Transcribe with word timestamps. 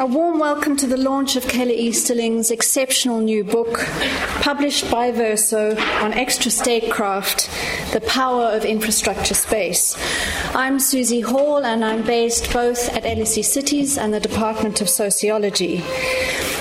A 0.00 0.06
warm 0.06 0.38
welcome 0.38 0.78
to 0.78 0.86
the 0.86 0.96
launch 0.96 1.36
of 1.36 1.46
Keller 1.46 1.74
Easterling's 1.74 2.50
exceptional 2.50 3.20
new 3.20 3.44
book, 3.44 3.80
published 4.40 4.90
by 4.90 5.12
Verso 5.12 5.76
on 5.76 6.14
extra 6.14 6.50
statecraft, 6.50 7.50
The 7.92 8.00
Power 8.00 8.44
of 8.44 8.64
Infrastructure 8.64 9.34
Space. 9.34 9.94
I'm 10.54 10.80
Susie 10.80 11.20
Hall, 11.20 11.66
and 11.66 11.84
I'm 11.84 12.02
based 12.02 12.50
both 12.50 12.88
at 12.96 13.02
LSE 13.02 13.44
Cities 13.44 13.98
and 13.98 14.14
the 14.14 14.20
Department 14.20 14.80
of 14.80 14.88
Sociology. 14.88 15.84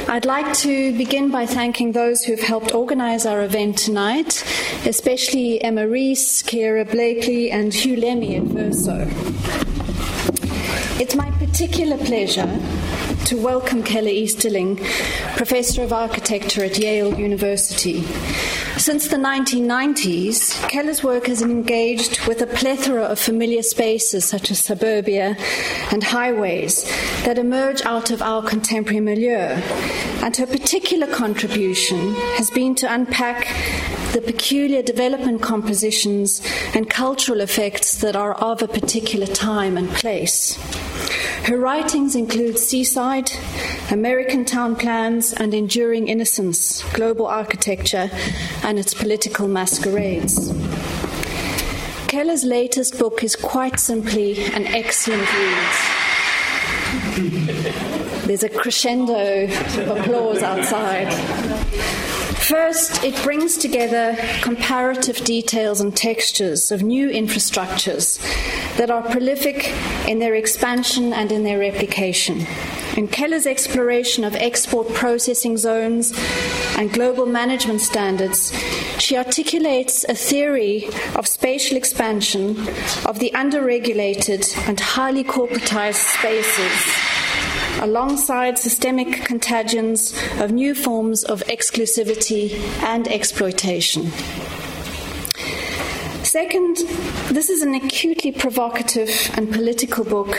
I'd 0.10 0.26
like 0.26 0.54
to 0.56 0.98
begin 0.98 1.32
by 1.32 1.46
thanking 1.46 1.94
those 1.94 2.26
who've 2.26 2.42
helped 2.42 2.76
organize 2.76 3.26
our 3.26 3.42
event 3.44 3.78
tonight, 3.78 4.44
especially 4.86 5.64
Emma 5.64 5.88
Rees, 5.88 6.44
Kira 6.44 6.84
Blakely, 6.92 7.52
and 7.52 7.74
Hugh 7.74 7.96
Lemmy 7.96 8.36
at 8.36 8.44
Verso. 8.44 9.08
It's 11.02 11.16
my 11.16 11.32
particular 11.32 11.98
pleasure 11.98 12.60
to 13.30 13.38
welcome 13.38 13.84
Keller 13.84 14.10
Easterling, 14.10 14.78
Professor 15.36 15.84
of 15.84 15.94
Architecture 15.94 16.64
at 16.64 16.80
Yale 16.80 17.14
University. 17.14 18.02
Since 18.80 19.10
the 19.10 19.18
1990s, 19.18 20.68
Keller's 20.68 21.04
work 21.04 21.28
has 21.28 21.44
engaged 21.44 22.26
with 22.26 22.42
a 22.42 22.48
plethora 22.48 23.04
of 23.04 23.20
familiar 23.20 23.62
spaces 23.62 24.26
such 24.26 24.50
as 24.50 24.58
suburbia 24.58 25.38
and 25.92 26.04
highways 26.04 26.86
that 27.24 27.38
emerge 27.38 27.84
out 27.84 28.10
of 28.10 28.24
our 28.24 28.42
contemporary 28.42 29.00
milieu. 29.00 29.62
And 30.24 30.36
her 30.36 30.48
particular 30.48 31.06
contribution 31.06 32.16
has 32.38 32.50
been 32.50 32.74
to 32.76 32.92
unpack 32.92 33.46
the 34.14 34.22
peculiar 34.22 34.82
development 34.82 35.42
compositions 35.42 36.42
and 36.74 36.90
cultural 36.90 37.42
effects 37.42 37.98
that 38.02 38.16
are 38.16 38.34
of 38.34 38.64
a 38.64 38.68
particular 38.68 39.28
time 39.28 39.78
and 39.78 39.88
place. 39.90 40.56
Her 41.46 41.58
writings 41.58 42.16
include 42.16 42.58
Seaside, 42.58 43.32
American 43.92 44.46
Town 44.46 44.76
Plans, 44.76 45.34
and 45.34 45.54
Enduring 45.54 46.08
Innocence, 46.08 46.84
Global 46.94 47.28
Architecture 47.28 48.10
and 48.64 48.80
its 48.80 48.94
Political 48.94 49.48
Masquerades. 49.48 50.54
Keller's 52.08 52.44
latest 52.44 52.98
book 52.98 53.24
is 53.24 53.36
quite 53.36 53.80
simply 53.80 54.44
an 54.54 54.66
excellent 54.68 55.22
read. 55.34 55.70
There's 58.26 58.44
a 58.44 58.50
crescendo 58.50 59.44
of 59.44 59.88
applause 59.98 60.42
outside. 60.42 61.08
First, 62.50 63.04
it 63.04 63.14
brings 63.22 63.58
together 63.58 64.18
comparative 64.42 65.18
details 65.18 65.82
and 65.82 65.96
textures 65.96 66.72
of 66.72 66.82
new 66.82 67.08
infrastructures 67.08 68.18
that 68.76 68.90
are 68.90 69.04
prolific 69.04 69.68
in 70.08 70.18
their 70.18 70.34
expansion 70.34 71.14
and 71.14 71.32
in 71.32 71.44
their 71.44 71.60
replication. 71.60 72.48
In 72.98 73.08
Keller's 73.08 73.46
exploration 73.46 74.24
of 74.24 74.36
export 74.36 74.92
processing 74.96 75.58
zones 75.58 76.12
and 76.76 76.92
global 76.92 77.28
management 77.28 77.82
standards, 77.82 78.52
she 78.98 79.16
articulates 79.16 80.04
a 80.10 80.16
theory 80.16 80.90
of 81.16 81.28
spatial 81.28 81.78
expansion 81.78 82.58
of 83.06 83.20
the 83.20 83.30
underregulated 83.36 84.58
and 84.68 84.80
highly 84.80 85.24
corporatized 85.24 86.18
spaces 86.18 87.09
alongside 87.80 88.58
systemic 88.58 89.26
contagions 89.26 90.14
of 90.40 90.52
new 90.52 90.76
forms 90.76 91.24
of 91.24 91.44
exclusivity 91.46 92.54
and 92.84 93.08
exploitation. 93.08 94.12
Second, 96.24 96.78
this 97.32 97.50
is 97.50 97.64
an 97.64 97.74
acutely 97.74 98.32
provocative 98.32 99.10
and 99.36 99.52
political 99.52 100.04
book, 100.04 100.36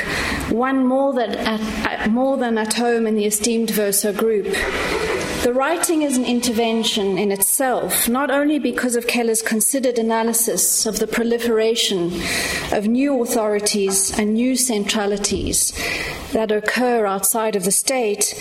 one 0.51 0.87
more 0.87 1.13
than 1.13 1.35
at, 1.35 2.09
more 2.11 2.37
than 2.37 2.59
at 2.59 2.75
home 2.75 3.07
in 3.07 3.17
the 3.17 3.25
esteemed 3.25 3.71
Verso 3.71 4.13
group. 4.13 4.47
The 5.43 5.55
writing 5.55 6.03
is 6.03 6.19
an 6.19 6.27
intervention 6.27 7.17
in 7.17 7.33
itself, 7.33 8.07
not 8.11 8.31
only 8.31 8.59
because 8.59 8.95
of 8.95 9.07
Keller's 9.07 9.41
considered 9.41 9.99
analysis 9.99 10.85
of 10.85 10.99
the 10.99 11.07
proliferation 11.07 12.13
of 12.73 12.87
new 12.87 13.23
authorities 13.23 14.19
and 14.19 14.35
new 14.35 14.55
centralities 14.55 15.73
that 16.33 16.53
occur 16.53 17.07
outside 17.07 17.57
of 17.57 17.65
the 17.65 17.73
state, 17.73 18.35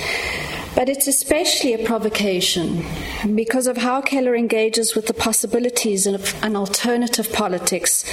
but 0.76 0.90
it's 0.90 1.08
especially 1.08 1.74
a 1.74 1.86
provocation 1.86 2.86
because 3.34 3.66
of 3.66 3.78
how 3.78 4.02
Keller 4.02 4.36
engages 4.36 4.94
with 4.94 5.08
the 5.08 5.14
possibilities 5.14 6.06
of 6.06 6.36
an 6.44 6.58
alternative 6.58 7.32
politics 7.32 8.04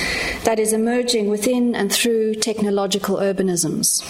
that 0.44 0.60
is 0.60 0.72
emerging 0.72 1.28
within 1.28 1.74
and 1.74 1.92
through 1.92 2.36
technological 2.36 3.16
urbanisms. 3.16 4.04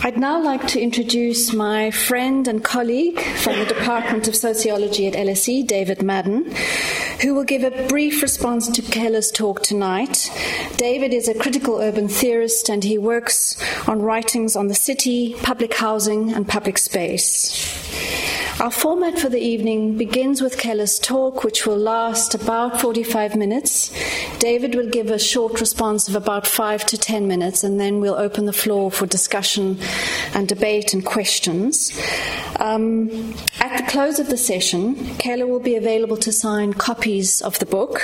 I'd 0.00 0.16
now 0.16 0.40
like 0.40 0.64
to 0.68 0.80
introduce 0.80 1.52
my 1.52 1.90
friend 1.90 2.46
and 2.46 2.62
colleague 2.62 3.18
from 3.18 3.58
the 3.58 3.64
Department 3.64 4.28
of 4.28 4.36
Sociology 4.36 5.08
at 5.08 5.14
LSE, 5.14 5.66
David 5.66 6.02
Madden, 6.02 6.54
who 7.20 7.34
will 7.34 7.42
give 7.42 7.64
a 7.64 7.88
brief 7.88 8.22
response 8.22 8.68
to 8.68 8.80
Keller's 8.80 9.32
talk 9.32 9.64
tonight. 9.64 10.30
David 10.76 11.12
is 11.12 11.26
a 11.26 11.34
critical 11.34 11.80
urban 11.80 12.06
theorist 12.06 12.68
and 12.68 12.84
he 12.84 12.96
works 12.96 13.56
on 13.88 14.00
writings 14.00 14.54
on 14.54 14.68
the 14.68 14.74
city, 14.74 15.34
public 15.42 15.74
housing, 15.74 16.32
and 16.32 16.46
public 16.46 16.78
space. 16.78 17.67
Our 18.60 18.72
format 18.72 19.20
for 19.20 19.28
the 19.28 19.38
evening 19.38 19.96
begins 19.96 20.42
with 20.42 20.58
Keller's 20.58 20.98
talk, 20.98 21.44
which 21.44 21.64
will 21.64 21.76
last 21.76 22.34
about 22.34 22.80
45 22.80 23.36
minutes. 23.36 23.92
David 24.40 24.74
will 24.74 24.88
give 24.88 25.12
a 25.12 25.18
short 25.18 25.60
response 25.60 26.08
of 26.08 26.16
about 26.16 26.44
five 26.44 26.84
to 26.86 26.98
10 26.98 27.28
minutes, 27.28 27.62
and 27.62 27.78
then 27.78 28.00
we'll 28.00 28.16
open 28.16 28.46
the 28.46 28.52
floor 28.52 28.90
for 28.90 29.06
discussion 29.06 29.78
and 30.34 30.48
debate 30.48 30.92
and 30.92 31.06
questions. 31.06 31.96
Um, 32.58 33.32
at 33.60 33.77
close 33.88 34.18
of 34.18 34.28
the 34.28 34.36
session, 34.36 34.94
Keller 35.16 35.46
will 35.46 35.60
be 35.60 35.74
available 35.74 36.18
to 36.18 36.30
sign 36.30 36.74
copies 36.74 37.40
of 37.40 37.58
the 37.58 37.64
book, 37.64 38.02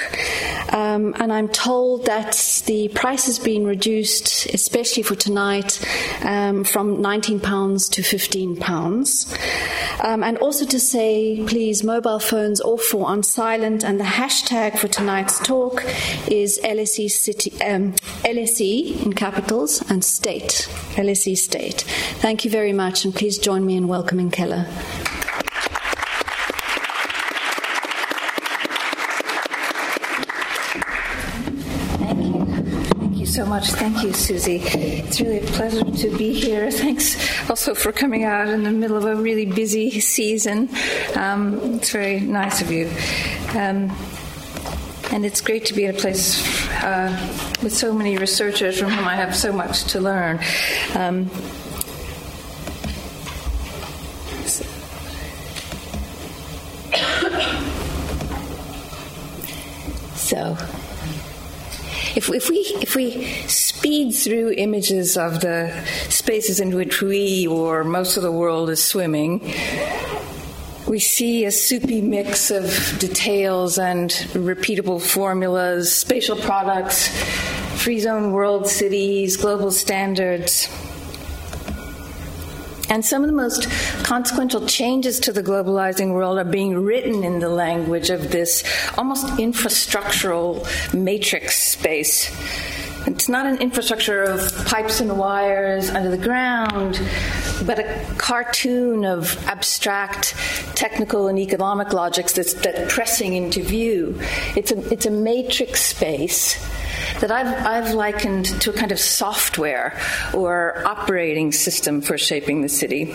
um, 0.73 1.15
and 1.19 1.31
I'm 1.31 1.49
told 1.49 2.07
that 2.07 2.63
the 2.67 2.89
price 2.89 3.27
has 3.27 3.39
been 3.39 3.67
reduced, 3.67 4.47
especially 4.47 5.03
for 5.03 5.15
tonight, 5.15 5.79
um, 6.25 6.65
from 6.65 6.97
£19 6.97 7.91
to 7.91 8.03
£15. 8.03 10.03
Um, 10.03 10.23
and 10.23 10.39
also 10.39 10.65
to 10.65 10.81
say, 10.81 11.45
please, 11.47 11.85
mobile 11.85 12.19
phones 12.19 12.63
off 12.63 12.95
or 12.95 13.07
on 13.07 13.23
silent, 13.23 13.85
and 13.85 14.01
the 14.01 14.05
hashtag 14.05 14.79
for 14.79 14.89
tonight's 14.89 15.39
talk 15.41 15.85
is 16.29 16.59
LSE 16.65 17.11
City, 17.11 17.53
um, 17.63 17.93
LSE 18.25 19.05
in 19.05 19.13
capitals 19.13 19.83
and 19.91 20.03
state, 20.03 20.67
LSE 20.97 21.37
state. 21.37 21.83
Thank 22.21 22.47
you 22.47 22.51
very 22.51 22.73
much, 22.73 23.05
and 23.05 23.15
please 23.15 23.37
join 23.37 23.67
me 23.67 23.77
in 23.77 23.87
welcoming 23.87 24.31
Keller. 24.31 24.67
so 33.35 33.44
much. 33.55 33.71
Thank 33.71 34.03
you, 34.03 34.13
Susie. 34.13 34.57
It's 34.57 35.21
really 35.21 35.39
a 35.39 35.43
pleasure 35.43 35.85
to 35.85 36.19
be 36.19 36.33
here. 36.33 36.69
Thanks 36.73 37.17
also 37.49 37.73
for 37.73 37.93
coming 37.93 38.25
out 38.25 38.49
in 38.49 38.65
the 38.65 38.73
middle 38.73 38.97
of 38.97 39.05
a 39.05 39.15
really 39.15 39.47
busy 39.47 40.01
season. 40.01 40.69
Um, 41.15 41.75
it's 41.75 41.91
very 41.91 42.19
nice 42.19 42.61
of 42.61 42.73
you. 42.73 42.91
Um, 43.51 43.97
and 45.13 45.25
it's 45.25 45.41
great 45.41 45.67
to 45.67 45.75
be 45.75 45.85
in 45.85 45.95
a 45.95 45.99
place 45.99 46.45
uh, 46.83 47.13
with 47.63 47.73
so 47.73 47.95
many 47.95 48.19
researchers 48.19 48.81
from 48.81 48.91
whom 48.91 49.07
I 49.07 49.15
have 49.15 49.37
so 49.37 49.53
much 49.53 49.85
to 49.93 50.01
learn. 50.01 50.41
Um, 50.97 51.31
so 60.17 60.57
if, 62.17 62.31
if 62.31 62.49
we 62.49 62.59
if 62.81 62.95
we 62.95 63.27
speed 63.49 64.13
through 64.13 64.53
images 64.57 65.17
of 65.17 65.41
the 65.41 65.85
spaces 66.09 66.61
in 66.61 66.75
which 66.75 67.03
we 67.03 67.47
or 67.47 67.85
most 67.85 68.17
of 68.17 68.23
the 68.23 68.33
world 68.33 68.71
is 68.71 68.83
swimming, 68.83 69.41
we 70.87 71.01
see 71.01 71.45
a 71.45 71.51
soupy 71.51 72.01
mix 72.01 72.51
of 72.51 72.65
details 72.99 73.79
and 73.79 74.11
repeatable 74.33 75.01
formulas, 75.01 75.95
spatial 75.95 76.37
products, 76.37 77.09
free 77.83 77.99
zone 77.99 78.33
world 78.33 78.69
cities, 78.69 79.37
global 79.37 79.71
standards. 79.71 80.69
And 82.95 83.05
some 83.05 83.25
of 83.25 83.27
the 83.29 83.35
most 83.35 83.69
consequential 84.05 84.65
changes 84.67 85.19
to 85.21 85.33
the 85.33 85.43
globalizing 85.43 86.15
world 86.15 86.39
are 86.39 86.45
being 86.45 86.79
written 86.79 87.25
in 87.25 87.41
the 87.41 87.49
language 87.49 88.09
of 88.09 88.31
this 88.31 88.63
almost 88.97 89.27
infrastructural 89.27 90.63
matrix 90.95 91.61
space. 91.61 92.31
It's 93.09 93.29
not 93.29 93.47
an 93.47 93.59
infrastructure 93.59 94.23
of 94.23 94.65
pipes 94.67 95.01
and 95.01 95.19
wires 95.19 95.91
under 95.91 96.09
the 96.09 96.17
ground, 96.17 97.01
but 97.67 97.81
a 97.81 98.15
cartoon 98.17 99.05
of 99.05 99.45
abstract 99.49 100.37
technical 100.77 101.27
and 101.27 101.37
economic 101.37 101.93
logics 101.93 102.33
that's, 102.35 102.55
that's 102.55 102.95
pressing 102.95 103.35
into 103.35 103.61
view. 103.61 104.21
It's 104.55 104.71
a, 104.71 104.93
it's 104.93 105.07
a 105.07 105.11
matrix 105.11 105.83
space 105.83 106.65
that 107.21 107.31
I've, 107.31 107.67
I've 107.67 107.95
likened 107.95 108.47
to 108.63 108.71
a 108.71 108.73
kind 108.73 108.93
of 108.93 108.99
software 108.99 109.99
or 110.33 110.83
operating 110.87 111.53
system 111.53 112.01
for 112.01 112.19
shaping 112.19 112.63
the 112.63 112.69
city. 112.69 113.15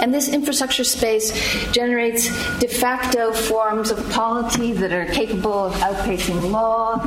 And 0.00 0.14
this 0.14 0.28
infrastructure 0.28 0.84
space 0.84 1.32
generates 1.72 2.28
de 2.58 2.68
facto 2.68 3.32
forms 3.32 3.90
of 3.90 4.10
polity 4.10 4.72
that 4.72 4.92
are 4.92 5.06
capable 5.06 5.66
of 5.66 5.74
outpacing 5.74 6.50
law. 6.50 7.00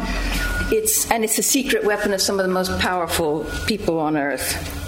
It's, 0.74 1.10
and 1.10 1.24
it's 1.24 1.38
a 1.38 1.44
secret 1.44 1.84
weapon 1.84 2.14
of 2.14 2.22
some 2.22 2.40
of 2.40 2.46
the 2.46 2.52
most 2.52 2.78
powerful 2.80 3.46
people 3.66 4.00
on 4.00 4.18
earth. 4.18 4.80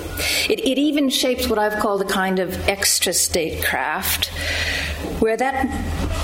It, 0.50 0.60
it 0.60 0.78
even 0.78 1.10
shapes 1.10 1.48
what 1.48 1.60
I've 1.60 1.80
called 1.80 2.02
a 2.02 2.06
kind 2.06 2.40
of 2.40 2.68
extra 2.68 3.14
statecraft, 3.14 4.32
where 5.24 5.38
that 5.38 5.70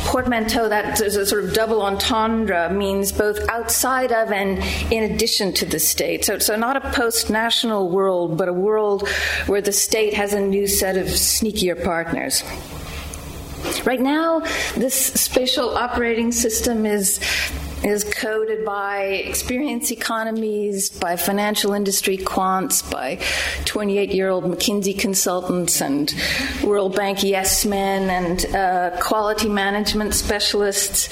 portmanteau, 0.08 0.68
that 0.68 0.98
sort 0.98 1.46
of 1.46 1.54
double 1.54 1.82
entendre, 1.82 2.70
means 2.70 3.14
both 3.14 3.40
outside 3.48 4.12
of 4.12 4.30
and 4.30 4.62
in 4.92 5.10
addition 5.10 5.54
to 5.54 5.66
the 5.66 5.80
state. 5.80 6.26
So, 6.26 6.38
so 6.40 6.58
not 6.58 6.76
a 6.76 6.82
post 6.92 7.30
national 7.30 7.90
world, 7.90 8.38
but 8.38 8.50
a 8.50 8.54
world 8.54 9.08
where 9.48 9.62
the 9.62 9.72
state 9.72 10.14
has 10.16 10.34
a 10.34 10.42
new 10.42 10.68
set 10.68 10.98
of 10.98 11.08
sneakier 11.08 11.82
partners. 11.82 12.44
Right 13.86 14.02
now, 14.02 14.42
this 14.76 14.96
spatial 14.96 15.78
operating 15.78 16.34
system 16.34 16.86
is 16.86 17.22
is 17.84 18.04
coded 18.04 18.66
by 18.66 19.04
experience 19.04 19.92
economies, 19.92 20.90
by 20.90 21.16
financial 21.16 21.74
industry 21.74 22.18
quants, 22.18 22.90
by 22.90 23.20
28 23.66 24.12
year 24.12 24.30
old 24.30 24.44
McKinsey 24.44 24.98
consultants 24.98 25.82
and 25.82 26.14
World 26.64 26.96
Bank 26.96 27.24
yes 27.24 27.66
men 27.66 28.10
and 28.10 28.56
uh, 28.56 28.98
quality 29.02 29.50
management 29.50 30.14
specialists. 30.14 31.08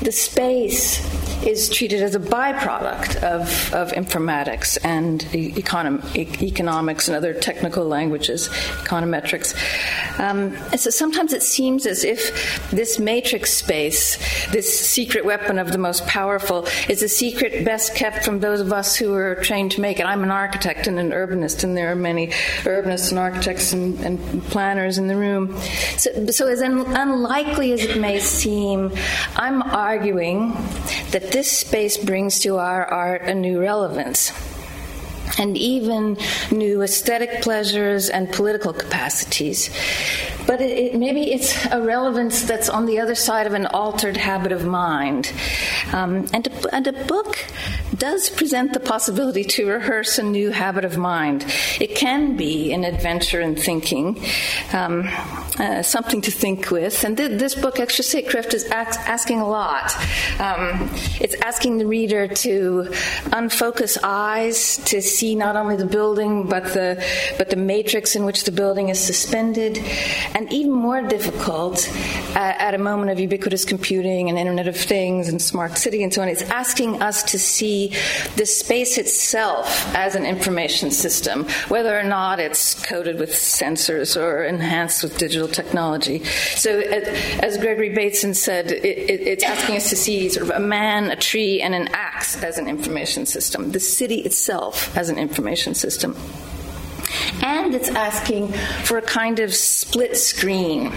The 0.00 0.12
space 0.12 1.00
is 1.44 1.68
treated 1.68 2.02
as 2.02 2.14
a 2.14 2.20
byproduct 2.20 3.22
of, 3.22 3.74
of 3.74 3.92
informatics 3.92 4.78
and 4.82 5.20
econom- 5.32 6.42
economics 6.42 7.08
and 7.08 7.16
other 7.16 7.34
technical 7.34 7.84
languages, 7.84 8.48
econometrics. 8.82 9.54
Um, 10.18 10.56
so 10.76 10.90
sometimes 10.90 11.32
it 11.32 11.42
seems 11.42 11.86
as 11.86 12.04
if 12.04 12.70
this 12.70 12.98
matrix 12.98 13.52
space, 13.52 14.16
this 14.50 14.80
secret 14.80 15.24
weapon 15.24 15.58
of 15.58 15.72
the 15.72 15.78
most 15.78 16.05
powerful, 16.06 16.66
is 16.88 17.02
a 17.02 17.08
secret 17.08 17.64
best 17.64 17.94
kept 17.94 18.24
from 18.24 18.40
those 18.40 18.60
of 18.60 18.72
us 18.72 18.96
who 18.96 19.14
are 19.14 19.36
trained 19.36 19.72
to 19.72 19.80
make 19.80 20.00
it. 20.00 20.06
I'm 20.06 20.22
an 20.22 20.30
architect 20.30 20.86
and 20.86 20.98
an 20.98 21.10
urbanist, 21.10 21.64
and 21.64 21.76
there 21.76 21.90
are 21.90 21.96
many 21.96 22.28
urbanists 22.64 23.10
and 23.10 23.18
architects 23.18 23.72
and, 23.72 23.98
and 24.00 24.42
planners 24.44 24.98
in 24.98 25.06
the 25.06 25.16
room. 25.16 25.56
So, 25.96 26.26
so 26.26 26.46
as 26.48 26.62
un- 26.62 26.86
unlikely 26.86 27.72
as 27.72 27.84
it 27.84 28.00
may 28.00 28.20
seem, 28.20 28.92
I'm 29.36 29.62
arguing 29.62 30.52
that 31.10 31.32
this 31.32 31.50
space 31.50 31.96
brings 31.96 32.40
to 32.40 32.56
our 32.56 32.84
art 32.84 33.22
a 33.22 33.34
new 33.34 33.60
relevance 33.60 34.32
and 35.38 35.56
even 35.56 36.16
new 36.50 36.82
aesthetic 36.82 37.42
pleasures 37.42 38.08
and 38.08 38.32
political 38.32 38.72
capacities. 38.72 39.70
But 40.46 40.60
it, 40.60 40.70
it, 40.70 40.94
maybe 40.94 41.32
it's 41.32 41.66
a 41.66 41.80
relevance 41.80 42.42
that's 42.42 42.68
on 42.68 42.86
the 42.86 43.00
other 43.00 43.14
side 43.14 43.46
of 43.46 43.54
an 43.54 43.66
altered 43.66 44.16
habit 44.16 44.52
of 44.52 44.64
mind. 44.64 45.32
Um, 45.92 46.26
and, 46.32 46.46
a, 46.46 46.74
and 46.74 46.86
a 46.86 47.04
book 47.04 47.44
does 47.96 48.28
present 48.28 48.72
the 48.72 48.80
possibility 48.80 49.44
to 49.44 49.66
rehearse 49.66 50.18
a 50.18 50.22
new 50.22 50.50
habit 50.50 50.84
of 50.84 50.96
mind. 50.96 51.44
It 51.80 51.94
can 51.96 52.36
be 52.36 52.72
an 52.72 52.84
adventure 52.84 53.40
in 53.40 53.56
thinking, 53.56 54.22
um, 54.72 55.08
uh, 55.58 55.82
something 55.82 56.20
to 56.22 56.30
think 56.30 56.70
with. 56.70 57.04
And 57.04 57.16
th- 57.16 57.38
this 57.38 57.54
book, 57.54 57.80
Extra 57.80 58.04
Statecraft, 58.04 58.54
is 58.54 58.64
ax- 58.70 58.98
asking 58.98 59.40
a 59.40 59.48
lot. 59.48 59.94
Um, 60.38 60.90
it's 61.20 61.34
asking 61.34 61.78
the 61.78 61.86
reader 61.86 62.28
to 62.28 62.88
unfocus 63.32 63.96
eyes 64.02 64.76
to 64.86 65.00
see 65.00 65.34
not 65.34 65.56
only 65.56 65.76
the 65.76 65.86
building 65.86 66.46
but 66.46 66.64
the 66.74 67.02
but 67.38 67.50
the 67.50 67.56
matrix 67.56 68.16
in 68.16 68.24
which 68.24 68.44
the 68.44 68.52
building 68.52 68.88
is 68.88 69.00
suspended, 69.00 69.78
and 70.36 70.52
even 70.52 70.70
more 70.70 71.00
difficult 71.00 71.88
uh, 72.36 72.38
at 72.38 72.74
a 72.74 72.78
moment 72.78 73.10
of 73.10 73.18
ubiquitous 73.18 73.64
computing 73.64 74.28
and 74.28 74.38
Internet 74.38 74.68
of 74.68 74.76
Things 74.76 75.30
and 75.30 75.40
smart 75.40 75.78
city 75.78 76.02
and 76.02 76.12
so 76.12 76.20
on. 76.20 76.28
It's 76.28 76.42
asking 76.42 77.00
us 77.00 77.22
to 77.32 77.38
see 77.38 77.94
the 78.36 78.44
space 78.44 78.98
itself 78.98 79.66
as 79.96 80.14
an 80.14 80.26
information 80.26 80.90
system, 80.90 81.46
whether 81.68 81.98
or 81.98 82.02
not 82.02 82.38
it's 82.38 82.74
coded 82.84 83.18
with 83.18 83.30
sensors 83.30 84.14
or 84.20 84.44
enhanced 84.44 85.02
with 85.02 85.16
digital 85.16 85.48
technology. 85.48 86.22
So, 86.24 86.80
as 86.80 87.56
Gregory 87.56 87.94
Bateson 87.94 88.34
said, 88.34 88.72
it, 88.72 88.84
it, 88.84 89.20
it's 89.22 89.44
asking 89.44 89.76
us 89.76 89.88
to 89.88 89.96
see 89.96 90.28
sort 90.28 90.50
of 90.50 90.54
a 90.54 90.60
man, 90.60 91.10
a 91.10 91.16
tree, 91.16 91.62
and 91.62 91.74
an 91.74 91.88
axe 91.94 92.42
as 92.42 92.58
an 92.58 92.68
information 92.68 93.24
system, 93.24 93.72
the 93.72 93.80
city 93.80 94.16
itself 94.16 94.94
as 94.98 95.08
an 95.08 95.16
information 95.16 95.72
system. 95.72 96.14
And 97.42 97.74
it's 97.74 97.88
asking 97.88 98.52
for 98.84 98.98
a 98.98 99.02
kind 99.02 99.40
of 99.40 99.54
split 99.54 100.16
screen 100.16 100.92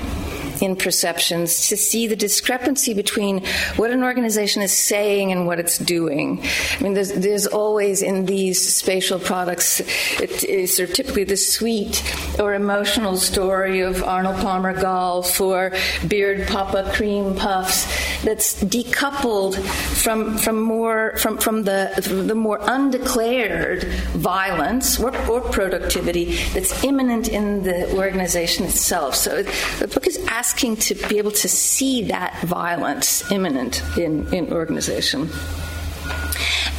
in 0.62 0.76
perceptions 0.76 1.68
to 1.70 1.78
see 1.78 2.08
the 2.08 2.16
discrepancy 2.16 2.94
between 2.94 3.46
what 3.76 3.92
an 3.92 4.04
organization 4.04 4.62
is 4.62 4.76
saying 4.76 5.32
and 5.32 5.48
what 5.48 5.60
it's 5.60 5.78
doing. 5.78 6.42
I 6.80 6.84
mean, 6.84 6.94
there's, 6.94 7.14
there's 7.14 7.48
always 7.48 8.02
in 8.02 8.26
these 8.26 8.60
spatial 8.74 9.20
products, 9.20 9.80
it 10.20 10.44
is 10.44 10.76
sort 10.76 10.90
of 10.90 10.96
typically 10.96 11.24
the 11.24 11.38
sweet 11.38 12.04
or 12.40 12.54
emotional 12.54 13.18
story 13.18 13.82
of 13.82 14.04
Arnold 14.04 14.38
Palmer 14.38 14.80
Golf 14.80 15.40
or 15.40 15.72
Beard 16.08 16.48
Papa 16.48 16.92
Cream 16.94 17.36
Puffs 17.36 17.86
that's 18.24 18.62
decoupled 18.64 19.56
from 20.04 20.38
from 20.38 20.62
more 20.62 21.16
from 21.18 21.38
from 21.38 21.64
the 21.64 21.92
the 22.28 22.36
more 22.36 22.60
undeclared 22.64 23.84
violence 24.14 25.00
or, 25.00 25.16
or 25.28 25.42
productivity 25.42 26.36
that's 26.54 26.84
immanent 26.84 27.30
in 27.30 27.64
the 27.64 27.96
organization 27.96 28.66
itself. 28.66 29.16
So 29.16 29.44
the 29.80 29.88
book 29.88 30.08
is 30.08 30.18
asking 30.28 30.49
asking 30.50 30.76
to 30.76 30.96
be 31.08 31.20
able 31.20 31.30
to 31.30 31.48
see 31.48 32.02
that 32.02 32.42
violence 32.42 33.30
immanent 33.32 33.84
in, 33.96 34.34
in 34.34 34.52
organization. 34.52 35.30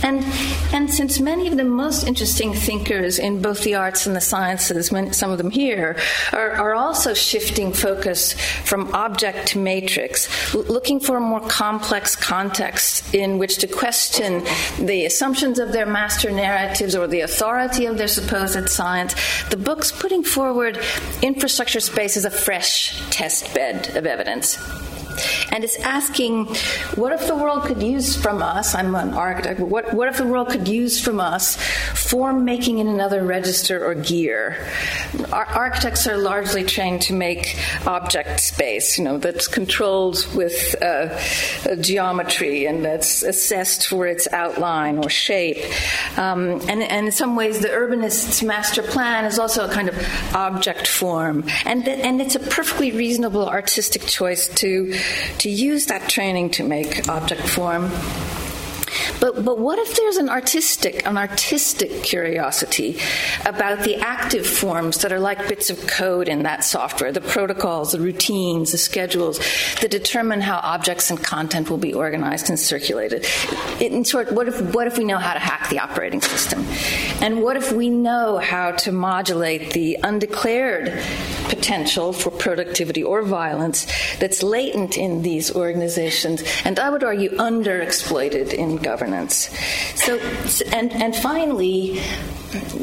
And, 0.02 0.24
and 0.72 0.90
since 0.90 1.20
many 1.20 1.48
of 1.48 1.56
the 1.56 1.64
most 1.64 2.06
interesting 2.06 2.54
thinkers 2.54 3.18
in 3.18 3.42
both 3.42 3.62
the 3.64 3.74
arts 3.74 4.06
and 4.06 4.16
the 4.16 4.20
sciences, 4.20 4.88
some 5.16 5.30
of 5.30 5.38
them 5.38 5.50
here, 5.50 5.96
are, 6.32 6.52
are 6.52 6.74
also 6.74 7.14
shifting 7.14 7.72
focus 7.72 8.34
from 8.64 8.92
object 8.94 9.48
to 9.48 9.58
matrix, 9.58 10.54
looking 10.54 11.00
for 11.00 11.16
a 11.16 11.20
more 11.20 11.40
complex 11.40 12.16
context 12.16 13.14
in 13.14 13.38
which 13.38 13.58
to 13.58 13.66
question 13.66 14.44
the 14.78 15.04
assumptions 15.04 15.58
of 15.58 15.72
their 15.72 15.86
master 15.86 16.30
narratives 16.30 16.94
or 16.94 17.06
the 17.06 17.20
authority 17.20 17.86
of 17.86 17.98
their 17.98 18.08
supposed 18.08 18.68
science, 18.68 19.14
the 19.50 19.56
book's 19.56 19.92
putting 19.92 20.22
forward 20.22 20.78
infrastructure 21.22 21.80
space 21.80 22.16
as 22.16 22.24
a 22.24 22.30
fresh 22.30 23.00
test 23.10 23.52
bed 23.54 23.96
of 23.96 24.06
evidence. 24.06 24.58
And 25.52 25.64
it's 25.64 25.76
asking, 25.80 26.46
what 26.94 27.12
if 27.12 27.26
the 27.26 27.34
world 27.34 27.64
could 27.64 27.82
use 27.82 28.16
from 28.16 28.42
us? 28.42 28.74
I'm 28.74 28.94
an 28.94 29.14
architect. 29.14 29.60
What, 29.60 29.92
what 29.94 30.08
if 30.08 30.16
the 30.16 30.26
world 30.26 30.48
could 30.50 30.68
use 30.68 31.00
from 31.00 31.20
us 31.20 31.56
form 31.94 32.44
making 32.44 32.78
in 32.78 32.86
another 32.86 33.24
register 33.24 33.84
or 33.84 33.94
gear? 33.94 34.56
Architects 35.32 36.06
are 36.06 36.16
largely 36.16 36.64
trained 36.64 37.02
to 37.02 37.14
make 37.14 37.56
object 37.86 38.40
space, 38.40 38.98
you 38.98 39.04
know, 39.04 39.18
that's 39.18 39.48
controlled 39.48 40.26
with 40.34 40.74
uh, 40.82 41.18
geometry 41.76 42.66
and 42.66 42.84
that's 42.84 43.22
assessed 43.22 43.86
for 43.86 44.06
its 44.06 44.28
outline 44.32 44.98
or 44.98 45.10
shape. 45.10 45.58
Um, 46.16 46.60
and, 46.68 46.82
and 46.82 47.06
in 47.06 47.12
some 47.12 47.36
ways, 47.36 47.60
the 47.60 47.70
urbanist's 47.70 48.42
master 48.42 48.82
plan 48.82 49.24
is 49.24 49.38
also 49.38 49.66
a 49.66 49.70
kind 49.70 49.88
of 49.88 50.34
object 50.34 50.86
form. 50.86 51.44
And, 51.64 51.86
and 51.88 52.20
it's 52.20 52.34
a 52.34 52.40
perfectly 52.40 52.92
reasonable 52.92 53.48
artistic 53.48 54.02
choice 54.02 54.48
to 54.56 54.94
to 55.40 55.48
use 55.48 55.86
that 55.86 56.08
training 56.08 56.50
to 56.50 56.62
make 56.62 57.08
object 57.08 57.48
form. 57.48 57.90
But, 59.20 59.44
but 59.44 59.58
what 59.58 59.78
if 59.78 59.96
there's 59.96 60.16
an 60.16 60.28
artistic, 60.28 61.06
an 61.06 61.16
artistic 61.16 62.02
curiosity 62.02 62.98
about 63.46 63.84
the 63.84 63.96
active 63.96 64.46
forms 64.46 64.98
that 65.02 65.12
are 65.12 65.20
like 65.20 65.48
bits 65.48 65.70
of 65.70 65.86
code 65.86 66.28
in 66.28 66.42
that 66.42 66.64
software, 66.64 67.12
the 67.12 67.20
protocols, 67.20 67.92
the 67.92 68.00
routines, 68.00 68.72
the 68.72 68.78
schedules 68.78 69.38
that 69.80 69.90
determine 69.90 70.40
how 70.40 70.58
objects 70.62 71.10
and 71.10 71.22
content 71.22 71.70
will 71.70 71.78
be 71.78 71.92
organized 71.92 72.48
and 72.48 72.58
circulated? 72.58 73.26
In 73.80 74.04
short, 74.04 74.32
what 74.32 74.48
if, 74.48 74.74
what 74.74 74.86
if 74.86 74.98
we 74.98 75.04
know 75.04 75.18
how 75.18 75.34
to 75.34 75.40
hack 75.40 75.68
the 75.70 75.78
operating 75.78 76.20
system? 76.20 76.64
And 77.22 77.42
what 77.42 77.56
if 77.56 77.72
we 77.72 77.90
know 77.90 78.38
how 78.38 78.72
to 78.72 78.92
modulate 78.92 79.72
the 79.72 79.98
undeclared 80.02 81.02
potential 81.48 82.12
for 82.12 82.30
productivity 82.30 83.02
or 83.02 83.22
violence 83.22 83.86
that's 84.18 84.42
latent 84.42 84.96
in 84.96 85.22
these 85.22 85.54
organizations, 85.54 86.42
and 86.64 86.78
I 86.78 86.90
would 86.90 87.04
argue 87.04 87.30
underexploited 87.30 88.52
in 88.52 88.76
governance. 88.90 89.34
So, 89.94 90.18
and, 90.72 90.92
and 90.92 91.14
finally, 91.14 92.00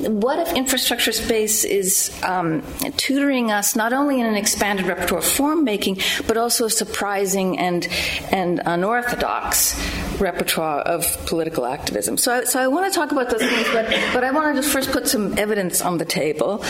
what 0.07 0.39
if 0.39 0.53
infrastructure 0.53 1.11
space 1.11 1.65
is 1.65 2.17
um, 2.23 2.63
tutoring 2.95 3.51
us 3.51 3.75
not 3.75 3.91
only 3.91 4.21
in 4.21 4.25
an 4.25 4.35
expanded 4.35 4.85
repertoire 4.87 5.19
of 5.19 5.27
form 5.27 5.63
making, 5.63 5.99
but 6.27 6.37
also 6.37 6.65
a 6.65 6.69
surprising 6.69 7.59
and 7.59 7.87
and 8.31 8.61
unorthodox 8.65 9.75
repertoire 10.21 10.79
of 10.79 11.01
political 11.25 11.65
activism. 11.65 12.17
So, 12.17 12.31
I, 12.33 12.43
so 12.45 12.59
I 12.59 12.67
want 12.67 12.91
to 12.91 12.97
talk 12.99 13.11
about 13.11 13.29
those 13.29 13.41
things, 13.41 13.67
but, 13.73 13.85
but 14.13 14.23
I 14.23 14.31
want 14.31 14.55
to 14.55 14.61
just 14.61 14.73
first 14.73 14.91
put 14.91 15.07
some 15.07 15.37
evidence 15.37 15.81
on 15.81 15.97
the 15.97 16.05
table. 16.05 16.63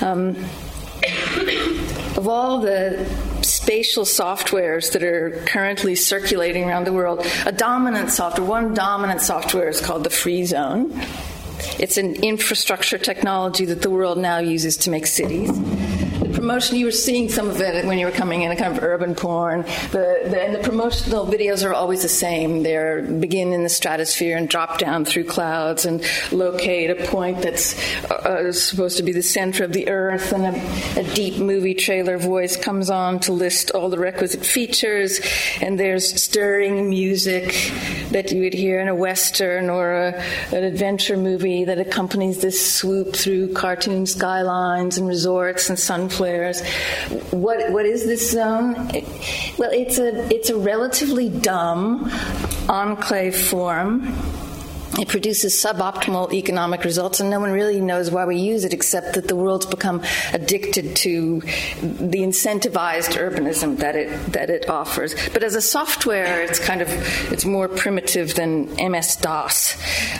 Um, 0.00 0.36
of 2.16 2.28
all 2.28 2.60
the 2.60 3.06
spatial 3.42 4.04
softwares 4.04 4.92
that 4.92 5.02
are 5.02 5.42
currently 5.46 5.94
circulating 5.94 6.64
around 6.64 6.86
the 6.86 6.92
world, 6.92 7.26
a 7.46 7.52
dominant 7.52 8.10
software, 8.10 8.46
one 8.46 8.74
dominant 8.74 9.20
software 9.20 9.68
is 9.68 9.80
called 9.80 10.04
the 10.04 10.10
Free 10.10 10.44
Zone. 10.44 10.92
It's 11.78 11.96
an 11.96 12.16
infrastructure 12.16 12.98
technology 12.98 13.64
that 13.66 13.82
the 13.82 13.90
world 13.90 14.18
now 14.18 14.38
uses 14.38 14.76
to 14.78 14.90
make 14.90 15.06
cities 15.06 15.50
promotion, 16.34 16.76
you 16.76 16.86
were 16.86 16.90
seeing 16.90 17.28
some 17.28 17.48
of 17.48 17.60
it 17.60 17.84
when 17.86 17.98
you 17.98 18.06
were 18.06 18.12
coming 18.12 18.42
in, 18.42 18.50
a 18.50 18.56
kind 18.56 18.76
of 18.76 18.82
urban 18.82 19.14
porn. 19.14 19.62
The, 19.92 20.20
the, 20.24 20.42
and 20.42 20.54
the 20.54 20.58
promotional 20.58 21.26
videos 21.26 21.64
are 21.64 21.72
always 21.72 22.02
the 22.02 22.08
same. 22.08 22.62
They 22.62 23.00
begin 23.20 23.52
in 23.52 23.62
the 23.62 23.68
stratosphere 23.68 24.36
and 24.36 24.48
drop 24.48 24.78
down 24.78 25.04
through 25.04 25.24
clouds 25.24 25.86
and 25.86 26.04
locate 26.32 26.90
a 26.90 27.06
point 27.06 27.42
that's 27.42 27.78
uh, 28.10 28.52
supposed 28.52 28.96
to 28.96 29.02
be 29.02 29.12
the 29.12 29.22
center 29.22 29.64
of 29.64 29.72
the 29.72 29.88
earth. 29.88 30.32
And 30.32 30.44
a, 30.44 31.00
a, 31.00 31.14
deep 31.14 31.38
movie 31.38 31.74
trailer 31.74 32.18
voice 32.18 32.56
comes 32.56 32.90
on 32.90 33.20
to 33.20 33.32
list 33.32 33.70
all 33.70 33.88
the 33.88 33.98
requisite 33.98 34.44
features. 34.44 35.20
And 35.60 35.78
there's 35.78 36.20
stirring 36.20 36.88
music 36.88 37.70
that 38.10 38.32
you 38.32 38.42
would 38.42 38.54
hear 38.54 38.80
in 38.80 38.88
a 38.88 38.94
western 38.94 39.70
or 39.70 39.92
a, 39.92 40.22
an 40.52 40.64
adventure 40.64 41.16
movie 41.16 41.64
that 41.64 41.78
accompanies 41.78 42.40
this 42.40 42.74
swoop 42.74 43.14
through 43.14 43.52
cartoon 43.52 44.06
skylines 44.06 44.98
and 44.98 45.06
resorts 45.06 45.68
and 45.68 45.78
sunflowers 45.78 46.23
what 47.30 47.70
what 47.70 47.86
is 47.86 48.04
this 48.06 48.30
zone? 48.30 48.74
well, 49.58 49.70
it's 49.72 49.98
a 49.98 50.34
it's 50.34 50.50
a 50.50 50.56
relatively 50.56 51.28
dumb 51.28 52.10
enclave 52.68 53.36
form 53.36 54.16
it 54.98 55.08
produces 55.08 55.54
suboptimal 55.54 56.32
economic 56.32 56.84
results, 56.84 57.20
and 57.20 57.30
no 57.30 57.40
one 57.40 57.50
really 57.50 57.80
knows 57.80 58.10
why 58.10 58.24
we 58.24 58.36
use 58.36 58.64
it 58.64 58.72
except 58.72 59.14
that 59.14 59.28
the 59.28 59.36
world's 59.36 59.66
become 59.66 60.02
addicted 60.32 60.96
to 60.96 61.40
the 61.80 62.20
incentivized 62.20 63.16
urbanism 63.18 63.78
that 63.78 63.96
it 63.96 64.32
that 64.32 64.50
it 64.50 64.68
offers. 64.68 65.14
But 65.32 65.42
as 65.42 65.54
a 65.54 65.60
software, 65.60 66.42
it's 66.42 66.58
kind 66.58 66.80
of 66.80 66.88
it's 67.32 67.44
more 67.44 67.68
primitive 67.68 68.34
than 68.34 68.66
MS 68.76 69.16
DOS. 69.16 69.76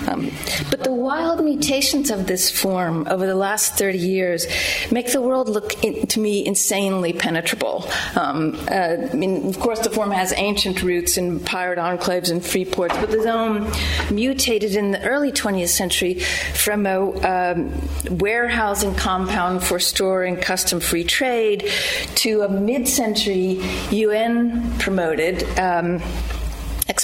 Um, 0.09 0.31
but 0.71 0.83
the 0.83 0.93
wild 0.93 1.45
mutations 1.45 2.11
of 2.11 2.27
this 2.27 2.51
form 2.51 3.07
over 3.09 3.27
the 3.27 3.35
last 3.35 3.75
30 3.75 3.99
years 3.99 4.47
make 4.91 5.13
the 5.13 5.21
world 5.21 5.49
look 5.49 5.83
in, 5.85 6.07
to 6.09 6.21
me 6.21 6.45
insanely 6.45 7.13
penetrable. 7.13 7.89
Um, 8.17 8.59
uh, 8.71 8.97
I 9.13 9.15
mean, 9.15 9.47
of 9.47 9.59
course, 9.61 9.81
the 9.81 9.91
form 9.91 10.11
has 10.11 10.33
ancient 10.37 10.83
roots 10.83 11.17
in 11.17 11.41
pirate 11.41 11.79
enclaves 11.79 12.31
and 12.31 12.45
free 12.45 12.65
ports, 12.65 12.97
but 12.97 13.11
the 13.11 13.23
zone 13.23 13.71
mutated 14.11 14.64
in 14.65 14.91
the 14.91 15.03
early 15.05 15.33
20th 15.33 15.69
century 15.69 16.15
from 16.55 16.87
a 16.87 17.01
um, 17.21 17.73
warehousing 18.19 18.95
compound 18.95 19.63
for 19.63 19.79
storing 19.79 20.37
custom 20.37 20.81
free 20.81 21.05
trade 21.05 21.71
to 22.15 22.43
a 22.43 22.49
mid 22.49 22.89
century 22.89 23.61
UN 23.91 24.79
promoted. 24.79 25.43
Um, 25.59 26.01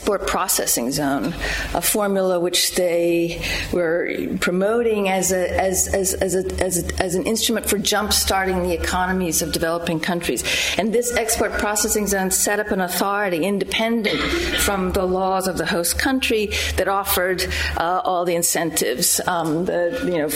export 0.00 0.26
processing 0.26 0.90
zone, 0.90 1.34
a 1.74 1.82
formula 1.82 2.40
which 2.40 2.74
they 2.74 3.42
were 3.70 4.10
promoting 4.40 5.10
as, 5.10 5.30
a, 5.30 5.60
as, 5.60 5.88
as, 5.88 6.14
as, 6.14 6.34
a, 6.34 6.64
as, 6.64 6.82
a, 6.82 7.02
as 7.02 7.14
an 7.14 7.24
instrument 7.24 7.68
for 7.68 7.76
jump-starting 7.76 8.62
the 8.62 8.72
economies 8.72 9.42
of 9.42 9.52
developing 9.52 10.00
countries. 10.00 10.42
And 10.78 10.90
this 10.90 11.14
export 11.16 11.52
processing 11.52 12.06
zone 12.06 12.30
set 12.30 12.60
up 12.60 12.70
an 12.70 12.80
authority 12.80 13.44
independent 13.44 14.18
from 14.62 14.92
the 14.92 15.04
laws 15.04 15.46
of 15.46 15.58
the 15.58 15.66
host 15.66 15.98
country 15.98 16.46
that 16.76 16.88
offered 16.88 17.44
uh, 17.76 18.00
all 18.02 18.24
the 18.24 18.34
incentives, 18.34 19.20
um, 19.26 19.66
the 19.66 20.00
you 20.06 20.16
know 20.16 20.28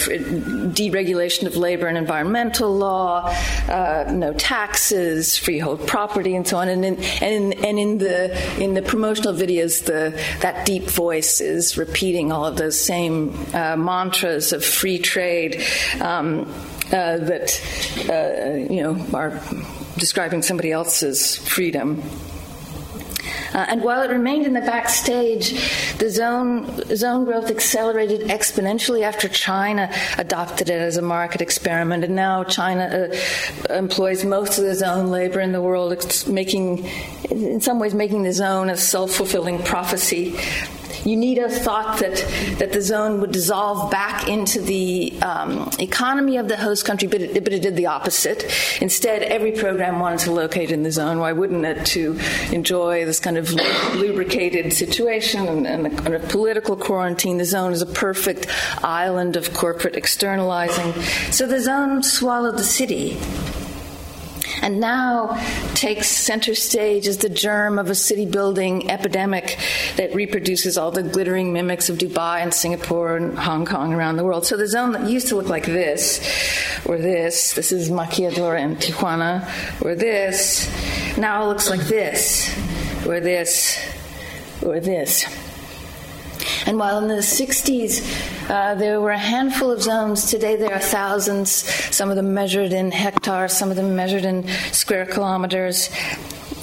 deregulation 0.72 1.46
of 1.46 1.56
labor 1.56 1.86
and 1.86 1.96
environmental 1.96 2.76
law, 2.76 3.34
uh, 3.68 4.04
no 4.12 4.34
taxes, 4.34 5.38
freehold 5.38 5.86
property, 5.86 6.36
and 6.36 6.46
so 6.46 6.58
on. 6.58 6.68
And 6.68 6.84
in, 6.84 7.02
and 7.02 7.54
in, 7.54 7.64
and 7.64 7.78
in 7.78 7.98
the 7.98 8.62
in 8.62 8.74
the 8.74 8.82
promotional 8.82 9.32
videos, 9.64 9.84
the, 9.84 10.10
that 10.40 10.66
deep 10.66 10.84
voice 10.84 11.40
is 11.40 11.76
repeating 11.76 12.32
all 12.32 12.44
of 12.46 12.56
those 12.56 12.80
same 12.80 13.34
uh, 13.54 13.76
mantras 13.76 14.52
of 14.52 14.64
free 14.64 14.98
trade 14.98 15.62
um, 16.00 16.42
uh, 16.86 17.18
that 17.18 17.60
uh, 18.08 18.72
you 18.72 18.82
know 18.82 19.06
are 19.14 19.40
describing 19.96 20.42
somebody 20.42 20.72
else's 20.72 21.36
freedom. 21.36 22.02
Uh, 23.54 23.64
and 23.68 23.82
while 23.82 24.02
it 24.02 24.10
remained 24.10 24.46
in 24.46 24.52
the 24.52 24.60
backstage, 24.60 25.52
the 25.98 26.10
zone, 26.10 26.66
zone 26.96 27.24
growth 27.24 27.50
accelerated 27.50 28.22
exponentially 28.28 29.02
after 29.02 29.28
China 29.28 29.90
adopted 30.18 30.68
it 30.68 30.80
as 30.80 30.96
a 30.96 31.02
market 31.02 31.40
experiment. 31.40 32.02
And 32.04 32.16
now 32.16 32.42
China 32.44 33.10
uh, 33.10 33.72
employs 33.72 34.24
most 34.24 34.58
of 34.58 34.64
the 34.64 34.74
zone 34.74 35.06
labor 35.06 35.40
in 35.40 35.52
the 35.52 35.62
world, 35.62 35.92
it's 35.92 36.26
making, 36.26 36.84
in 37.30 37.60
some 37.60 37.78
ways, 37.78 37.94
making 37.94 38.24
the 38.24 38.32
zone 38.32 38.68
a 38.70 38.76
self 38.76 39.12
fulfilling 39.12 39.62
prophecy 39.62 40.36
UNIDO 41.04 41.50
thought 41.50 42.00
that, 42.00 42.16
that 42.58 42.72
the 42.72 42.80
zone 42.80 43.20
would 43.20 43.32
dissolve 43.32 43.90
back 43.90 44.26
into 44.28 44.60
the 44.60 45.12
um, 45.20 45.70
economy 45.78 46.38
of 46.38 46.48
the 46.48 46.56
host 46.56 46.84
country, 46.84 47.08
but 47.08 47.20
it, 47.20 47.44
but 47.44 47.52
it 47.52 47.60
did 47.60 47.76
the 47.76 47.86
opposite. 47.86 48.44
Instead, 48.80 49.22
every 49.22 49.52
program 49.52 50.00
wanted 50.00 50.20
to 50.20 50.32
locate 50.32 50.70
in 50.70 50.82
the 50.82 50.90
zone. 50.90 51.18
Why 51.18 51.32
wouldn't 51.32 51.64
it? 51.64 51.84
To 51.84 52.18
enjoy 52.52 53.04
this 53.04 53.20
kind 53.20 53.36
of 53.36 53.52
lubricated 53.94 54.72
situation 54.72 55.46
and, 55.46 55.66
and, 55.66 55.86
a, 55.86 56.04
and 56.04 56.14
a 56.14 56.20
political 56.20 56.76
quarantine. 56.76 57.36
The 57.36 57.44
zone 57.44 57.72
is 57.72 57.82
a 57.82 57.86
perfect 57.86 58.46
island 58.82 59.36
of 59.36 59.52
corporate 59.52 59.96
externalizing. 59.96 60.92
So 61.30 61.46
the 61.46 61.60
zone 61.60 62.02
swallowed 62.02 62.56
the 62.56 62.64
city 62.64 63.18
and 64.62 64.80
now 64.80 65.36
takes 65.74 66.08
center 66.08 66.54
stage 66.54 67.06
as 67.06 67.18
the 67.18 67.28
germ 67.28 67.78
of 67.78 67.90
a 67.90 67.94
city 67.94 68.26
building 68.26 68.90
epidemic 68.90 69.58
that 69.96 70.14
reproduces 70.14 70.78
all 70.78 70.90
the 70.90 71.02
glittering 71.02 71.52
mimics 71.52 71.88
of 71.88 71.98
Dubai 71.98 72.40
and 72.40 72.52
Singapore 72.52 73.16
and 73.16 73.38
Hong 73.38 73.66
Kong 73.66 73.92
around 73.92 74.16
the 74.16 74.24
world. 74.24 74.46
So 74.46 74.56
the 74.56 74.66
zone 74.66 74.92
that 74.92 75.08
used 75.08 75.28
to 75.28 75.36
look 75.36 75.48
like 75.48 75.66
this, 75.66 76.20
or 76.84 76.98
this, 76.98 77.54
this 77.54 77.72
is 77.72 77.90
Maquiladora 77.90 78.60
and 78.60 78.76
Tijuana, 78.76 79.48
or 79.84 79.94
this, 79.94 80.70
now 81.18 81.46
looks 81.46 81.68
like 81.68 81.82
this, 81.82 82.48
or 83.06 83.20
this, 83.20 83.78
or 84.62 84.80
this. 84.80 85.43
And 86.66 86.78
while 86.78 86.98
in 86.98 87.08
the 87.08 87.22
60s 87.22 88.50
uh, 88.50 88.74
there 88.74 89.00
were 89.00 89.10
a 89.10 89.18
handful 89.18 89.70
of 89.70 89.82
zones, 89.82 90.30
today 90.30 90.56
there 90.56 90.72
are 90.72 90.80
thousands, 90.80 91.50
some 91.94 92.10
of 92.10 92.16
them 92.16 92.34
measured 92.34 92.72
in 92.72 92.90
hectares, 92.90 93.52
some 93.52 93.70
of 93.70 93.76
them 93.76 93.96
measured 93.96 94.24
in 94.24 94.46
square 94.72 95.06
kilometers 95.06 95.90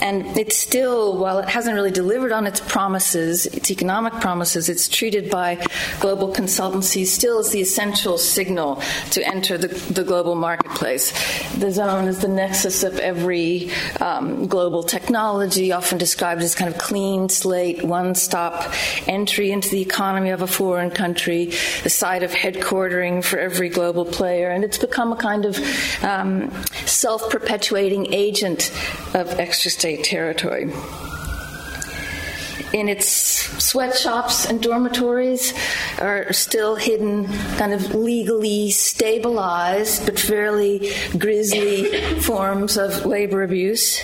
and 0.01 0.37
it's 0.37 0.57
still, 0.57 1.17
while 1.17 1.37
it 1.37 1.47
hasn't 1.47 1.75
really 1.75 1.91
delivered 1.91 2.31
on 2.31 2.47
its 2.47 2.59
promises, 2.59 3.45
its 3.45 3.69
economic 3.69 4.13
promises, 4.13 4.67
it's 4.67 4.87
treated 4.87 5.29
by 5.29 5.63
global 5.99 6.33
consultancies 6.33 7.07
still 7.07 7.39
as 7.39 7.51
the 7.51 7.61
essential 7.61 8.17
signal 8.17 8.81
to 9.11 9.25
enter 9.25 9.57
the, 9.57 9.67
the 9.67 10.03
global 10.03 10.35
marketplace. 10.35 11.11
The 11.57 11.71
zone 11.71 12.07
is 12.07 12.19
the 12.19 12.27
nexus 12.27 12.83
of 12.83 12.97
every 12.99 13.69
um, 13.99 14.47
global 14.47 14.81
technology, 14.81 15.71
often 15.71 15.99
described 15.99 16.41
as 16.41 16.55
kind 16.55 16.73
of 16.73 16.79
clean 16.79 17.29
slate, 17.29 17.83
one 17.83 18.15
stop 18.15 18.73
entry 19.07 19.51
into 19.51 19.69
the 19.69 19.81
economy 19.81 20.31
of 20.31 20.41
a 20.41 20.47
foreign 20.47 20.89
country, 20.89 21.53
the 21.83 21.89
site 21.89 22.23
of 22.23 22.31
headquartering 22.31 23.23
for 23.23 23.37
every 23.37 23.69
global 23.69 24.05
player, 24.05 24.49
and 24.49 24.63
it's 24.63 24.79
become 24.79 25.11
a 25.11 25.15
kind 25.15 25.45
of 25.45 25.59
um, 26.03 26.51
self 26.85 27.29
perpetuating 27.29 28.11
agent 28.13 28.71
of 29.13 29.27
extra 29.39 29.69
state 29.69 29.90
state 29.91 30.03
territory. 30.05 30.71
In 32.73 32.87
its 32.87 33.07
sweatshops 33.61 34.45
and 34.45 34.61
dormitories 34.61 35.53
are 35.99 36.31
still 36.31 36.75
hidden, 36.75 37.27
kind 37.57 37.73
of 37.73 37.93
legally 37.93 38.71
stabilized 38.71 40.05
but 40.05 40.17
fairly 40.17 40.89
grisly 41.17 41.85
forms 42.21 42.77
of 42.77 43.05
labor 43.05 43.43
abuse. 43.43 43.99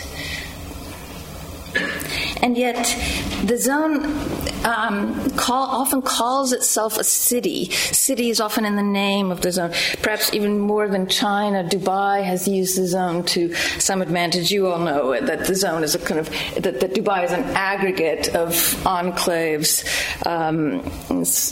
And 2.41 2.57
yet, 2.57 2.83
the 3.45 3.57
zone 3.57 4.03
um, 4.65 5.29
call, 5.31 5.67
often 5.67 6.01
calls 6.01 6.53
itself 6.53 6.97
a 6.97 7.03
city. 7.03 7.71
City 7.71 8.29
is 8.29 8.39
often 8.39 8.65
in 8.65 8.75
the 8.75 8.83
name 8.83 9.31
of 9.31 9.41
the 9.41 9.51
zone. 9.51 9.71
Perhaps 10.01 10.33
even 10.33 10.59
more 10.59 10.87
than 10.87 11.07
China, 11.07 11.63
Dubai 11.63 12.23
has 12.23 12.47
used 12.47 12.77
the 12.77 12.87
zone 12.87 13.23
to 13.25 13.53
some 13.79 14.01
advantage. 14.01 14.51
You 14.51 14.67
all 14.67 14.79
know 14.79 15.19
that 15.19 15.45
the 15.45 15.55
zone 15.55 15.83
is 15.83 15.95
a 15.95 15.99
kind 15.99 16.19
of 16.19 16.29
that, 16.61 16.79
that 16.79 16.93
Dubai 16.93 17.23
is 17.23 17.31
an 17.31 17.43
aggregate 17.55 18.35
of 18.35 18.51
enclaves 18.83 19.83
um, 20.25 20.83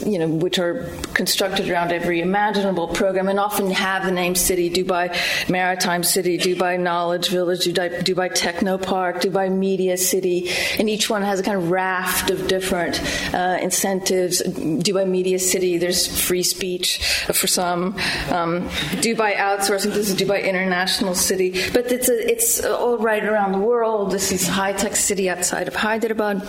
you 0.05 0.19
know, 0.19 0.27
which 0.27 0.59
are 0.59 0.89
constructed 1.13 1.69
around 1.69 1.91
every 1.91 2.21
imaginable 2.21 2.87
program 2.87 3.27
and 3.27 3.39
often 3.39 3.71
have 3.71 4.05
the 4.05 4.11
name 4.11 4.35
city, 4.35 4.69
Dubai 4.69 5.15
Maritime 5.49 6.03
City, 6.03 6.37
Dubai 6.37 6.79
Knowledge 6.79 7.29
Village, 7.29 7.65
Dubai, 7.65 8.03
Dubai 8.03 8.33
Techno 8.33 8.77
Park, 8.77 9.21
Dubai 9.21 9.51
Media 9.51 9.97
City, 9.97 10.49
and 10.79 10.89
each 10.89 11.09
one 11.09 11.21
has 11.21 11.39
a 11.39 11.43
kind 11.43 11.57
of 11.57 11.71
raft 11.71 12.29
of 12.29 12.47
different 12.47 13.01
uh, 13.33 13.57
incentives. 13.61 14.41
Dubai 14.43 15.07
Media 15.07 15.39
City, 15.39 15.77
there's 15.77 16.07
free 16.07 16.43
speech 16.43 16.99
for 17.33 17.47
some. 17.47 17.95
Um, 18.31 18.69
Dubai 19.05 19.35
Outsourcing, 19.35 19.93
this 19.93 20.09
is 20.09 20.15
Dubai 20.15 20.43
International 20.43 21.15
City, 21.15 21.51
but 21.73 21.91
it's 21.91 22.09
a, 22.09 22.31
it's 22.31 22.63
all 22.63 22.97
right 22.97 23.23
around 23.23 23.51
the 23.53 23.59
world. 23.59 24.11
This 24.11 24.31
is 24.31 24.47
high 24.47 24.73
tech 24.73 24.95
city 24.95 25.29
outside 25.29 25.67
of 25.67 25.75
Hyderabad. 25.75 26.47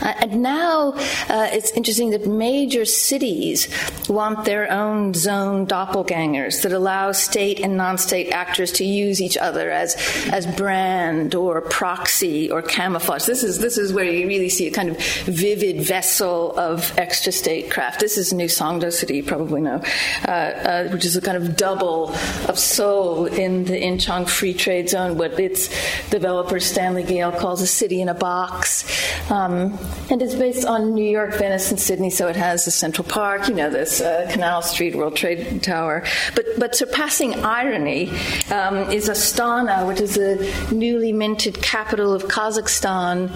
Uh, 0.00 0.14
and 0.20 0.42
now 0.42 0.92
uh, 1.28 1.48
it's 1.52 1.70
interesting 1.72 2.10
that 2.10 2.26
major 2.26 2.84
cities 2.84 3.68
want 4.08 4.44
their 4.44 4.70
own 4.70 5.14
zone 5.14 5.66
doppelgangers 5.66 6.62
that 6.62 6.72
allow 6.72 7.12
state 7.12 7.60
and 7.60 7.76
non-state 7.76 8.30
actors 8.30 8.72
to 8.72 8.84
use 8.84 9.20
each 9.20 9.36
other 9.36 9.70
as 9.70 9.96
as 10.32 10.46
brand 10.56 11.34
or 11.34 11.60
proxy 11.60 12.50
or 12.50 12.62
camouflage. 12.62 13.24
This 13.24 13.42
is 13.42 13.58
this 13.58 13.78
is 13.78 13.92
where 13.92 14.04
you 14.04 14.26
really 14.26 14.48
see 14.48 14.66
a 14.66 14.70
kind 14.70 14.90
of 14.90 14.98
vivid 15.24 15.82
vessel 15.82 16.56
of 16.58 16.96
extra 16.98 17.32
statecraft. 17.32 18.00
This 18.00 18.18
is 18.18 18.32
New 18.32 18.46
Songdo 18.46 18.92
City, 18.92 19.16
you 19.16 19.22
probably 19.22 19.60
know, 19.60 19.82
uh, 20.26 20.30
uh, 20.30 20.88
which 20.88 21.04
is 21.04 21.16
a 21.16 21.20
kind 21.20 21.36
of 21.36 21.56
double 21.56 22.10
of 22.48 22.58
Seoul 22.58 23.26
in 23.26 23.64
the 23.64 23.76
Incheon 23.76 24.28
Free 24.28 24.54
Trade 24.54 24.88
Zone, 24.88 25.18
what 25.18 25.38
its 25.38 25.68
developer 26.10 26.60
Stanley 26.60 27.02
Gale 27.02 27.32
calls 27.32 27.62
a 27.62 27.66
city 27.66 28.00
in 28.00 28.08
a 28.08 28.14
box. 28.14 28.84
Um, 29.30 29.78
and 30.10 30.22
it's 30.22 30.34
based 30.34 30.64
on 30.66 30.94
New 30.94 31.08
York, 31.08 31.34
Venice, 31.34 31.70
and 31.70 31.80
Sydney, 31.80 32.10
so 32.10 32.28
it 32.28 32.36
has 32.36 32.64
the 32.64 32.70
Central 32.70 33.06
Park, 33.06 33.48
you 33.48 33.54
know, 33.54 33.70
this 33.70 34.00
uh, 34.00 34.28
Canal 34.30 34.62
Street 34.62 34.94
World 34.94 35.16
Trade 35.16 35.62
Tower. 35.62 36.04
But, 36.34 36.46
but 36.58 36.74
surpassing 36.74 37.44
irony 37.44 38.10
um, 38.50 38.90
is 38.90 39.08
Astana, 39.08 39.86
which 39.86 40.00
is 40.00 40.14
the 40.14 40.68
newly 40.72 41.12
minted 41.12 41.60
capital 41.62 42.12
of 42.12 42.24
Kazakhstan, 42.24 43.30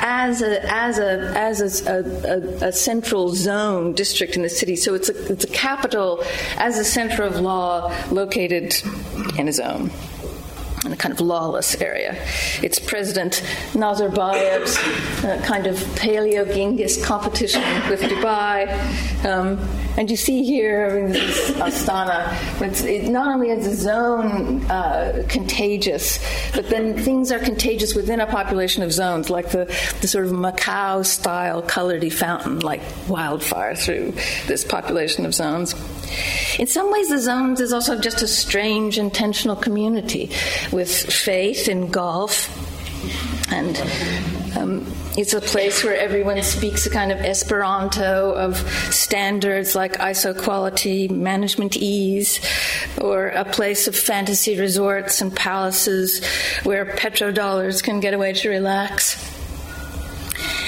as 0.00 0.42
a, 0.42 0.62
as 0.72 0.98
a, 0.98 1.32
as 1.36 1.86
a, 1.86 2.62
a, 2.62 2.68
a 2.68 2.72
central 2.72 3.34
zone 3.34 3.92
district 3.92 4.36
in 4.36 4.42
the 4.42 4.48
city. 4.48 4.76
So 4.76 4.94
it's 4.94 5.08
a, 5.08 5.32
it's 5.32 5.44
a 5.44 5.48
capital 5.48 6.24
as 6.56 6.78
a 6.78 6.84
center 6.84 7.22
of 7.22 7.40
law 7.40 7.94
located 8.10 8.74
in 9.38 9.48
a 9.48 9.52
zone 9.52 9.90
in 10.84 10.92
a 10.92 10.96
kind 10.96 11.12
of 11.12 11.20
lawless 11.20 11.80
area. 11.80 12.16
It's 12.62 12.78
President 12.78 13.42
Nazarbayev's 13.72 14.78
uh, 15.24 15.42
kind 15.44 15.66
of 15.66 15.76
paleo 15.96 16.46
Genghis 16.46 17.04
competition 17.04 17.62
with 17.90 18.00
Dubai. 18.00 18.68
Um, 19.24 19.58
and 19.98 20.10
you 20.10 20.16
see 20.16 20.42
here 20.42 20.88
I 20.90 20.94
mean, 20.94 21.12
this 21.12 21.50
Astana, 21.52 22.32
it's, 22.62 22.82
it 22.84 23.08
not 23.08 23.28
only 23.28 23.50
is 23.50 23.66
the 23.66 23.74
zone 23.74 24.62
uh, 24.70 25.24
contagious, 25.28 26.18
but 26.54 26.70
then 26.70 26.96
things 26.96 27.30
are 27.30 27.38
contagious 27.38 27.94
within 27.94 28.20
a 28.20 28.26
population 28.26 28.82
of 28.82 28.92
zones, 28.92 29.28
like 29.28 29.50
the, 29.50 29.66
the 30.00 30.08
sort 30.08 30.24
of 30.24 30.32
Macau 30.32 31.04
style 31.04 31.60
colored 31.60 32.10
fountain, 32.12 32.60
like 32.60 32.80
wildfire 33.08 33.74
through 33.74 34.12
this 34.46 34.64
population 34.64 35.26
of 35.26 35.34
zones. 35.34 35.74
In 36.58 36.66
some 36.66 36.90
ways, 36.92 37.08
the 37.08 37.18
zones 37.18 37.60
is 37.60 37.72
also 37.72 37.98
just 37.98 38.22
a 38.22 38.28
strange 38.28 38.98
intentional 38.98 39.56
community 39.56 40.30
with 40.72 40.90
faith 40.90 41.68
in 41.68 41.90
golf 41.90 42.48
and 43.52 43.76
um, 44.56 44.86
it's 45.16 45.34
a 45.34 45.40
place 45.40 45.82
where 45.82 45.96
everyone 45.96 46.40
speaks 46.42 46.86
a 46.86 46.90
kind 46.90 47.10
of 47.10 47.18
Esperanto 47.18 48.32
of 48.32 48.56
standards 48.92 49.74
like 49.74 49.94
ISO 49.94 50.40
quality, 50.40 51.08
management 51.08 51.76
ease, 51.76 52.40
or 53.00 53.28
a 53.28 53.44
place 53.44 53.88
of 53.88 53.96
fantasy 53.96 54.58
resorts 54.58 55.20
and 55.20 55.34
palaces 55.34 56.24
where 56.62 56.84
petrodollars 56.84 57.82
can 57.82 58.00
get 58.00 58.14
away 58.14 58.32
to 58.34 58.48
relax. 58.48 59.39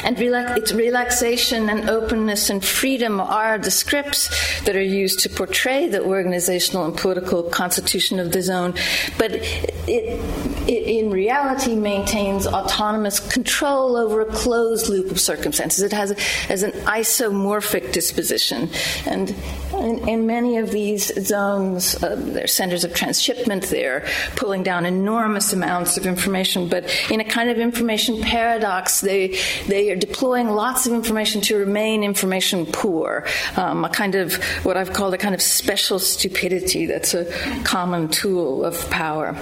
And 0.05 0.19
relax- 0.19 0.59
it's 0.59 0.73
relaxation 0.73 1.69
and 1.69 1.89
openness 1.89 2.51
and 2.51 2.65
freedom 2.65 3.21
are 3.21 3.59
the 3.59 3.71
scripts 3.71 4.29
that 4.63 4.77
are 4.77 4.83
used 4.83 5.21
to 5.21 5.29
portray 5.29 5.89
the 5.89 6.03
organizational 6.03 6.85
and 6.85 6.97
political 6.97 7.43
constitution 7.45 8.19
of 8.19 8.33
the 8.33 8.43
zone. 8.43 8.75
But 9.19 9.33
it, 9.33 10.21
it 10.69 11.03
in 11.03 11.11
reality 11.11 11.75
maintains 11.75 12.47
autonomous 12.47 13.21
control 13.21 13.97
over 13.97 14.21
a 14.21 14.27
closed 14.27 14.89
loop 14.89 15.11
of 15.11 15.21
circumstances. 15.21 15.83
It 15.83 15.93
has, 15.93 16.13
a, 16.13 16.21
has 16.49 16.63
an 16.63 16.73
isomorphic 16.73 17.93
disposition. 17.93 18.71
And 19.07 19.35
in, 19.73 20.09
in 20.09 20.27
many 20.27 20.59
of 20.59 20.71
these 20.71 21.13
zones, 21.25 22.01
uh, 22.03 22.17
they're 22.19 22.47
centers 22.47 22.85
of 22.85 22.95
transshipment, 22.95 23.65
they're 23.65 24.07
pulling 24.37 24.63
down 24.63 24.87
enormous 24.87 25.53
amounts 25.53 25.97
of 25.97 26.07
information, 26.07 26.69
but 26.69 26.85
in 27.11 27.21
a 27.21 27.25
kind 27.25 27.51
of 27.51 27.59
information 27.59 28.21
paradox, 28.21 29.01
they, 29.01 29.39
they 29.67 29.92
are 29.93 29.97
deploying 29.97 30.49
lots 30.49 30.87
of 30.87 30.93
information 30.93 31.41
to 31.43 31.57
remain 31.57 32.03
information 32.03 32.67
poor, 32.67 33.27
um, 33.57 33.85
a 33.85 33.89
kind 33.89 34.15
of 34.15 34.43
what 34.65 34.77
I've 34.77 34.93
called 34.93 35.15
a 35.15 35.19
kind 35.19 35.35
of 35.35 35.43
special 35.43 35.99
stupidity 35.99 36.87
that's 36.87 37.15
a 37.15 37.31
common 37.65 38.09
tool 38.09 38.65
of 38.65 38.89
power. 38.91 39.37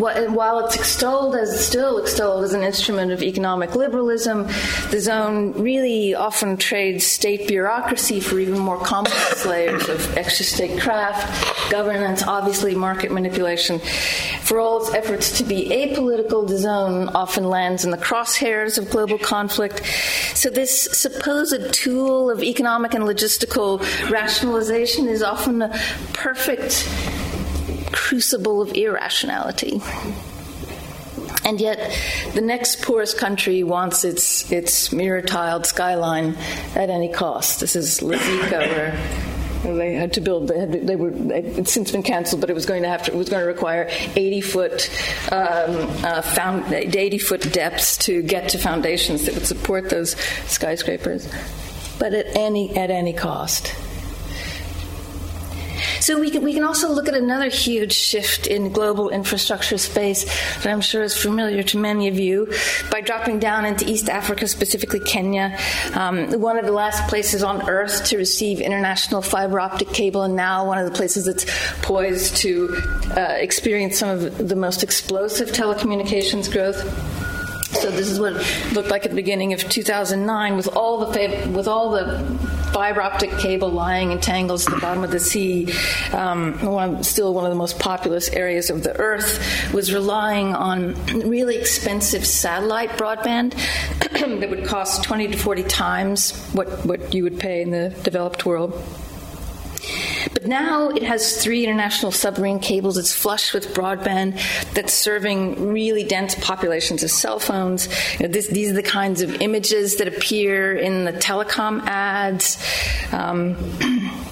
While 0.00 0.64
it's 0.64 0.76
extolled 0.76 1.36
as 1.36 1.66
still 1.66 1.98
extolled 1.98 2.44
as 2.44 2.54
an 2.54 2.62
instrument 2.62 3.12
of 3.12 3.22
economic 3.22 3.74
liberalism, 3.74 4.46
the 4.90 4.98
zone 4.98 5.52
really 5.52 6.14
often 6.14 6.56
trades 6.56 7.04
state 7.04 7.46
bureaucracy 7.46 8.18
for 8.20 8.38
even 8.38 8.58
more 8.58 8.78
complex 8.78 9.44
layers 9.50 9.90
of 9.90 10.16
extra 10.16 10.46
state 10.46 10.80
craft, 10.80 11.70
governance, 11.70 12.22
obviously 12.22 12.74
market 12.74 13.12
manipulation. 13.12 13.78
For 14.40 14.58
all 14.58 14.80
its 14.80 14.94
efforts 14.94 15.36
to 15.36 15.44
be 15.44 15.68
apolitical, 15.68 16.48
the 16.48 16.56
zone 16.56 17.10
often 17.10 17.44
lands 17.44 17.84
in 17.84 17.90
the 17.90 17.98
crosshairs 17.98 18.78
of 18.78 18.88
global 18.88 19.18
conflict. 19.18 19.84
So 20.34 20.48
this 20.48 20.84
supposed 20.92 21.74
tool 21.74 22.30
of 22.30 22.42
economic 22.42 22.94
and 22.94 23.04
logistical 23.04 23.80
rationalization 24.10 25.08
is 25.08 25.22
often 25.22 25.60
a 25.60 25.78
perfect 26.14 26.88
crucible 27.92 28.62
of 28.62 28.72
irrationality. 28.72 29.80
And 31.44 31.60
yet, 31.60 31.98
the 32.34 32.40
next 32.40 32.82
poorest 32.82 33.18
country 33.18 33.62
wants 33.62 34.04
its 34.04 34.50
its 34.52 34.92
mirror 34.92 35.22
tiled 35.22 35.66
skyline 35.66 36.36
at 36.74 36.90
any 36.90 37.10
cost. 37.12 37.60
This 37.60 37.76
is 37.76 38.00
Lazika, 38.00 38.94
where 39.64 39.76
they 39.76 39.94
had 39.94 40.12
to 40.14 40.20
build. 40.20 40.48
They, 40.48 40.58
had, 40.58 40.72
they 40.72 40.96
were. 40.96 41.10
It's 41.14 41.72
since 41.72 41.92
been 41.92 42.02
canceled, 42.02 42.42
but 42.42 42.50
it 42.50 42.52
was 42.52 42.66
going 42.66 42.82
to 42.82 42.88
have 42.88 43.04
to. 43.04 43.12
It 43.12 43.16
was 43.16 43.30
going 43.30 43.42
to 43.42 43.48
require 43.48 43.88
80 44.14 44.40
foot, 44.42 44.90
um, 45.32 45.88
uh, 46.04 46.20
found, 46.22 46.72
80 46.72 47.18
foot 47.18 47.52
depths 47.52 47.96
to 47.98 48.22
get 48.22 48.50
to 48.50 48.58
foundations 48.58 49.24
that 49.24 49.34
would 49.34 49.46
support 49.46 49.88
those 49.88 50.16
skyscrapers, 50.46 51.26
but 51.98 52.12
at 52.12 52.26
any 52.36 52.76
at 52.76 52.90
any 52.90 53.14
cost. 53.14 53.74
So 56.00 56.18
we 56.18 56.30
can, 56.30 56.42
we 56.42 56.52
can 56.52 56.64
also 56.64 56.90
look 56.92 57.08
at 57.08 57.14
another 57.14 57.48
huge 57.48 57.92
shift 57.92 58.46
in 58.46 58.72
global 58.72 59.10
infrastructure 59.10 59.78
space 59.78 60.24
that 60.62 60.66
I'm 60.66 60.80
sure 60.80 61.02
is 61.02 61.16
familiar 61.16 61.62
to 61.64 61.78
many 61.78 62.08
of 62.08 62.18
you 62.18 62.52
by 62.90 63.00
dropping 63.00 63.38
down 63.38 63.64
into 63.64 63.88
East 63.88 64.08
Africa, 64.08 64.46
specifically 64.46 65.00
Kenya, 65.00 65.56
um, 65.94 66.40
one 66.40 66.58
of 66.58 66.64
the 66.64 66.72
last 66.72 67.08
places 67.08 67.42
on 67.42 67.68
Earth 67.68 68.04
to 68.06 68.16
receive 68.16 68.60
international 68.60 69.22
fiber 69.22 69.60
optic 69.60 69.88
cable, 69.88 70.22
and 70.22 70.36
now 70.36 70.66
one 70.66 70.78
of 70.78 70.84
the 70.84 70.96
places 70.96 71.24
that's 71.26 71.46
poised 71.82 72.36
to 72.36 72.76
uh, 73.16 73.36
experience 73.38 73.98
some 73.98 74.08
of 74.08 74.48
the 74.48 74.56
most 74.56 74.82
explosive 74.82 75.50
telecommunications 75.50 76.50
growth. 76.50 76.80
So 77.80 77.90
this 77.90 78.10
is 78.10 78.20
what 78.20 78.34
it 78.34 78.72
looked 78.72 78.90
like 78.90 79.04
at 79.04 79.10
the 79.10 79.16
beginning 79.16 79.54
of 79.54 79.60
2009, 79.68 80.56
with 80.56 80.68
all 80.76 81.06
the 81.06 81.50
with 81.54 81.66
all 81.66 81.90
the 81.90 82.18
fiber 82.72 83.00
optic 83.00 83.30
cable 83.38 83.70
lying 83.70 84.12
in 84.12 84.20
tangles 84.20 84.66
at 84.66 84.74
the 84.74 84.80
bottom 84.80 85.02
of 85.02 85.10
the 85.10 85.18
sea. 85.18 85.72
Um, 86.12 86.60
one, 86.60 87.02
still 87.02 87.32
one 87.32 87.44
of 87.44 87.50
the 87.50 87.56
most 87.56 87.78
populous 87.78 88.28
areas 88.30 88.68
of 88.68 88.82
the 88.82 88.94
Earth 88.98 89.72
was 89.72 89.94
relying 89.94 90.54
on 90.54 90.94
really 91.06 91.56
expensive 91.56 92.26
satellite 92.26 92.90
broadband 92.90 93.54
that 94.40 94.50
would 94.50 94.66
cost 94.66 95.02
20 95.04 95.28
to 95.28 95.38
40 95.38 95.62
times 95.64 96.32
what 96.52 96.84
what 96.84 97.14
you 97.14 97.22
would 97.24 97.40
pay 97.40 97.62
in 97.62 97.70
the 97.70 97.90
developed 98.02 98.44
world. 98.44 98.72
But 100.32 100.46
now 100.46 100.88
it 100.90 101.02
has 101.02 101.42
three 101.42 101.64
international 101.64 102.12
submarine 102.12 102.60
cables. 102.60 102.98
It's 102.98 103.14
flush 103.14 103.52
with 103.52 103.74
broadband 103.74 104.40
that's 104.74 104.92
serving 104.92 105.72
really 105.72 106.04
dense 106.04 106.34
populations 106.36 107.02
of 107.02 107.10
cell 107.10 107.38
phones. 107.38 107.88
You 108.18 108.26
know, 108.26 108.32
this, 108.32 108.48
these 108.48 108.70
are 108.70 108.74
the 108.74 108.82
kinds 108.82 109.22
of 109.22 109.40
images 109.40 109.96
that 109.96 110.08
appear 110.08 110.76
in 110.76 111.04
the 111.04 111.12
telecom 111.12 111.82
ads. 111.86 112.62
Um, 113.12 113.56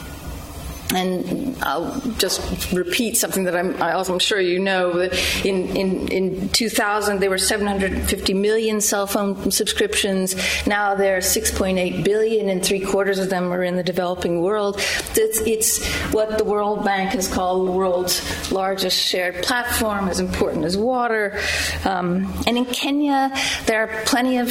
and 0.94 1.56
I'll 1.62 2.00
just 2.18 2.72
repeat 2.72 3.16
something 3.16 3.44
that 3.44 3.54
I'm, 3.54 3.80
I'm 3.82 4.18
sure 4.18 4.40
you 4.40 4.58
know. 4.58 5.00
In, 5.44 5.76
in, 5.76 6.08
in 6.08 6.48
2000, 6.50 7.20
there 7.20 7.30
were 7.30 7.38
750 7.38 8.34
million 8.34 8.80
cell 8.80 9.06
phone 9.06 9.50
subscriptions. 9.50 10.34
Now 10.66 10.94
there 10.94 11.16
are 11.16 11.20
6.8 11.20 12.04
billion, 12.04 12.48
and 12.48 12.64
three 12.64 12.80
quarters 12.80 13.18
of 13.18 13.28
them 13.30 13.52
are 13.52 13.62
in 13.62 13.76
the 13.76 13.82
developing 13.82 14.40
world. 14.40 14.76
It's, 15.14 15.40
it's 15.40 15.84
what 16.12 16.38
the 16.38 16.44
World 16.44 16.84
Bank 16.84 17.10
has 17.10 17.28
called 17.28 17.68
the 17.68 17.72
world's 17.72 18.50
largest 18.50 18.98
shared 18.98 19.42
platform, 19.42 20.08
as 20.08 20.20
important 20.20 20.64
as 20.64 20.76
water. 20.76 21.38
Um, 21.84 22.32
and 22.46 22.56
in 22.56 22.64
Kenya, 22.64 23.30
there 23.66 23.82
are 23.82 24.04
plenty 24.04 24.38
of 24.38 24.48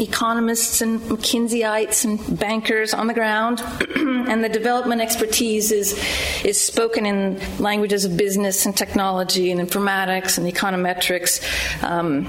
economists 0.00 0.80
and 0.80 1.00
McKinseyites 1.00 2.04
and 2.04 2.38
bankers 2.38 2.94
on 2.94 3.06
the 3.06 3.14
ground, 3.14 3.60
and 3.96 4.42
the 4.42 4.48
development 4.48 5.00
expertise 5.00 5.72
is 5.72 5.92
is 6.44 6.60
spoken 6.60 7.06
in 7.06 7.40
languages 7.58 8.04
of 8.04 8.16
business 8.16 8.66
and 8.66 8.76
technology 8.76 9.50
and 9.50 9.60
informatics 9.60 10.38
and 10.38 10.46
econometrics. 10.46 11.42
Um, 11.82 12.26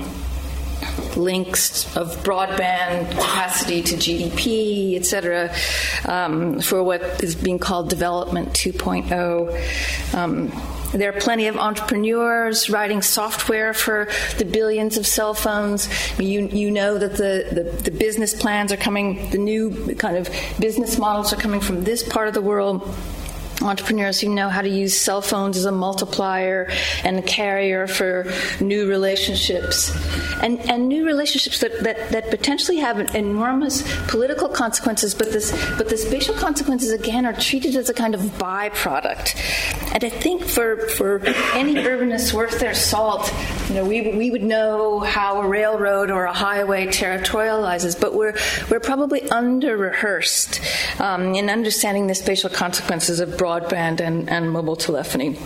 links 1.15 1.95
of 1.95 2.15
broadband 2.23 3.09
capacity 3.11 3.81
to 3.81 3.95
GDP, 3.95 4.95
et 4.95 5.05
cetera, 5.05 5.53
um, 6.05 6.59
for 6.59 6.83
what 6.83 7.23
is 7.23 7.35
being 7.35 7.59
called 7.59 7.89
Development 7.89 8.49
2.0. 8.49 10.13
Um, 10.15 10.51
there 10.93 11.09
are 11.09 11.19
plenty 11.19 11.47
of 11.47 11.57
entrepreneurs 11.57 12.69
writing 12.69 13.01
software 13.01 13.73
for 13.73 14.07
the 14.37 14.45
billions 14.45 14.97
of 14.97 15.05
cell 15.07 15.33
phones. 15.33 15.89
You, 16.19 16.47
you 16.47 16.71
know 16.71 16.97
that 16.97 17.13
the, 17.13 17.47
the, 17.51 17.63
the 17.63 17.91
business 17.91 18.33
plans 18.33 18.71
are 18.71 18.77
coming, 18.77 19.29
the 19.31 19.37
new 19.37 19.95
kind 19.95 20.17
of 20.17 20.29
business 20.59 20.97
models 20.97 21.33
are 21.33 21.37
coming 21.37 21.59
from 21.59 21.83
this 21.83 22.07
part 22.07 22.27
of 22.27 22.33
the 22.33 22.41
world 22.41 22.95
entrepreneurs 23.63 24.19
who 24.19 24.29
know 24.29 24.49
how 24.49 24.61
to 24.61 24.69
use 24.69 24.95
cell 24.95 25.21
phones 25.21 25.57
as 25.57 25.65
a 25.65 25.71
multiplier 25.71 26.69
and 27.03 27.19
a 27.19 27.21
carrier 27.21 27.87
for 27.87 28.31
new 28.59 28.87
relationships. 28.87 29.91
And, 30.41 30.59
and 30.69 30.87
new 30.87 31.05
relationships 31.05 31.59
that, 31.59 31.83
that, 31.83 32.09
that 32.09 32.29
potentially 32.29 32.77
have 32.77 33.15
enormous 33.15 33.83
political 34.07 34.49
consequences 34.49 35.15
but 35.15 35.31
this 35.31 35.51
but 35.77 35.89
the 35.89 35.97
spatial 35.97 36.35
consequences 36.35 36.91
again 36.91 37.25
are 37.25 37.33
treated 37.33 37.75
as 37.75 37.89
a 37.89 37.93
kind 37.93 38.15
of 38.15 38.21
byproduct. 38.21 39.35
And 39.93 40.03
I 40.03 40.09
think 40.09 40.43
for 40.45 40.87
for 40.89 41.25
any 41.53 41.75
urbanist 41.75 42.33
worth 42.33 42.59
their 42.59 42.73
salt 42.73 43.31
you 43.69 43.75
know 43.75 43.85
we, 43.85 44.15
we 44.15 44.31
would 44.31 44.43
know 44.43 44.99
how 44.99 45.41
a 45.41 45.47
railroad 45.47 46.11
or 46.11 46.25
a 46.25 46.33
highway 46.33 46.87
territorializes 46.87 47.99
but 47.99 48.13
we're 48.13 48.35
we're 48.69 48.79
probably 48.79 49.21
under 49.29 49.77
rehearsed 49.77 50.61
um, 50.99 51.35
in 51.35 51.49
understanding 51.49 52.07
the 52.07 52.15
spatial 52.15 52.49
consequences 52.49 53.19
of 53.19 53.37
broadband 53.53 53.99
and, 53.99 54.29
and 54.29 54.51
mobile 54.51 54.75
telephony 54.75 55.37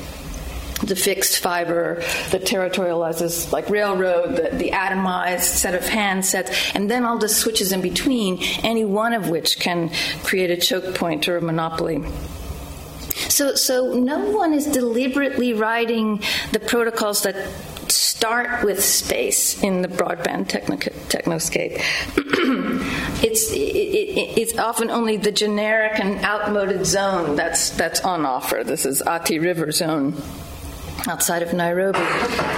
the 0.84 0.96
fixed 0.96 1.40
fiber 1.40 1.96
that 2.30 2.44
territorializes 2.44 3.52
like 3.52 3.68
railroad, 3.68 4.36
the, 4.36 4.56
the, 4.56 4.70
atomized 4.70 5.42
set 5.42 5.74
of 5.74 5.82
handsets, 5.82 6.72
and 6.76 6.90
then 6.90 7.04
all 7.04 7.18
the 7.18 7.28
switches 7.28 7.72
in 7.72 7.82
between, 7.82 8.38
any 8.64 8.86
one 8.86 9.14
of 9.14 9.28
which 9.28 9.60
can 9.60 9.90
create 10.24 10.52
a 10.52 10.56
choke 10.56 10.94
point 10.94 11.28
or 11.28 11.38
a 11.38 11.42
monopoly. 11.42 12.04
So, 13.28 13.56
so 13.56 13.96
no 13.96 14.30
one 14.30 14.54
is 14.54 14.68
deliberately 14.68 15.54
writing 15.54 16.22
the 16.52 16.60
protocols 16.60 17.24
that 17.24 17.36
start 18.18 18.64
with 18.64 18.84
space 18.84 19.62
in 19.62 19.84
the 19.84 19.88
broadband 19.88 20.48
technoscape. 20.48 21.78
it's, 23.24 23.52
it, 23.52 23.58
it, 23.58 24.40
it's 24.40 24.58
often 24.58 24.90
only 24.90 25.18
the 25.18 25.32
generic 25.32 26.00
and 26.00 26.26
outmoded 26.26 26.84
zone 26.84 27.36
that's, 27.36 27.70
that's 27.72 28.00
on 28.02 28.26
offer. 28.26 28.64
This 28.64 28.88
is 28.88 29.04
Athi 29.04 29.38
River 29.38 29.72
Zone 29.72 30.16
outside 31.08 31.42
of 31.42 31.54
Nairobi. 31.54 32.00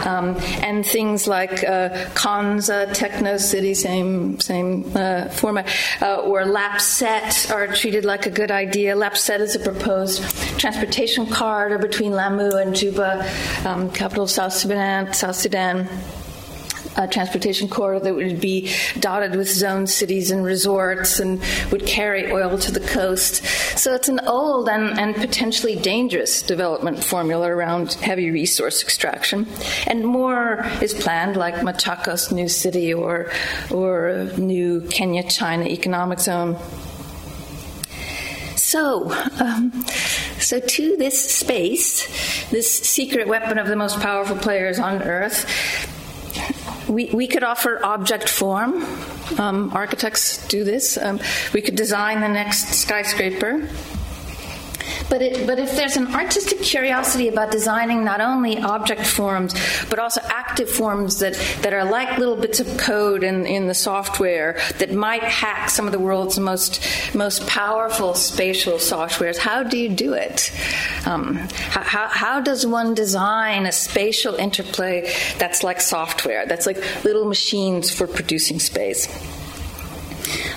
Um, 0.05 0.37
and 0.61 0.85
things 0.85 1.27
like 1.27 1.63
uh, 1.63 2.09
Konza, 2.13 2.87
Techno 2.93 3.37
City, 3.37 3.73
same 3.73 4.39
same 4.39 4.91
uh, 4.95 5.29
format, 5.29 5.67
uh, 6.01 6.17
or 6.17 6.43
LAPSSET 6.43 7.51
are 7.51 7.67
treated 7.67 8.05
like 8.05 8.25
a 8.25 8.31
good 8.31 8.51
idea. 8.51 8.95
LAPSSET 8.95 9.39
is 9.39 9.55
a 9.55 9.59
proposed 9.59 10.23
transportation 10.59 11.25
corridor 11.27 11.77
between 11.77 12.11
Lamu 12.11 12.57
and 12.57 12.75
Juba, 12.75 13.29
um, 13.65 13.89
capital 13.91 14.23
of 14.23 14.29
South 14.29 14.53
Sudan. 14.53 15.13
South 15.13 15.35
Sudan 15.35 15.87
a 16.97 17.07
transportation 17.07 17.67
corridor 17.67 18.05
that 18.05 18.15
would 18.15 18.41
be 18.41 18.71
dotted 18.99 19.35
with 19.35 19.49
zone 19.49 19.87
cities 19.87 20.31
and 20.31 20.43
resorts 20.43 21.19
and 21.19 21.41
would 21.71 21.85
carry 21.85 22.31
oil 22.31 22.57
to 22.57 22.71
the 22.71 22.79
coast. 22.79 23.43
So 23.77 23.93
it's 23.93 24.09
an 24.09 24.19
old 24.27 24.69
and, 24.69 24.99
and 24.99 25.15
potentially 25.15 25.75
dangerous 25.75 26.41
development 26.41 27.03
formula 27.03 27.49
around 27.49 27.93
heavy 27.93 28.31
resource 28.31 28.81
extraction. 28.83 29.47
And 29.87 30.05
more 30.05 30.65
is 30.81 30.93
planned, 30.93 31.37
like 31.37 31.55
Machakos 31.55 32.31
New 32.31 32.49
City 32.49 32.93
or, 32.93 33.31
or 33.71 34.29
new 34.37 34.81
Kenya 34.81 35.23
China 35.23 35.65
Economic 35.65 36.19
Zone. 36.19 36.57
So, 38.55 39.11
um, 39.39 39.71
so 40.37 40.59
to 40.59 40.95
this 40.97 41.33
space, 41.33 42.49
this 42.51 42.71
secret 42.71 43.27
weapon 43.27 43.57
of 43.57 43.67
the 43.67 43.75
most 43.75 43.99
powerful 43.99 44.35
players 44.35 44.77
on 44.77 45.01
Earth, 45.01 45.45
we, 46.89 47.09
we 47.13 47.27
could 47.27 47.43
offer 47.43 47.79
object 47.83 48.27
form. 48.27 48.83
Um, 49.37 49.71
architects 49.73 50.45
do 50.47 50.63
this. 50.63 50.97
Um, 50.97 51.19
we 51.53 51.61
could 51.61 51.75
design 51.75 52.21
the 52.21 52.27
next 52.27 52.73
skyscraper. 52.73 53.67
But, 55.09 55.21
it, 55.21 55.47
but 55.47 55.59
if 55.59 55.75
there's 55.75 55.97
an 55.97 56.13
artistic 56.13 56.61
curiosity 56.61 57.27
about 57.27 57.51
designing 57.51 58.03
not 58.03 58.21
only 58.21 58.59
object 58.59 59.05
forms, 59.05 59.53
but 59.89 59.99
also 59.99 60.21
active 60.25 60.69
forms 60.69 61.19
that, 61.19 61.33
that 61.61 61.73
are 61.73 61.83
like 61.83 62.17
little 62.17 62.35
bits 62.35 62.59
of 62.59 62.77
code 62.77 63.23
in, 63.23 63.45
in 63.45 63.67
the 63.67 63.73
software 63.73 64.59
that 64.77 64.93
might 64.93 65.23
hack 65.23 65.69
some 65.69 65.85
of 65.85 65.91
the 65.91 65.99
world's 65.99 66.39
most, 66.39 66.85
most 67.15 67.45
powerful 67.47 68.13
spatial 68.13 68.75
softwares, 68.75 69.37
how 69.37 69.63
do 69.63 69.77
you 69.77 69.89
do 69.89 70.13
it? 70.13 70.51
Um, 71.05 71.35
how, 71.35 72.07
how 72.07 72.41
does 72.41 72.65
one 72.65 72.93
design 72.93 73.65
a 73.65 73.71
spatial 73.71 74.35
interplay 74.35 75.11
that's 75.37 75.63
like 75.63 75.81
software, 75.81 76.45
that's 76.45 76.65
like 76.65 76.77
little 77.03 77.25
machines 77.25 77.91
for 77.91 78.07
producing 78.07 78.59
space? 78.59 79.07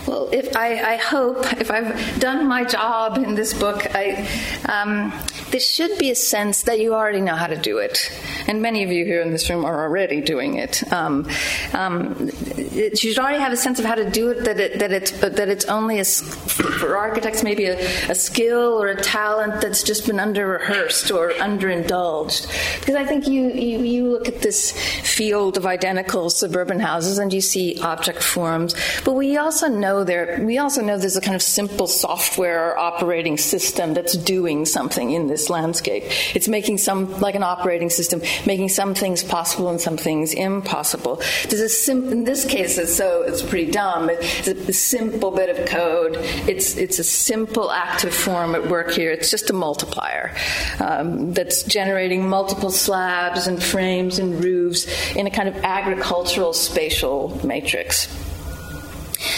Well, 0.06 0.28
if 0.32 0.56
I, 0.56 0.94
I, 0.94 0.96
hope, 0.96 1.52
if 1.60 1.70
I've 1.70 2.20
done 2.20 2.46
my 2.46 2.64
job 2.64 3.18
in 3.18 3.34
this 3.34 3.54
book, 3.54 3.86
I, 3.94 4.26
um, 4.68 5.12
there 5.52 5.60
should 5.60 5.98
be 5.98 6.10
a 6.10 6.14
sense 6.14 6.62
that 6.62 6.80
you 6.80 6.94
already 6.94 7.20
know 7.20 7.36
how 7.36 7.46
to 7.46 7.56
do 7.56 7.78
it, 7.78 8.10
and 8.48 8.62
many 8.62 8.82
of 8.82 8.90
you 8.90 9.04
here 9.04 9.20
in 9.20 9.30
this 9.30 9.48
room 9.50 9.64
are 9.64 9.82
already 9.82 10.22
doing 10.22 10.56
it. 10.56 10.90
Um, 10.90 11.28
um, 11.74 12.30
it 12.56 13.04
you 13.04 13.12
should 13.12 13.18
already 13.18 13.38
have 13.38 13.52
a 13.52 13.56
sense 13.56 13.78
of 13.78 13.84
how 13.84 13.94
to 13.94 14.08
do 14.10 14.30
it. 14.30 14.44
That 14.44 14.58
it 14.58 14.78
that 14.78 14.92
it's 14.92 15.10
that 15.12 15.48
it's 15.48 15.66
only 15.66 16.00
a, 16.00 16.04
for 16.04 16.96
architects 16.96 17.42
maybe 17.42 17.66
a, 17.66 17.78
a 18.10 18.14
skill 18.14 18.82
or 18.82 18.88
a 18.88 19.00
talent 19.00 19.60
that's 19.60 19.82
just 19.82 20.06
been 20.06 20.18
under 20.18 20.46
rehearsed 20.46 21.10
or 21.10 21.30
underindulged. 21.32 22.46
Because 22.80 22.94
I 22.94 23.04
think 23.04 23.28
you, 23.28 23.50
you 23.52 23.78
you 23.80 24.08
look 24.10 24.28
at 24.28 24.40
this 24.40 24.72
field 24.72 25.58
of 25.58 25.66
identical 25.66 26.30
suburban 26.30 26.80
houses 26.80 27.18
and 27.18 27.32
you 27.32 27.42
see 27.42 27.78
object 27.82 28.22
forms, 28.22 28.74
but 29.04 29.12
we 29.12 29.36
also 29.36 29.68
know 29.68 30.02
there 30.02 30.40
we 30.42 30.56
also 30.56 30.82
know 30.82 30.96
there's 30.96 31.16
a 31.16 31.20
kind 31.20 31.34
of 31.34 31.42
simple 31.42 31.86
software 31.86 32.78
operating 32.78 33.36
system 33.36 33.92
that's 33.92 34.16
doing 34.16 34.64
something 34.64 35.10
in 35.10 35.26
this 35.26 35.41
landscape. 35.50 36.04
It's 36.34 36.48
making 36.48 36.78
some 36.78 37.20
like 37.20 37.34
an 37.34 37.42
operating 37.42 37.90
system, 37.90 38.22
making 38.46 38.68
some 38.68 38.94
things 38.94 39.22
possible 39.22 39.68
and 39.68 39.80
some 39.80 39.96
things 39.96 40.34
impossible. 40.34 41.16
There's 41.48 41.62
a 41.62 41.68
sim- 41.68 42.10
in 42.10 42.24
this 42.24 42.44
case 42.44 42.78
it's 42.78 42.94
so 42.94 43.22
it's 43.22 43.42
pretty 43.42 43.70
dumb. 43.70 44.10
It's 44.10 44.48
a, 44.48 44.56
a 44.68 44.72
simple 44.72 45.30
bit 45.30 45.48
of 45.56 45.66
code. 45.68 46.16
It's 46.48 46.76
it's 46.76 46.98
a 46.98 47.04
simple 47.04 47.70
active 47.70 48.14
form 48.14 48.54
at 48.54 48.68
work 48.68 48.90
here. 48.90 49.10
It's 49.10 49.30
just 49.30 49.50
a 49.50 49.52
multiplier 49.52 50.34
um, 50.80 51.32
that's 51.32 51.62
generating 51.62 52.28
multiple 52.28 52.70
slabs 52.70 53.46
and 53.46 53.62
frames 53.62 54.18
and 54.18 54.42
roofs 54.42 54.86
in 55.14 55.26
a 55.26 55.30
kind 55.30 55.48
of 55.48 55.56
agricultural 55.56 56.52
spatial 56.52 57.40
matrix. 57.46 58.08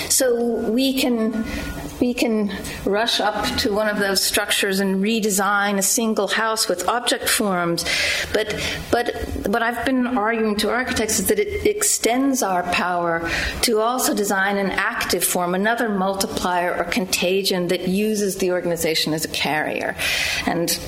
So 0.08 0.70
we 0.70 0.98
can 0.98 1.44
we 2.00 2.14
can 2.14 2.52
rush 2.84 3.20
up 3.20 3.44
to 3.58 3.72
one 3.72 3.88
of 3.88 3.98
those 3.98 4.22
structures 4.22 4.80
and 4.80 5.02
redesign 5.02 5.78
a 5.78 5.82
single 5.82 6.28
house 6.28 6.68
with 6.68 6.88
object 6.88 7.28
forms. 7.28 7.84
But 8.32 8.60
but 8.90 9.14
what 9.46 9.62
I've 9.62 9.84
been 9.84 10.06
arguing 10.06 10.56
to 10.56 10.70
architects 10.70 11.18
is 11.18 11.26
that 11.28 11.38
it 11.38 11.66
extends 11.66 12.42
our 12.42 12.62
power 12.64 13.28
to 13.62 13.80
also 13.80 14.14
design 14.14 14.56
an 14.56 14.70
active 14.70 15.24
form, 15.24 15.54
another 15.54 15.88
multiplier 15.88 16.74
or 16.76 16.84
contagion 16.84 17.68
that 17.68 17.88
uses 17.88 18.36
the 18.38 18.52
organization 18.52 19.12
as 19.14 19.24
a 19.24 19.28
carrier. 19.28 19.96
And 20.46 20.78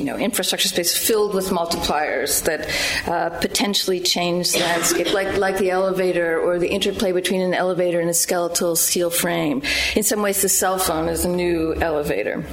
you 0.00 0.06
know, 0.06 0.16
infrastructure 0.16 0.68
space 0.68 0.96
filled 0.96 1.34
with 1.34 1.50
multipliers 1.50 2.42
that 2.44 2.70
uh, 3.06 3.28
potentially 3.40 4.00
change 4.00 4.52
the 4.52 4.60
landscape, 4.60 5.12
like, 5.12 5.36
like 5.36 5.58
the 5.58 5.70
elevator 5.70 6.40
or 6.40 6.58
the 6.58 6.68
interplay 6.68 7.12
between 7.12 7.42
an 7.42 7.52
elevator 7.52 8.00
and 8.00 8.08
a 8.08 8.14
skeletal 8.14 8.76
steel 8.76 9.10
frame. 9.10 9.62
In 9.94 10.02
some 10.02 10.22
ways, 10.22 10.40
the 10.40 10.48
cell 10.48 10.78
phone 10.78 11.08
is 11.08 11.26
a 11.26 11.28
new 11.28 11.74
elevator. 11.74 12.46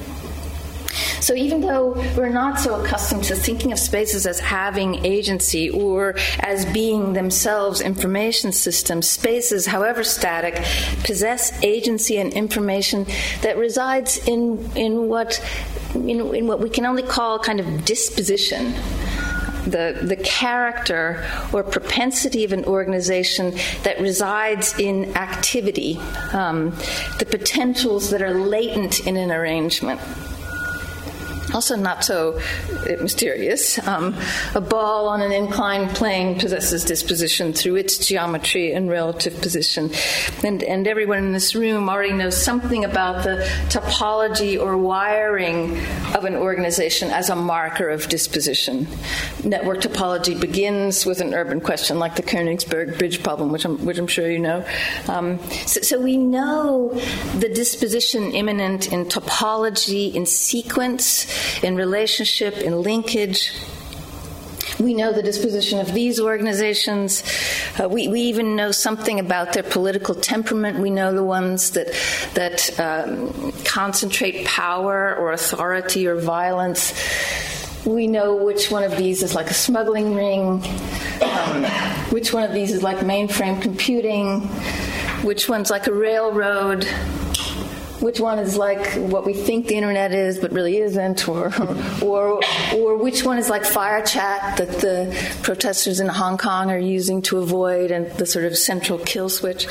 So 1.22 1.34
even 1.34 1.62
though 1.62 1.94
we're 2.16 2.30
not 2.30 2.60
so 2.60 2.82
accustomed 2.82 3.24
to 3.26 3.36
thinking 3.36 3.72
of 3.72 3.80
spaces 3.80 4.26
as 4.26 4.40
having 4.40 5.06
agency 5.06 5.70
or 5.70 6.16
as 6.40 6.66
being 6.66 7.14
themselves 7.14 7.82
information 7.82 8.52
systems, 8.52 9.10
spaces, 9.10 9.66
however 9.66 10.04
static, 10.04 10.56
possess 11.04 11.62
agency 11.64 12.18
and 12.18 12.34
information 12.34 13.06
that 13.42 13.58
resides 13.58 14.18
in 14.28 14.72
in 14.76 15.08
what 15.08 15.42
in, 15.96 16.36
in 16.36 16.48
what 16.48 16.60
we 16.60 16.70
can 16.70 16.86
only 16.86 17.04
call 17.04 17.40
kind 17.40 17.60
of 17.60 17.86
disposition. 17.86 18.74
The, 19.66 20.00
the 20.02 20.16
character 20.16 21.30
or 21.52 21.62
propensity 21.62 22.46
of 22.46 22.54
an 22.54 22.64
organization 22.64 23.54
that 23.84 24.00
resides 24.00 24.80
in 24.80 25.14
activity, 25.18 26.00
um, 26.32 26.70
the 27.20 27.28
potentials 27.30 28.10
that 28.12 28.22
are 28.22 28.34
latent 28.34 29.06
in 29.06 29.18
an 29.18 29.30
arrangement 29.30 30.00
also 31.58 31.76
not 31.76 32.04
so 32.04 32.40
mysterious. 33.02 33.80
Um, 33.88 34.16
a 34.54 34.62
ball 34.62 35.08
on 35.08 35.22
an 35.22 35.32
inclined 35.32 35.90
plane 35.90 36.40
possesses 36.40 36.84
disposition 36.84 37.52
through 37.52 37.78
its 37.78 37.98
geometry 37.98 38.74
and 38.74 38.92
relative 38.92 39.42
position. 39.42 39.90
And, 40.44 40.62
and 40.62 40.88
everyone 40.88 41.18
in 41.18 41.32
this 41.34 41.56
room 41.56 41.90
already 41.90 42.14
knows 42.14 42.38
something 42.38 42.86
about 42.86 43.24
the 43.24 43.38
topology 43.70 44.62
or 44.62 44.78
wiring 44.78 45.80
of 46.16 46.26
an 46.26 46.36
organization 46.36 47.10
as 47.10 47.32
a 47.32 47.36
marker 47.36 47.90
of 47.90 48.08
disposition. 48.08 48.88
Network 49.44 49.82
topology 49.82 50.40
begins 50.40 51.08
with 51.08 51.22
an 51.22 51.34
urban 51.34 51.60
question 51.60 51.98
like 51.98 52.16
the 52.18 52.22
Königsberg 52.22 53.00
Bridge 53.00 53.24
problem, 53.24 53.52
which 53.52 53.66
I'm, 53.66 53.84
which 53.84 53.98
I'm 53.98 54.06
sure 54.06 54.30
you 54.30 54.38
know. 54.38 54.64
Um, 55.08 55.40
so, 55.66 55.82
so 55.82 56.00
we 56.00 56.18
know 56.18 56.90
the 57.40 57.50
disposition 57.50 58.34
immanent 58.34 58.94
in 58.94 59.06
topology, 59.06 60.14
in 60.14 60.28
sequence, 60.28 61.26
in 61.64 61.76
relationship, 61.76 62.58
in 62.58 62.82
linkage. 62.82 63.54
We 64.80 64.94
know 64.94 65.12
the 65.12 65.24
disposition 65.24 65.80
of 65.80 65.94
these 65.94 66.20
organizations. 66.20 67.24
Uh, 67.80 67.90
we, 67.90 68.08
we, 68.08 68.22
even 68.22 68.56
know 68.56 68.72
something 68.72 69.20
about 69.20 69.54
their 69.54 69.64
political 69.64 70.14
temperament. 70.14 70.78
We 70.80 70.92
know 70.92 71.14
the 71.14 71.24
ones 71.24 71.72
that 71.72 71.88
that 72.36 72.80
um, 72.80 73.52
concentrate 73.64 74.46
power 74.46 75.16
or 75.16 75.32
authority 75.32 76.06
or 76.08 76.16
violence. 76.20 76.94
We 77.86 78.06
know 78.06 78.36
which 78.36 78.70
one 78.70 78.84
of 78.84 78.98
these 78.98 79.24
is 79.24 79.34
like 79.34 79.50
a 79.50 79.54
smuggling 79.54 80.14
ring, 80.14 80.64
um, 81.22 81.64
which 82.12 82.34
one 82.34 82.44
of 82.44 82.54
these 82.54 82.72
is 82.72 82.84
like 82.84 82.98
mainframe 82.98 83.62
computing, 83.62 84.42
which 85.24 85.50
one's 85.50 85.72
like 85.72 85.88
a 85.88 85.94
railroad 85.94 86.88
which 88.00 88.20
one 88.20 88.40
is 88.40 88.58
like 88.58 88.86
what 88.96 89.26
we 89.26 89.34
think 89.34 89.68
the 89.68 89.76
internet 89.76 90.12
is 90.12 90.38
but 90.40 90.52
really 90.52 90.78
isn't, 90.78 91.28
or, 91.28 91.52
or, 92.02 92.40
or 92.76 92.98
which 92.98 93.24
one 93.24 93.38
is 93.38 93.50
like 93.50 93.64
FireChat 93.64 94.58
that 94.58 94.70
the 94.80 95.40
protesters 95.44 96.00
in 96.00 96.08
Hong 96.08 96.38
Kong 96.38 96.70
are 96.70 96.78
using 96.78 97.22
to 97.24 97.40
avoid 97.40 97.92
and 97.92 98.12
the 98.18 98.26
sort 98.26 98.46
of 98.46 98.58
central 98.58 99.00
kill 99.00 99.30
switch. 99.30 99.68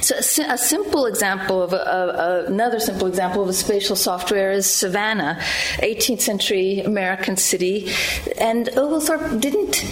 So 0.00 0.16
a, 0.16 0.58
simple 0.58 1.06
example 1.06 1.62
of 1.62 1.72
a, 1.72 1.76
a, 1.76 2.44
another 2.46 2.80
simple 2.80 3.06
example 3.06 3.40
of 3.40 3.48
a 3.48 3.52
spatial 3.52 3.94
software 3.94 4.50
is 4.50 4.66
Savannah, 4.66 5.38
18th 5.76 6.20
century 6.20 6.80
American 6.80 7.36
city, 7.36 7.92
and 8.36 8.68
Oglethorpe 8.70 9.40
didn't 9.40 9.84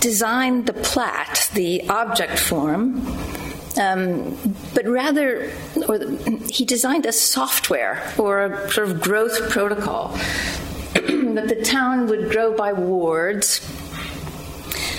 design 0.00 0.64
the 0.64 0.72
plat, 0.72 1.50
the 1.52 1.86
object 1.90 2.38
form 2.38 3.04
um, 3.78 4.36
but 4.74 4.86
rather, 4.86 5.50
or 5.88 5.98
he 6.48 6.64
designed 6.64 7.06
a 7.06 7.12
software 7.12 8.12
or 8.18 8.44
a 8.44 8.70
sort 8.70 8.88
of 8.88 9.00
growth 9.00 9.50
protocol 9.50 10.08
that 10.94 11.48
the 11.48 11.62
town 11.62 12.06
would 12.08 12.30
grow 12.30 12.56
by 12.56 12.72
wards. 12.72 13.60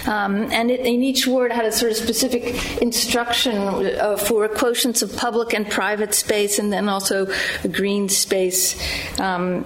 Um, 0.08 0.52
and 0.52 0.72
it, 0.72 0.80
in 0.80 1.04
each 1.04 1.28
ward 1.28 1.52
had 1.52 1.65
a 1.65 1.72
sort 1.72 1.92
of 1.92 1.98
specific 1.98 2.82
instruction 2.82 3.58
uh, 3.58 4.18
for 4.18 4.48
quotients 4.48 5.04
of 5.04 5.15
public 5.15 5.54
and 5.54 5.70
private 5.70 6.13
space, 6.13 6.58
and 6.58 6.72
then 6.72 6.89
also 6.89 7.28
green 7.72 8.10
space. 8.10 8.76
Um, 9.20 9.65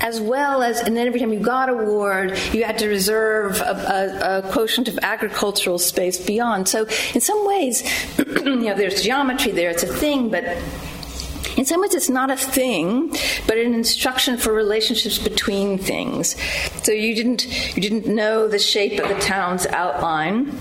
as 0.00 0.20
well 0.20 0.62
as, 0.62 0.80
and 0.80 0.96
then 0.96 1.06
every 1.06 1.20
time 1.20 1.32
you 1.32 1.40
got 1.40 1.68
a 1.68 1.74
ward, 1.74 2.38
you 2.52 2.64
had 2.64 2.78
to 2.78 2.88
reserve 2.88 3.60
a, 3.60 3.64
a, 3.64 4.38
a 4.38 4.52
quotient 4.52 4.88
of 4.88 4.98
agricultural 5.02 5.78
space 5.78 6.18
beyond. 6.18 6.68
So, 6.68 6.86
in 7.14 7.20
some 7.20 7.46
ways, 7.46 7.82
you 8.18 8.56
know, 8.56 8.74
there's 8.74 9.02
geometry 9.02 9.52
there, 9.52 9.70
it's 9.70 9.82
a 9.82 9.86
thing, 9.86 10.30
but 10.30 10.44
in 11.56 11.64
some 11.64 11.80
ways, 11.80 11.94
it's 11.94 12.08
not 12.08 12.30
a 12.30 12.36
thing, 12.36 13.08
but 13.48 13.58
an 13.58 13.74
instruction 13.74 14.36
for 14.36 14.52
relationships 14.52 15.18
between 15.18 15.76
things. 15.76 16.36
So 16.84 16.92
you 16.92 17.16
didn't 17.16 17.46
you 17.76 17.82
didn't 17.82 18.06
know 18.06 18.46
the 18.46 18.60
shape 18.60 19.00
of 19.00 19.08
the 19.08 19.18
town's 19.18 19.66
outline 19.66 20.56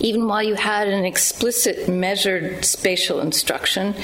even 0.00 0.26
while 0.26 0.42
you 0.42 0.54
had 0.54 0.88
an 0.88 1.04
explicit 1.04 1.88
measured 1.88 2.64
spatial 2.64 3.20
instruction. 3.20 3.94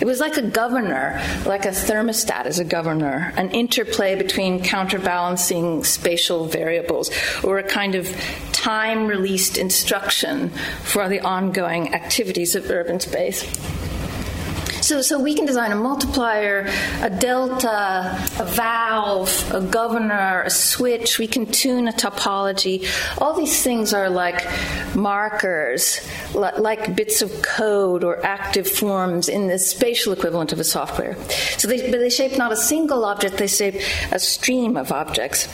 It 0.00 0.04
was 0.04 0.20
like 0.20 0.36
a 0.36 0.42
governor, 0.42 1.20
like 1.46 1.64
a 1.64 1.70
thermostat 1.70 2.46
as 2.46 2.58
a 2.58 2.64
governor, 2.64 3.32
an 3.36 3.50
interplay 3.50 4.14
between 4.14 4.62
counterbalancing 4.62 5.84
spatial 5.84 6.46
variables, 6.46 7.10
or 7.42 7.58
a 7.58 7.62
kind 7.62 7.94
of 7.94 8.08
time 8.52 9.06
released 9.06 9.56
instruction 9.56 10.50
for 10.84 11.08
the 11.08 11.20
ongoing 11.20 11.94
activities 11.94 12.54
of 12.54 12.70
urban 12.70 13.00
space. 13.00 13.44
So, 14.88 15.02
so 15.02 15.20
we 15.20 15.34
can 15.34 15.44
design 15.44 15.70
a 15.70 15.76
multiplier, 15.76 16.66
a 17.02 17.10
delta, 17.10 18.26
a 18.38 18.44
valve, 18.46 19.52
a 19.52 19.60
governor, 19.60 20.44
a 20.46 20.48
switch. 20.48 21.18
We 21.18 21.26
can 21.26 21.44
tune 21.44 21.88
a 21.88 21.92
topology. 21.92 22.88
All 23.20 23.34
these 23.34 23.62
things 23.62 23.92
are 23.92 24.08
like 24.08 24.48
markers, 24.96 26.00
like 26.32 26.96
bits 26.96 27.20
of 27.20 27.42
code 27.42 28.02
or 28.02 28.24
active 28.24 28.66
forms 28.66 29.28
in 29.28 29.48
the 29.48 29.58
spatial 29.58 30.14
equivalent 30.14 30.54
of 30.54 30.58
a 30.58 30.64
software. 30.64 31.22
So 31.58 31.68
they, 31.68 31.90
but 31.90 32.00
they 32.00 32.08
shape 32.08 32.38
not 32.38 32.50
a 32.50 32.56
single 32.56 33.04
object, 33.04 33.36
they 33.36 33.46
shape 33.46 33.74
a 34.10 34.18
stream 34.18 34.78
of 34.78 34.90
objects. 34.90 35.48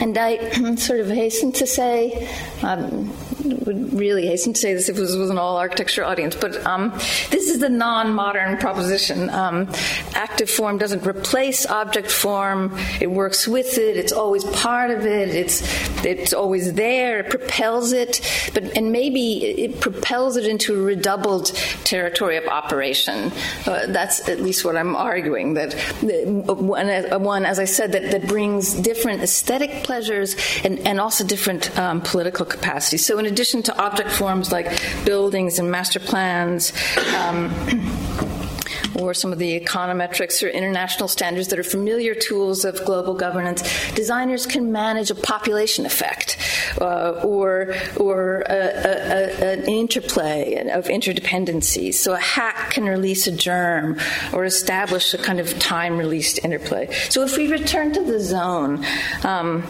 And 0.00 0.18
I 0.18 0.50
sort 0.78 0.98
of 0.98 1.10
hasten 1.10 1.52
to 1.52 1.66
say, 1.68 2.28
um, 2.60 3.12
would 3.44 3.92
really 3.92 4.26
hasten 4.26 4.52
to 4.52 4.60
say 4.60 4.74
this 4.74 4.88
if 4.88 4.96
this 4.96 5.10
was 5.10 5.18
with 5.18 5.30
an 5.30 5.38
all 5.38 5.56
architecture 5.56 6.04
audience, 6.04 6.34
but 6.34 6.64
um, 6.66 6.90
this 7.30 7.48
is 7.48 7.58
the 7.58 7.68
non 7.68 8.14
modern 8.14 8.56
proposition. 8.58 9.30
Um, 9.30 9.68
active 10.14 10.50
form 10.50 10.78
doesn't 10.78 11.06
replace 11.06 11.66
object 11.66 12.10
form, 12.10 12.76
it 13.00 13.10
works 13.10 13.46
with 13.46 13.78
it, 13.78 13.96
it's 13.96 14.12
always 14.12 14.44
part 14.44 14.90
of 14.90 15.06
it, 15.06 15.28
it's, 15.28 15.62
it's 16.04 16.32
always 16.32 16.72
there, 16.74 17.20
it 17.20 17.30
propels 17.30 17.92
it, 17.92 18.20
but, 18.54 18.76
and 18.76 18.92
maybe 18.92 19.44
it 19.44 19.80
propels 19.80 20.36
it 20.36 20.46
into 20.46 20.74
a 20.74 20.82
redoubled 20.82 21.46
territory 21.84 22.36
of 22.36 22.46
operation. 22.46 23.32
Uh, 23.66 23.86
that's 23.88 24.28
at 24.28 24.40
least 24.40 24.64
what 24.64 24.76
I'm 24.76 24.96
arguing, 24.96 25.54
that 25.54 25.74
one, 26.00 27.22
one, 27.22 27.44
as 27.44 27.58
I 27.58 27.64
said, 27.64 27.92
that, 27.92 28.10
that 28.10 28.26
brings 28.26 28.74
different 28.74 29.22
aesthetic 29.22 29.84
pleasures 29.84 30.36
and, 30.64 30.78
and 30.80 31.00
also 31.00 31.24
different 31.24 31.76
um, 31.78 32.00
political 32.00 32.46
capacities. 32.46 33.04
So, 33.04 33.18
in 33.18 33.33
addition 33.34 33.64
to 33.64 33.76
object 33.82 34.10
forms 34.12 34.52
like 34.52 34.68
buildings 35.04 35.58
and 35.58 35.68
master 35.68 35.98
plans, 35.98 36.72
um, 37.16 37.52
or 38.94 39.12
some 39.12 39.32
of 39.32 39.40
the 39.40 39.58
econometrics 39.58 40.40
or 40.40 40.48
international 40.48 41.08
standards 41.08 41.48
that 41.48 41.58
are 41.58 41.64
familiar 41.64 42.14
tools 42.14 42.64
of 42.64 42.84
global 42.84 43.12
governance, 43.12 43.62
designers 43.94 44.46
can 44.46 44.70
manage 44.70 45.10
a 45.10 45.16
population 45.16 45.84
effect 45.84 46.38
uh, 46.80 47.10
or, 47.24 47.74
or 47.96 48.44
a, 48.48 48.54
a, 48.54 49.42
a, 49.42 49.52
an 49.54 49.64
interplay 49.64 50.54
of 50.70 50.84
interdependencies. 50.86 51.94
So 51.94 52.12
a 52.12 52.18
hack 52.18 52.70
can 52.70 52.84
release 52.84 53.26
a 53.26 53.32
germ 53.32 53.98
or 54.32 54.44
establish 54.44 55.12
a 55.12 55.18
kind 55.18 55.40
of 55.40 55.58
time 55.58 55.98
released 55.98 56.38
interplay. 56.44 56.92
So 57.08 57.24
if 57.24 57.36
we 57.36 57.50
return 57.50 57.92
to 57.94 58.04
the 58.04 58.20
zone, 58.20 58.86
um, 59.24 59.64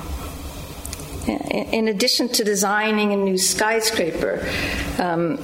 in 1.27 1.89
addition 1.89 2.29
to 2.29 2.45
designing 2.45 3.13
a 3.13 3.17
new 3.17 3.39
skyscraper, 3.39 4.47
um, 4.99 5.39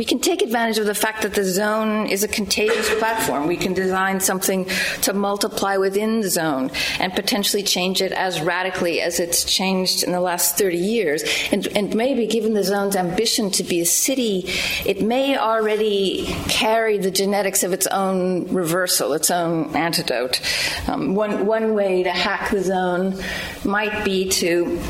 we 0.00 0.06
can 0.06 0.18
take 0.18 0.40
advantage 0.40 0.78
of 0.78 0.86
the 0.86 0.94
fact 0.94 1.20
that 1.20 1.34
the 1.34 1.44
zone 1.44 2.06
is 2.06 2.24
a 2.24 2.28
contagious 2.28 2.88
platform. 2.94 3.46
We 3.46 3.58
can 3.58 3.74
design 3.74 4.18
something 4.18 4.64
to 5.02 5.12
multiply 5.12 5.76
within 5.76 6.22
the 6.22 6.30
zone 6.30 6.70
and 6.98 7.12
potentially 7.12 7.62
change 7.62 8.00
it 8.00 8.10
as 8.10 8.40
radically 8.40 9.02
as 9.02 9.20
it's 9.20 9.44
changed 9.44 10.02
in 10.02 10.12
the 10.12 10.20
last 10.22 10.56
30 10.56 10.78
years. 10.78 11.22
And, 11.52 11.66
and 11.76 11.94
maybe, 11.94 12.26
given 12.26 12.54
the 12.54 12.64
zone's 12.64 12.96
ambition 12.96 13.50
to 13.50 13.62
be 13.62 13.82
a 13.82 13.84
city, 13.84 14.44
it 14.86 15.02
may 15.02 15.36
already 15.36 16.24
carry 16.48 16.96
the 16.96 17.10
genetics 17.10 17.62
of 17.62 17.74
its 17.74 17.86
own 17.88 18.48
reversal, 18.48 19.12
its 19.12 19.30
own 19.30 19.76
antidote. 19.76 20.40
Um, 20.88 21.14
one, 21.14 21.44
one 21.44 21.74
way 21.74 22.04
to 22.04 22.10
hack 22.10 22.50
the 22.50 22.62
zone 22.62 23.22
might 23.66 24.02
be 24.06 24.30
to 24.30 24.80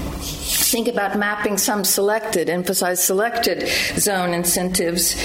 think 0.71 0.89
about 0.89 1.19
mapping 1.19 1.59
some 1.59 1.85
selected, 1.85 2.49
emphasize 2.49 3.03
selected 3.03 3.69
zone 3.99 4.33
incentives 4.35 5.17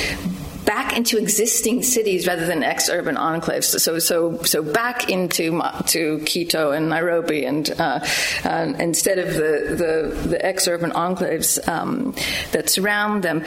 back 0.65 0.97
into 0.97 1.17
existing 1.17 1.83
cities 1.83 2.25
rather 2.25 2.45
than 2.47 2.63
ex-urban 2.63 3.15
enclaves. 3.15 3.65
So, 3.79 3.99
so, 3.99 4.41
so 4.43 4.63
back 4.63 5.09
into 5.09 5.61
to 5.87 6.19
Quito 6.25 6.71
and 6.71 6.89
Nairobi, 6.89 7.45
and 7.45 7.69
uh, 7.79 7.99
uh, 8.43 8.73
instead 8.79 9.19
of 9.19 9.33
the 9.35 9.75
the, 10.23 10.29
the 10.29 10.45
ex-urban 10.45 10.91
enclaves 10.91 11.65
um, 11.67 12.15
that 12.51 12.69
surround 12.69 13.23
them 13.23 13.43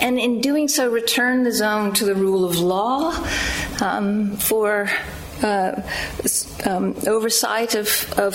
and 0.00 0.18
in 0.18 0.40
doing 0.40 0.68
so, 0.68 0.90
return 0.90 1.42
the 1.42 1.52
zone 1.52 1.92
to 1.94 2.06
the 2.06 2.14
rule 2.14 2.46
of 2.46 2.58
law 2.58 3.12
um, 3.82 4.36
for 4.36 4.88
uh, 5.42 5.82
um, 6.66 6.94
oversight 7.06 7.74
of, 7.74 8.12
of 8.18 8.34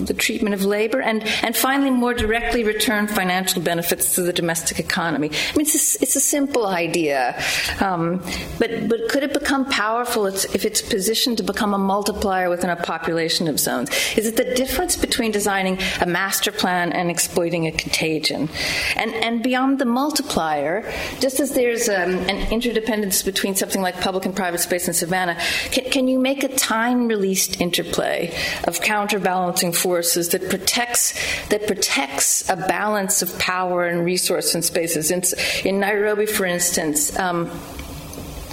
the 0.00 0.14
treatment 0.14 0.54
of 0.54 0.64
labor, 0.64 1.00
and, 1.00 1.22
and 1.42 1.56
finally, 1.56 1.90
more 1.90 2.14
directly 2.14 2.64
return 2.64 3.06
financial 3.06 3.62
benefits 3.62 4.14
to 4.14 4.22
the 4.22 4.32
domestic 4.32 4.78
economy. 4.78 5.30
I 5.30 5.56
mean, 5.56 5.62
it's 5.62 5.96
a, 5.96 6.02
it's 6.02 6.16
a 6.16 6.20
simple 6.20 6.66
idea, 6.66 7.40
um, 7.80 8.22
but, 8.58 8.88
but 8.88 9.08
could 9.08 9.22
it 9.22 9.32
become 9.32 9.66
powerful 9.66 10.26
if 10.26 10.64
it's 10.64 10.82
positioned 10.82 11.38
to 11.38 11.42
become 11.42 11.74
a 11.74 11.78
multiplier 11.78 12.48
within 12.48 12.70
a 12.70 12.76
population 12.76 13.48
of 13.48 13.58
zones? 13.60 13.90
Is 14.16 14.26
it 14.26 14.36
the 14.36 14.54
difference 14.54 14.96
between 14.96 15.32
designing 15.32 15.78
a 16.00 16.06
master 16.06 16.52
plan 16.52 16.92
and 16.92 17.10
exploiting 17.10 17.66
a 17.66 17.72
contagion? 17.72 18.48
And, 18.96 19.14
and 19.14 19.42
beyond 19.42 19.78
the 19.78 19.84
multiplier, 19.84 20.90
just 21.20 21.40
as 21.40 21.52
there's 21.52 21.88
um, 21.88 22.14
an 22.28 22.52
interdependence 22.52 23.22
between 23.22 23.54
something 23.54 23.82
like 23.82 24.00
public 24.00 24.24
and 24.24 24.34
private 24.34 24.60
space 24.60 24.88
in 24.88 24.94
Savannah, 24.94 25.36
can, 25.70 25.90
can 25.90 26.08
you 26.08 26.18
make 26.18 26.44
a 26.46 26.56
time 26.56 27.08
released 27.08 27.60
interplay 27.60 28.34
of 28.64 28.80
counterbalancing 28.80 29.72
forces 29.72 30.30
that 30.30 30.48
protects 30.48 31.14
that 31.48 31.66
protects 31.66 32.48
a 32.48 32.56
balance 32.56 33.22
of 33.22 33.38
power 33.38 33.86
and 33.86 34.04
resource 34.04 34.54
and 34.54 34.64
spaces. 34.64 35.10
In, 35.10 35.22
in 35.64 35.80
Nairobi, 35.80 36.26
for 36.26 36.46
instance. 36.46 37.16
Um, 37.18 37.50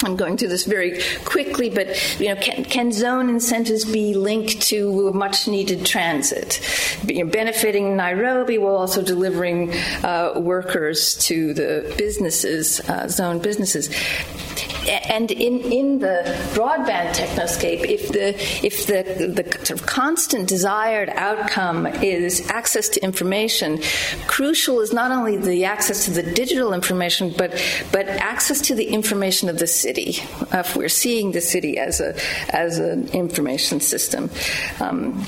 I'm 0.03 0.15
going 0.15 0.37
through 0.37 0.49
this 0.49 0.65
very 0.65 0.99
quickly, 1.25 1.69
but 1.69 2.19
you 2.19 2.27
know, 2.27 2.35
can, 2.35 2.65
can 2.65 2.91
zone 2.91 3.29
incentives 3.29 3.85
be 3.85 4.13
linked 4.13 4.61
to 4.63 5.11
much 5.13 5.47
needed 5.47 5.85
transit, 5.85 6.59
you 7.05 7.25
benefiting 7.25 7.95
Nairobi 7.95 8.57
while 8.57 8.75
also 8.75 9.01
delivering 9.01 9.73
uh, 10.03 10.33
workers 10.35 11.15
to 11.27 11.53
the 11.53 11.93
businesses, 11.97 12.79
uh, 12.89 13.07
zone 13.07 13.39
businesses? 13.39 13.89
and 14.87 15.31
in, 15.31 15.59
in 15.59 15.99
the 15.99 16.23
broadband 16.53 17.13
technoscape, 17.13 17.85
if 17.85 18.09
the 18.09 18.35
if 18.65 18.85
the 18.87 19.03
the 19.27 19.43
sort 19.65 19.79
of 19.79 19.85
constant 19.85 20.47
desired 20.47 21.09
outcome 21.09 21.85
is 21.87 22.49
access 22.49 22.89
to 22.89 23.03
information, 23.03 23.79
crucial 24.27 24.81
is 24.81 24.93
not 24.93 25.11
only 25.11 25.37
the 25.37 25.65
access 25.65 26.05
to 26.05 26.11
the 26.11 26.23
digital 26.23 26.73
information, 26.73 27.33
but 27.37 27.51
but 27.91 28.07
access 28.07 28.61
to 28.61 28.75
the 28.75 28.85
information 28.85 29.49
of 29.49 29.59
the 29.59 29.67
city. 29.93 30.21
Uh, 30.51 30.59
if 30.59 30.75
we're 30.75 30.89
seeing 30.89 31.31
the 31.31 31.41
city 31.41 31.77
as 31.77 31.99
a 31.99 32.15
as 32.49 32.79
an 32.79 33.07
information 33.09 33.79
system, 33.79 34.29
um, 34.79 35.23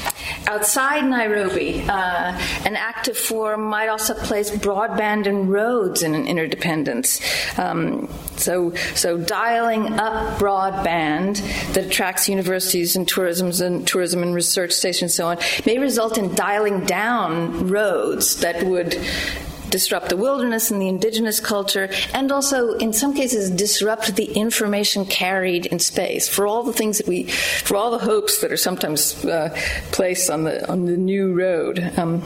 outside 0.48 1.06
Nairobi, 1.06 1.82
uh, 1.88 2.40
an 2.66 2.76
active 2.76 3.18
form 3.18 3.64
might 3.64 3.90
also 3.90 4.14
place 4.14 4.52
broadband 4.52 5.28
and 5.28 5.52
roads 5.52 6.04
in 6.04 6.16
an 6.16 6.26
interdependence. 6.26 7.20
Um, 7.60 8.10
so 8.38 8.74
so 8.96 9.18
dialing 9.18 9.94
up 9.94 10.40
broadband 10.40 11.38
that 11.74 11.86
attracts 11.86 12.28
universities 12.28 12.96
and 12.96 13.08
tourism 13.08 13.52
and 13.66 13.88
tourism 13.88 14.24
and 14.24 14.34
research 14.34 14.72
stations 14.72 14.96
and 15.06 15.12
so 15.12 15.28
on 15.28 15.38
may 15.66 15.78
result 15.78 16.18
in 16.18 16.34
dialing 16.36 16.80
down 16.86 17.70
roads 17.70 18.38
that 18.38 18.64
would 18.64 18.98
disrupt 19.70 20.10
the 20.10 20.18
wilderness 20.18 20.72
and 20.72 20.82
the 20.82 20.88
indigenous 20.88 21.40
culture, 21.40 21.90
and 22.14 22.32
also, 22.32 22.74
in 22.74 22.94
some 22.94 23.14
cases, 23.14 23.50
disrupt 23.50 24.16
the 24.16 24.32
information 24.34 25.06
carried 25.06 25.66
in 25.66 25.80
space. 25.80 26.28
For 26.28 26.48
all 26.48 26.64
the 26.64 26.74
things 26.74 26.98
that 26.98 27.08
we, 27.08 27.24
for 27.24 27.76
all 27.76 27.92
the 27.92 28.00
hopes 28.00 28.42
that 28.42 28.52
are 28.52 28.58
sometimes 28.58 29.24
uh, 29.26 29.56
placed 29.92 30.30
on 30.30 30.44
the 30.44 30.70
on 30.70 30.86
the 30.86 30.98
new 30.98 31.34
road. 31.34 31.80
Um, 31.98 32.22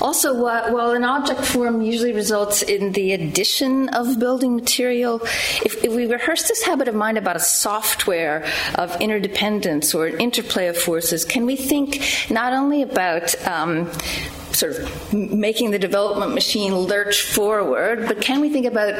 also, 0.00 0.34
while 0.34 0.92
an 0.92 1.04
object 1.04 1.44
form 1.44 1.82
usually 1.82 2.12
results 2.12 2.62
in 2.62 2.92
the 2.92 3.12
addition 3.12 3.88
of 3.90 4.18
building 4.18 4.56
material, 4.56 5.20
if, 5.64 5.84
if, 5.84 5.92
we 5.92 6.06
rehearse 6.06 6.48
this 6.48 6.62
habit 6.62 6.88
of 6.88 6.94
mind 6.94 7.18
about 7.18 7.36
a 7.36 7.40
software 7.40 8.44
of 8.76 8.98
interdependence 9.00 9.94
or 9.94 10.06
an 10.06 10.18
interplay 10.18 10.68
of 10.68 10.78
forces, 10.78 11.24
can 11.24 11.44
we 11.44 11.56
think 11.56 12.02
not 12.30 12.52
only 12.52 12.82
about 12.82 13.34
um, 13.46 13.90
sort 14.52 14.76
of 14.76 15.12
making 15.12 15.70
the 15.70 15.78
development 15.78 16.34
machine 16.34 16.74
lurch 16.74 17.22
forward, 17.22 18.06
but 18.06 18.20
can 18.20 18.40
we 18.40 18.50
think 18.50 18.66
about 18.66 18.94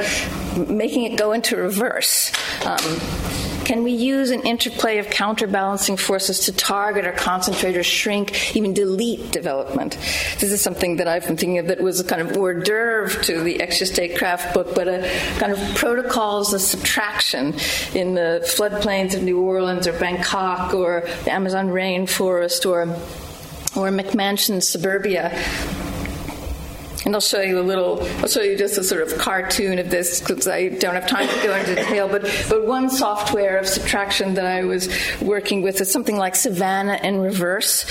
making 0.68 1.04
it 1.04 1.16
go 1.16 1.32
into 1.32 1.56
reverse? 1.56 2.32
Um, 2.64 3.00
can 3.70 3.84
we 3.84 3.92
use 3.92 4.30
an 4.30 4.42
interplay 4.42 4.98
of 4.98 5.10
counterbalancing 5.10 5.96
forces 5.96 6.40
to 6.46 6.52
target 6.52 7.06
or 7.06 7.12
concentrate 7.12 7.76
or 7.76 7.84
shrink, 7.84 8.56
even 8.56 8.74
delete 8.74 9.30
development? 9.30 9.92
This 10.40 10.50
is 10.50 10.60
something 10.60 10.96
that 10.96 11.06
I've 11.06 11.24
been 11.24 11.36
thinking 11.36 11.58
of 11.58 11.68
that 11.68 11.80
was 11.80 12.00
a 12.00 12.04
kind 12.04 12.20
of 12.20 12.36
hors 12.36 12.64
d'oeuvre 12.64 13.22
to 13.26 13.40
the 13.44 13.60
extra 13.60 13.86
statecraft 13.86 14.54
book, 14.54 14.74
but 14.74 14.88
a 14.88 15.08
kind 15.38 15.52
of 15.52 15.58
protocols 15.76 16.52
of 16.52 16.60
subtraction 16.60 17.54
in 17.94 18.14
the 18.14 18.40
floodplains 18.42 19.14
of 19.14 19.22
New 19.22 19.40
Orleans 19.40 19.86
or 19.86 19.92
Bangkok 19.92 20.74
or 20.74 21.04
the 21.22 21.32
Amazon 21.32 21.68
rainforest 21.68 22.68
or 22.68 22.86
or 23.76 23.88
McMansion 23.90 24.62
suburbia 24.62 25.30
and 27.04 27.16
I'll 27.16 27.20
show 27.20 27.40
you 27.40 27.58
a 27.58 27.62
little, 27.62 28.06
I'll 28.18 28.28
show 28.28 28.42
you 28.42 28.56
just 28.56 28.76
a 28.76 28.84
sort 28.84 29.02
of 29.02 29.18
cartoon 29.18 29.78
of 29.78 29.90
this 29.90 30.20
because 30.20 30.46
I 30.46 30.68
don't 30.68 30.94
have 30.94 31.08
time 31.08 31.28
to 31.28 31.42
go 31.42 31.54
into 31.56 31.74
detail. 31.74 32.08
But, 32.08 32.22
but 32.48 32.66
one 32.66 32.90
software 32.90 33.58
of 33.58 33.66
subtraction 33.66 34.34
that 34.34 34.44
I 34.44 34.64
was 34.64 34.88
working 35.20 35.62
with 35.62 35.80
is 35.80 35.90
something 35.90 36.16
like 36.16 36.36
Savannah 36.36 37.00
in 37.02 37.20
reverse, 37.20 37.84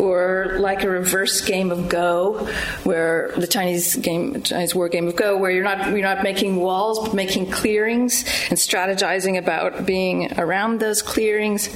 or 0.00 0.56
like 0.58 0.82
a 0.82 0.90
reverse 0.90 1.40
game 1.42 1.70
of 1.70 1.88
Go, 1.88 2.46
where 2.82 3.32
the 3.36 3.46
Chinese 3.46 3.96
game, 3.96 4.42
Chinese 4.42 4.74
war 4.74 4.88
game 4.88 5.06
of 5.06 5.16
Go, 5.16 5.38
where 5.38 5.50
you're 5.50 5.64
not, 5.64 5.90
you're 5.90 6.02
not 6.02 6.22
making 6.22 6.56
walls, 6.56 6.98
but 6.98 7.14
making 7.14 7.50
clearings 7.50 8.24
and 8.50 8.58
strategizing 8.58 9.38
about 9.38 9.86
being 9.86 10.38
around 10.38 10.80
those 10.80 11.02
clearings 11.02 11.68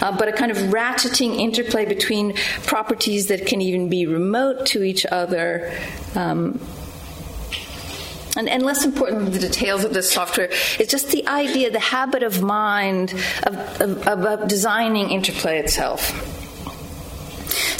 uh, 0.00 0.16
but 0.16 0.28
a 0.28 0.32
kind 0.32 0.50
of 0.50 0.58
ratcheting 0.58 1.38
interplay 1.38 1.84
between 1.84 2.34
properties 2.64 3.28
that 3.28 3.46
can 3.46 3.60
even 3.60 3.88
be 3.88 4.06
remote 4.06 4.66
to 4.66 4.82
each 4.82 5.06
other. 5.06 5.72
Um, 6.14 6.60
and, 8.36 8.48
and, 8.48 8.62
less 8.62 8.84
important 8.84 9.24
than 9.24 9.32
the 9.32 9.40
details 9.40 9.82
of 9.82 9.92
this 9.92 10.10
software 10.10 10.50
is 10.78 10.86
just 10.86 11.10
the 11.10 11.26
idea, 11.26 11.70
the 11.70 11.80
habit 11.80 12.22
of 12.22 12.42
mind 12.42 13.12
of, 13.42 13.80
of, 13.80 14.06
of 14.06 14.48
designing 14.48 15.10
interplay 15.10 15.58
itself. 15.58 16.39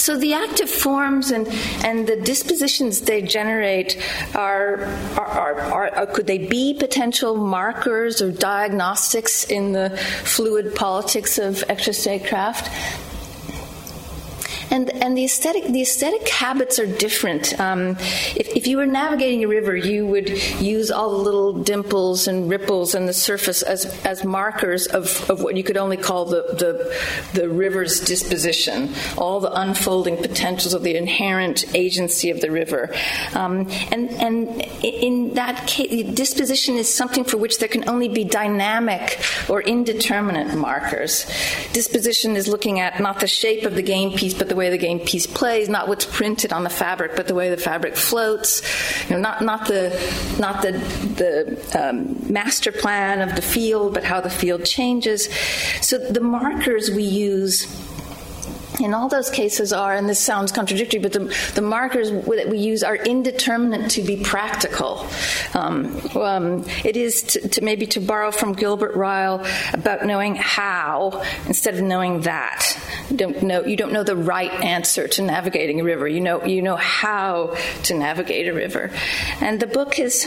So 0.00 0.16
the 0.16 0.32
active 0.32 0.70
forms 0.70 1.30
and, 1.30 1.46
and 1.84 2.06
the 2.06 2.16
dispositions 2.16 3.02
they 3.02 3.20
generate 3.20 4.02
are, 4.34 4.84
are, 5.18 5.26
are, 5.26 5.60
are, 5.60 5.98
uh, 5.98 6.06
could 6.06 6.26
they 6.26 6.38
be 6.38 6.72
potential 6.72 7.36
markers 7.36 8.22
or 8.22 8.32
diagnostics 8.32 9.44
in 9.44 9.72
the 9.72 9.90
fluid 10.24 10.74
politics 10.74 11.36
of 11.36 11.62
extra 11.68 11.92
statecraft? 11.92 12.70
And 14.70 14.90
and 14.90 15.16
the 15.16 15.24
aesthetic 15.24 15.64
the 15.64 15.82
aesthetic 15.82 16.28
habits 16.28 16.78
are 16.78 16.86
different. 16.86 17.58
Um, 17.58 17.96
if, 18.36 18.48
if 18.56 18.66
you 18.66 18.76
were 18.76 18.86
navigating 18.86 19.44
a 19.44 19.48
river, 19.48 19.76
you 19.76 20.06
would 20.06 20.28
use 20.60 20.90
all 20.90 21.10
the 21.10 21.22
little 21.22 21.52
dimples 21.52 22.28
and 22.28 22.48
ripples 22.48 22.94
and 22.94 23.08
the 23.08 23.12
surface 23.12 23.62
as 23.62 23.84
as 24.04 24.24
markers 24.24 24.86
of, 24.86 25.28
of 25.30 25.42
what 25.42 25.56
you 25.56 25.62
could 25.62 25.76
only 25.76 25.96
call 25.96 26.24
the, 26.24 26.42
the 26.58 27.40
the 27.40 27.48
river's 27.48 28.00
disposition, 28.00 28.92
all 29.16 29.40
the 29.40 29.52
unfolding 29.52 30.16
potentials 30.16 30.74
of 30.74 30.82
the 30.82 30.96
inherent 30.96 31.64
agency 31.74 32.30
of 32.30 32.40
the 32.40 32.50
river, 32.50 32.94
um, 33.34 33.68
and 33.90 34.10
and 34.10 34.62
in 34.84 35.34
that 35.34 35.66
case, 35.66 36.14
disposition 36.14 36.76
is 36.76 36.92
something 36.92 37.24
for 37.24 37.36
which 37.36 37.58
there 37.58 37.68
can 37.68 37.88
only 37.88 38.08
be 38.08 38.24
dynamic 38.24 39.20
or 39.48 39.62
indeterminate 39.62 40.56
markers. 40.56 41.26
Disposition 41.72 42.36
is 42.36 42.48
looking 42.48 42.80
at 42.80 43.00
not 43.00 43.20
the 43.20 43.26
shape 43.26 43.64
of 43.64 43.74
the 43.74 43.82
game 43.82 44.12
piece, 44.12 44.34
but 44.34 44.48
the 44.48 44.59
way 44.60 44.70
the 44.70 44.78
game 44.78 45.00
piece 45.00 45.26
plays, 45.26 45.68
not 45.68 45.88
what's 45.88 46.04
printed 46.04 46.52
on 46.52 46.62
the 46.62 46.70
fabric, 46.70 47.16
but 47.16 47.26
the 47.26 47.34
way 47.34 47.50
the 47.50 47.56
fabric 47.56 47.96
floats. 47.96 48.62
You 49.08 49.16
know, 49.16 49.22
not 49.22 49.42
not 49.42 49.66
the 49.66 49.90
not 50.38 50.62
the 50.62 50.72
the 50.72 51.88
um, 51.88 52.32
master 52.32 52.70
plan 52.70 53.20
of 53.20 53.34
the 53.34 53.42
field, 53.42 53.94
but 53.94 54.04
how 54.04 54.20
the 54.20 54.30
field 54.30 54.64
changes. 54.64 55.28
So 55.80 55.98
the 55.98 56.20
markers 56.20 56.90
we 56.90 57.02
use 57.02 57.66
in 58.78 58.94
all 58.94 59.08
those 59.08 59.30
cases 59.30 59.72
are, 59.72 59.94
and 59.94 60.08
this 60.08 60.20
sounds 60.20 60.52
contradictory, 60.52 61.00
but 61.00 61.12
the, 61.12 61.34
the 61.54 61.62
markers 61.62 62.10
that 62.10 62.48
we 62.48 62.58
use 62.58 62.82
are 62.82 62.96
indeterminate 62.96 63.90
to 63.92 64.02
be 64.02 64.22
practical. 64.22 65.06
Um, 65.54 66.00
um, 66.16 66.64
it 66.84 66.96
is 66.96 67.22
to, 67.22 67.48
to, 67.48 67.64
maybe 67.64 67.86
to 67.88 68.00
borrow 68.00 68.30
from 68.30 68.52
Gilbert 68.52 68.94
Ryle 68.94 69.44
about 69.72 70.06
knowing 70.06 70.36
how 70.36 71.22
instead 71.46 71.74
of 71.74 71.82
knowing 71.82 72.22
that. 72.22 72.78
You 73.10 73.16
don't 73.16 73.42
know 73.42 73.64
you 73.64 73.76
don't 73.76 73.92
know 73.92 74.04
the 74.04 74.16
right 74.16 74.52
answer 74.52 75.08
to 75.08 75.22
navigating 75.22 75.80
a 75.80 75.84
river. 75.84 76.06
You 76.06 76.20
know 76.20 76.44
you 76.44 76.62
know 76.62 76.76
how 76.76 77.56
to 77.84 77.94
navigate 77.94 78.48
a 78.48 78.54
river, 78.54 78.90
and 79.40 79.58
the 79.58 79.66
book 79.66 79.98
is, 79.98 80.26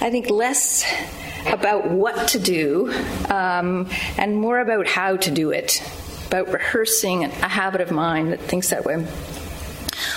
I 0.00 0.10
think, 0.10 0.30
less 0.30 0.84
about 1.46 1.90
what 1.90 2.28
to 2.28 2.38
do 2.38 2.90
um, 3.28 3.88
and 4.16 4.36
more 4.36 4.60
about 4.60 4.86
how 4.86 5.16
to 5.16 5.30
do 5.30 5.50
it 5.50 5.82
about 6.26 6.52
rehearsing 6.52 7.24
a 7.24 7.28
habit 7.28 7.80
of 7.80 7.90
mind 7.90 8.32
that 8.32 8.40
thinks 8.40 8.70
that 8.70 8.84
way. 8.84 9.04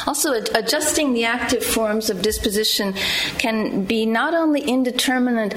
Also, 0.06 0.34
adjusting 0.34 1.14
the 1.14 1.26
active 1.26 1.64
forms 1.64 2.10
of 2.10 2.22
disposition 2.22 2.94
can 3.38 3.84
be 3.86 4.06
not 4.06 4.34
only 4.34 4.62
indeterminate, 4.62 5.56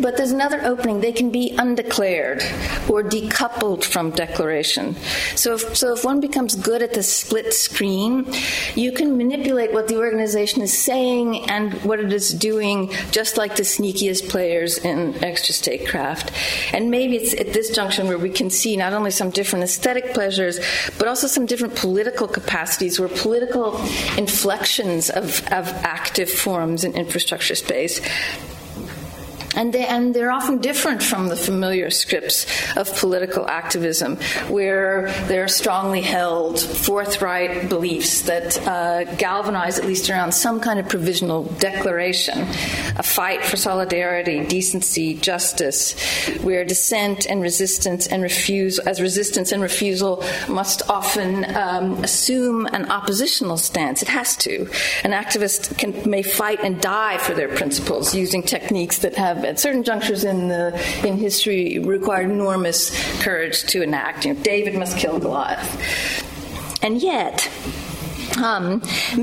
but 0.00 0.16
there's 0.16 0.32
another 0.32 0.60
opening. 0.64 1.00
They 1.00 1.12
can 1.12 1.30
be 1.30 1.54
undeclared 1.56 2.42
or 2.88 3.02
decoupled 3.02 3.84
from 3.84 4.10
declaration. 4.10 4.96
So 5.36 5.54
if, 5.54 5.76
so 5.76 5.94
if 5.94 6.04
one 6.04 6.20
becomes 6.20 6.54
good 6.54 6.82
at 6.82 6.94
the 6.94 7.02
split 7.02 7.54
screen, 7.54 8.26
you 8.74 8.92
can 8.92 9.16
manipulate 9.16 9.72
what 9.72 9.88
the 9.88 9.96
organization 9.96 10.62
is 10.62 10.76
saying 10.76 11.50
and 11.50 11.74
what 11.84 12.00
it 12.00 12.12
is 12.12 12.30
doing, 12.30 12.90
just 13.10 13.36
like 13.36 13.56
the 13.56 13.62
sneakiest 13.62 14.28
players 14.28 14.78
in 14.78 15.22
extra 15.22 15.54
statecraft. 15.54 16.32
And 16.72 16.90
maybe 16.90 17.16
it's 17.16 17.34
at 17.34 17.52
this 17.52 17.70
junction 17.70 18.08
where 18.08 18.18
we 18.18 18.30
can 18.30 18.50
see 18.50 18.76
not 18.76 18.92
only 18.92 19.10
some 19.10 19.30
different 19.30 19.64
aesthetic 19.64 20.12
pleasures, 20.14 20.58
but 20.98 21.08
also 21.08 21.26
some 21.26 21.46
different 21.46 21.76
political 21.76 22.28
capacities 22.28 22.98
where 22.98 23.08
political 23.08 23.61
inflections 24.18 25.10
of, 25.10 25.40
of 25.52 25.68
active 25.84 26.30
forms 26.30 26.84
in 26.84 26.94
infrastructure 26.94 27.54
space 27.54 28.00
and, 29.54 29.72
they, 29.72 29.86
and 29.86 30.14
they're 30.14 30.32
often 30.32 30.58
different 30.58 31.02
from 31.02 31.28
the 31.28 31.36
familiar 31.36 31.90
scripts 31.90 32.46
of 32.76 32.94
political 32.96 33.46
activism, 33.48 34.16
where 34.48 35.10
there 35.26 35.44
are 35.44 35.48
strongly 35.48 36.00
held, 36.00 36.60
forthright 36.60 37.68
beliefs 37.68 38.22
that 38.22 38.58
uh, 38.66 39.04
galvanize 39.16 39.78
at 39.78 39.86
least 39.86 40.10
around 40.10 40.32
some 40.32 40.60
kind 40.60 40.78
of 40.78 40.88
provisional 40.88 41.44
declaration, 41.58 42.40
a 42.96 43.02
fight 43.02 43.44
for 43.44 43.56
solidarity, 43.56 44.44
decency, 44.46 45.14
justice, 45.14 45.94
where 46.42 46.64
dissent 46.64 47.26
and 47.26 47.42
resistance 47.42 48.06
and 48.06 48.22
refuse, 48.22 48.78
as 48.78 49.00
resistance 49.00 49.52
and 49.52 49.62
refusal 49.62 50.24
must 50.48 50.88
often 50.88 51.44
um, 51.56 52.02
assume 52.04 52.66
an 52.66 52.90
oppositional 52.90 53.56
stance. 53.56 54.02
It 54.02 54.08
has 54.08 54.36
to. 54.38 54.62
An 55.04 55.12
activist 55.12 55.76
can, 55.78 56.08
may 56.08 56.22
fight 56.22 56.60
and 56.62 56.80
die 56.80 57.18
for 57.18 57.34
their 57.34 57.48
principles 57.48 58.14
using 58.14 58.42
techniques 58.42 58.98
that 58.98 59.16
have 59.16 59.41
at 59.44 59.60
certain 59.60 59.82
junctures 59.82 60.24
in 60.24 60.48
the 60.48 60.72
in 61.06 61.18
history 61.18 61.78
required 61.78 62.30
enormous 62.30 62.90
courage 63.22 63.62
to 63.64 63.82
enact. 63.82 64.24
You 64.24 64.34
know, 64.34 64.42
David 64.42 64.74
must 64.74 64.96
kill 64.96 65.18
Goliath, 65.18 66.24
and 66.82 67.00
yet 67.00 67.48
um, 68.38 68.82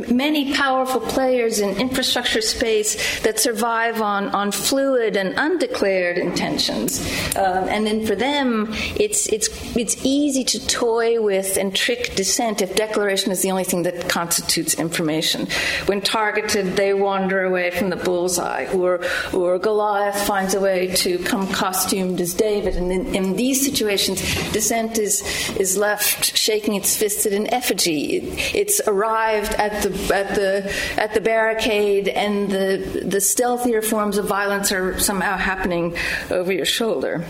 many 0.10 0.54
powerful 0.54 1.02
players 1.02 1.60
in 1.60 1.78
infrastructure 1.80 2.42
space 2.42 3.22
that 3.22 3.40
survive 3.40 4.02
on, 4.02 4.30
on 4.30 4.52
fluid 4.52 5.16
and 5.16 5.34
undeclared 5.38 6.18
intentions. 6.18 7.00
Um, 7.36 7.68
and 7.70 7.86
then 7.86 8.06
for 8.06 8.16
them, 8.16 8.68
it's, 8.96 9.28
it's, 9.28 9.50
it's 9.76 10.04
easy 10.06 10.44
to 10.46 10.68
toy 10.68 11.22
with 11.22 11.58
and 11.58 11.76
trick 11.76 12.16
dissent 12.16 12.62
if 12.62 12.76
declaration 12.76 13.32
is 13.32 13.42
the 13.42 13.52
only 13.52 13.64
thing 13.64 13.84
that 13.84 14.10
constitutes 14.10 14.76
information. 14.76 15.48
When 15.86 16.02
targeted, 16.02 16.76
they 16.76 16.94
wander 16.94 17.44
away 17.44 17.72
from 17.72 17.90
the 17.90 17.96
bullseye, 17.96 18.68
or, 18.74 19.02
or 19.34 19.60
Goliath 19.60 20.28
finds 20.28 20.54
a 20.54 20.60
way 20.60 20.94
to 20.96 21.18
come 21.20 21.48
costumed 21.48 22.22
as 22.22 22.34
David. 22.34 22.76
And 22.76 22.92
in, 22.92 23.16
in 23.16 23.36
these 23.36 23.66
situations, 23.66 24.22
dissent 24.52 24.98
is, 24.98 25.22
is 25.58 25.78
left 25.78 26.38
shaking 26.38 26.76
its 26.76 26.96
fist 26.98 27.26
at 27.26 27.34
an 27.34 27.52
effigy. 27.54 28.18
It, 28.18 28.56
it's 28.56 28.82
a 28.86 28.94
arrived 29.00 29.54
at 29.54 29.84
the 29.84 30.16
at 30.16 30.36
the 30.36 30.74
at 30.98 31.14
the 31.14 31.22
barricade, 31.22 32.08
and 32.08 32.52
the 32.52 33.04
the 33.06 33.22
stealthier 33.22 33.82
forms 33.82 34.18
of 34.18 34.26
violence 34.26 34.72
are 34.72 35.00
somehow 35.00 35.38
happening 35.38 35.96
over 36.30 36.52
your 36.52 36.66
shoulder. 36.66 37.26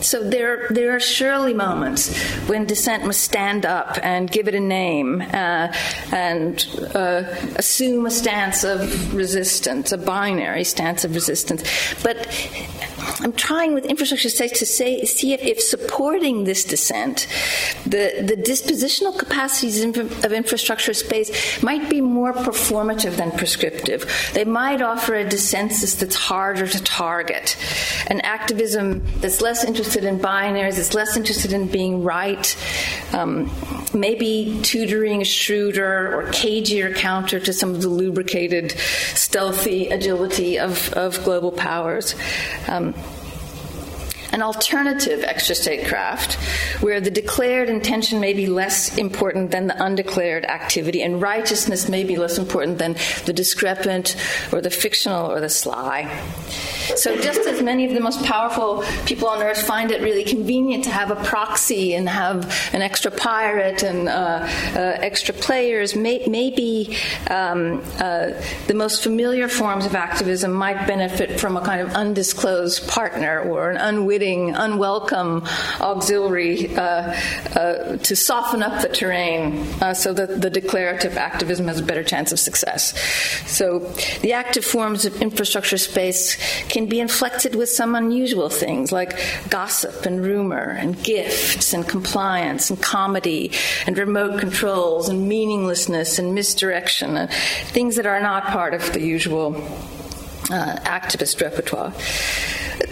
So 0.00 0.22
there, 0.22 0.68
there 0.70 0.94
are 0.94 1.00
surely 1.00 1.54
moments 1.54 2.16
when 2.48 2.66
dissent 2.66 3.04
must 3.04 3.22
stand 3.22 3.66
up 3.66 3.98
and 4.02 4.30
give 4.30 4.46
it 4.46 4.54
a 4.54 4.60
name 4.60 5.20
uh, 5.20 5.72
and 6.12 6.66
uh, 6.94 7.24
assume 7.56 8.06
a 8.06 8.10
stance 8.10 8.62
of 8.64 9.14
resistance, 9.14 9.90
a 9.90 9.98
binary 9.98 10.64
stance 10.64 11.04
of 11.04 11.14
resistance. 11.14 11.64
But 12.02 12.28
I'm 13.20 13.32
trying 13.32 13.74
with 13.74 13.86
infrastructure 13.86 14.28
space 14.28 14.58
to 14.60 14.66
say, 14.66 15.04
see 15.04 15.32
if, 15.32 15.42
if 15.42 15.60
supporting 15.60 16.44
this 16.44 16.62
dissent, 16.64 17.26
the, 17.84 18.22
the 18.22 18.36
dispositional 18.36 19.18
capacities 19.18 19.82
of 19.82 20.32
infrastructure 20.32 20.94
space 20.94 21.62
might 21.62 21.88
be 21.90 22.00
more 22.00 22.32
performative 22.32 23.16
than 23.16 23.32
prescriptive. 23.32 24.30
They 24.34 24.44
might 24.44 24.80
offer 24.80 25.16
a 25.16 25.24
dissensus 25.24 25.98
that's 25.98 26.14
harder 26.14 26.68
to 26.68 26.82
target, 26.84 27.56
an 28.08 28.20
activism 28.20 29.02
that's 29.20 29.40
less 29.40 29.64
interested 29.64 29.87
in 29.96 30.18
binaries, 30.18 30.78
it's 30.78 30.94
less 30.94 31.16
interested 31.16 31.52
in 31.52 31.66
being 31.66 32.02
right, 32.02 32.56
um, 33.12 33.50
maybe 33.92 34.60
tutoring 34.62 35.22
a 35.22 35.24
shrewder 35.24 36.14
or 36.14 36.22
cagier 36.32 36.94
counter 36.94 37.40
to 37.40 37.52
some 37.52 37.74
of 37.74 37.82
the 37.82 37.88
lubricated, 37.88 38.72
stealthy 39.14 39.88
agility 39.88 40.58
of, 40.58 40.92
of 40.94 41.22
global 41.24 41.52
powers. 41.52 42.14
Um, 42.68 42.94
an 44.32 44.42
alternative 44.42 45.24
extra 45.24 45.54
statecraft 45.54 46.34
where 46.82 47.00
the 47.00 47.10
declared 47.10 47.68
intention 47.68 48.20
may 48.20 48.32
be 48.32 48.46
less 48.46 48.96
important 48.98 49.50
than 49.50 49.66
the 49.66 49.82
undeclared 49.82 50.44
activity 50.44 51.02
and 51.02 51.22
righteousness 51.22 51.88
may 51.88 52.04
be 52.04 52.16
less 52.16 52.38
important 52.38 52.78
than 52.78 52.94
the 53.24 53.32
discrepant 53.32 54.16
or 54.52 54.60
the 54.60 54.70
fictional 54.70 55.30
or 55.30 55.40
the 55.40 55.48
sly. 55.48 56.08
So, 56.96 57.16
just 57.16 57.40
as 57.40 57.62
many 57.62 57.84
of 57.84 57.92
the 57.92 58.00
most 58.00 58.24
powerful 58.24 58.82
people 59.04 59.28
on 59.28 59.42
earth 59.42 59.60
find 59.62 59.90
it 59.90 60.00
really 60.00 60.24
convenient 60.24 60.84
to 60.84 60.90
have 60.90 61.10
a 61.10 61.16
proxy 61.16 61.94
and 61.94 62.08
have 62.08 62.70
an 62.72 62.80
extra 62.80 63.10
pirate 63.10 63.82
and 63.82 64.08
uh, 64.08 64.46
uh, 64.74 64.78
extra 65.00 65.34
players, 65.34 65.94
may, 65.94 66.24
maybe 66.26 66.96
um, 67.30 67.82
uh, 67.98 68.30
the 68.66 68.74
most 68.74 69.02
familiar 69.02 69.48
forms 69.48 69.84
of 69.84 69.94
activism 69.94 70.52
might 70.52 70.86
benefit 70.86 71.38
from 71.38 71.56
a 71.56 71.60
kind 71.60 71.82
of 71.82 71.90
undisclosed 71.94 72.88
partner 72.88 73.40
or 73.40 73.70
an 73.70 73.76
unwitting, 73.76 74.17
unwelcome 74.22 75.44
auxiliary 75.80 76.74
uh, 76.76 77.14
uh, 77.54 77.96
to 77.98 78.16
soften 78.16 78.62
up 78.62 78.82
the 78.82 78.88
terrain 78.88 79.66
uh, 79.80 79.94
so 79.94 80.12
that 80.12 80.40
the 80.40 80.50
declarative 80.50 81.16
activism 81.16 81.66
has 81.68 81.80
a 81.80 81.82
better 81.82 82.02
chance 82.02 82.32
of 82.32 82.38
success. 82.38 82.98
So, 83.48 83.80
the 84.22 84.32
active 84.32 84.64
forms 84.64 85.04
of 85.04 85.20
infrastructure 85.22 85.78
space 85.78 86.36
can 86.68 86.86
be 86.86 87.00
inflected 87.00 87.54
with 87.54 87.68
some 87.68 87.94
unusual 87.94 88.48
things 88.48 88.92
like 88.92 89.18
gossip 89.50 90.06
and 90.06 90.24
rumor 90.24 90.76
and 90.78 91.02
gifts 91.02 91.72
and 91.72 91.86
compliance 91.88 92.70
and 92.70 92.82
comedy 92.82 93.52
and 93.86 93.96
remote 93.96 94.40
controls 94.40 95.08
and 95.08 95.28
meaninglessness 95.28 96.18
and 96.18 96.34
misdirection, 96.34 97.16
and 97.16 97.30
things 97.72 97.96
that 97.96 98.06
are 98.06 98.20
not 98.20 98.44
part 98.44 98.74
of 98.74 98.92
the 98.92 99.00
usual 99.00 99.52
uh, 100.50 100.76
activist 100.84 101.40
repertoire 101.40 101.92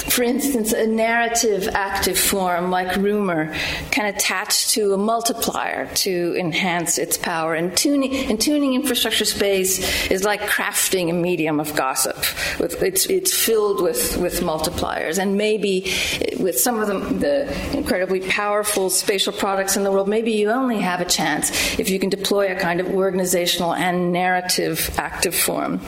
for 0.09 0.23
instance, 0.23 0.73
a 0.73 0.87
narrative 0.87 1.69
active 1.73 2.19
form 2.19 2.71
like 2.71 2.97
rumor 2.97 3.55
can 3.91 4.07
attach 4.07 4.69
to 4.73 4.95
a 4.95 4.97
multiplier 4.97 5.93
to 5.95 6.35
enhance 6.39 6.97
its 6.99 7.19
power. 7.19 7.55
And 7.55 7.77
tuning, 7.77 8.15
and 8.31 8.41
tuning 8.41 8.75
infrastructure 8.75 9.25
space 9.25 10.11
is 10.11 10.25
like 10.25 10.41
crafting 10.43 11.11
a 11.11 11.13
medium 11.13 11.61
of 11.61 11.75
gossip. 11.77 12.17
With, 12.59 12.83
it's, 12.83 13.07
it's 13.07 13.35
filled 13.35 13.83
with, 13.83 14.17
with 14.17 14.41
multipliers. 14.41 15.19
And 15.19 15.37
maybe 15.37 15.93
with 16.41 16.59
some 16.59 16.81
of 16.81 16.89
the, 16.89 16.99
the 17.19 17.77
incredibly 17.77 18.21
powerful 18.21 18.91
spatial 18.91 19.33
products 19.33 19.77
in 19.77 19.85
the 19.85 19.93
world, 19.93 20.09
maybe 20.09 20.33
you 20.33 20.51
only 20.51 20.79
have 20.79 21.01
a 21.01 21.05
chance 21.05 21.79
if 21.79 21.91
you 21.91 21.99
can 21.99 22.09
deploy 22.09 22.51
a 22.51 22.59
kind 22.59 22.81
of 22.81 22.87
organizational 22.89 23.75
and 23.75 24.13
narrative 24.13 24.95
active 24.99 25.35
form 25.35 25.81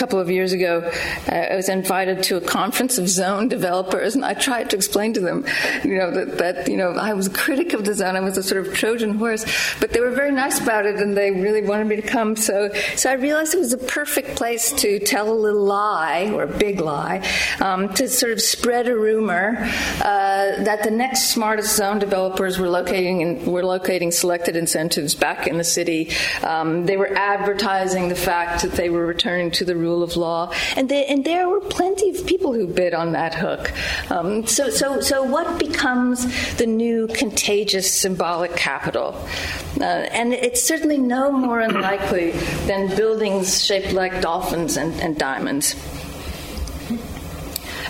couple 0.00 0.18
of 0.18 0.30
years 0.30 0.54
ago, 0.54 0.80
uh, 1.30 1.34
I 1.34 1.56
was 1.56 1.68
invited 1.68 2.22
to 2.24 2.38
a 2.38 2.40
conference 2.40 2.96
of 2.96 3.06
zone 3.06 3.48
developers, 3.48 4.14
and 4.14 4.24
I 4.24 4.32
tried 4.32 4.70
to 4.70 4.76
explain 4.76 5.12
to 5.12 5.20
them, 5.20 5.44
you 5.84 5.98
know, 5.98 6.10
that, 6.10 6.38
that 6.38 6.68
you 6.68 6.78
know 6.78 6.92
I 6.92 7.12
was 7.12 7.26
a 7.26 7.30
critic 7.30 7.74
of 7.74 7.84
the 7.84 7.92
zone. 7.94 8.16
I 8.16 8.20
was 8.20 8.38
a 8.38 8.42
sort 8.42 8.66
of 8.66 8.72
Trojan 8.72 9.14
horse, 9.16 9.44
but 9.78 9.90
they 9.90 10.00
were 10.00 10.10
very 10.10 10.32
nice 10.32 10.58
about 10.58 10.86
it, 10.86 10.96
and 10.96 11.14
they 11.14 11.30
really 11.30 11.62
wanted 11.62 11.86
me 11.86 11.96
to 11.96 12.02
come. 12.02 12.34
So, 12.34 12.72
so 12.96 13.10
I 13.10 13.14
realized 13.14 13.54
it 13.54 13.58
was 13.58 13.74
a 13.74 13.78
perfect 13.78 14.36
place 14.36 14.72
to 14.84 14.98
tell 15.00 15.30
a 15.30 15.34
little 15.34 15.64
lie 15.64 16.30
or 16.32 16.44
a 16.44 16.58
big 16.58 16.80
lie, 16.80 17.22
um, 17.60 17.92
to 17.94 18.08
sort 18.08 18.32
of 18.32 18.40
spread 18.40 18.88
a 18.88 18.96
rumor 18.96 19.58
uh, 20.00 20.64
that 20.64 20.82
the 20.82 20.90
next 20.90 21.30
smartest 21.30 21.76
zone 21.76 21.98
developers 21.98 22.58
were 22.58 22.70
locating 22.70 23.20
in, 23.20 23.44
were 23.44 23.64
locating 23.64 24.10
selected 24.10 24.56
incentives 24.56 25.14
back 25.14 25.46
in 25.46 25.58
the 25.58 25.64
city. 25.64 26.10
Um, 26.42 26.86
they 26.86 26.96
were 26.96 27.12
advertising 27.14 28.08
the 28.08 28.14
fact 28.14 28.62
that 28.62 28.72
they 28.72 28.88
were 28.88 29.04
returning 29.04 29.50
to 29.50 29.64
the 29.66 29.76
rule 29.90 30.02
of 30.02 30.16
law, 30.16 30.52
and 30.76 30.88
they, 30.88 31.04
and 31.06 31.24
there 31.24 31.48
were 31.48 31.60
plenty 31.60 32.10
of 32.10 32.26
people 32.26 32.52
who 32.52 32.66
bid 32.66 32.94
on 32.94 33.12
that 33.12 33.34
hook. 33.34 33.72
Um, 34.10 34.46
so, 34.46 34.70
so, 34.70 35.00
so 35.00 35.22
what 35.22 35.58
becomes 35.58 36.16
the 36.56 36.66
new 36.66 37.08
contagious 37.08 37.92
symbolic 37.92 38.54
capital? 38.56 39.08
Uh, 39.80 39.84
and 40.18 40.32
it's 40.32 40.62
certainly 40.62 40.98
no 40.98 41.32
more 41.32 41.60
unlikely 41.60 42.30
than 42.66 42.94
buildings 42.96 43.64
shaped 43.64 43.92
like 43.92 44.20
dolphins 44.20 44.76
and, 44.76 44.92
and 45.00 45.18
diamonds. 45.18 45.74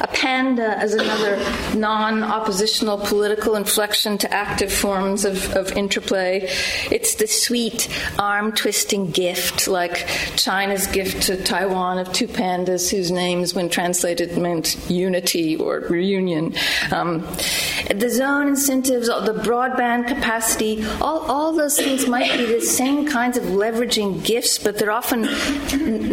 A 0.00 0.06
panda 0.08 0.78
as 0.78 0.94
another 0.94 1.38
non 1.76 2.22
oppositional 2.22 2.98
political 2.98 3.54
inflection 3.54 4.18
to 4.18 4.32
active 4.32 4.72
forms 4.72 5.24
of, 5.24 5.54
of 5.54 5.72
interplay. 5.72 6.48
It's 6.90 7.16
the 7.16 7.26
sweet 7.26 7.88
arm 8.18 8.52
twisting 8.52 9.10
gift, 9.10 9.68
like 9.68 10.06
China's 10.36 10.86
gift 10.86 11.24
to 11.24 11.42
Taiwan 11.42 11.98
of 11.98 12.12
two 12.12 12.28
pandas 12.28 12.90
whose 12.90 13.10
names, 13.10 13.54
when 13.54 13.68
translated, 13.68 14.38
meant 14.38 14.76
unity 14.88 15.56
or 15.56 15.80
reunion. 15.80 16.54
Um, 16.90 17.20
the 17.94 18.08
zone 18.08 18.48
incentives, 18.48 19.08
the 19.08 19.40
broadband 19.44 20.08
capacity, 20.08 20.84
all, 21.00 21.20
all 21.30 21.52
those 21.52 21.76
things 21.76 22.06
might 22.06 22.32
be 22.38 22.46
the 22.46 22.60
same 22.60 23.06
kinds 23.06 23.36
of 23.36 23.44
leveraging 23.44 24.24
gifts, 24.24 24.58
but 24.58 24.78
they're 24.78 24.90
often 24.90 25.28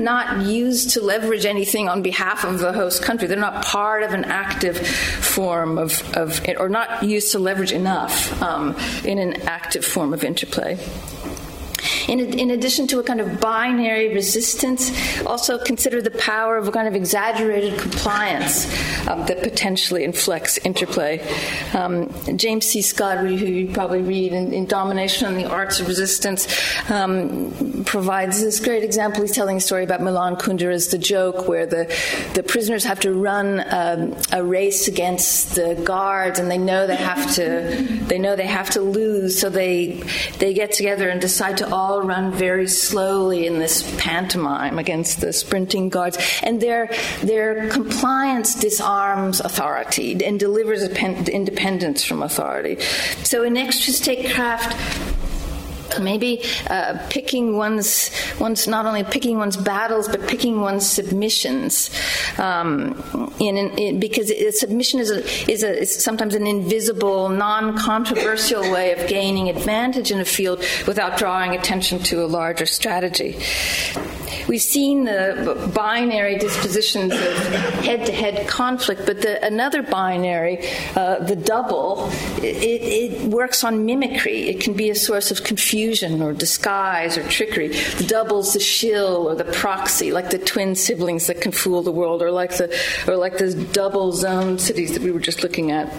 not 0.04 0.46
used 0.46 0.92
to 0.92 1.02
leverage 1.02 1.46
anything 1.46 1.88
on 1.88 2.02
behalf 2.02 2.44
of 2.44 2.60
the 2.60 2.74
host 2.74 3.02
country. 3.04 3.28
They're 3.28 3.38
not 3.38 3.64
part 3.78 4.02
of 4.02 4.12
an 4.12 4.26
active 4.26 4.76
form 4.78 5.78
of, 5.78 5.92
of 6.18 6.44
or 6.58 6.68
not 6.68 7.04
used 7.04 7.32
to 7.32 7.38
leverage 7.38 7.72
enough 7.72 8.42
um, 8.42 8.76
in 9.06 9.20
an 9.20 9.34
active 9.44 9.86
form 9.86 10.16
of 10.16 10.24
interplay. 10.24 10.76
In, 12.08 12.20
in 12.20 12.52
addition 12.52 12.88
to 12.88 13.00
a 13.00 13.04
kind 13.04 13.20
of 13.20 13.40
binary 13.40 14.14
resistance, 14.14 14.92
also 15.26 15.58
consider 15.58 16.02
the 16.02 16.12
power 16.12 16.58
of 16.58 16.68
a 16.68 16.72
kind 16.72 16.88
of 16.88 16.96
exaggerated 16.96 17.80
compliance 17.80 18.66
um, 19.08 19.26
that 19.26 19.44
potentially 19.44 20.04
inflects 20.04 20.58
interplay. 20.60 21.20
Um, 21.74 22.14
James 22.38 22.66
C. 22.66 22.82
Scott, 22.82 23.18
who 23.18 23.28
you 23.28 23.72
probably 23.74 24.02
read 24.02 24.34
in, 24.34 24.54
in 24.54 24.66
Domination 24.66 25.28
and 25.28 25.38
the 25.38 25.50
Arts 25.50 25.80
of 25.80 25.88
Resistance, 25.88 26.48
um, 26.90 27.84
provides 27.86 28.42
this 28.42 28.60
great 28.60 28.84
example. 28.84 29.22
He's 29.22 29.34
telling 29.34 29.58
a 29.58 29.62
story 29.62 29.84
about 29.84 30.02
Milan 30.02 30.36
Kundera's 30.36 30.88
The 30.88 30.98
Joke, 30.98 31.48
where 31.48 31.66
the, 31.66 31.94
the 32.34 32.44
prisoners 32.44 32.84
have 32.84 33.00
to 33.02 33.14
run 33.14 33.64
um, 33.70 34.16
a 34.32 34.44
race 34.44 34.88
against 34.88 35.56
the 35.56 35.76
guards, 35.84 36.40
and 36.40 36.50
they 36.50 36.58
know 36.58 36.88
they 36.88 36.96
have 36.96 37.36
to 37.36 37.86
they 38.08 38.20
know 38.20 38.36
they 38.36 38.48
have 38.48 38.70
to 38.72 38.82
lose, 38.82 39.40
so 39.40 39.50
they 39.50 40.04
they 40.40 40.54
get 40.54 40.72
together 40.72 41.10
and 41.10 41.20
decide 41.20 41.58
to 41.58 41.70
all 41.70 41.97
run 42.02 42.32
very 42.32 42.68
slowly 42.68 43.46
in 43.46 43.60
this 43.60 43.84
pantomime 43.98 44.80
against 44.80 45.22
the 45.22 45.34
sprinting 45.34 45.90
guards, 45.90 46.18
and 46.44 46.62
their 46.62 46.88
their 47.22 47.70
compliance 47.70 48.56
disarms 48.56 49.40
authority 49.40 50.24
and 50.24 50.40
delivers 50.40 50.84
independence 51.30 52.04
from 52.04 52.24
authority. 52.24 52.80
So 53.24 53.44
in 53.44 53.58
extra 53.58 53.94
statecraft, 53.94 54.76
maybe 56.00 56.44
uh, 56.70 56.98
picking 57.10 57.58
one's 57.58 58.12
one's 58.40 58.68
not 58.68 58.86
only 58.86 59.04
picking 59.04 59.38
one's 59.38 59.58
battles 59.58 60.08
but 60.08 60.28
picking 60.28 60.62
one's 60.62 60.88
submissions. 60.88 61.90
Um, 62.38 63.34
in, 63.40 63.58
in, 63.58 64.00
because 64.00 64.30
it, 64.30 64.56
submission 64.56 65.00
is 65.00 65.12
a, 65.12 65.52
is 65.52 65.64
a 65.64 65.82
is 65.82 66.04
sometimes 66.04 66.36
an 66.36 66.48
invisible 66.48 67.30
non-controversial 67.30 68.72
way 68.72 68.94
of 68.94 69.08
gaining 69.08 69.50
advantage 69.50 70.12
in 70.12 70.20
a 70.20 70.26
field 70.26 70.64
without 70.88 71.18
drawing 71.18 71.56
attention 71.56 72.00
to 72.00 72.24
a 72.24 72.28
larger 72.28 72.66
strategy 72.66 73.38
we've 74.48 74.62
seen 74.62 75.06
the 75.06 75.72
binary 75.74 76.38
dispositions 76.38 77.14
of 77.14 77.38
head-to-head 77.86 78.48
conflict 78.48 79.06
but 79.06 79.22
the, 79.22 79.44
another 79.46 79.82
binary 79.82 80.60
uh, 80.96 81.20
the 81.20 81.36
double 81.36 82.10
it, 82.38 82.82
it 82.82 83.22
works 83.30 83.64
on 83.64 83.86
mimicry 83.86 84.50
it 84.50 84.60
can 84.60 84.74
be 84.74 84.90
a 84.90 84.96
source 84.96 85.32
of 85.32 85.44
confusion 85.44 86.22
or 86.22 86.34
disguise 86.34 87.18
or 87.18 87.24
trickery. 87.30 87.70
The 87.70 88.06
double's 88.08 88.54
the 88.54 88.60
shill 88.60 89.30
or 89.30 89.36
the 89.36 89.46
proxy, 89.46 90.12
like 90.12 90.30
the 90.30 90.40
twin 90.40 90.76
siblings 90.76 91.28
that 91.28 91.42
can 91.42 91.52
fool 91.52 91.82
the 91.82 91.92
world, 91.92 92.22
or 92.22 92.32
like 92.32 92.58
the 92.58 92.74
or 93.08 93.16
like 93.16 93.38
the 93.38 93.54
double 93.74 94.12
zone 94.12 94.60
cities 94.60 94.94
that 94.94 95.02
we 95.02 95.12
were 95.12 95.20
just 95.20 95.44
looking 95.44 95.72
at. 95.72 95.92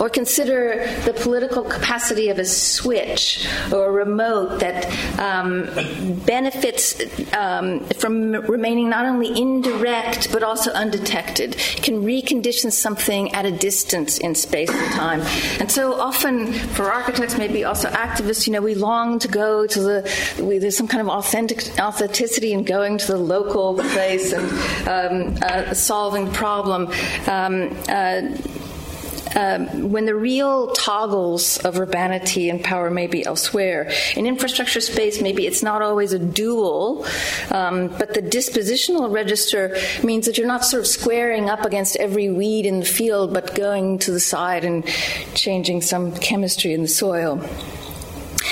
Or 0.00 0.08
consider 0.08 0.86
the 1.04 1.12
political 1.12 1.62
capacity 1.62 2.28
of 2.28 2.38
a 2.38 2.44
switch 2.44 3.48
or 3.72 3.86
a 3.86 3.92
remote 3.92 4.60
that 4.60 4.86
um, 5.18 5.68
benefits 6.26 7.00
um, 7.34 7.80
from 7.96 8.32
remaining 8.32 8.88
not 8.90 9.06
only 9.06 9.28
indirect 9.38 10.32
but 10.32 10.42
also 10.42 10.70
undetected, 10.72 11.56
can 11.56 12.02
recondition 12.02 12.72
something 12.72 13.32
at 13.32 13.46
a 13.46 13.50
distance 13.50 14.18
in 14.18 14.34
space 14.34 14.70
and 14.70 14.92
time. 14.92 15.20
And 15.60 15.70
so 15.70 15.94
often 15.94 16.52
for 16.52 16.92
architects, 16.92 17.38
maybe 17.38 17.64
also 17.64 17.88
activists, 17.88 18.46
you 18.46 18.52
know, 18.52 18.60
we 18.60 18.74
long 18.74 19.18
to 19.20 19.28
go 19.28 19.66
to 19.66 19.80
the, 19.80 20.42
we, 20.42 20.58
there's 20.58 20.76
some 20.76 20.88
kind 20.88 21.00
of 21.00 21.08
authentic, 21.08 21.78
authenticity 21.78 22.52
in 22.52 22.64
going 22.64 22.98
to 22.98 23.06
the 23.06 23.18
local 23.18 23.74
place 23.76 24.32
and 24.32 24.44
um, 24.88 25.38
uh, 25.42 25.74
solving 25.74 26.26
the 26.26 26.32
problem. 26.32 26.86
Um, 27.26 27.76
uh, 27.88 28.22
um, 29.34 29.90
when 29.90 30.06
the 30.06 30.14
real 30.14 30.68
toggles 30.72 31.58
of 31.58 31.78
urbanity 31.78 32.50
and 32.50 32.62
power 32.62 32.90
may 32.90 33.06
be 33.06 33.24
elsewhere. 33.24 33.90
In 34.16 34.26
infrastructure 34.26 34.80
space, 34.80 35.20
maybe 35.20 35.46
it's 35.46 35.62
not 35.62 35.82
always 35.82 36.12
a 36.12 36.18
dual, 36.18 37.06
um, 37.50 37.88
but 37.88 38.14
the 38.14 38.22
dispositional 38.22 39.12
register 39.12 39.76
means 40.02 40.26
that 40.26 40.38
you're 40.38 40.46
not 40.46 40.64
sort 40.64 40.80
of 40.80 40.86
squaring 40.86 41.48
up 41.48 41.64
against 41.64 41.96
every 41.96 42.30
weed 42.30 42.66
in 42.66 42.80
the 42.80 42.86
field, 42.86 43.32
but 43.32 43.54
going 43.54 43.98
to 44.00 44.10
the 44.10 44.20
side 44.20 44.64
and 44.64 44.86
changing 45.34 45.82
some 45.82 46.12
chemistry 46.16 46.72
in 46.72 46.82
the 46.82 46.88
soil. 46.88 47.40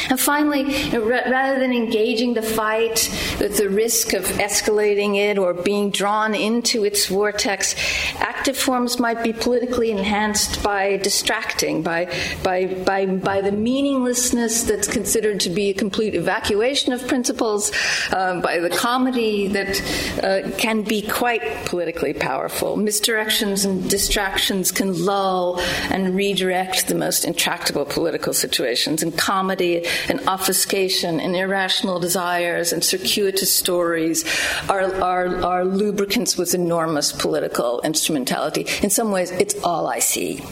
And 0.08 0.18
finally, 0.18 0.64
rather 0.98 1.58
than 1.58 1.72
engaging 1.72 2.34
the 2.34 2.42
fight 2.42 3.08
with 3.40 3.56
the 3.56 3.68
risk 3.68 4.12
of 4.12 4.24
escalating 4.24 5.16
it 5.16 5.38
or 5.38 5.54
being 5.54 5.90
drawn 5.90 6.34
into 6.34 6.84
its 6.84 7.06
vortex, 7.06 7.74
active 8.16 8.56
forms 8.56 8.98
might 8.98 9.22
be 9.22 9.32
politically 9.32 9.90
enhanced 9.90 10.62
by 10.62 10.96
distracting, 10.98 11.82
by, 11.82 12.12
by, 12.42 12.66
by, 12.66 13.06
by 13.06 13.40
the 13.40 13.52
meaninglessness 13.52 14.64
that's 14.64 14.88
considered 14.88 15.40
to 15.40 15.50
be 15.50 15.70
a 15.70 15.74
complete 15.74 16.14
evacuation 16.14 16.92
of 16.92 17.06
principles, 17.06 17.72
uh, 18.12 18.40
by 18.40 18.58
the 18.58 18.70
comedy 18.70 19.48
that 19.48 19.80
uh, 20.22 20.50
can 20.56 20.82
be 20.82 21.02
quite 21.02 21.42
politically 21.66 22.12
powerful. 22.12 22.76
Misdirections 22.76 23.64
and 23.64 23.88
distractions 23.88 24.70
can 24.72 25.04
lull 25.04 25.60
and 25.90 26.14
redirect 26.14 26.88
the 26.88 26.94
most 26.94 27.24
intractable 27.24 27.84
political 27.84 28.32
situations. 28.32 29.02
And 29.02 29.16
comedy 29.16 29.79
and 30.08 30.20
obfuscation 30.26 31.20
and 31.20 31.36
irrational 31.36 31.98
desires 32.00 32.72
and 32.72 32.82
circuitous 32.82 33.52
stories 33.52 34.24
are 34.68 35.64
lubricants 35.64 36.36
with 36.36 36.54
enormous 36.54 37.12
political 37.12 37.80
instrumentality. 37.82 38.66
In 38.82 38.90
some 38.90 39.10
ways, 39.10 39.30
it's 39.32 39.54
all 39.62 39.86
I 39.86 39.98
see. 39.98 40.42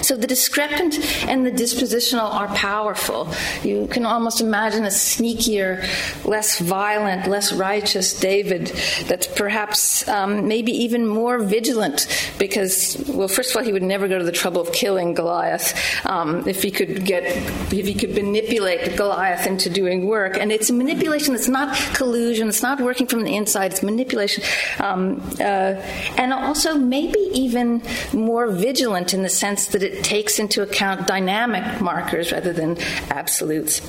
So 0.00 0.16
the 0.16 0.26
discrepant 0.26 0.98
and 1.26 1.44
the 1.44 1.50
dispositional 1.50 2.32
are 2.32 2.48
powerful. 2.48 3.28
You 3.62 3.86
can 3.88 4.06
almost 4.06 4.40
imagine 4.40 4.84
a 4.84 4.88
sneakier, 4.88 5.82
less 6.24 6.58
violent, 6.60 7.26
less 7.26 7.52
righteous 7.52 8.18
David 8.18 8.66
that's 9.06 9.26
perhaps 9.26 10.06
um, 10.08 10.46
maybe 10.46 10.72
even 10.72 11.06
more 11.06 11.38
vigilant 11.40 12.06
because, 12.38 13.02
well, 13.08 13.28
first 13.28 13.50
of 13.50 13.56
all, 13.56 13.64
he 13.64 13.72
would 13.72 13.82
never 13.82 14.08
go 14.08 14.18
to 14.18 14.24
the 14.24 14.32
trouble 14.32 14.60
of 14.60 14.72
killing 14.72 15.14
Goliath 15.14 15.74
um, 16.06 16.46
if 16.46 16.62
he 16.62 16.70
could 16.70 17.04
get, 17.04 17.24
if 17.72 17.86
he 17.86 17.94
could 17.94 18.14
manipulate 18.14 18.96
Goliath 18.96 19.46
into 19.46 19.68
doing 19.68 20.06
work. 20.06 20.36
And 20.36 20.52
it's 20.52 20.70
manipulation 20.70 21.34
that's 21.34 21.48
not 21.48 21.76
collusion, 21.94 22.48
it's 22.48 22.62
not 22.62 22.80
working 22.80 23.06
from 23.06 23.24
the 23.24 23.34
inside, 23.34 23.72
it's 23.72 23.82
manipulation. 23.82 24.44
Um, 24.78 25.20
uh, 25.40 25.74
and 26.16 26.32
also 26.32 26.76
maybe 26.76 27.18
even 27.32 27.82
more 28.12 28.48
vigilant 28.50 29.12
in 29.14 29.22
the 29.22 29.28
sense 29.28 29.71
that 29.72 29.82
it 29.82 30.04
takes 30.04 30.38
into 30.38 30.62
account 30.62 31.06
dynamic 31.06 31.80
markers 31.80 32.32
rather 32.32 32.52
than 32.52 32.78
absolutes. 33.10 33.80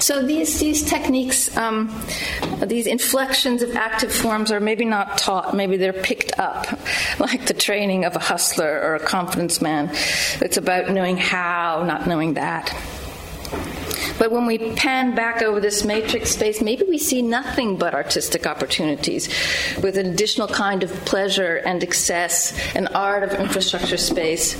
So 0.00 0.22
these 0.22 0.58
these 0.60 0.82
techniques, 0.82 1.56
um, 1.56 1.88
these 2.66 2.86
inflections 2.86 3.62
of 3.62 3.74
active 3.74 4.12
forms, 4.12 4.50
are 4.52 4.60
maybe 4.60 4.84
not 4.84 5.16
taught. 5.16 5.54
Maybe 5.54 5.76
they're 5.76 5.92
picked 5.92 6.38
up, 6.38 6.66
like 7.18 7.46
the 7.46 7.54
training 7.54 8.04
of 8.04 8.14
a 8.16 8.18
hustler 8.18 8.80
or 8.82 8.96
a 8.96 9.00
confidence 9.00 9.62
man. 9.62 9.90
It's 10.40 10.56
about 10.56 10.90
knowing 10.90 11.16
how, 11.16 11.84
not 11.86 12.06
knowing 12.06 12.34
that. 12.34 12.74
But 14.18 14.30
when 14.30 14.46
we 14.46 14.72
pan 14.74 15.14
back 15.14 15.42
over 15.42 15.60
this 15.60 15.84
matrix 15.84 16.30
space, 16.30 16.60
maybe 16.60 16.84
we 16.88 16.98
see 16.98 17.22
nothing 17.22 17.76
but 17.76 17.94
artistic 17.94 18.46
opportunities 18.46 19.28
with 19.82 19.96
an 19.98 20.06
additional 20.06 20.48
kind 20.48 20.82
of 20.82 20.90
pleasure 21.04 21.56
and 21.56 21.82
excess, 21.82 22.56
an 22.74 22.86
art 22.88 23.22
of 23.22 23.32
infrastructure 23.32 23.96
space 23.96 24.56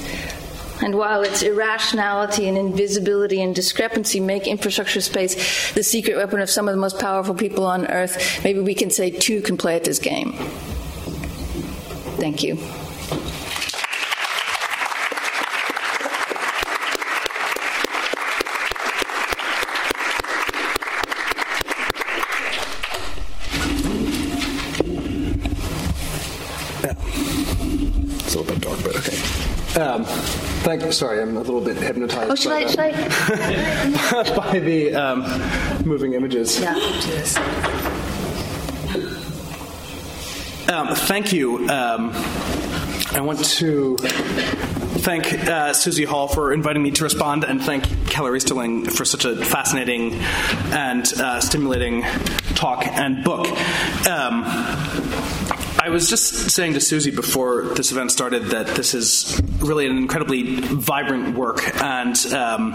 and 0.83 0.97
while 0.97 1.23
its 1.23 1.43
irrationality 1.43 2.49
and 2.49 2.59
invisibility 2.59 3.41
and 3.41 3.55
discrepancy 3.55 4.21
make 4.21 4.47
infrastructure 4.47 5.01
space 5.01 5.73
the 5.73 5.83
secret 5.83 6.17
weapon 6.17 6.41
of 6.41 6.51
some 6.51 6.69
of 6.69 6.75
the 6.75 6.81
most 6.81 6.99
powerful 6.99 7.35
people 7.35 7.65
on 7.65 7.87
earth, 7.87 8.43
maybe 8.45 8.61
we 8.61 8.75
can 8.75 8.91
say 8.91 9.11
two 9.11 9.41
can 9.41 9.57
play 9.57 9.77
at 9.77 9.85
this 9.85 9.99
game. 9.99 10.33
Thank 12.19 12.43
you. 12.43 12.59
It's 28.27 28.35
a 28.35 28.39
little 28.39 28.55
bit 28.55 28.63
dark, 28.63 28.83
but 28.83 28.97
okay. 28.97 29.81
Um, 29.81 30.54
thank. 30.65 30.93
Sorry, 30.93 31.21
I'm 31.21 31.37
a 31.37 31.41
little 31.41 31.61
bit 31.61 31.77
hypnotized. 31.77 32.31
Oh, 32.31 32.35
should 32.35 32.49
by, 32.49 32.57
I? 32.57 32.67
Should 32.67 32.81
I? 32.81 34.37
by 34.53 34.59
the 34.59 34.95
um, 34.95 35.87
moving 35.87 36.15
images. 36.15 36.59
Yeah. 36.59 36.75
Um, 40.69 40.95
thank 40.95 41.33
you. 41.33 41.69
Um, 41.69 42.11
I 43.13 43.21
want 43.21 43.45
to 43.45 43.97
thank 43.97 45.33
uh, 45.47 45.75
Susie 45.75 46.05
Hall 46.05 46.27
for 46.27 46.53
inviting 46.53 46.83
me 46.83 46.91
to 46.93 47.05
respond, 47.05 47.45
and 47.45 47.63
thank 47.63 47.85
Keller 48.09 48.35
Easterling 48.35 48.87
for 48.87 49.05
such 49.05 49.25
a 49.25 49.37
fascinating 49.45 50.15
and 50.73 51.07
uh, 51.21 51.41
stimulating 51.41 52.03
talk 52.55 52.87
and 52.87 53.23
book. 53.23 53.47
Um, 54.09 54.45
I 55.85 55.91
was 55.91 56.09
just 56.09 56.51
saying 56.51 56.73
to 56.75 56.81
Susie 56.81 57.11
before 57.11 57.65
this 57.75 57.93
event 57.93 58.11
started 58.11 58.45
that 58.47 58.69
this 58.69 58.95
is 58.95 59.39
really 59.59 59.85
an 59.85 59.99
incredibly 59.99 60.59
vibrant 60.61 61.37
work, 61.37 61.61
and 61.83 62.17
um, 62.33 62.73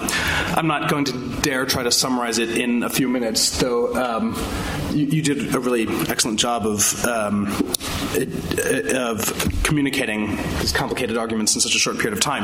I'm 0.56 0.68
not 0.68 0.92
going 0.92 1.06
to 1.06 1.42
dare 1.42 1.66
try 1.66 1.82
to 1.82 1.92
summarize 1.92 2.38
it 2.38 2.56
in 2.56 2.84
a 2.84 2.90
few 2.90 3.10
minutes, 3.10 3.58
though 3.58 3.96
um, 3.96 4.36
you, 4.92 5.08
you, 5.08 5.22
did 5.24 5.56
a 5.56 5.60
really 5.60 5.88
excellent 6.08 6.40
job 6.40 6.68
of. 6.68 7.04
Um, 7.04 7.48
of 8.96 9.64
communicating 9.64 10.36
these 10.60 10.74
complicated 10.74 11.16
arguments 11.16 11.54
in 11.54 11.62
such 11.62 11.76
a 11.76 11.80
short 11.80 11.98
period 11.98 12.14
of 12.14 12.20
time. 12.20 12.44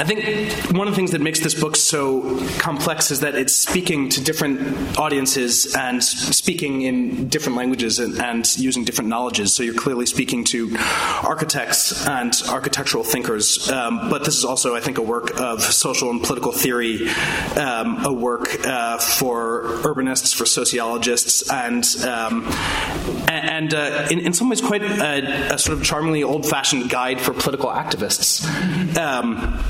I 0.00 0.04
think 0.04 0.72
one 0.72 0.88
of 0.88 0.94
the 0.94 0.96
things 0.96 1.10
that 1.10 1.20
makes 1.20 1.40
this 1.40 1.52
book 1.52 1.76
so 1.76 2.40
complex 2.58 3.10
is 3.10 3.20
that 3.20 3.34
it's 3.34 3.54
speaking 3.54 4.08
to 4.08 4.24
different 4.24 4.98
audiences 4.98 5.74
and 5.76 6.02
speaking 6.02 6.80
in 6.80 7.28
different 7.28 7.58
languages 7.58 7.98
and, 7.98 8.18
and, 8.18 8.58
using 8.58 8.84
different 8.84 9.10
knowledges. 9.10 9.52
So 9.52 9.62
you're 9.62 9.74
clearly 9.74 10.06
speaking 10.06 10.44
to 10.44 10.74
architects 11.22 12.06
and 12.06 12.34
architectural 12.48 13.04
thinkers. 13.04 13.70
Um, 13.70 14.08
but 14.08 14.24
this 14.24 14.38
is 14.38 14.44
also, 14.46 14.74
I 14.74 14.80
think, 14.80 14.96
a 14.96 15.02
work 15.02 15.38
of 15.38 15.60
social 15.62 16.08
and 16.08 16.22
political 16.22 16.52
theory, 16.52 17.06
um, 17.56 18.02
a 18.06 18.12
work 18.12 18.66
uh, 18.66 18.96
for 18.96 19.64
urbanists, 19.82 20.34
for 20.34 20.46
sociologists, 20.46 21.50
and 21.50 21.84
um, 22.06 22.46
and 23.28 23.74
uh, 23.74 24.08
in, 24.10 24.20
in, 24.20 24.32
some 24.32 24.48
ways 24.48 24.62
quite 24.62 24.82
a, 24.82 25.54
a, 25.54 25.58
sort 25.58 25.76
of 25.78 25.84
charmingly 25.84 26.22
old-fashioned 26.22 26.88
guide 26.88 27.20
for 27.20 27.34
political 27.34 27.68
activists. 27.68 28.46
Um, 28.96 29.62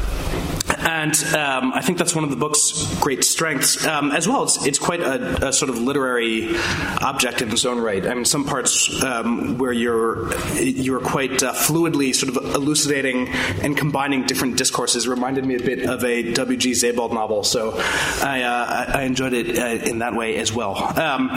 and 0.80 1.14
um, 1.34 1.72
I 1.72 1.82
think 1.82 1.98
that's 1.98 2.14
one 2.14 2.24
of 2.24 2.30
the 2.30 2.36
book's 2.36 2.98
great 3.00 3.24
strengths. 3.24 3.86
Um, 3.86 4.10
as 4.12 4.26
well, 4.26 4.44
it's, 4.44 4.64
it's 4.66 4.78
quite 4.78 5.00
a, 5.00 5.48
a, 5.48 5.52
sort 5.52 5.68
of 5.68 5.78
literary 5.78 6.56
object 7.00 7.42
in 7.42 7.50
its 7.50 7.64
own 7.64 7.78
right. 7.78 8.06
I 8.06 8.14
mean, 8.14 8.24
some 8.24 8.44
parts 8.44 9.02
um, 9.02 9.58
where 9.58 9.72
you're 9.72 10.34
you're 10.54 11.00
quite 11.00 11.42
uh, 11.42 11.52
fluidly 11.52 12.14
sort 12.14 12.36
of 12.36 12.54
elucidating 12.54 13.28
and 13.62 13.76
combining 13.76 14.24
different 14.24 14.56
discourses 14.56 15.06
reminded 15.06 15.44
me 15.44 15.56
a 15.56 15.60
bit 15.60 15.88
of 15.88 16.04
a 16.04 16.32
W.G. 16.32 16.74
Sebald 16.74 17.12
novel. 17.12 17.44
So 17.44 17.74
I, 18.22 18.42
uh, 18.42 18.92
I 18.98 19.02
enjoyed 19.02 19.32
it 19.32 19.58
uh, 19.58 19.84
in 19.88 19.98
that 19.98 20.14
way 20.14 20.36
as 20.36 20.52
well. 20.52 20.76
Um, 20.98 21.30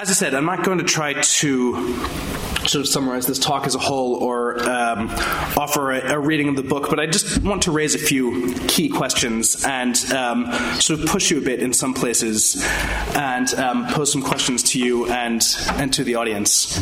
as 0.00 0.10
I 0.10 0.14
said, 0.14 0.34
I'm 0.34 0.46
not 0.46 0.64
going 0.64 0.78
to 0.78 0.84
try 0.84 1.14
to 1.14 2.51
sort 2.68 2.76
of 2.76 2.88
summarize 2.88 3.26
this 3.26 3.38
talk 3.38 3.66
as 3.66 3.74
a 3.74 3.78
whole 3.78 4.14
or 4.14 4.58
um, 4.68 5.08
offer 5.56 5.92
a, 5.92 6.12
a, 6.12 6.18
reading 6.18 6.48
of 6.48 6.56
the 6.56 6.62
book, 6.62 6.88
but 6.88 7.00
I 7.00 7.06
just 7.06 7.42
want 7.42 7.62
to 7.62 7.72
raise 7.72 7.94
a 7.94 7.98
few 7.98 8.54
key 8.68 8.88
questions 8.88 9.64
and 9.64 9.96
um, 10.12 10.52
sort 10.80 11.00
of 11.00 11.06
push 11.06 11.30
you 11.30 11.38
a 11.38 11.40
bit 11.40 11.60
in 11.60 11.72
some 11.72 11.94
places 11.94 12.62
and 13.16 13.52
um, 13.54 13.86
pose 13.88 14.12
some 14.12 14.22
questions 14.22 14.62
to 14.64 14.78
you 14.78 15.10
and, 15.10 15.44
and 15.72 15.92
to 15.94 16.04
the 16.04 16.14
audience. 16.14 16.78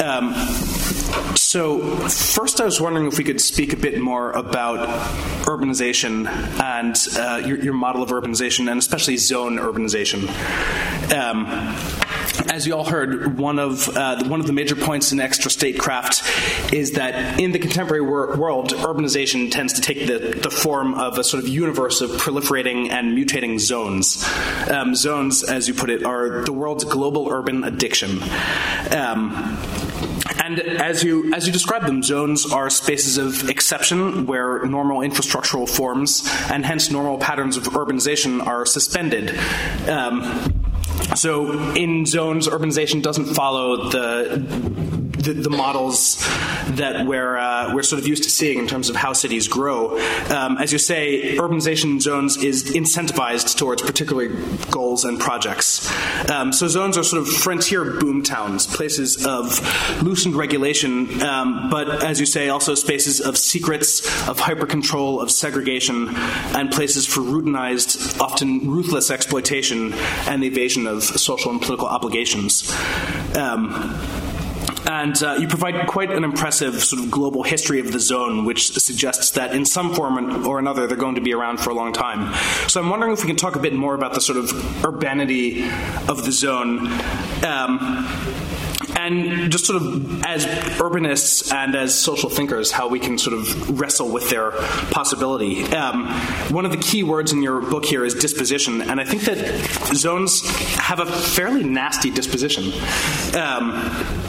Um, 0.00 0.32
so, 1.34 1.80
first, 2.08 2.60
I 2.60 2.64
was 2.64 2.80
wondering 2.80 3.06
if 3.06 3.18
we 3.18 3.24
could 3.24 3.40
speak 3.40 3.72
a 3.72 3.76
bit 3.76 4.00
more 4.00 4.32
about 4.32 4.88
urbanization 5.46 6.26
and 6.60 6.96
uh, 7.16 7.46
your, 7.46 7.58
your, 7.58 7.74
model 7.74 8.02
of 8.02 8.10
urbanization, 8.10 8.70
and 8.70 8.78
especially 8.78 9.16
zone 9.16 9.56
urbanization. 9.56 10.28
As 12.50 12.66
you 12.66 12.74
all 12.74 12.84
heard, 12.84 13.38
one 13.38 13.58
of 13.58 13.88
uh, 13.96 14.24
one 14.24 14.40
of 14.40 14.46
the 14.46 14.52
major 14.52 14.74
points 14.74 15.12
in 15.12 15.20
extra 15.20 15.50
statecraft 15.50 16.72
is 16.72 16.92
that 16.92 17.38
in 17.38 17.52
the 17.52 17.58
contemporary 17.58 18.00
wor- 18.00 18.36
world, 18.36 18.70
urbanization 18.70 19.50
tends 19.50 19.74
to 19.74 19.80
take 19.80 20.06
the, 20.06 20.40
the 20.42 20.50
form 20.50 20.94
of 20.94 21.18
a 21.18 21.24
sort 21.24 21.42
of 21.42 21.48
universe 21.48 22.00
of 22.00 22.10
proliferating 22.12 22.90
and 22.90 23.16
mutating 23.16 23.60
zones. 23.60 24.24
Um, 24.68 24.94
zones, 24.94 25.42
as 25.42 25.68
you 25.68 25.74
put 25.74 25.90
it, 25.90 26.04
are 26.04 26.42
the 26.42 26.52
world's 26.52 26.84
global 26.84 27.28
urban 27.30 27.64
addiction. 27.64 28.22
Um, 28.92 29.58
and 30.42 30.60
as 30.60 31.04
you 31.04 31.32
as 31.34 31.46
you 31.46 31.52
describe 31.52 31.84
them, 31.84 32.02
zones 32.02 32.50
are 32.50 32.70
spaces 32.70 33.18
of 33.18 33.50
exception 33.50 34.26
where 34.26 34.64
normal 34.64 35.00
infrastructural 35.00 35.68
forms 35.68 36.26
and 36.50 36.64
hence 36.64 36.90
normal 36.90 37.18
patterns 37.18 37.56
of 37.56 37.64
urbanization 37.64 38.44
are 38.44 38.64
suspended. 38.64 39.38
Um, 39.88 40.57
so 41.16 41.52
in 41.74 42.06
zones, 42.06 42.48
urbanization 42.48 43.02
doesn't 43.02 43.26
follow 43.26 43.88
the 43.88 45.07
the, 45.18 45.32
the 45.32 45.50
models 45.50 46.16
that 46.70 47.06
we're 47.06 47.36
uh, 47.36 47.74
we're 47.74 47.82
sort 47.82 48.00
of 48.00 48.06
used 48.06 48.22
to 48.24 48.30
seeing 48.30 48.58
in 48.58 48.66
terms 48.66 48.88
of 48.88 48.96
how 48.96 49.12
cities 49.12 49.48
grow. 49.48 49.98
Um, 50.30 50.58
as 50.58 50.72
you 50.72 50.78
say, 50.78 51.36
urbanization 51.36 52.00
zones 52.00 52.36
is 52.36 52.64
incentivized 52.64 53.56
towards 53.58 53.82
particular 53.82 54.28
goals 54.70 55.04
and 55.04 55.18
projects. 55.18 55.90
Um, 56.30 56.52
so 56.52 56.68
zones 56.68 56.96
are 56.96 57.02
sort 57.02 57.22
of 57.22 57.28
frontier 57.28 57.84
boom 57.84 58.22
towns, 58.22 58.66
places 58.66 59.26
of 59.26 59.60
loosened 60.02 60.34
regulation, 60.34 61.22
um, 61.22 61.70
but 61.70 62.02
as 62.02 62.20
you 62.20 62.26
say, 62.26 62.48
also 62.48 62.74
spaces 62.74 63.20
of 63.20 63.36
secrets, 63.36 64.00
of 64.28 64.38
hyper 64.38 64.66
control, 64.66 65.20
of 65.20 65.30
segregation, 65.30 66.08
and 66.54 66.70
places 66.70 67.06
for 67.06 67.20
routinized, 67.20 68.20
often 68.20 68.70
ruthless 68.70 69.10
exploitation 69.10 69.92
and 70.26 70.42
the 70.42 70.46
evasion 70.46 70.86
of 70.86 71.02
social 71.02 71.50
and 71.50 71.60
political 71.60 71.86
obligations. 71.86 72.70
Um, 73.34 73.98
and 74.86 75.22
uh, 75.22 75.36
you 75.38 75.48
provide 75.48 75.86
quite 75.86 76.10
an 76.10 76.24
impressive 76.24 76.82
sort 76.82 77.02
of 77.02 77.10
global 77.10 77.42
history 77.42 77.80
of 77.80 77.92
the 77.92 78.00
zone, 78.00 78.44
which 78.44 78.72
suggests 78.72 79.30
that 79.32 79.54
in 79.54 79.64
some 79.64 79.94
form 79.94 80.46
or 80.46 80.58
another 80.58 80.86
they're 80.86 80.96
going 80.96 81.16
to 81.16 81.20
be 81.20 81.34
around 81.34 81.58
for 81.58 81.70
a 81.70 81.74
long 81.74 81.92
time. 81.92 82.34
So 82.68 82.80
I'm 82.80 82.90
wondering 82.90 83.12
if 83.12 83.22
we 83.22 83.26
can 83.26 83.36
talk 83.36 83.56
a 83.56 83.60
bit 83.60 83.74
more 83.74 83.94
about 83.94 84.14
the 84.14 84.20
sort 84.20 84.38
of 84.38 84.84
urbanity 84.84 85.64
of 86.08 86.24
the 86.24 86.32
zone. 86.32 86.86
Um, 87.44 88.06
and 88.96 89.50
just 89.50 89.64
sort 89.64 89.80
of 89.80 90.24
as 90.24 90.44
urbanists 90.44 91.52
and 91.52 91.74
as 91.74 91.94
social 91.94 92.28
thinkers, 92.28 92.70
how 92.70 92.88
we 92.88 92.98
can 92.98 93.16
sort 93.16 93.34
of 93.38 93.80
wrestle 93.80 94.10
with 94.10 94.28
their 94.28 94.50
possibility. 94.90 95.64
Um, 95.64 96.08
one 96.50 96.64
of 96.64 96.72
the 96.72 96.78
key 96.78 97.04
words 97.04 97.32
in 97.32 97.42
your 97.42 97.60
book 97.60 97.84
here 97.84 98.04
is 98.04 98.14
disposition, 98.14 98.82
and 98.82 99.00
I 99.00 99.04
think 99.04 99.22
that 99.22 99.94
zones 99.94 100.42
have 100.76 101.00
a 101.00 101.06
fairly 101.06 101.62
nasty 101.62 102.10
disposition. 102.10 102.72
Um, 103.34 104.27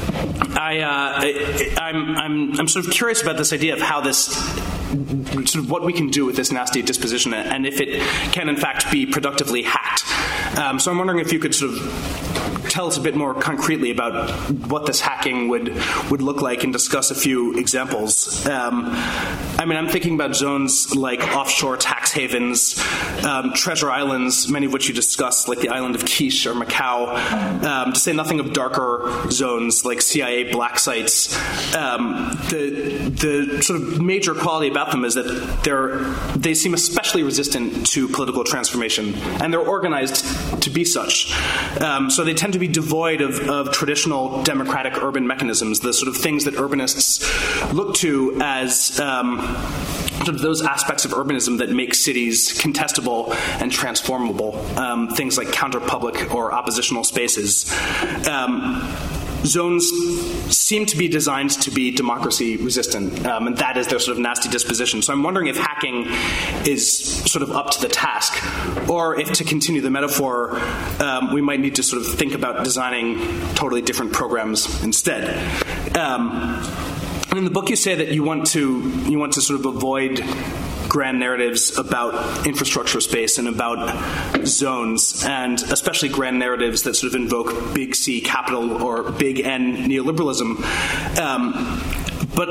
I, 0.57 0.79
uh, 0.79 1.79
I, 1.81 1.89
am 1.89 2.09
I'm, 2.09 2.17
I'm, 2.17 2.59
I'm 2.61 2.67
sort 2.67 2.85
of 2.85 2.91
curious 2.91 3.21
about 3.21 3.37
this 3.37 3.53
idea 3.53 3.73
of 3.73 3.81
how 3.81 4.01
this 4.01 4.25
sort 4.25 5.55
of 5.55 5.69
what 5.69 5.83
we 5.83 5.93
can 5.93 6.09
do 6.09 6.25
with 6.25 6.35
this 6.35 6.51
nasty 6.51 6.81
disposition 6.81 7.33
and 7.33 7.65
if 7.65 7.79
it 7.79 8.01
can 8.31 8.49
in 8.49 8.55
fact 8.55 8.91
be 8.91 9.05
productively 9.05 9.63
hacked. 9.63 10.03
Um, 10.57 10.79
so 10.79 10.91
I'm 10.91 10.97
wondering 10.97 11.19
if 11.19 11.31
you 11.31 11.39
could 11.39 11.53
sort 11.53 11.73
of 11.73 12.28
tell 12.69 12.87
us 12.87 12.97
a 12.97 13.01
bit 13.01 13.15
more 13.15 13.33
concretely 13.33 13.91
about 13.91 14.29
what 14.67 14.85
this 14.85 15.01
hacking 15.01 15.49
would 15.49 15.75
would 16.09 16.21
look 16.21 16.41
like 16.41 16.63
and 16.63 16.71
discuss 16.71 17.11
a 17.11 17.15
few 17.15 17.57
examples. 17.57 18.45
Um, 18.45 18.85
I 18.87 19.65
mean, 19.65 19.77
I'm 19.77 19.89
thinking 19.89 20.15
about 20.15 20.35
zones 20.35 20.95
like 20.95 21.21
offshore 21.35 21.77
tax 21.77 22.11
havens, 22.11 22.79
um, 23.25 23.53
treasure 23.53 23.89
islands, 23.89 24.49
many 24.49 24.67
of 24.67 24.73
which 24.73 24.87
you 24.87 24.93
discussed, 24.93 25.47
like 25.47 25.59
the 25.59 25.69
island 25.69 25.95
of 25.95 26.05
Kish 26.05 26.45
or 26.45 26.53
Macau, 26.53 27.63
um, 27.63 27.93
to 27.93 27.99
say 27.99 28.13
nothing 28.13 28.39
of 28.39 28.53
darker 28.53 29.27
zones 29.29 29.85
like 29.85 30.01
CIA 30.01 30.51
black 30.51 30.79
sites. 30.79 31.35
Um, 31.75 32.37
the 32.49 33.09
the 33.09 33.61
sort 33.61 33.81
of 33.81 34.01
major 34.01 34.33
quality 34.33 34.69
about 34.69 34.91
them 34.91 35.03
is 35.03 35.15
that 35.15 35.61
they're 35.63 35.99
they 36.35 36.53
seem 36.53 36.73
especially 36.73 37.23
resistant 37.23 37.87
to 37.87 38.07
political 38.07 38.43
transformation, 38.43 39.15
and 39.41 39.51
they're 39.51 39.59
organized 39.59 40.61
to 40.61 40.69
be 40.69 40.85
such. 40.85 41.33
Um, 41.81 42.09
so 42.09 42.23
they 42.23 42.33
tend 42.33 42.53
to 42.53 42.58
be 42.59 42.67
devoid 42.67 43.21
of, 43.21 43.39
of 43.49 43.71
traditional 43.71 44.43
democratic 44.43 45.01
urban 45.01 45.25
mechanisms, 45.25 45.79
the 45.79 45.93
sort 45.93 46.07
of 46.07 46.17
things 46.17 46.45
that 46.45 46.55
urbanists 46.55 47.73
look 47.73 47.95
to 47.95 48.37
as 48.41 48.99
um, 48.99 49.39
sort 50.17 50.29
of 50.29 50.41
those 50.41 50.61
aspects 50.61 51.05
of 51.05 51.11
urbanism 51.11 51.59
that 51.59 51.69
make 51.69 51.93
cities 51.93 52.53
contestable 52.53 53.33
and 53.61 53.71
transformable, 53.71 54.55
um, 54.77 55.09
things 55.09 55.37
like 55.37 55.47
counterpublic 55.47 56.33
or 56.33 56.53
oppositional 56.53 57.03
spaces. 57.03 57.71
Um, 58.27 58.81
zones 59.43 59.89
seem 60.55 60.85
to 60.87 60.97
be 60.97 61.07
designed 61.07 61.51
to 61.61 61.71
be 61.71 61.91
democracy 61.91 62.57
resistant, 62.57 63.25
um, 63.25 63.47
and 63.47 63.57
that 63.57 63.77
is 63.77 63.87
their 63.87 63.99
sort 63.99 64.17
of 64.17 64.21
nasty 64.21 64.49
disposition. 64.49 65.01
So 65.01 65.13
I'm 65.13 65.23
wondering 65.23 65.47
if 65.47 65.57
hacking 65.57 66.05
is 66.65 66.97
sort 67.29 67.43
of 67.43 67.51
up 67.51 67.71
to 67.71 67.81
the 67.81 67.87
task, 67.87 68.33
or 68.89 69.19
if 69.19 69.31
to 69.33 69.43
continue 69.43 69.81
the 69.81 69.89
metaphor, 69.89 70.59
um, 71.01 71.33
we 71.33 71.41
might 71.41 71.59
need 71.59 71.75
to 71.75 71.83
sort 71.83 72.01
of 72.01 72.07
think 72.13 72.33
about 72.33 72.63
designing 72.63 73.17
totally 73.55 73.81
different 73.81 74.13
programs 74.13 74.83
instead. 74.83 75.25
Um, 75.97 76.61
in 77.35 77.43
the 77.43 77.51
book, 77.51 77.69
you 77.69 77.75
say 77.75 77.95
that 77.95 78.09
you 78.09 78.23
want 78.23 78.47
to 78.47 78.81
you 79.07 79.19
want 79.19 79.33
to 79.33 79.41
sort 79.41 79.59
of 79.59 79.65
avoid 79.65 80.19
grand 80.89 81.19
narratives 81.19 81.77
about 81.77 82.45
infrastructure 82.45 82.99
space 82.99 83.37
and 83.37 83.47
about 83.47 84.45
zones, 84.45 85.23
and 85.23 85.61
especially 85.61 86.09
grand 86.09 86.39
narratives 86.39 86.83
that 86.83 86.95
sort 86.95 87.13
of 87.13 87.21
invoke 87.21 87.73
big 87.73 87.95
C 87.95 88.19
capital 88.19 88.83
or 88.83 89.11
big 89.11 89.39
N 89.39 89.87
neoliberalism. 89.89 90.57
Um, 91.19 91.53
but 92.39 92.47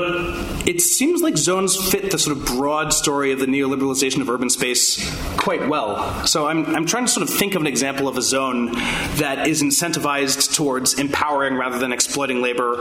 it 0.67 0.81
seems 0.81 1.23
like 1.23 1.35
zones 1.35 1.75
fit 1.75 2.11
the 2.11 2.19
sort 2.19 2.37
of 2.37 2.45
broad 2.45 2.93
story 2.93 3.31
of 3.31 3.39
the 3.39 3.47
neoliberalization 3.47 4.21
of 4.21 4.29
urban 4.29 4.47
space 4.47 5.03
quite 5.35 5.67
well. 5.67 6.27
So 6.27 6.45
I'm, 6.45 6.75
I'm 6.75 6.85
trying 6.85 7.07
to 7.07 7.11
sort 7.11 7.27
of 7.27 7.35
think 7.35 7.55
of 7.55 7.61
an 7.61 7.67
example 7.67 8.07
of 8.07 8.15
a 8.15 8.21
zone 8.21 8.73
that 9.15 9.47
is 9.47 9.63
incentivized 9.63 10.53
towards 10.53 10.99
empowering 10.99 11.55
rather 11.55 11.79
than 11.79 11.91
exploiting 11.91 12.39
labor, 12.43 12.73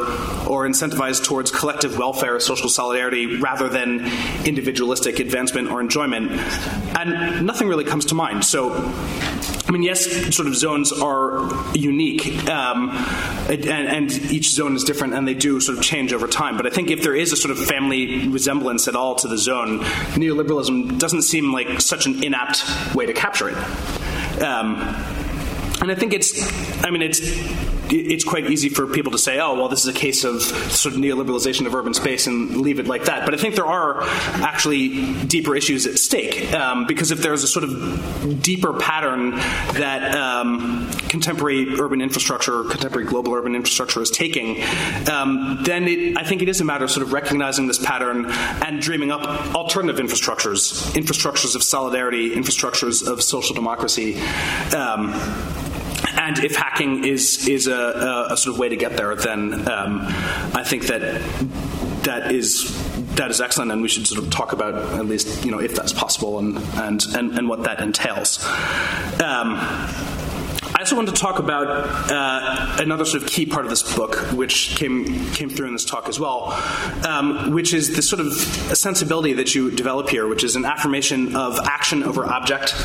or 0.46 0.68
incentivized 0.68 1.24
towards 1.24 1.50
collective 1.50 1.96
welfare, 1.96 2.38
social 2.40 2.68
solidarity, 2.68 3.38
rather 3.38 3.70
than 3.70 4.00
individualistic 4.44 5.18
advancement 5.18 5.70
or 5.70 5.80
enjoyment. 5.80 6.30
And 6.30 7.46
nothing 7.46 7.68
really 7.68 7.84
comes 7.84 8.04
to 8.06 8.14
mind. 8.14 8.44
So 8.44 8.74
I 9.68 9.70
mean, 9.70 9.82
yes, 9.82 10.34
sort 10.34 10.48
of 10.48 10.56
zones 10.56 10.92
are 10.92 11.46
unique, 11.74 12.48
um, 12.48 12.88
and, 13.50 13.66
and, 13.66 14.11
each 14.32 14.50
zone 14.50 14.74
is 14.74 14.82
different, 14.82 15.12
and 15.12 15.28
they 15.28 15.34
do 15.34 15.61
sort 15.61 15.76
of 15.76 15.84
change 15.84 16.14
over 16.14 16.26
time. 16.26 16.56
But 16.56 16.66
I 16.66 16.70
think 16.70 16.90
if 16.90 16.97
there 17.03 17.14
is 17.14 17.32
a 17.32 17.36
sort 17.36 17.51
of 17.51 17.64
family 17.64 18.28
resemblance 18.28 18.88
at 18.88 18.96
all 18.96 19.14
to 19.16 19.28
the 19.28 19.38
zone, 19.38 19.80
neoliberalism 20.14 20.99
doesn't 20.99 21.22
seem 21.22 21.53
like 21.53 21.80
such 21.80 22.07
an 22.07 22.22
inapt 22.22 22.94
way 22.94 23.07
to 23.07 23.12
capture 23.12 23.49
it. 23.49 23.57
Um, 24.42 24.76
and 25.80 25.90
I 25.90 25.94
think 25.94 26.12
it's, 26.12 26.34
I 26.84 26.90
mean, 26.90 27.03
it's 27.03 27.20
it's 27.91 28.24
quite 28.24 28.51
easy 28.51 28.68
for 28.68 28.86
people 28.86 29.12
to 29.12 29.18
say, 29.18 29.39
oh, 29.39 29.55
well, 29.55 29.68
this 29.68 29.80
is 29.80 29.86
a 29.86 29.99
case 29.99 30.24
of 30.24 30.43
sort 30.43 30.95
of 30.95 31.01
neoliberalization 31.01 31.66
of 31.66 31.74
urban 31.74 31.95
space 31.95 32.26
and 32.26 32.57
leave 32.57 32.78
it 32.78 32.86
like 32.86 33.05
that. 33.05 33.24
But 33.24 33.34
I 33.34 33.36
think 33.39 33.55
there 33.55 33.66
are 33.66 34.03
actually 34.03 35.14
deeper 35.24 35.55
issues 35.57 35.86
at 35.86 35.99
stake 35.99 36.53
um, 36.53 36.86
because 36.86 37.11
if 37.11 37.20
there's 37.20 37.43
a 37.43 37.49
sort 37.49 37.64
of 37.64 38.43
deeper 38.43 38.74
pattern 38.74 39.30
that 39.30 40.14
um, 40.14 40.89
contemporary 41.09 41.78
urban 41.78 42.01
infrastructure, 42.01 42.64
contemporary 42.64 43.07
global 43.07 43.34
urban 43.34 43.55
infrastructure 43.55 44.03
is 44.03 44.11
taking, 44.11 44.62
um, 45.11 45.59
then 45.62 45.89
it, 45.89 46.16
I 46.16 46.24
think 46.24 46.43
it 46.43 46.49
is 46.49 46.61
a 46.61 46.64
matter 46.64 46.84
of 46.84 46.91
sort 46.91 47.07
of 47.07 47.12
recognizing 47.12 47.66
this 47.66 47.84
pattern 47.84 48.26
and 48.26 48.80
dreaming 48.80 49.11
up 49.11 49.22
alternative 49.55 50.05
infrastructures, 50.05 50.93
infrastructures 50.93 51.55
of 51.55 51.62
solidarity, 51.62 52.30
infrastructures 52.30 53.07
of 53.07 53.22
social 53.22 53.55
democracy. 53.55 54.20
And 56.18 56.38
if 56.40 56.56
hacking 56.56 57.04
is 57.04 57.46
is 57.46 57.68
a, 57.68 58.26
a, 58.30 58.36
sort 58.36 58.54
of 58.54 58.58
way 58.58 58.68
to 58.68 58.76
get 58.76 58.96
there, 58.96 59.14
then 59.14 59.68
um, 59.68 60.00
I 60.52 60.64
think 60.64 60.86
that 60.86 61.22
that 62.02 62.32
is 62.32 62.74
that 63.14 63.30
is 63.30 63.40
excellent, 63.40 63.70
and 63.70 63.80
we 63.80 63.88
should 63.88 64.06
sort 64.06 64.24
of 64.24 64.30
talk 64.30 64.52
about 64.52 64.74
at 64.98 65.06
least 65.06 65.44
you 65.44 65.52
know 65.52 65.60
if 65.60 65.76
that's 65.76 65.92
possible 65.92 66.40
and 66.40 66.58
and 66.74 67.04
and, 67.14 67.38
and 67.38 67.48
what 67.48 67.62
that 67.62 67.80
entails. 67.80 68.44
Um, 69.22 69.56
I 70.78 70.82
also 70.82 70.94
want 70.94 71.08
to 71.08 71.14
talk 71.14 71.40
about 71.40 71.66
uh, 72.08 72.76
another 72.80 73.04
sort 73.04 73.24
of 73.24 73.28
key 73.28 73.46
part 73.46 73.64
of 73.64 73.70
this 73.70 73.96
book, 73.96 74.14
which 74.32 74.76
came 74.76 75.28
came 75.32 75.50
through 75.50 75.66
in 75.66 75.72
this 75.72 75.84
talk 75.84 76.08
as 76.08 76.20
well, 76.20 76.52
um, 77.04 77.50
which 77.50 77.74
is 77.74 77.96
the 77.96 78.00
sort 78.00 78.20
of 78.20 78.32
sensibility 78.32 79.32
that 79.32 79.56
you 79.56 79.72
develop 79.72 80.08
here, 80.08 80.28
which 80.28 80.44
is 80.44 80.54
an 80.54 80.64
affirmation 80.64 81.34
of 81.34 81.58
action 81.64 82.04
over 82.04 82.24
object, 82.24 82.76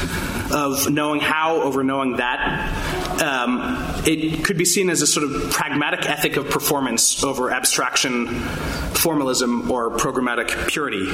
of 0.51 0.89
knowing 0.89 1.21
how 1.21 1.61
over 1.61 1.83
knowing 1.83 2.15
that. 2.15 3.21
Um, 3.21 3.61
it 4.07 4.43
could 4.43 4.57
be 4.57 4.65
seen 4.65 4.89
as 4.89 5.03
a 5.03 5.07
sort 5.07 5.31
of 5.31 5.51
pragmatic 5.51 6.09
ethic 6.09 6.35
of 6.35 6.49
performance 6.49 7.23
over 7.23 7.51
abstraction, 7.51 8.39
formalism, 8.95 9.69
or 9.69 9.95
programmatic 9.97 10.67
purity. 10.67 11.11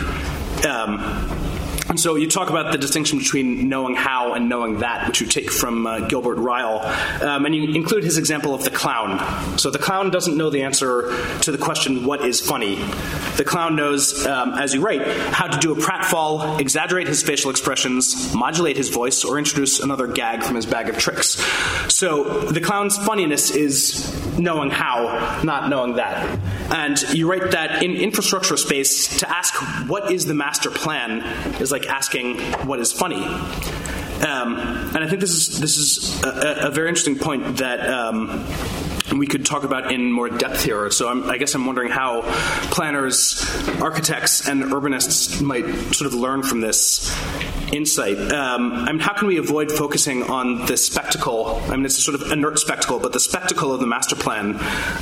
Um, 0.65 1.48
so 1.97 2.15
you 2.15 2.29
talk 2.29 2.49
about 2.49 2.71
the 2.71 2.77
distinction 2.77 3.17
between 3.17 3.69
knowing 3.69 3.95
how 3.95 4.33
and 4.33 4.49
knowing 4.49 4.79
that, 4.79 5.07
which 5.07 5.21
you 5.21 5.27
take 5.27 5.49
from 5.49 5.87
uh, 5.87 6.01
Gilbert 6.01 6.35
Ryle, 6.35 6.81
um, 7.23 7.45
and 7.45 7.55
you 7.55 7.73
include 7.73 8.03
his 8.03 8.17
example 8.17 8.53
of 8.53 8.63
the 8.63 8.69
clown. 8.69 9.57
So 9.57 9.71
the 9.71 9.79
clown 9.79 10.11
doesn't 10.11 10.37
know 10.37 10.49
the 10.49 10.63
answer 10.63 11.15
to 11.41 11.51
the 11.51 11.57
question, 11.57 12.05
what 12.05 12.25
is 12.25 12.41
funny? 12.41 12.75
The 13.37 13.43
clown 13.45 13.75
knows, 13.75 14.25
um, 14.25 14.53
as 14.53 14.73
you 14.73 14.81
write, 14.81 15.07
how 15.31 15.47
to 15.47 15.57
do 15.59 15.71
a 15.71 15.75
pratfall, 15.75 16.59
exaggerate 16.59 17.07
his 17.07 17.23
facial 17.23 17.49
expressions, 17.49 18.35
modulate 18.35 18.77
his 18.77 18.89
voice, 18.89 19.23
or 19.23 19.37
introduce 19.37 19.79
another 19.79 20.07
gag 20.07 20.43
from 20.43 20.55
his 20.55 20.65
bag 20.65 20.89
of 20.89 20.97
tricks. 20.97 21.43
So 21.87 22.41
the 22.41 22.61
clown's 22.61 22.97
funniness 22.97 23.51
is 23.51 24.37
knowing 24.37 24.69
how, 24.69 25.41
not 25.43 25.69
knowing 25.69 25.95
that. 25.95 26.39
And 26.71 27.01
you 27.13 27.29
write 27.29 27.51
that 27.51 27.83
in 27.83 27.95
infrastructure 27.95 28.57
space, 28.57 29.19
to 29.19 29.29
ask 29.29 29.53
what 29.87 30.11
is 30.11 30.25
the 30.25 30.33
master 30.33 30.69
plan 30.69 31.21
is 31.61 31.71
like 31.71 31.87
asking 31.87 32.39
what 32.67 32.79
is 32.79 32.91
funny. 32.91 33.23
Um, 33.23 34.57
and 34.57 34.97
I 34.97 35.07
think 35.07 35.21
this 35.21 35.31
is 35.31 35.59
this 35.59 35.77
is 35.77 36.23
a, 36.23 36.67
a 36.67 36.71
very 36.71 36.89
interesting 36.89 37.17
point 37.17 37.57
that 37.57 37.89
um, 37.89 38.45
we 39.17 39.27
could 39.27 39.45
talk 39.45 39.63
about 39.63 39.91
in 39.91 40.11
more 40.11 40.29
depth 40.29 40.63
here. 40.63 40.91
So 40.91 41.09
I'm, 41.09 41.29
i 41.29 41.37
guess 41.37 41.55
I'm 41.55 41.65
wondering 41.65 41.89
how 41.89 42.21
planners, 42.69 43.45
architects, 43.81 44.47
and 44.47 44.63
urbanists 44.63 45.41
might 45.41 45.65
sort 45.95 46.07
of 46.07 46.13
learn 46.13 46.43
from 46.43 46.61
this 46.61 47.09
insight. 47.73 48.17
Um, 48.31 48.73
I 48.73 48.91
mean, 48.91 48.99
how 48.99 49.13
can 49.13 49.27
we 49.27 49.37
avoid 49.37 49.71
focusing 49.71 50.23
on 50.23 50.65
the 50.65 50.77
spectacle? 50.77 51.61
I 51.67 51.75
mean, 51.75 51.85
it's 51.85 51.97
a 51.97 52.01
sort 52.01 52.19
of 52.19 52.31
inert 52.31 52.59
spectacle, 52.59 52.99
but 52.99 53.13
the 53.13 53.19
spectacle 53.19 53.73
of 53.73 53.79
the 53.79 53.87
master 53.87 54.15
plan. 54.15 54.55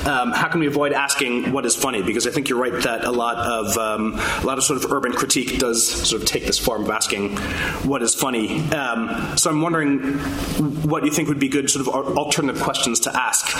Um, 0.07 0.32
how 0.32 0.47
can 0.49 0.59
we 0.59 0.68
avoid 0.68 0.93
asking 0.93 1.51
what 1.51 1.65
is 1.65 1.76
funny? 1.76 2.01
Because 2.01 2.28
I 2.28 2.32
think 2.32 2.49
you're 2.49 2.59
right 2.59 2.82
that 2.84 3.03
a 3.03 3.11
lot 3.11 3.38
of 3.38 3.78
um, 3.78 4.13
a 4.15 4.45
lot 4.45 4.57
of 4.57 4.63
sort 4.63 4.84
of 4.84 4.91
urban 4.91 5.13
critique 5.13 5.59
does 5.59 5.86
sort 5.86 6.22
of 6.22 6.28
take 6.28 6.45
this 6.45 6.59
form 6.59 6.84
of 6.84 6.89
asking 6.89 7.38
what 7.88 8.01
is 8.01 8.13
funny. 8.13 8.61
Um, 8.72 9.38
so 9.38 9.49
I'm 9.49 9.61
wondering 9.61 10.18
what 10.88 11.05
you 11.05 11.11
think 11.11 11.30
would 11.30 11.39
be 11.39 11.49
good 11.49 11.70
sort 11.70 11.88
of 11.88 12.18
alternative 12.18 12.61
questions 12.61 13.01
to 13.01 13.15
ask 13.15 13.55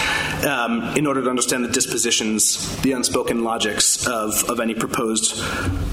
um, 0.46 0.84
in 0.98 1.08
order 1.08 1.22
to 1.24 1.30
understand 1.30 1.64
the 1.66 1.70
dispositions, 1.70 2.76
the 2.82 2.92
unspoken 2.92 3.44
logics 3.44 4.08
of, 4.08 4.44
of 4.50 4.60
any 4.60 4.74
proposed 4.74 5.40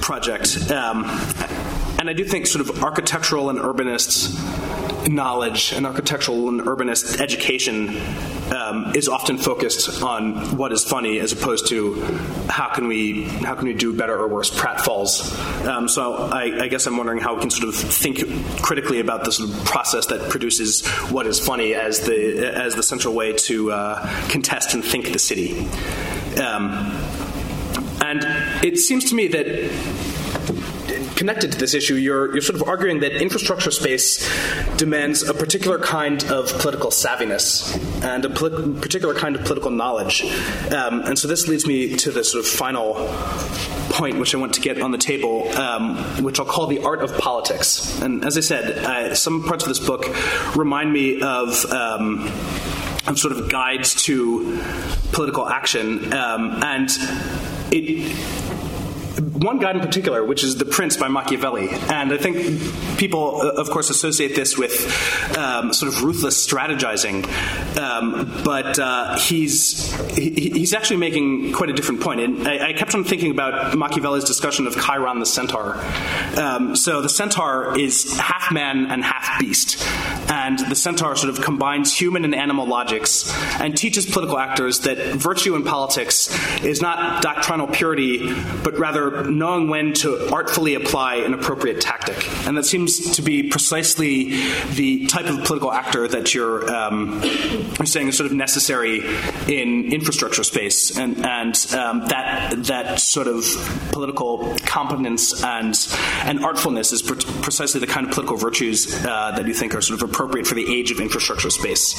project. 0.00 0.58
And 2.05 2.11
I 2.11 2.12
do 2.12 2.22
think 2.22 2.46
sort 2.46 2.68
of 2.68 2.82
architectural 2.82 3.48
and 3.48 3.59
urbanist 3.59 5.09
knowledge 5.09 5.72
and 5.72 5.86
architectural 5.86 6.50
and 6.50 6.61
urbanist 6.61 7.18
education 7.18 7.96
um, 8.55 8.92
is 8.94 9.09
often 9.09 9.38
focused 9.38 10.02
on 10.02 10.59
what 10.59 10.70
is 10.70 10.84
funny 10.84 11.18
as 11.18 11.32
opposed 11.32 11.68
to 11.68 11.94
how 12.50 12.68
can 12.74 12.88
we 12.88 13.22
how 13.22 13.55
can 13.55 13.66
we 13.66 13.72
do 13.72 13.96
better 13.96 14.18
or 14.18 14.28
worse 14.28 14.50
pratfalls. 14.50 15.34
Um, 15.66 15.88
so 15.88 16.12
I, 16.12 16.64
I, 16.64 16.68
guess 16.68 16.86
I'm 16.86 16.98
wondering 16.98 17.20
how 17.20 17.36
we 17.36 17.40
can 17.40 17.48
sort 17.48 17.70
of 17.70 17.74
think 17.74 18.18
critically 18.61 19.00
about 19.00 19.24
this 19.24 19.40
process 19.64 20.05
that 20.09 20.28
produces 20.28 20.86
what 21.09 21.26
is 21.26 21.40
funny 21.40 21.74
as 21.74 22.00
the 22.00 22.55
as 22.55 22.74
the 22.74 22.82
central 22.82 23.14
way 23.14 23.32
to 23.32 23.72
uh, 23.72 24.28
contest 24.28 24.74
and 24.74 24.84
think 24.84 25.11
the 25.11 25.18
city. 25.18 25.66
Um, 26.38 26.92
and 28.05 28.22
it 28.62 28.76
seems 28.76 29.07
to 29.07 29.14
me 29.14 29.28
that 29.28 29.46
connected 31.16 31.52
to 31.52 31.58
this 31.58 31.74
issue, 31.74 31.94
you're, 31.94 32.32
you're 32.32 32.42
sort 32.42 32.60
of 32.60 32.68
arguing 32.68 33.00
that 33.00 33.12
infrastructure 33.20 33.70
space 33.70 34.28
demands 34.76 35.22
a 35.22 35.34
particular 35.34 35.78
kind 35.78 36.24
of 36.24 36.48
political 36.58 36.90
savviness 36.90 37.74
and 38.04 38.24
a 38.24 38.30
particular 38.30 39.14
kind 39.14 39.36
of 39.36 39.44
political 39.44 39.70
knowledge. 39.70 40.22
Um, 40.72 41.00
and 41.02 41.18
so 41.18 41.28
this 41.28 41.48
leads 41.48 41.66
me 41.66 41.96
to 41.96 42.10
the 42.10 42.24
sort 42.24 42.44
of 42.44 42.50
final 42.50 42.94
point 43.90 44.18
which 44.18 44.34
I 44.34 44.38
want 44.38 44.54
to 44.54 44.60
get 44.60 44.80
on 44.80 44.90
the 44.90 44.98
table, 44.98 45.48
um, 45.56 45.96
which 46.22 46.40
I'll 46.40 46.46
call 46.46 46.66
the 46.66 46.82
art 46.82 47.00
of 47.00 47.16
politics. 47.18 48.00
And 48.00 48.24
as 48.24 48.36
I 48.36 48.40
said, 48.40 48.78
uh, 48.78 49.14
some 49.14 49.44
parts 49.44 49.64
of 49.64 49.68
this 49.68 49.80
book 49.80 50.04
remind 50.56 50.92
me 50.92 51.20
of. 51.20 51.64
Um, 51.66 52.30
of 53.06 53.18
sort 53.18 53.36
of 53.36 53.50
guides 53.50 54.02
to 54.02 54.58
political 55.12 55.46
action, 55.46 56.10
um, 56.14 56.62
and 56.62 56.88
it 57.70 58.16
one 59.35 59.59
guide 59.59 59.74
in 59.74 59.82
particular, 59.82 60.24
which 60.24 60.45
is 60.45 60.57
The 60.57 60.64
Prince 60.64 60.97
by 60.97 61.09
Machiavelli. 61.09 61.68
And 61.68 62.12
I 62.12 62.16
think 62.16 62.99
people, 62.99 63.41
uh, 63.43 63.51
of 63.51 63.68
course, 63.68 63.91
associate 63.91 64.37
this 64.37 64.57
with 64.57 65.37
um, 65.37 65.72
sort 65.72 65.93
of 65.93 66.03
ruthless 66.03 66.47
strategizing. 66.47 67.26
Um, 67.76 68.43
but 68.45 68.78
uh, 68.78 69.18
he's, 69.18 69.93
he, 70.16 70.51
he's 70.51 70.72
actually 70.72 70.99
making 70.99 71.53
quite 71.53 71.68
a 71.68 71.72
different 71.72 72.01
point. 72.01 72.20
And 72.20 72.49
I, 72.49 72.68
I, 72.68 72.72
kept 72.74 72.95
on 72.95 73.03
thinking 73.03 73.32
about 73.32 73.76
Machiavelli's 73.76 74.24
discussion 74.24 74.66
of 74.66 74.74
Chiron 74.74 75.18
the 75.18 75.26
centaur. 75.26 75.74
Um, 76.39 76.76
so 76.76 77.03
the 77.03 77.09
centaur 77.09 77.78
is 77.78 78.16
half 78.18 78.53
man 78.53 78.87
and 78.87 79.03
half 79.03 79.41
beast. 79.41 79.85
And 80.30 80.59
the 80.59 80.76
centaur 80.76 81.16
sort 81.16 81.37
of 81.37 81.45
combines 81.45 81.93
human 81.93 82.24
and 82.24 82.35
animal 82.35 82.66
logics 82.66 83.32
and 83.61 83.76
teaches 83.76 84.07
political 84.07 84.39
actors 84.39 84.80
that 84.80 84.99
virtue 85.16 85.57
in 85.57 85.64
politics 85.64 86.30
is 86.62 86.80
not 86.80 87.22
doctrinal 87.22 87.66
purity, 87.66 88.32
but 88.62 88.78
rather 88.78 89.23
knowing 89.30 89.68
when 89.68 89.92
to 89.94 90.32
artfully 90.32 90.74
apply 90.74 91.16
an 91.16 91.34
appropriate 91.34 91.80
tactic. 91.80 92.28
And 92.46 92.56
that 92.56 92.64
seems 92.64 93.16
to 93.16 93.22
be 93.22 93.48
precisely 93.48 94.36
the 94.74 95.06
type 95.06 95.26
of 95.26 95.44
political 95.44 95.72
actor 95.72 96.06
that 96.08 96.34
you're, 96.34 96.72
um, 96.74 97.20
you're 97.22 97.86
saying 97.86 98.08
is 98.08 98.16
sort 98.16 98.30
of 98.30 98.36
necessary 98.36 99.00
in 99.48 99.92
infrastructure 99.92 100.44
space. 100.44 100.96
And, 100.96 101.24
and 101.24 101.54
um, 101.74 102.00
that, 102.08 102.54
that 102.64 103.00
sort 103.00 103.26
of 103.26 103.44
political 103.92 104.56
competence 104.60 105.42
and, 105.42 105.76
and 106.24 106.40
artfulness 106.40 106.92
is 106.92 107.02
pre- 107.02 107.16
precisely 107.42 107.80
the 107.80 107.86
kind 107.86 108.06
of 108.06 108.12
political 108.12 108.36
virtues 108.36 108.94
uh, 109.04 109.32
that 109.36 109.46
you 109.46 109.54
think 109.54 109.74
are 109.74 109.80
sort 109.80 110.02
of 110.02 110.08
appropriate 110.08 110.46
for 110.46 110.54
the 110.54 110.74
age 110.74 110.90
of 110.90 111.00
infrastructure 111.00 111.50
space. 111.50 111.94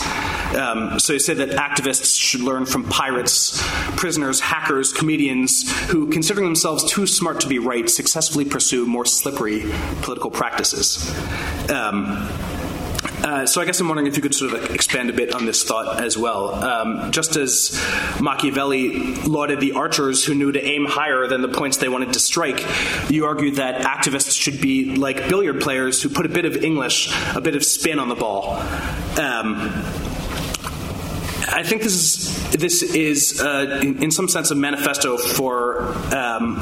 Um, 0.55 0.99
so 0.99 1.13
you 1.13 1.19
say 1.19 1.33
that 1.33 1.49
activists 1.49 2.19
should 2.19 2.41
learn 2.41 2.65
from 2.65 2.83
pirates, 2.85 3.61
prisoners, 3.97 4.39
hackers, 4.39 4.93
comedians 4.93 5.69
who, 5.87 6.09
considering 6.11 6.45
themselves 6.45 6.83
too 6.83 7.07
smart 7.15 7.41
to 7.41 7.47
be 7.47 7.59
right 7.59 7.89
successfully 7.89 8.45
pursue 8.45 8.85
more 8.85 9.05
slippery 9.05 9.63
political 10.01 10.31
practices. 10.31 11.13
Um, 11.69 12.29
uh, 13.25 13.45
so 13.45 13.59
I 13.59 13.65
guess 13.65 13.79
I'm 13.79 13.87
wondering 13.87 14.07
if 14.07 14.15
you 14.17 14.21
could 14.21 14.35
sort 14.35 14.53
of 14.53 14.75
expand 14.75 15.09
a 15.09 15.13
bit 15.13 15.33
on 15.33 15.45
this 15.45 15.63
thought 15.63 16.03
as 16.03 16.15
well. 16.15 16.53
Um, 16.53 17.11
just 17.11 17.35
as 17.35 17.71
Machiavelli 18.21 19.15
lauded 19.23 19.59
the 19.59 19.71
archers 19.71 20.23
who 20.23 20.35
knew 20.35 20.51
to 20.51 20.63
aim 20.63 20.85
higher 20.85 21.25
than 21.27 21.41
the 21.41 21.47
points 21.47 21.77
they 21.77 21.89
wanted 21.89 22.13
to 22.13 22.19
strike, 22.19 22.63
you 23.09 23.25
argued 23.25 23.55
that 23.55 23.81
activists 23.81 24.39
should 24.39 24.61
be 24.61 24.95
like 24.95 25.27
billiard 25.27 25.59
players 25.59 26.03
who 26.03 26.09
put 26.09 26.27
a 26.27 26.29
bit 26.29 26.45
of 26.45 26.63
English, 26.63 27.11
a 27.35 27.41
bit 27.41 27.55
of 27.55 27.65
spin 27.65 27.97
on 27.97 28.09
the 28.09 28.15
ball. 28.15 28.57
Um, 29.19 29.71
I 31.47 31.63
think 31.63 31.83
this 31.83 31.93
is 31.95 32.51
this 32.51 32.83
is 32.83 33.41
uh, 33.41 33.79
in, 33.81 34.03
in, 34.03 34.11
some 34.11 34.27
sense 34.27 34.51
a 34.51 34.55
manifesto 34.55 35.17
for 35.17 35.93
um, 36.13 36.57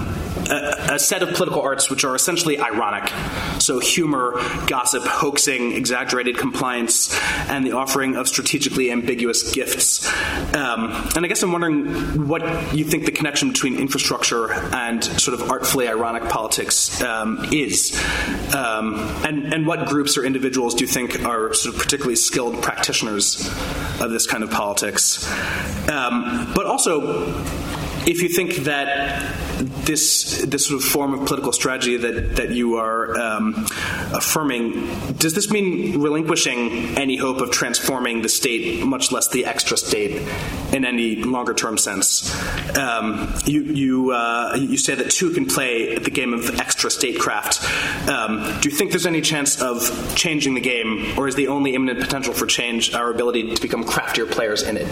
a, 0.50 0.94
a, 0.96 1.00
set 1.00 1.24
of 1.24 1.30
political 1.34 1.62
arts 1.62 1.89
which 1.89 2.04
are 2.04 2.16
essentially 2.16 2.60
ironic. 2.60 3.12
So 3.62 3.80
humor, 3.80 4.34
gossip, 4.68 5.04
hoaxing, 5.04 5.74
exaggerated 5.74 6.38
compliance, 6.38 7.18
and 7.50 7.66
the 7.66 7.74
offering 7.74 8.16
of 8.16 8.28
strategically 8.28 8.91
ambiguous 8.91 9.52
gifts. 9.52 10.06
Um, 10.54 10.91
and 11.16 11.26
I 11.26 11.28
guess 11.28 11.44
I'm 11.44 11.52
wondering 11.52 12.28
what 12.28 12.74
you 12.74 12.84
think 12.84 13.06
the 13.06 13.12
connection 13.12 13.50
between 13.50 13.78
infrastructure 13.78 14.52
and 14.54 15.04
sort 15.04 15.39
of 15.39 15.50
artfully 15.50 15.88
ironic 15.88 16.30
politics 16.30 17.02
um, 17.02 17.48
is, 17.52 18.00
um, 18.56 18.96
and 19.26 19.54
and 19.54 19.66
what 19.68 19.88
groups 19.88 20.18
or 20.18 20.24
individuals 20.24 20.76
do 20.76 20.84
you 20.84 20.88
think 20.88 21.24
are 21.26 21.54
sort 21.54 21.76
of 21.76 21.82
particularly 21.82 22.16
skilled 22.16 22.62
practitioners 22.62 23.48
of 24.00 24.12
this 24.12 24.28
kind 24.28 24.44
of 24.44 24.52
politics? 24.52 25.28
Um, 25.89 26.52
but 26.56 26.66
also, 26.66 27.32
if 28.06 28.22
you 28.22 28.30
think 28.30 28.56
that 28.66 29.34
this 29.86 30.43
this 30.45 30.68
sort 30.68 30.82
of 30.82 30.88
form 30.88 31.14
of 31.14 31.26
political 31.26 31.51
strategy 31.51 31.97
that 31.97 32.36
that 32.36 32.51
you 32.51 32.76
are 32.76 33.18
um, 33.20 33.66
affirming, 34.14 35.14
does 35.14 35.34
this 35.34 35.49
mean 35.51 36.01
relinquishing 36.01 36.97
any 36.97 37.18
hope 37.18 37.39
of 37.39 37.51
transforming 37.51 38.22
the 38.22 38.30
state, 38.30 38.84
much 38.84 39.12
less 39.12 39.30
the 39.30 39.45
extra 39.45 39.78
state, 39.78 40.28
in 40.74 40.86
any 40.86 41.16
longer 41.16 41.54
term 41.54 41.78
sense? 41.78 42.34
Um, 42.78 43.34
you 43.45 43.64
you 43.64 44.12
uh, 44.12 44.56
you 44.60 44.78
say 44.78 44.95
that 44.95 45.12
two 45.12 45.32
can 45.32 45.45
play 45.45 45.97
the 45.97 46.12
game 46.12 46.34
of 46.34 46.60
extra 46.60 46.89
statecraft. 46.91 47.64
Um, 48.10 48.60
do 48.62 48.70
you 48.70 48.76
think 48.76 48.91
there's 48.91 49.06
any 49.06 49.22
chance 49.22 49.62
of 49.62 50.16
changing 50.16 50.56
the 50.56 50.62
game, 50.62 51.18
or 51.18 51.28
is 51.28 51.36
the 51.36 51.47
only 51.47 51.76
immanent 51.76 51.99
potential 51.99 52.34
for 52.34 52.45
change 52.45 52.93
our 52.93 53.12
ability 53.12 53.56
to 53.56 53.62
become 53.62 53.84
craftier 53.84 54.26
players 54.26 54.64
in 54.64 54.78
it? 54.78 54.88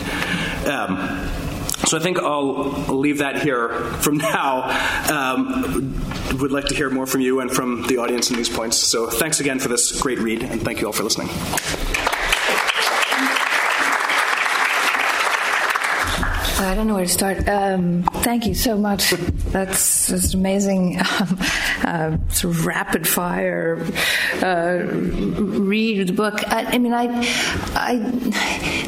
Um, 1.81 1.87
so 1.87 1.97
I 1.97 1.99
think 2.01 2.19
I'll 2.19 2.97
leave 2.97 3.19
that 3.19 3.41
here 3.41 3.69
from 4.01 4.17
now. 4.17 4.69
Um, 5.11 5.97
would 6.39 6.51
like 6.51 6.65
to 6.65 6.75
hear 6.75 6.89
more 6.89 7.05
from 7.05 7.21
you 7.21 7.39
and 7.39 7.51
from 7.51 7.83
the 7.87 7.97
audience 7.97 8.29
in 8.29 8.37
these 8.37 8.49
points. 8.49 8.77
So 8.77 9.07
thanks 9.07 9.39
again 9.39 9.59
for 9.59 9.67
this 9.67 9.99
great 9.99 10.19
read, 10.19 10.43
and 10.43 10.61
thank 10.61 10.81
you 10.81 10.87
all 10.87 10.93
for 10.93 11.03
listening. 11.03 11.29
I 16.63 16.75
don't 16.75 16.87
know 16.87 16.93
where 16.93 17.05
to 17.05 17.11
start. 17.11 17.47
Um, 17.49 18.03
thank 18.21 18.45
you 18.45 18.53
so 18.53 18.77
much. 18.77 19.09
That's 19.51 20.07
just 20.07 20.33
amazing. 20.35 20.99
Uh, 21.83 22.17
sort 22.29 22.55
of 22.55 22.65
rapid 22.65 23.07
fire 23.07 23.79
uh, 24.41 24.83
read 24.91 26.07
the 26.07 26.13
book. 26.13 26.41
I, 26.47 26.65
I, 26.65 26.77
mean, 26.77 26.93
I, 26.93 27.07
I, 27.75 27.97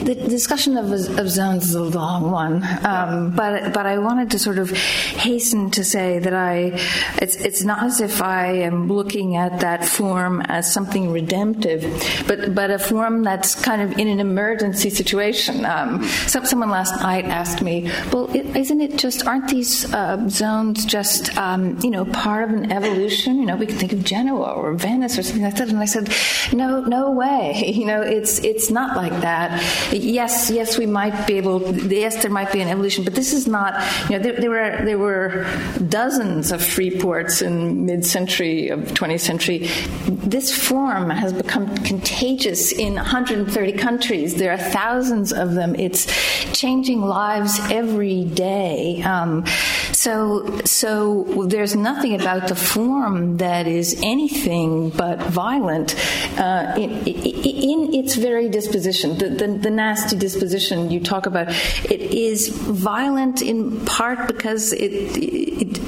the 0.04 0.16
discussion 0.30 0.78
of, 0.78 0.92
of 0.92 1.30
zones 1.30 1.66
is 1.66 1.76
a 1.76 1.84
long 1.84 2.32
one, 2.32 2.64
um, 2.86 3.36
but 3.36 3.74
but 3.74 3.86
I 3.86 3.98
wanted 3.98 4.32
to 4.32 4.40
sort 4.40 4.60
of 4.60 4.70
hasten 4.72 5.72
to 5.72 5.84
say 5.84 6.20
that 6.20 6.34
I, 6.34 6.80
it's 7.22 7.36
it's 7.38 7.64
not 7.64 7.84
as 7.84 8.02
if 8.02 8.22
I 8.22 8.48
am 8.48 8.88
looking 8.88 9.38
at 9.38 9.62
that 9.62 9.86
form 9.86 10.42
as 10.42 10.72
something 10.72 11.12
redemptive, 11.12 11.82
but 12.28 12.54
but 12.54 12.72
a 12.72 12.80
form 12.80 13.24
that's 13.24 13.56
kind 13.56 13.82
of 13.82 13.98
in 13.98 14.08
an 14.08 14.20
emergency 14.20 14.90
situation. 14.90 15.66
Um, 15.66 16.04
so, 16.28 16.44
someone 16.44 16.70
last 16.70 17.00
night 17.02 17.26
asked 17.26 17.62
me, 17.62 17.92
"Well, 18.12 18.30
is 18.34 18.72
not 18.72 18.82
it 18.82 18.98
just 18.98 19.26
aren't 19.26 19.48
these 19.48 19.92
uh, 19.94 20.28
zones 20.30 20.86
just 20.86 21.36
um, 21.38 21.80
you 21.82 21.90
know 21.90 22.06
part 22.06 22.50
of 22.50 22.56
an 22.56 22.72
evolution? 22.84 23.40
You 23.40 23.46
know, 23.46 23.56
we 23.56 23.66
can 23.66 23.78
think 23.78 23.94
of 23.94 24.04
Genoa 24.04 24.54
or 24.54 24.74
Venice 24.74 25.18
or 25.18 25.24
something 25.24 25.44
like 25.44 25.56
that." 25.56 25.70
And 25.70 25.80
I 25.80 25.86
said, 25.86 26.14
"No, 26.52 26.82
no 26.82 27.12
way. 27.12 27.72
You 27.84 27.88
know, 27.88 28.02
it's 28.02 28.40
it's 28.40 28.70
not 28.70 28.96
like 28.96 29.22
that. 29.22 29.50
Yes, 29.92 30.50
yes, 30.50 30.78
we 30.78 30.86
might 30.86 31.28
be 31.28 31.34
able. 31.34 31.76
Yes, 31.76 32.22
there 32.22 32.32
might 32.32 32.52
be 32.54 32.62
an 32.62 32.68
evolution, 32.68 33.04
but 33.04 33.16
this 33.16 33.34
is 33.34 33.48
not. 33.48 33.74
You 34.10 34.18
know, 34.18 34.24
there, 34.24 34.40
there 34.40 34.50
were 34.50 34.86
there 34.86 35.00
were 35.00 35.46
dozens 35.90 36.52
of 36.52 36.64
free 36.64 36.92
ports 36.98 37.42
in 37.42 37.86
mid-century 37.86 38.70
of 38.70 38.80
20th 38.80 39.20
century. 39.22 39.68
This 40.08 40.56
form 40.56 41.10
has 41.10 41.34
become 41.34 41.76
contagious 41.78 42.72
in 42.72 42.96
130 42.96 43.74
countries. 43.74 44.36
There 44.36 44.52
are 44.52 44.58
thousands 44.58 45.34
of 45.34 45.54
them. 45.54 45.76
It's 45.76 46.06
changing 46.52 47.02
lives 47.02 47.60
every 47.70 48.26
day. 48.26 49.02
Um, 49.04 49.46
so, 49.92 50.62
so 50.66 51.46
there's 51.48 51.76
nothing 51.76 52.20
about 52.20 52.48
the 52.48 52.56
form 52.74 53.38
that 53.38 53.68
is 53.68 54.00
anything 54.02 54.90
but 54.90 55.22
violent 55.24 55.96
uh, 56.40 56.74
in, 56.76 56.90
in, 57.06 57.94
its 57.94 58.16
very 58.16 58.50
disposition. 58.50 59.18
The, 59.18 59.30
the, 59.30 59.48
the, 59.48 59.70
nasty 59.70 60.18
disposition 60.18 60.90
you 60.90 61.00
talk 61.00 61.28
about, 61.28 61.50
it 61.50 62.02
is 62.02 62.50
violent 62.50 63.42
in 63.42 63.86
part 63.86 64.28
because 64.28 64.74
it, 64.74 64.92
it 64.92 65.80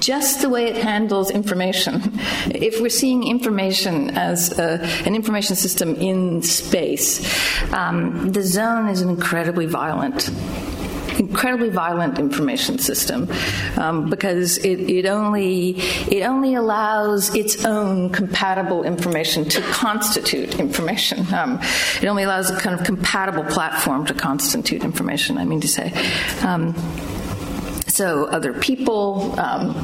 just 0.00 0.40
the 0.40 0.48
way 0.48 0.66
it 0.66 0.76
handles 0.76 1.30
information. 1.30 2.12
If 2.46 2.80
we're 2.80 2.88
seeing 2.88 3.26
information 3.26 4.10
as 4.10 4.56
a, 4.58 4.80
an 5.04 5.14
information 5.14 5.56
system 5.56 5.96
in 5.96 6.42
space, 6.42 7.20
um, 7.72 8.30
the 8.30 8.42
zone 8.42 8.88
is 8.88 9.02
incredibly 9.02 9.66
violent 9.66 10.30
incredibly 11.20 11.68
violent 11.68 12.18
information 12.18 12.78
system 12.78 13.28
um, 13.76 14.08
because 14.08 14.56
it, 14.58 14.80
it, 14.90 15.06
only 15.06 15.78
it 16.10 16.22
only 16.22 16.54
allows 16.54 17.34
its 17.34 17.64
own 17.64 18.10
compatible 18.10 18.84
information 18.84 19.44
to 19.44 19.60
constitute 19.70 20.58
information. 20.58 21.32
Um, 21.32 21.60
it 22.00 22.06
only 22.06 22.22
allows 22.22 22.50
a 22.50 22.58
kind 22.58 22.78
of 22.78 22.86
compatible 22.86 23.44
platform 23.44 24.06
to 24.06 24.14
constitute 24.14 24.82
information. 24.82 25.36
I 25.38 25.44
mean 25.44 25.60
to 25.60 25.68
say. 25.68 25.92
Um, 26.42 26.74
so 28.00 28.24
other 28.28 28.54
people, 28.54 29.38
um, 29.38 29.74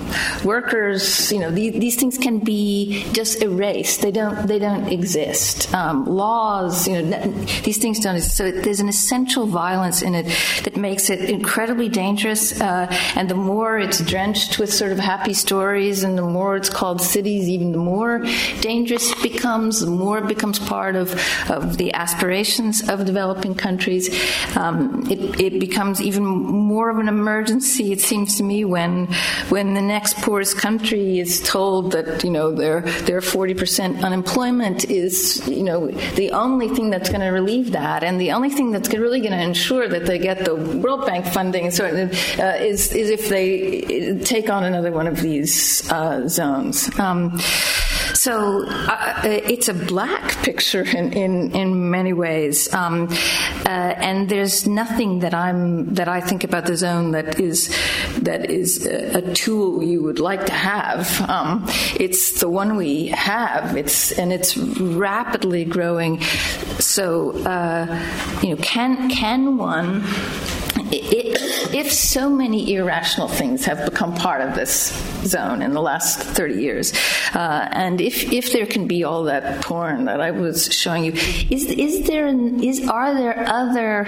workers, 0.43 1.31
you 1.31 1.39
know, 1.39 1.51
these, 1.51 1.75
these, 1.75 1.97
things 1.97 2.17
can 2.17 2.39
be 2.39 3.05
just 3.13 3.43
erased. 3.43 4.01
They 4.01 4.11
don't 4.11 4.47
they 4.47 4.59
don't 4.59 4.89
exist. 4.89 5.75
Um, 5.75 6.07
laws, 6.07 6.89
you 6.89 7.03
know, 7.03 7.31
these 7.63 7.77
things 7.77 8.01
don't 8.01 8.17
exist. 8.17 8.39
So 8.39 8.51
there's 8.51 8.81
an 8.81 8.89
essential 8.89 9.45
violence 9.47 10.01
in 10.01 10.15
it 10.15 10.27
that 10.65 10.79
makes 10.79 11.11
it 11.11 11.29
incredibly 11.29 11.91
dangerous. 11.91 12.59
Uh, 12.59 12.87
and 13.17 13.29
the 13.29 13.35
more 13.35 13.79
it's 13.79 14.01
drenched 14.01 14.59
with 14.59 14.73
sort 14.73 14.93
of 14.93 14.99
happy 14.99 15.35
stories, 15.35 16.03
and 16.03 16.17
the 16.17 16.23
more 16.23 16.57
it's 16.57 16.71
called 16.71 17.03
cities, 17.03 17.51
even 17.51 17.73
the 17.73 17.85
more 17.95 18.25
dangerous 18.63 19.13
it 19.13 19.23
becomes. 19.23 19.81
The 19.81 19.91
more 19.91 20.17
it 20.17 20.27
becomes 20.27 20.59
part 20.59 20.97
of 20.97 21.13
of 21.51 21.77
the 21.77 21.93
aspirations 21.93 22.89
of 22.89 23.05
developing 23.05 23.55
countries. 23.55 24.09
Um, 24.57 25.07
it, 25.11 25.39
it 25.39 25.61
becomes 25.61 26.01
even 26.01 26.25
more 26.25 26.89
of 26.89 26.97
an 26.97 27.09
emergency. 27.09 27.93
It 27.93 28.06
seems 28.07 28.37
to 28.37 28.43
me 28.43 28.65
when 28.65 29.07
when 29.49 29.75
the 29.75 29.83
next 29.83 30.17
poorest 30.19 30.57
country 30.57 31.19
is 31.19 31.41
told 31.43 31.93
that 31.93 32.25
you 32.25 32.31
know 32.31 32.53
their 32.53 32.81
their 33.09 33.21
40% 33.21 34.03
unemployment 34.03 34.85
is 34.91 35.47
you 35.49 35.63
know 35.63 35.89
the 36.15 36.31
only 36.33 36.69
thing 36.69 36.91
that's 36.91 37.09
going 37.09 37.21
to 37.21 37.29
relieve 37.29 37.73
that, 37.73 38.03
and 38.03 38.21
the 38.21 38.33
only 38.33 38.51
thing 38.51 38.71
that's 38.71 38.89
really 38.95 39.21
going 39.21 39.33
to 39.33 39.43
ensure 39.43 39.89
that 39.89 40.07
they 40.07 40.19
get 40.19 40.45
the 40.45 40.55
World 40.55 41.07
Bank 41.07 41.27
funding 41.27 41.71
so, 41.71 41.85
uh, 41.85 42.57
is 42.71 42.93
is 42.93 43.11
if 43.11 43.29
they 43.29 44.19
take 44.25 44.49
on 44.49 44.65
another 44.65 44.93
one 44.93 45.07
of 45.07 45.21
these 45.21 45.91
uh, 45.91 46.29
zones. 46.29 46.77
Um, 46.99 47.39
so 48.27 48.65
uh, 48.67 49.23
it's 49.25 49.69
a 49.69 49.75
black 49.75 50.43
picture 50.43 50.83
in, 50.83 51.13
in, 51.13 51.55
in 51.55 51.91
many 51.93 52.13
ways, 52.13 52.75
um, 52.75 53.07
uh, 53.09 53.69
and 53.69 54.29
there's 54.29 54.67
nothing 54.67 55.21
that 55.21 55.33
I'm 55.33 55.95
that 55.95 56.09
I 56.09 56.21
think 56.21 56.43
about 56.43 56.67
the 56.67 56.77
zone 56.77 57.13
that 57.13 57.39
is 57.39 57.69
that 58.23 58.51
is 58.51 58.85
a, 58.85 59.19
a 59.19 59.33
tool 59.33 59.81
you 59.81 60.03
would 60.03 60.19
like 60.19 60.45
to 60.47 60.53
have. 60.53 61.21
Um, 61.31 61.67
it's 62.01 62.41
the 62.41 62.49
one 62.49 62.75
we 62.75 63.07
have. 63.15 63.77
It's 63.77 64.11
and 64.11 64.33
it's 64.33 64.57
rapidly 64.57 65.65
growing. 65.65 66.21
So 66.81 67.31
uh, 67.45 67.87
you 68.43 68.51
know, 68.51 68.57
can 68.57 69.09
can 69.09 69.57
one 69.57 70.03
if 70.93 71.93
so 71.93 72.31
many 72.31 72.75
irrational 72.75 73.29
things 73.29 73.65
have 73.65 73.85
become 73.85 74.15
part 74.15 74.41
of 74.41 74.55
this 74.55 74.93
zone 75.25 75.63
in 75.63 75.73
the 75.73 75.81
last 75.81 76.21
30 76.21 76.55
years, 76.55 76.93
uh, 77.35 77.69
and 77.73 78.01
if, 78.01 78.16
if 78.25 78.53
there 78.53 78.67
can 78.67 78.87
be 78.87 79.05
all 79.05 79.25
that 79.25 79.63
porn 79.63 80.07
that 80.07 80.21
I 80.21 80.31
was 80.31 80.73
showing 80.73 81.05
you, 81.05 81.13
is, 81.13 81.67
is 81.67 82.07
there, 82.07 82.27
is, 82.27 82.89
are 82.89 83.15
there 83.15 83.45
other 83.47 84.07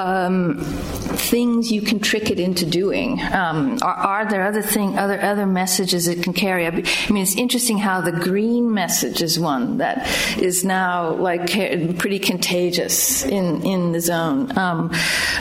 um, 0.00 0.58
things 0.60 1.72
you 1.72 1.82
can 1.82 2.00
trick 2.00 2.30
it 2.30 2.38
into 2.38 2.66
doing? 2.66 3.20
Um, 3.20 3.78
are, 3.82 3.94
are, 3.94 4.30
there 4.30 4.42
other 4.44 4.62
thing, 4.62 4.98
other, 4.98 5.20
other 5.20 5.46
messages 5.46 6.08
it 6.08 6.22
can 6.22 6.32
carry? 6.32 6.66
I 6.66 6.70
mean, 6.70 7.22
it's 7.22 7.36
interesting 7.36 7.78
how 7.78 8.00
the 8.00 8.12
green 8.12 8.72
message 8.72 9.22
is 9.22 9.38
one 9.38 9.78
that 9.78 10.06
is 10.38 10.64
now 10.64 11.12
like 11.14 11.50
pretty 11.98 12.18
contagious 12.18 13.24
in, 13.24 13.64
in 13.64 13.92
the 13.92 14.00
zone. 14.00 14.56
Um, 14.56 14.90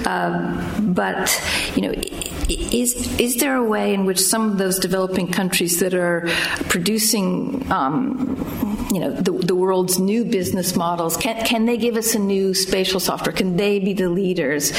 uh, 0.05 0.81
but 0.81 1.41
you 1.75 1.81
know, 1.81 1.93
is 2.49 3.19
is 3.19 3.37
there 3.37 3.55
a 3.55 3.63
way 3.63 3.93
in 3.93 4.05
which 4.05 4.19
some 4.19 4.51
of 4.51 4.57
those 4.57 4.79
developing 4.79 5.27
countries 5.27 5.79
that 5.79 5.93
are 5.93 6.27
producing, 6.69 7.69
um, 7.71 8.87
you 8.91 8.99
know, 8.99 9.11
the, 9.11 9.31
the 9.31 9.55
world's 9.55 9.99
new 9.99 10.23
business 10.23 10.75
models 10.75 11.17
can 11.17 11.43
can 11.45 11.65
they 11.65 11.77
give 11.77 11.95
us 11.95 12.13
a 12.15 12.19
new 12.19 12.53
spatial 12.53 12.99
software? 12.99 13.33
Can 13.33 13.57
they 13.57 13.79
be 13.79 13.93
the 13.93 14.09
leaders 14.09 14.71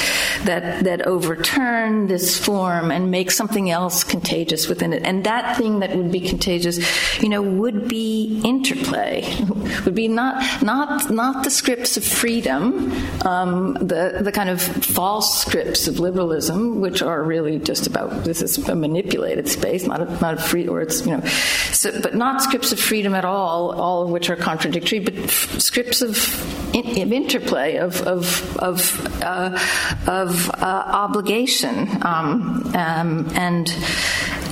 that 0.45 0.85
that 0.85 1.03
overturn 1.03 2.07
this 2.07 2.39
form 2.39 2.91
and 2.91 3.11
make 3.11 3.31
something 3.31 3.71
else 3.71 4.05
contagious 4.05 4.69
within 4.69 4.93
it? 4.93 5.03
And 5.03 5.25
that 5.25 5.57
thing 5.57 5.81
that 5.81 5.97
would 5.97 6.13
be 6.13 6.21
contagious, 6.21 6.79
you 7.23 7.29
know, 7.29 7.43
would 7.43 7.89
be 7.89 8.41
interplay, 8.45 9.25
would 9.85 9.95
be 9.95 10.09
not 10.09 10.63
not 10.63 11.11
not 11.11 11.45
the 11.45 11.51
scripts 11.51 11.97
of 11.97 12.05
freedom, 12.05 12.93
um, 13.27 13.75
the 13.75 14.21
the 14.23 14.33
kind 14.33 14.51
of 14.51 14.63
false 14.63 15.41
scripts 15.41 15.89
of 15.89 15.99
liberalism, 15.99 16.81
which 16.81 17.03
are 17.03 17.23
really 17.23 17.56
just 17.59 17.87
about 17.87 18.25
this 18.25 18.43
is 18.43 18.59
a 18.69 18.75
manipulated 18.75 19.49
space, 19.49 19.87
not 19.87 20.01
a, 20.01 20.05
not 20.21 20.35
a 20.35 20.37
free, 20.37 20.67
or 20.67 20.81
it's 20.81 21.05
you 21.07 21.17
know, 21.17 21.25
so, 21.73 22.01
but 22.01 22.15
not 22.15 22.43
scripts 22.43 22.73
of 22.73 22.81
freedom 22.81 23.15
at 23.15 23.25
all, 23.25 23.73
all 23.73 24.03
of 24.03 24.11
which 24.11 24.31
are 24.31 24.37
contradictory, 24.37 25.01
but 25.01 25.15
f- 25.15 25.61
scripts 25.61 26.03
of, 26.03 26.75
in, 26.75 27.03
of 27.03 27.13
interplay 27.13 27.77
of 27.77 28.01
of 28.03 28.57
of, 28.59 29.23
uh, 29.23 29.59
of 30.07 30.51
uh, 30.51 30.55
obligation 30.87 31.89
um, 32.03 32.71
um, 32.75 33.29
and. 33.35 33.75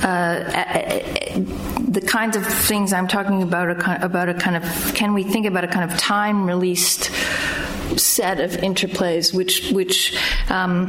Uh, 0.03 0.43
the 1.95 2.01
kinds 2.01 2.35
of 2.35 2.45
things 2.45 2.91
I'm 2.91 3.07
talking 3.07 3.41
about 3.41 3.69
are 3.69 4.05
about 4.05 4.27
a 4.27 4.33
kind 4.33 4.57
of 4.57 4.93
can 4.93 5.13
we 5.13 5.23
think 5.23 5.45
about 5.45 5.63
a 5.63 5.67
kind 5.67 5.89
of 5.89 5.97
time 5.97 6.45
released 6.45 7.09
set 7.97 8.39
of 8.41 8.51
interplays 8.51 9.33
which 9.33 9.71
which 9.71 10.17
um, 10.49 10.87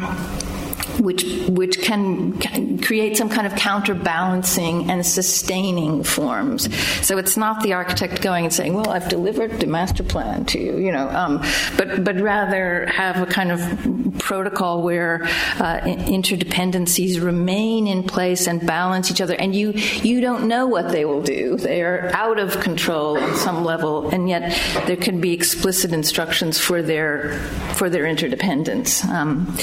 which 1.01 1.25
which 1.49 1.81
can, 1.83 2.39
can, 2.39 2.79
create 2.79 3.17
some 3.17 3.29
kind 3.29 3.47
of 3.47 3.55
counterbalancing 3.57 4.91
and 4.91 5.05
sustaining 5.05 6.03
forms. 6.03 6.75
So 7.07 7.19
it's 7.19 7.37
not 7.37 7.63
the 7.63 7.73
architect 7.73 8.23
going 8.23 8.45
and 8.45 8.53
saying, 8.53 8.75
"Well, 8.75 8.91
I've 8.91 9.09
delivered 9.09 9.61
the 9.61 9.67
master 9.67 10.03
plan 10.03 10.45
to 10.47 10.59
you," 10.59 10.79
you 10.79 10.93
know, 10.93 11.09
um, 11.09 11.43
but 11.77 12.05
but 12.05 12.21
rather 12.21 12.87
have 12.87 13.21
a 13.21 13.27
kind 13.27 13.53
of 13.53 14.19
protocol 14.19 14.83
where 14.83 15.25
uh, 15.59 15.81
interdependencies 15.81 17.23
remain 17.23 17.87
in 17.87 18.03
place 18.03 18.47
and 18.47 18.67
balance 18.67 19.11
each 19.11 19.21
other, 19.21 19.35
and 19.35 19.55
you 19.55 19.73
you 19.73 20.21
don't 20.21 20.49
know 20.49 20.67
what 20.67 20.91
they 20.91 21.05
will 21.05 21.23
do. 21.23 21.57
They 21.57 21.83
are 21.83 22.11
out 22.15 22.39
of 22.39 22.61
control 22.61 23.19
on 23.19 23.35
some 23.37 23.65
level, 23.65 24.09
and 24.09 24.29
yet 24.29 24.59
there 24.87 24.97
can 24.97 25.21
be 25.21 25.33
explicit 25.33 25.93
instructions 25.93 26.59
for 26.59 26.83
their 26.83 27.39
for 27.75 27.91
their 27.91 28.07
interdependence. 28.07 29.05
Um, 29.05 29.57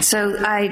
so 0.00 0.36
I, 0.38 0.68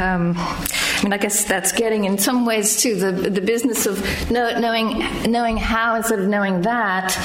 um, 0.00 0.34
I 0.36 1.00
mean, 1.02 1.12
I 1.12 1.18
guess 1.18 1.44
that's 1.44 1.72
getting 1.72 2.04
in 2.04 2.18
some 2.18 2.44
ways 2.44 2.80
to 2.82 2.94
the 2.96 3.12
the 3.12 3.40
business 3.40 3.86
of 3.86 3.98
know, 4.30 4.58
knowing 4.58 4.98
knowing 5.30 5.56
how 5.56 5.96
instead 5.96 6.20
of 6.20 6.28
knowing 6.28 6.62
that. 6.62 7.16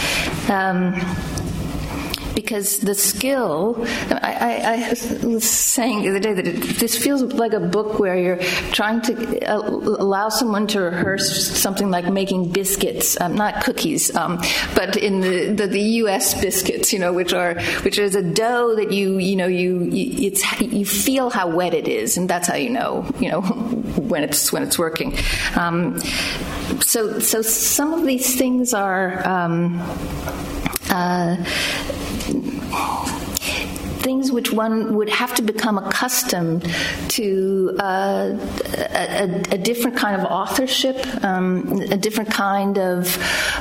Um, 0.50 0.96
because 2.36 2.80
the 2.80 2.96
skill, 2.96 3.76
I, 4.10 4.38
I, 4.40 5.24
I, 5.24 5.26
was 5.26 5.50
saying 5.50 6.04
the 6.04 6.10
other 6.10 6.20
day 6.20 6.34
that 6.34 6.48
it, 6.48 6.80
this 6.80 6.98
feels 6.98 7.22
like 7.22 7.54
a 7.54 7.60
book 7.60 8.00
where 8.00 8.18
you're 8.18 8.38
trying 8.72 9.02
to 9.02 9.46
uh, 9.46 9.60
allow 9.60 10.30
someone 10.30 10.68
to 10.68 10.82
rehearse 10.82 11.58
something 11.58 11.90
like 11.90 12.12
making 12.12 12.52
biscuits, 12.52 13.20
um, 13.20 13.36
not 13.36 13.64
cookies, 13.64 14.16
um, 14.16 14.38
but 14.76 14.96
in 14.98 15.22
the, 15.22 15.54
the, 15.54 15.68
the, 15.68 15.82
U.S. 16.02 16.40
biscuits, 16.40 16.94
you 16.94 17.00
know, 17.00 17.12
which 17.12 17.34
are 17.34 17.60
which 17.82 17.98
is 17.98 18.16
a 18.16 18.24
dough 18.24 18.76
that 18.76 18.92
you 18.92 19.18
you 19.18 19.36
know 19.36 19.48
you, 19.48 19.84
you 19.84 20.28
it's 20.28 20.62
you 20.62 20.86
feel 20.86 21.30
how 21.30 21.50
wet 21.50 21.74
it 21.74 21.88
is, 21.88 22.18
and 22.18 22.30
that's 22.30 22.48
how 22.48 22.56
you 22.56 22.70
know 22.70 23.06
you 23.20 23.30
know 23.30 23.42
when 24.12 24.24
it's 24.24 24.54
when 24.54 24.64
it's 24.64 24.80
working. 24.80 25.18
Um, 25.56 26.00
so 26.80 27.20
so 27.20 27.42
some 27.42 27.94
of 27.94 28.06
these 28.06 28.38
things 28.38 28.74
are. 28.74 29.28
Um, 30.94 31.46
uh, 32.74 33.31
things 34.02 34.32
which 34.32 34.52
one 34.52 34.96
would 34.96 35.10
have 35.10 35.34
to 35.36 35.42
become 35.42 35.78
accustomed 35.78 36.64
to 37.10 37.76
uh, 37.80 38.36
a, 38.74 39.44
a, 39.52 39.58
different 39.58 39.96
kind 39.96 40.20
of 40.20 40.26
authorship, 40.26 40.98
um, 41.24 41.82
a 41.92 41.98
different 41.98 42.32
kind 42.32 42.78
of 42.78 43.18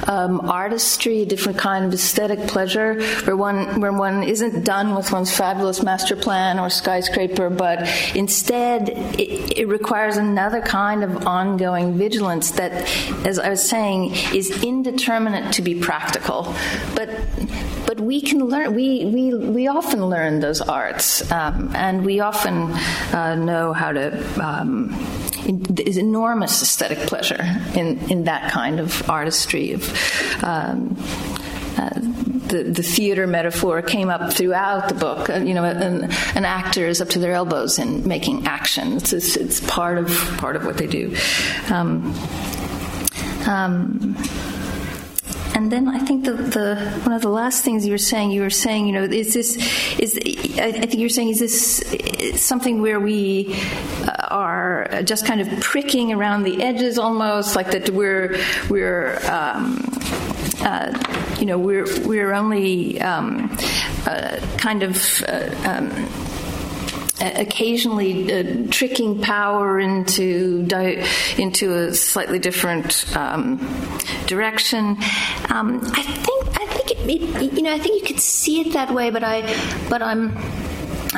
um, 0.09 0.41
artistry, 0.41 1.23
a 1.23 1.27
different 1.27 1.59
kind 1.59 1.85
of 1.85 1.93
aesthetic 1.93 2.41
pleasure, 2.49 3.01
where 3.25 3.37
one 3.37 3.81
where 3.81 3.93
one 3.93 4.23
isn't 4.23 4.65
done 4.65 4.95
with 4.95 5.13
one's 5.13 5.35
fabulous 5.35 5.83
master 5.83 6.17
plan 6.17 6.59
or 6.59 6.71
skyscraper, 6.71 7.51
but 7.51 7.89
instead 8.15 8.89
it, 9.19 9.59
it 9.59 9.69
requires 9.69 10.17
another 10.17 10.61
kind 10.61 11.05
of 11.05 11.27
ongoing 11.27 11.97
vigilance 11.97 12.53
that, 12.53 12.73
as 13.27 13.39
I 13.39 13.51
was 13.51 13.67
saying, 13.69 14.15
is 14.35 14.63
indeterminate 14.63 15.53
to 15.55 15.63
be 15.63 15.81
practical, 15.81 16.55
but 16.95 17.09
we 18.11 18.21
can 18.21 18.45
learn. 18.45 18.75
We 18.75 19.05
we 19.05 19.35
we 19.35 19.69
often 19.69 20.05
learn 20.07 20.41
those 20.41 20.61
arts, 20.61 21.31
um, 21.31 21.71
and 21.77 22.05
we 22.05 22.19
often 22.19 22.73
uh, 23.15 23.37
know 23.37 23.73
how 23.73 23.93
to. 23.93 24.05
Um, 24.45 24.91
there's 25.47 25.97
enormous 25.97 26.61
aesthetic 26.61 26.99
pleasure 27.07 27.41
in 27.77 27.99
in 28.11 28.25
that 28.25 28.51
kind 28.51 28.81
of 28.81 29.09
artistry 29.09 29.75
of. 29.75 29.83
Um, 30.43 30.97
uh, 31.79 32.01
the, 32.51 32.65
the 32.65 32.83
theater 32.83 33.29
metaphor 33.29 33.81
came 33.81 34.11
up 34.11 34.33
throughout 34.33 34.89
the 34.89 34.95
book. 34.97 35.31
Uh, 35.31 35.35
you 35.35 35.55
know, 35.55 35.63
an, 35.63 36.11
an, 36.35 36.45
actor 36.45 36.85
is 36.85 37.01
up 37.01 37.09
to 37.11 37.21
their 37.21 37.33
elbows 37.33 37.79
in 37.79 38.07
making 38.09 38.45
action. 38.45 38.95
It's, 38.95 39.13
it's, 39.13 39.37
it's 39.37 39.61
part 39.61 39.97
of 39.97 40.09
part 40.39 40.57
of 40.57 40.67
what 40.67 40.77
they 40.77 40.89
do. 40.89 41.15
Um, 41.71 42.13
um, 43.47 44.17
and 45.61 45.71
then 45.71 45.89
I 45.89 45.99
think 45.99 46.25
the, 46.25 46.33
the 46.33 46.77
one 47.05 47.13
of 47.13 47.21
the 47.21 47.29
last 47.29 47.63
things 47.63 47.85
you 47.85 47.93
were 47.93 47.99
saying, 47.99 48.31
you 48.31 48.41
were 48.41 48.49
saying, 48.49 48.87
you 48.87 48.93
know, 48.93 49.03
is 49.03 49.35
this 49.35 49.57
is 49.99 50.19
I 50.59 50.73
think 50.73 50.95
you're 50.95 51.11
saying 51.11 51.29
is 51.29 51.39
this 51.39 52.43
something 52.43 52.81
where 52.81 52.99
we 52.99 53.55
uh, 54.07 54.29
are 54.31 55.03
just 55.05 55.27
kind 55.27 55.43
of 55.43 55.61
pricking 55.61 56.15
around 56.15 56.45
the 56.45 56.63
edges, 56.63 56.99
almost 56.99 57.57
like 57.57 57.73
that 57.73 57.91
we're 57.91 58.39
we're. 58.71 59.19
Um, 59.31 59.87
uh, 60.63 60.93
you 61.39 61.47
know, 61.47 61.59
we're 61.59 61.87
we're 62.07 62.33
only 62.33 63.01
um, 63.01 63.55
uh, 64.07 64.39
kind 64.59 64.83
of 64.83 65.23
uh, 65.27 65.55
um, 65.65 65.91
occasionally 67.21 68.33
uh, 68.33 68.67
tricking 68.71 69.21
power 69.21 69.79
into 69.79 70.63
di- 70.65 71.05
into 71.39 71.75
a 71.75 71.95
slightly 71.95 72.39
different 72.39 73.05
um, 73.17 73.59
direction. 74.27 74.97
Um, 75.51 75.81
I 75.95 76.03
think 76.03 76.61
I 76.61 76.67
think 76.67 76.91
it, 76.91 77.43
it, 77.43 77.53
you 77.53 77.63
know 77.63 77.73
I 77.73 77.79
think 77.79 78.01
you 78.01 78.07
could 78.07 78.21
see 78.21 78.61
it 78.61 78.73
that 78.73 78.93
way, 78.93 79.11
but 79.11 79.25
I 79.25 79.43
but 79.89 80.03
I'm. 80.03 80.37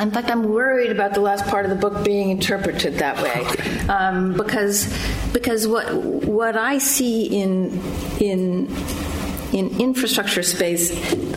In 0.01 0.09
fact, 0.09 0.31
I'm 0.31 0.49
worried 0.49 0.89
about 0.89 1.13
the 1.13 1.21
last 1.21 1.45
part 1.45 1.65
of 1.65 1.69
the 1.69 1.77
book 1.77 2.03
being 2.03 2.31
interpreted 2.31 2.95
that 2.95 3.21
way, 3.21 3.45
um, 3.89 4.33
because 4.33 4.91
because 5.33 5.67
what 5.67 5.93
what 5.93 6.57
I 6.57 6.79
see 6.79 7.25
in 7.27 7.79
in 8.19 8.65
in 9.53 9.79
infrastructure 9.79 10.43
space, 10.43 10.91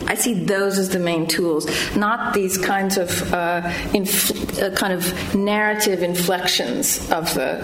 I 0.07 0.15
see 0.15 0.33
those 0.33 0.77
as 0.77 0.89
the 0.89 0.99
main 0.99 1.27
tools, 1.27 1.67
not 1.95 2.33
these 2.33 2.57
kinds 2.57 2.97
of 2.97 3.33
uh, 3.33 3.71
inf- 3.93 4.59
uh, 4.59 4.71
kind 4.71 4.93
of 4.93 5.35
narrative 5.35 6.01
inflections 6.01 7.11
of 7.11 7.33
the 7.35 7.57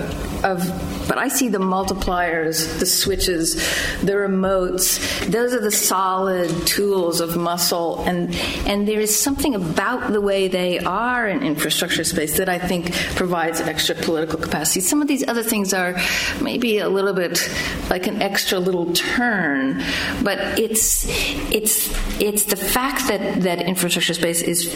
of. 0.44 0.62
But 1.08 1.18
I 1.18 1.28
see 1.28 1.50
the 1.50 1.58
multipliers, 1.58 2.80
the 2.80 2.86
switches, 2.86 3.56
the 4.02 4.14
remotes. 4.14 5.00
Those 5.30 5.54
are 5.54 5.60
the 5.60 5.72
solid 5.72 6.50
tools 6.68 7.20
of 7.20 7.36
muscle, 7.36 8.00
and 8.04 8.34
and 8.68 8.88
there 8.88 9.00
is 9.00 9.18
something 9.18 9.56
about 9.56 10.12
the 10.12 10.22
way 10.22 10.48
they 10.48 10.80
are 10.80 11.28
in 11.28 11.44
infrastructure 11.44 12.04
space 12.04 12.38
that 12.38 12.50
I 12.50 12.60
think 12.60 12.94
provides 13.16 13.60
extra 13.62 13.96
political 13.96 14.40
capacity. 14.40 14.82
Some 14.82 15.02
of 15.02 15.08
these 15.08 15.28
other 15.28 15.44
things 15.44 15.74
are 15.74 16.00
maybe 16.42 16.78
a 16.78 16.90
little 16.90 17.14
bit 17.14 17.50
like 17.90 18.08
an 18.08 18.22
extra 18.22 18.60
little 18.60 18.94
turn, 18.94 19.84
but 20.22 20.43
it's 20.58 21.06
it's 21.52 21.90
it's 22.22 22.44
the 22.46 22.56
fact 22.56 23.08
that 23.08 23.42
that 23.42 23.62
infrastructure 23.62 24.14
space 24.14 24.42
is 24.42 24.68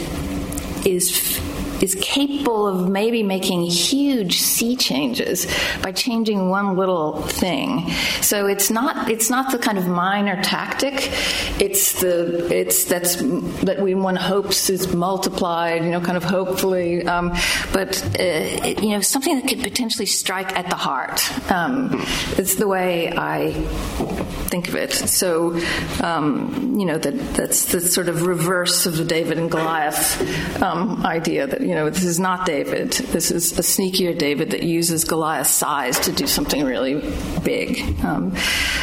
is 0.86 1.38
is 1.82 1.96
capable 2.00 2.66
of 2.66 2.88
maybe 2.88 3.22
making 3.22 3.62
huge 3.62 4.40
sea 4.40 4.76
changes 4.76 5.46
by 5.82 5.92
changing 5.92 6.48
one 6.48 6.76
little 6.76 7.22
thing. 7.22 7.90
So 8.20 8.46
it's 8.46 8.70
not 8.70 9.10
it's 9.10 9.30
not 9.30 9.52
the 9.52 9.58
kind 9.58 9.78
of 9.78 9.86
minor 9.86 10.42
tactic. 10.42 10.94
It's 11.60 12.00
the 12.00 12.48
it's 12.54 12.84
that's 12.84 13.16
that 13.16 13.80
we 13.80 13.94
one 13.94 14.16
hopes 14.16 14.70
is 14.70 14.92
multiplied. 14.94 15.84
You 15.84 15.90
know, 15.90 16.00
kind 16.00 16.16
of 16.16 16.24
hopefully, 16.24 17.04
um, 17.06 17.32
but 17.72 18.02
uh, 18.20 18.82
you 18.82 18.90
know 18.90 19.00
something 19.00 19.36
that 19.40 19.48
could 19.48 19.62
potentially 19.62 20.06
strike 20.06 20.56
at 20.56 20.68
the 20.68 20.76
heart. 20.76 21.20
Um, 21.50 22.04
it's 22.36 22.56
the 22.56 22.68
way 22.68 23.12
I 23.16 23.52
think 24.48 24.68
of 24.68 24.74
it. 24.74 24.92
So 24.92 25.60
um, 26.02 26.74
you 26.78 26.86
know 26.86 26.98
that 26.98 27.34
that's 27.34 27.66
the 27.66 27.80
sort 27.80 28.08
of 28.08 28.26
reverse 28.26 28.86
of 28.86 28.96
the 28.96 29.04
David 29.04 29.38
and 29.38 29.50
Goliath 29.50 30.62
um, 30.62 31.04
idea 31.04 31.46
that 31.46 31.60
you 31.68 31.74
know, 31.74 31.90
this 31.90 32.04
is 32.04 32.18
not 32.18 32.46
David. 32.46 32.92
This 32.92 33.30
is 33.30 33.52
a 33.58 33.60
sneakier 33.60 34.16
David 34.16 34.52
that 34.52 34.62
uses 34.62 35.04
Goliath's 35.04 35.50
size 35.50 35.98
to 36.00 36.12
do 36.12 36.26
something 36.26 36.64
really 36.64 36.94
big. 37.44 38.02
Um, 38.02 38.34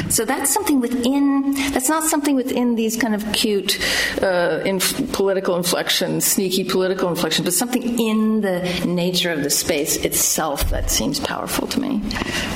so 0.10 0.24
that's 0.24 0.54
something 0.54 0.80
within, 0.80 1.54
that's 1.72 1.90
not 1.90 2.04
something 2.04 2.36
within 2.36 2.76
these 2.76 2.96
kind 2.96 3.16
of 3.16 3.26
cute 3.34 3.80
uh, 4.22 4.62
inf- 4.66 5.12
political 5.14 5.56
inflections, 5.56 6.26
sneaky 6.26 6.64
political 6.64 7.10
inflections, 7.10 7.46
but 7.46 7.56
something 7.56 7.98
in 7.98 8.42
the 8.42 8.62
nature 8.86 9.32
of 9.32 9.42
the 9.42 9.50
space 9.50 9.96
itself 10.06 10.70
that 10.70 10.92
seems 10.92 11.20
powerful 11.20 11.66
to 11.66 11.80
me. 11.80 12.04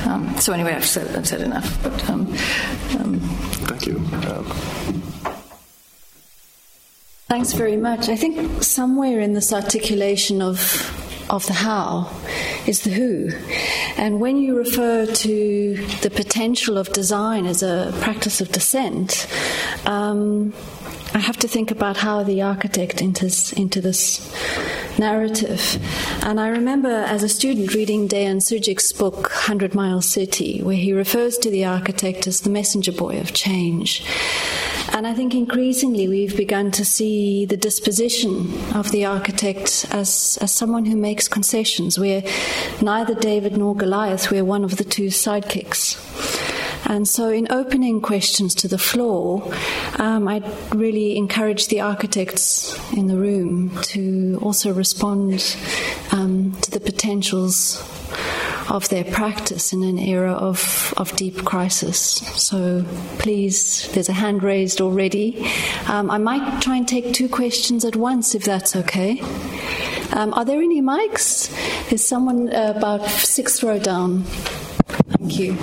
Um, 0.05 0.35
so 0.37 0.53
anyway, 0.53 0.73
I've 0.73 0.85
said, 0.85 1.15
I've 1.15 1.27
said 1.27 1.41
enough. 1.41 1.81
But, 1.81 2.07
um, 2.07 2.27
um 2.99 3.19
Thank 3.65 3.87
you. 3.87 5.08
Thanks 7.29 7.53
very 7.53 7.77
much. 7.77 8.09
I 8.09 8.15
think 8.15 8.63
somewhere 8.63 9.19
in 9.19 9.33
this 9.33 9.53
articulation 9.53 10.41
of 10.41 10.59
of 11.29 11.45
the 11.45 11.53
how 11.53 12.09
is 12.65 12.81
the 12.81 12.89
who. 12.89 13.29
And 13.97 14.19
when 14.19 14.37
you 14.37 14.57
refer 14.57 15.05
to 15.05 15.75
the 16.01 16.09
potential 16.09 16.79
of 16.79 16.91
design 16.91 17.45
as 17.45 17.61
a 17.61 17.93
practice 18.01 18.41
of 18.41 18.51
dissent, 18.51 19.27
um, 19.85 20.55
I 21.13 21.19
have 21.19 21.37
to 21.37 21.47
think 21.47 21.69
about 21.69 21.97
how 21.97 22.23
the 22.23 22.41
architect 22.41 22.99
enters 22.99 23.53
into 23.53 23.79
this 23.79 24.33
narrative. 24.97 25.77
And 26.23 26.39
I 26.39 26.47
remember 26.47 26.89
as 26.89 27.21
a 27.21 27.29
student 27.29 27.75
reading 27.75 28.07
Deyan 28.07 28.37
Sudjic's 28.37 28.91
book, 28.91 29.31
Hundred 29.31 29.75
Mile 29.75 30.01
City, 30.01 30.63
where 30.63 30.75
he 30.75 30.93
refers 30.93 31.37
to 31.39 31.51
the 31.51 31.63
architect 31.63 32.25
as 32.25 32.41
the 32.41 32.49
messenger 32.49 32.91
boy 32.91 33.19
of 33.19 33.33
change. 33.33 34.03
And 34.91 35.05
I 35.05 35.13
think 35.13 35.35
increasingly 35.35 36.07
we've 36.07 36.35
begun 36.35 36.71
to 36.71 36.83
see 36.83 37.45
the 37.45 37.57
disposition 37.57 38.51
of 38.75 38.91
the 38.91 39.05
architect 39.05 39.85
as, 39.91 40.37
as 40.41 40.51
someone 40.51 40.85
who 40.85 40.95
makes 40.95 41.27
concessions. 41.27 41.99
We're 41.99 42.23
neither 42.81 43.13
David 43.13 43.55
nor 43.57 43.75
Goliath, 43.75 44.31
we're 44.31 44.45
one 44.45 44.63
of 44.63 44.77
the 44.77 44.83
two 44.83 45.07
sidekicks. 45.07 45.97
And 46.89 47.07
so, 47.07 47.29
in 47.29 47.51
opening 47.51 48.01
questions 48.01 48.55
to 48.55 48.67
the 48.67 48.79
floor, 48.79 49.53
um, 49.99 50.27
I'd 50.27 50.73
really 50.73 51.17
encourage 51.17 51.67
the 51.67 51.81
architects 51.81 52.75
in 52.93 53.07
the 53.07 53.15
room 53.17 53.79
to 53.83 54.39
also 54.41 54.73
respond 54.73 55.55
um, 56.11 56.57
to 56.61 56.71
the 56.71 56.79
potentials 56.79 57.77
of 58.69 58.87
their 58.89 59.03
practice 59.03 59.73
in 59.73 59.83
an 59.83 59.97
era 59.97 60.33
of, 60.33 60.93
of 60.97 61.15
deep 61.15 61.43
crisis. 61.43 61.99
So 62.35 62.85
please, 63.17 63.89
there's 63.93 64.09
a 64.09 64.13
hand 64.13 64.43
raised 64.43 64.81
already. 64.81 65.47
Um, 65.87 66.11
I 66.11 66.17
might 66.17 66.61
try 66.61 66.77
and 66.77 66.87
take 66.87 67.13
two 67.13 67.29
questions 67.29 67.83
at 67.85 67.95
once 67.95 68.35
if 68.35 68.43
that's 68.43 68.75
okay. 68.75 69.19
Um, 70.11 70.33
are 70.33 70.45
there 70.45 70.61
any 70.61 70.81
mics? 70.81 71.49
There's 71.89 72.03
someone 72.03 72.53
uh, 72.53 72.73
about 72.75 73.05
sixth 73.07 73.63
row 73.63 73.79
down. 73.79 74.23
Thank 74.23 75.39
you. 75.39 75.53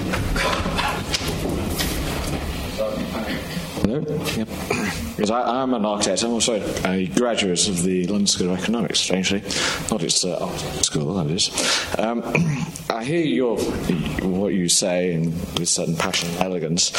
Hello? 3.82 4.04
Yep. 4.36 4.75
Because 5.16 5.30
I, 5.30 5.62
am 5.62 5.72
an 5.72 5.86
architect. 5.86 6.22
I'm 6.22 6.32
also 6.32 6.62
a 6.84 7.06
graduate 7.06 7.68
of 7.68 7.82
the 7.82 8.06
London 8.06 8.26
School 8.26 8.52
of 8.52 8.58
Economics, 8.58 9.00
strangely. 9.00 9.42
Not 9.90 10.02
its 10.02 10.22
uh, 10.26 10.36
art 10.38 10.58
school, 10.84 11.14
that 11.14 11.30
is. 11.30 11.50
Um, 11.98 12.22
I 12.90 13.02
hear 13.02 13.24
your, 13.24 13.56
what 13.58 14.52
you 14.52 14.68
say 14.68 15.14
in, 15.14 15.30
with 15.58 15.70
certain 15.70 15.96
passion 15.96 16.28
and 16.28 16.40
elegance, 16.40 16.92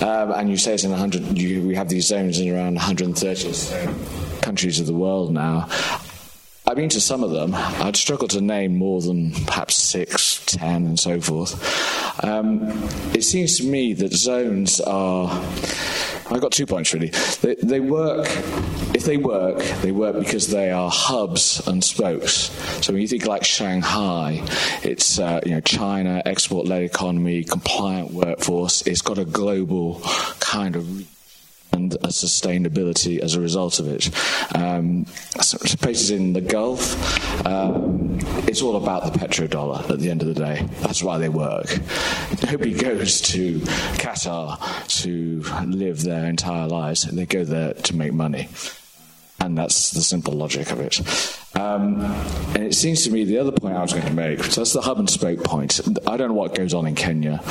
um, 0.00 0.30
and 0.30 0.48
you 0.48 0.56
say 0.56 0.74
it's 0.74 0.84
in 0.84 0.90
100, 0.90 1.36
you, 1.36 1.66
we 1.66 1.74
have 1.74 1.88
these 1.88 2.06
zones 2.06 2.38
in 2.38 2.54
around 2.54 2.74
130 2.74 4.42
countries 4.42 4.78
of 4.78 4.86
the 4.86 4.94
world 4.94 5.32
now. 5.32 5.68
I've 6.68 6.76
been 6.76 6.88
to 6.90 7.00
some 7.00 7.22
of 7.22 7.30
them. 7.30 7.52
I'd 7.54 7.96
struggle 7.96 8.26
to 8.28 8.40
name 8.40 8.76
more 8.76 9.00
than 9.00 9.32
perhaps 9.46 9.76
six, 9.76 10.44
ten, 10.46 10.86
and 10.86 10.98
so 10.98 11.20
forth. 11.20 11.54
Um, 12.24 12.68
it 13.14 13.22
seems 13.22 13.58
to 13.58 13.64
me 13.64 13.92
that 13.94 14.12
zones 14.12 14.80
are. 14.80 15.28
I've 16.30 16.40
got 16.40 16.52
two 16.52 16.66
points 16.66 16.92
really. 16.92 17.08
They, 17.40 17.54
they, 17.62 17.80
work, 17.80 18.26
if 18.94 19.04
they 19.04 19.16
work, 19.16 19.58
they 19.82 19.92
work 19.92 20.18
because 20.18 20.48
they 20.48 20.70
are 20.70 20.90
hubs 20.92 21.66
and 21.66 21.82
spokes. 21.84 22.50
So 22.84 22.92
when 22.92 23.00
you 23.02 23.08
think 23.08 23.26
like 23.26 23.44
Shanghai, 23.44 24.42
it's 24.82 25.18
uh, 25.18 25.40
you 25.44 25.52
know 25.52 25.60
China, 25.60 26.22
export-led 26.24 26.82
economy, 26.82 27.44
compliant 27.44 28.10
workforce. 28.12 28.82
It's 28.86 29.02
got 29.02 29.18
a 29.18 29.24
global 29.24 30.00
kind 30.40 30.74
of 30.74 31.06
and 31.72 31.94
a 31.94 32.08
sustainability 32.08 33.18
as 33.20 33.34
a 33.34 33.40
result 33.40 33.78
of 33.80 33.88
it. 33.88 34.10
Um, 34.54 35.04
places 35.80 36.10
in 36.10 36.32
the 36.32 36.40
Gulf, 36.40 37.46
um, 37.46 38.18
it's 38.48 38.62
all 38.62 38.76
about 38.76 39.12
the 39.12 39.18
petrodollar 39.18 39.88
at 39.90 39.98
the 39.98 40.10
end 40.10 40.22
of 40.22 40.28
the 40.28 40.34
day. 40.34 40.66
That's 40.80 41.02
why 41.02 41.18
they 41.18 41.28
work. 41.28 41.66
Nobody 42.44 42.72
goes 42.72 43.20
to 43.22 43.60
Qatar 43.98 44.58
to 45.02 45.42
live 45.66 46.02
their 46.02 46.26
entire 46.26 46.66
lives, 46.66 47.02
they 47.02 47.26
go 47.26 47.44
there 47.44 47.74
to 47.74 47.96
make 47.96 48.12
money. 48.12 48.48
And 49.38 49.56
that's 49.56 49.90
the 49.90 50.00
simple 50.00 50.32
logic 50.32 50.70
of 50.70 50.80
it. 50.80 51.00
Um, 51.54 52.00
and 52.54 52.64
it 52.64 52.74
seems 52.74 53.04
to 53.04 53.10
me 53.10 53.24
the 53.24 53.38
other 53.38 53.52
point 53.52 53.76
I 53.76 53.82
was 53.82 53.92
going 53.92 54.06
to 54.06 54.12
make, 54.12 54.42
so 54.44 54.62
that's 54.62 54.72
the 54.72 54.80
hub 54.80 54.98
and 54.98 55.08
spoke 55.08 55.44
point. 55.44 55.78
I 56.06 56.16
don't 56.16 56.28
know 56.28 56.34
what 56.34 56.54
goes 56.54 56.74
on 56.74 56.86
in 56.86 56.94
Kenya 56.94 57.42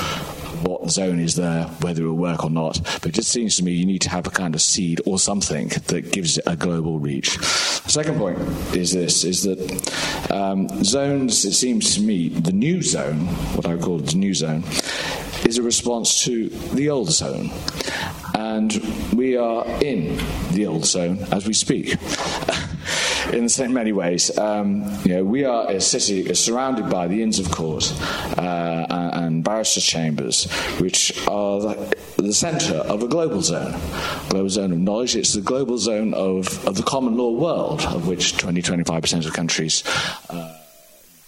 what 0.64 0.90
zone 0.90 1.20
is 1.20 1.36
there, 1.36 1.66
whether 1.82 2.04
it 2.04 2.08
will 2.08 2.16
work 2.16 2.44
or 2.44 2.50
not. 2.50 2.82
But 2.84 3.08
it 3.08 3.16
just 3.16 3.32
seems 3.32 3.58
to 3.58 3.64
me 3.64 3.72
you 3.74 3.86
need 3.86 4.02
to 4.02 4.10
have 4.10 4.28
a 4.28 4.32
kind 4.32 4.56
of 4.56 4.62
seed 4.62 5.02
or 5.06 5.20
something 5.20 5.70
that 5.88 6.12
gives 6.12 6.38
it 6.38 6.44
a 6.48 6.56
global 6.56 7.00
reach. 7.00 7.38
The 7.38 7.92
second 7.92 8.18
point 8.18 8.38
is 8.76 8.92
this: 8.92 9.24
is 9.24 9.44
that 9.44 10.32
um, 10.32 10.68
zones. 10.84 11.46
It 11.46 11.54
seems 11.54 11.96
to 11.96 12.02
me 12.02 12.30
the 12.30 12.52
new 12.52 12.82
zone, 12.82 13.28
what 13.56 13.66
I 13.66 13.76
would 13.76 13.84
call 13.84 13.98
the 13.98 14.16
new 14.16 14.34
zone, 14.34 14.64
is 15.46 15.58
a 15.58 15.64
response 15.64 16.24
to 16.26 16.50
the 16.50 16.90
old 16.90 17.12
zone. 17.12 17.52
and 18.36 18.74
we 19.14 19.38
are 19.38 19.66
in 19.82 20.18
the 20.52 20.66
old 20.66 20.86
zone 20.86 21.20
as 21.32 21.48
we 21.48 21.54
speak. 21.54 21.96
in 23.34 23.50
so 23.50 23.68
many 23.68 23.92
ways. 23.92 24.36
Um, 24.38 24.84
you 25.04 25.16
know, 25.16 25.24
we 25.24 25.46
are 25.46 25.70
a 25.70 25.82
city 25.82 26.34
surrounded 26.34 26.90
by 26.90 27.08
the 27.08 27.22
Inns 27.22 27.40
of 27.40 27.52
Court 27.52 27.92
uh, 28.38 28.86
and 28.90 29.44
barristers' 29.44 29.86
chambers, 29.86 30.52
which 30.80 31.28
are 31.28 31.60
the, 31.60 31.98
the 32.18 32.34
centre 32.34 32.76
of 32.76 33.04
a 33.04 33.08
global 33.08 33.42
zone, 33.42 33.80
global 34.30 34.50
zone 34.50 34.72
of 34.72 34.80
knowledge. 34.80 35.16
It's 35.16 35.34
the 35.34 35.42
global 35.42 35.78
zone 35.78 36.14
of, 36.14 36.66
of 36.68 36.76
the 36.76 36.84
common 36.84 37.18
law 37.18 37.32
world, 37.32 37.82
of 37.82 38.08
which 38.08 38.38
20, 38.38 38.62
25% 38.62 39.26
of 39.26 39.34
countries. 39.34 39.84
Uh, 40.30 40.58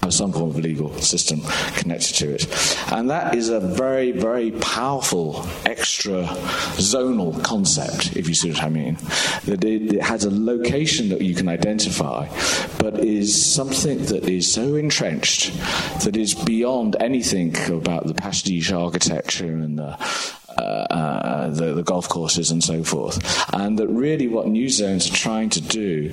have 0.08 0.14
some 0.14 0.32
form 0.32 0.50
of 0.50 0.58
legal 0.58 0.94
system 1.02 1.42
connected 1.76 2.16
to 2.16 2.34
it. 2.34 2.48
And 2.92 3.10
that 3.10 3.36
is 3.36 3.50
a 3.50 3.60
very, 3.60 4.12
very 4.12 4.52
powerful 4.52 5.46
extra 5.66 6.24
zonal 6.78 7.44
concept, 7.44 8.16
if 8.16 8.28
you 8.28 8.34
see 8.34 8.50
what 8.52 8.64
I 8.64 8.70
mean. 8.70 8.98
That 9.46 9.64
it, 9.64 9.96
it 9.96 10.02
has 10.02 10.24
a 10.24 10.32
location 10.32 11.10
that 11.10 11.22
you 11.22 11.36
can 11.36 11.48
identify, 11.48 12.28
but 12.80 13.00
is 13.00 13.30
something 13.54 14.06
that 14.06 14.30
is 14.30 14.52
so 14.52 14.76
entrenched 14.76 15.52
that 16.04 16.16
is 16.16 16.34
beyond 16.34 16.96
anything 17.00 17.56
about 17.70 18.08
the 18.08 18.14
pastiche 18.14 18.72
architecture 18.72 19.46
and 19.46 19.78
the 19.78 19.98
uh, 20.58 20.88
uh, 20.90 21.50
the, 21.50 21.74
the, 21.74 21.84
golf 21.84 22.10
courses 22.10 22.52
and 22.52 22.64
so 22.64 22.84
forth. 22.84 23.18
And 23.54 23.78
that 23.80 23.88
really 23.88 24.28
what 24.28 24.48
new 24.48 24.70
zones 24.70 25.10
are 25.10 25.16
trying 25.16 25.50
to 25.52 25.62
do 25.62 26.12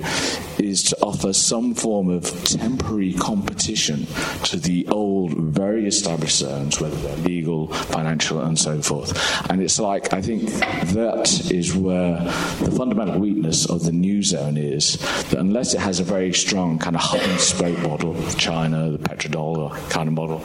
is 0.57 0.83
to 0.83 0.97
offer 1.01 1.33
some 1.33 1.73
form 1.73 2.09
of 2.09 2.23
temporary 2.45 3.13
competition 3.13 4.05
to 4.43 4.57
the 4.57 4.87
old, 4.89 5.33
very 5.33 5.87
established 5.87 6.37
zones, 6.37 6.79
whether 6.79 6.95
they're 6.97 7.17
legal, 7.17 7.67
financial, 7.67 8.41
and 8.41 8.57
so 8.57 8.81
forth. 8.81 9.13
And 9.49 9.61
it's 9.61 9.79
like, 9.79 10.13
I 10.13 10.21
think 10.21 10.43
that 10.93 11.51
is 11.51 11.75
where 11.75 12.19
the 12.19 12.71
fundamental 12.75 13.19
weakness 13.19 13.65
of 13.65 13.83
the 13.83 13.91
new 13.91 14.23
zone 14.23 14.57
is 14.57 14.97
that 15.29 15.39
unless 15.39 15.73
it 15.73 15.79
has 15.79 15.99
a 15.99 16.03
very 16.03 16.33
strong 16.33 16.79
kind 16.79 16.95
of 16.95 17.01
hub 17.01 17.21
and 17.21 17.39
spoke 17.39 17.77
model, 17.79 18.15
China, 18.33 18.91
the 18.91 18.99
petrodollar 18.99 19.71
kind 19.89 20.07
of 20.07 20.13
model, 20.13 20.43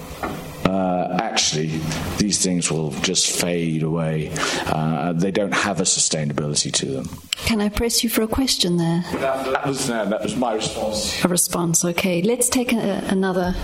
uh, 0.70 1.18
actually 1.20 1.80
these 2.18 2.42
things 2.42 2.70
will 2.70 2.90
just 3.02 3.30
fade 3.40 3.82
away. 3.82 4.30
Uh, 4.66 5.12
they 5.12 5.30
don't 5.30 5.54
have 5.54 5.80
a 5.80 5.84
sustainability 5.84 6.72
to 6.72 6.86
them. 6.86 7.08
Can 7.32 7.60
I 7.60 7.68
press 7.68 8.04
you 8.04 8.10
for 8.10 8.22
a 8.22 8.28
question 8.28 8.76
there? 8.76 9.04
That, 9.14 9.52
that 9.52 9.66
was, 9.66 9.90
uh, 9.90 10.04
that 10.04 10.22
was 10.22 10.36
my 10.36 10.54
response. 10.54 11.24
A 11.24 11.28
response, 11.28 11.84
okay. 11.84 12.22
Let's 12.22 12.48
take 12.48 12.72
a, 12.72 13.02
another. 13.08 13.54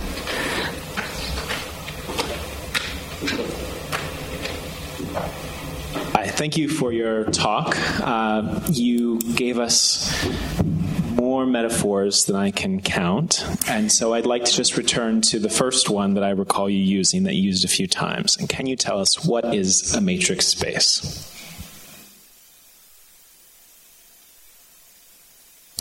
I 6.15 6.29
thank 6.29 6.57
you 6.57 6.69
for 6.69 6.93
your 6.93 7.25
talk. 7.25 7.77
Uh, 8.01 8.61
you 8.71 9.21
gave 9.35 9.59
us 9.59 10.11
more 11.17 11.47
metaphors 11.47 12.27
than 12.27 12.37
I 12.37 12.51
can 12.51 12.81
count. 12.81 13.45
And 13.69 13.91
so 13.91 14.15
I'd 14.15 14.27
like 14.27 14.45
to 14.45 14.53
just 14.53 14.77
return 14.77 15.23
to 15.23 15.39
the 15.39 15.49
first 15.49 15.89
one 15.89 16.15
that 16.15 16.23
I 16.23 16.31
recall 16.31 16.69
you 16.69 16.79
using 16.79 17.25
that 17.25 17.35
you 17.35 17.43
used 17.43 17.65
a 17.65 17.69
few 17.69 17.87
times. 17.87 18.37
And 18.37 18.49
can 18.49 18.67
you 18.67 18.77
tell 18.77 19.01
us 19.01 19.25
what 19.25 19.55
is 19.55 19.95
a 19.95 20.01
matrix 20.01 20.47
space? 20.47 21.33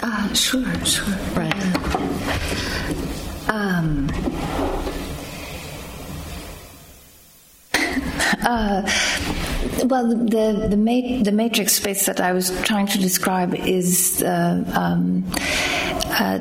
Uh, 0.01 0.33
sure, 0.33 0.85
sure. 0.85 1.13
Right. 1.35 1.53
Um, 3.47 4.09
uh, 8.43 9.44
well, 9.83 10.07
the 10.07 10.67
the, 10.69 10.77
ma- 10.77 11.23
the 11.23 11.31
matrix 11.31 11.73
space 11.73 12.05
that 12.05 12.19
I 12.19 12.33
was 12.33 12.49
trying 12.61 12.87
to 12.87 12.97
describe 12.97 13.53
is 13.55 14.23
uh, 14.23 14.63
um, 14.73 15.25
uh, 16.09 16.39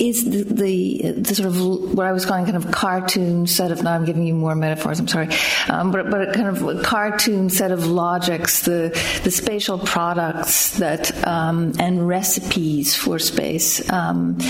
is 0.00 0.24
the, 0.24 0.42
the, 0.42 1.12
the, 1.12 1.34
sort 1.34 1.48
of 1.48 1.94
what 1.94 2.06
I 2.06 2.12
was 2.12 2.24
calling 2.24 2.44
kind 2.44 2.56
of 2.56 2.70
cartoon 2.70 3.46
set 3.46 3.70
of. 3.70 3.82
Now 3.82 3.94
I'm 3.94 4.04
giving 4.04 4.24
you 4.24 4.34
more 4.34 4.54
metaphors. 4.54 5.00
I'm 5.00 5.08
sorry, 5.08 5.28
um, 5.68 5.90
but 5.90 6.10
but 6.10 6.34
kind 6.34 6.48
of 6.48 6.82
cartoon 6.82 7.50
set 7.50 7.72
of 7.72 7.86
logics, 7.86 8.62
the 8.62 8.90
the 9.24 9.30
spatial 9.30 9.78
products 9.78 10.78
that 10.78 11.26
um, 11.26 11.72
and 11.78 12.06
recipes 12.06 12.94
for 12.94 13.18
space. 13.18 13.90
Um, 13.92 14.40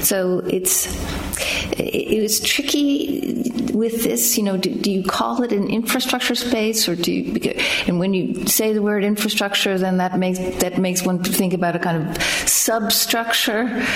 so 0.00 0.40
it's 0.40 0.86
it, 1.72 2.18
it, 2.18 2.22
was 2.22 2.40
tricky 2.40 3.42
with 3.78 4.02
this. 4.02 4.36
You 4.36 4.44
know, 4.44 4.56
do, 4.56 4.74
do, 4.74 4.90
you 4.90 5.04
call 5.04 5.42
it 5.42 5.52
an 5.52 5.68
infrastructure 5.68 6.34
space, 6.34 6.88
or 6.88 6.96
do 6.96 7.12
you? 7.12 7.54
And 7.86 7.98
when 7.98 8.12
you 8.12 8.46
say 8.46 8.72
the 8.72 8.82
word 8.82 9.04
infrastructure, 9.04 9.78
then 9.78 9.98
that 9.98 10.18
makes 10.18 10.38
that 10.38 10.78
makes 10.78 11.04
one 11.04 11.22
think 11.22 11.54
about 11.54 11.76
a 11.76 11.78
kind 11.78 12.08
of 12.08 12.22
substructure. 12.22 13.86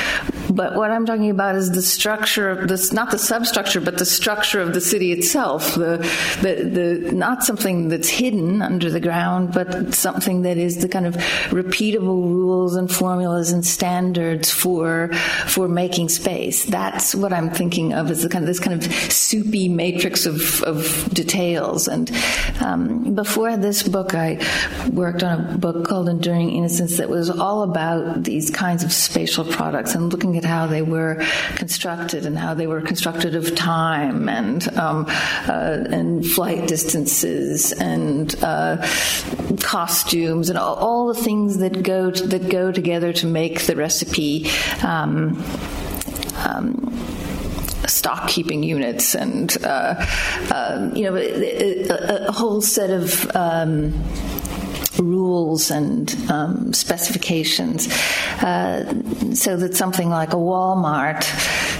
But 0.51 0.77
what 0.77 0.91
I'm 0.91 1.07
talking 1.07 1.31
about 1.31 1.57
is 1.57 1.71
the 1.73 1.83
structure 1.83 2.51
of 2.51 2.69
this, 2.69 2.93
not 2.93 3.11
the 3.11 3.19
substructure, 3.19 3.81
but 3.81 3.99
the 3.99 4.05
structure 4.05 4.61
of 4.61 4.75
the 4.75 4.81
city 4.81 5.13
itself. 5.13 5.75
The, 5.75 5.99
the, 6.43 7.01
the, 7.09 7.13
not 7.13 7.43
something 7.43 7.89
that's 7.89 8.09
hidden 8.09 8.63
under 8.63 8.91
the 8.91 9.01
ground, 9.01 9.53
but 9.53 9.95
something 9.95 10.43
that 10.43 10.59
is 10.59 10.83
the 10.83 10.89
kind 10.89 11.07
of 11.07 11.15
repeatable 11.51 12.23
rules 12.23 12.77
and 12.77 12.91
formulas 12.91 13.51
and 13.51 13.65
standards 13.65 14.51
for, 14.51 15.09
for 15.47 15.69
making 15.69 16.09
space. 16.09 16.65
That's 16.67 17.15
what 17.15 17.33
I'm 17.33 17.51
thinking 17.51 17.95
of 17.95 18.11
as 18.11 18.23
the 18.23 18.29
kind 18.29 18.45
of, 18.45 18.49
this 18.49 18.61
kind 18.61 18.83
of 18.83 18.93
soupy 19.13 19.69
matrix 19.73 20.27
of, 20.27 20.63
of 20.63 21.09
details. 21.13 21.89
And 21.89 22.11
um, 22.61 23.15
before 23.15 23.57
this 23.57 23.83
book, 23.83 24.15
I 24.15 24.39
worked 24.93 25.23
on 25.23 25.41
a 25.41 25.59
book 25.59 25.87
called 25.87 26.09
Enduring 26.09 26.51
Innocence 26.51 26.99
that 26.99 27.09
was 27.09 27.31
all 27.31 27.63
about 27.63 28.25
these 28.25 28.51
kinds 28.51 28.85
of 28.85 28.93
spatial 28.93 29.45
products 29.45 29.95
and 29.95 30.13
looking 30.13 30.37
at 30.37 30.45
how 30.45 30.67
they 30.67 30.83
were 30.83 31.25
constructed 31.57 32.27
and 32.27 32.39
how 32.39 32.55
they 32.55 32.67
were 32.67 32.81
constructed 32.81 33.35
of 33.35 33.55
time 33.55 34.29
and 34.29 34.69
um, 34.77 35.07
uh, 35.49 35.85
and 35.91 36.27
flight 36.27 36.69
distances 36.69 37.73
and 37.73 38.37
uh, 38.43 38.77
costumes 39.61 40.49
and 40.49 40.59
all, 40.59 40.75
all, 40.75 41.07
the 41.13 41.21
things 41.21 41.59
that 41.59 41.83
go 41.83 42.11
to, 42.11 42.27
that 42.29 42.49
go 42.49 42.73
together 42.73 43.13
to 43.13 43.27
make 43.27 43.63
the 43.63 43.77
recipe. 43.77 44.49
Um, 44.83 45.43
um, 46.37 47.22
stock 47.89 48.29
keeping 48.29 48.63
units 48.63 49.15
and 49.15 49.57
uh, 49.65 49.95
um, 50.55 50.95
you 50.95 51.05
know 51.05 51.17
a, 51.17 51.89
a, 51.89 52.27
a, 52.27 52.33
whole 52.33 52.61
set 52.61 52.91
of 52.91 53.31
um, 53.35 53.93
rules 54.99 55.71
and 55.71 56.15
um, 56.31 56.73
specifications, 56.73 57.89
uh, 58.43 58.85
so 59.35 59.57
that 59.57 59.75
something 59.75 60.11
like 60.11 60.33
a 60.33 60.37
Walmart, 60.37 61.27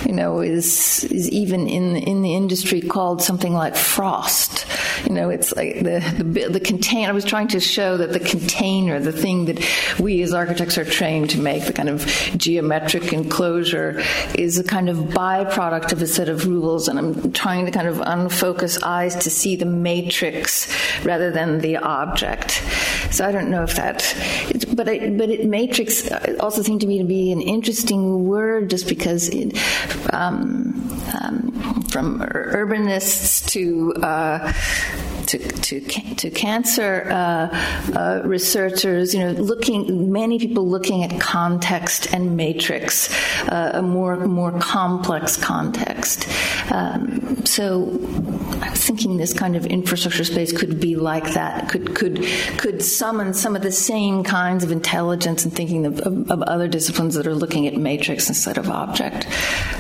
you 0.07 0.13
know, 0.13 0.41
is 0.41 1.05
is 1.05 1.29
even 1.31 1.67
in 1.69 1.97
in 1.97 2.23
the 2.23 2.35
industry 2.35 2.81
called 2.81 3.23
something 3.23 3.53
like 3.53 3.77
frost. 3.77 4.67
You 5.07 5.15
know, 5.15 5.31
it's 5.31 5.55
like 5.55 5.77
the 5.77 6.01
the, 6.19 6.49
the 6.49 6.61
container. 6.61 7.09
I 7.09 7.13
was 7.13 7.25
trying 7.25 7.49
to 7.49 7.61
show 7.61 7.97
that 7.97 8.13
the 8.13 8.21
container, 8.21 9.01
the 9.01 9.13
thing 9.13 9.47
that 9.47 9.61
we 9.99 10.23
as 10.23 10.33
architects 10.33 10.79
are 10.79 10.85
trained 10.85 11.31
to 11.31 11.41
make, 11.41 11.67
the 11.67 11.73
kind 11.73 11.89
of 11.89 12.07
geometric 12.37 13.13
enclosure, 13.13 14.03
is 14.35 14.59
a 14.59 14.65
kind 14.65 14.89
of 14.89 14.97
byproduct 14.99 15.93
of 15.93 16.03
a 16.03 16.07
set 16.07 16.29
of 16.29 16.47
rules. 16.47 16.89
And 16.89 16.99
I'm 16.99 17.33
trying 17.33 17.67
to 17.67 17.73
kind 17.73 17.89
of 17.89 17.97
unfocus 17.97 18.83
eyes 18.83 19.17
to 19.17 19.31
see 19.31 19.57
the 19.57 19.67
matrix 19.67 20.69
rather 21.05 21.31
than 21.31 21.61
the 21.61 21.77
object. 21.77 22.63
So 23.13 23.27
I 23.27 23.33
don't 23.33 23.51
know 23.51 23.63
if 23.63 23.77
that, 23.77 24.17
but 24.75 24.89
it, 24.89 25.19
but 25.19 25.29
it 25.29 25.47
matrix 25.47 26.11
also 26.41 26.63
seemed 26.63 26.81
to 26.81 26.87
me 26.87 26.99
to 26.99 27.05
be 27.05 27.31
an 27.31 27.43
interesting 27.43 28.27
word 28.27 28.71
just 28.71 28.89
because 28.89 29.29
it, 29.29 29.55
um, 30.15 30.73
um, 31.21 31.83
from 31.91 32.21
urbanists 32.21 33.47
to 33.51 33.93
uh, 34.03 34.53
to, 35.33 35.81
to, 35.81 35.81
to 36.17 36.31
cancer 36.31 37.07
uh, 37.11 37.49
uh, 37.97 38.23
researchers, 38.25 39.15
you 39.15 39.21
know, 39.21 39.31
looking, 39.33 40.13
many 40.13 40.39
people 40.39 40.69
looking 40.69 41.03
at 41.03 41.21
context 41.21 42.13
and 42.13 42.37
matrix, 42.37 43.11
uh, 43.49 43.73
a 43.75 43.83
more, 43.83 44.17
more 44.27 44.53
complex 44.61 45.37
context. 45.37 46.29
Um, 46.71 47.45
so 47.47 47.89
I'm 48.61 48.75
thinking 48.75 49.17
this 49.17 49.33
kind 49.33 49.57
of 49.57 49.65
infrastructure 49.67 50.25
space 50.25 50.57
could 50.57 50.79
be 50.79 50.97
like 50.97 51.33
that, 51.33 51.71
could, 51.71 51.97
could, 51.97 52.27
could 52.59 52.83
summon 52.83 53.33
some 53.33 53.57
of 53.57 53.63
the 53.63 53.73
same 53.73 54.25
kinds 54.25 54.63
of 54.65 54.71
intelligence 54.71 55.45
and 55.45 55.53
thinking 55.53 55.87
of, 55.87 56.01
of, 56.01 56.31
of 56.31 56.43
other 56.43 56.69
disciplines 56.69 57.15
that 57.15 57.27
are 57.27 57.35
looking 57.35 57.67
at 57.67 57.75
matrix 57.75 58.29
instead 58.29 58.59
of 58.59 58.69
object. 58.69 59.27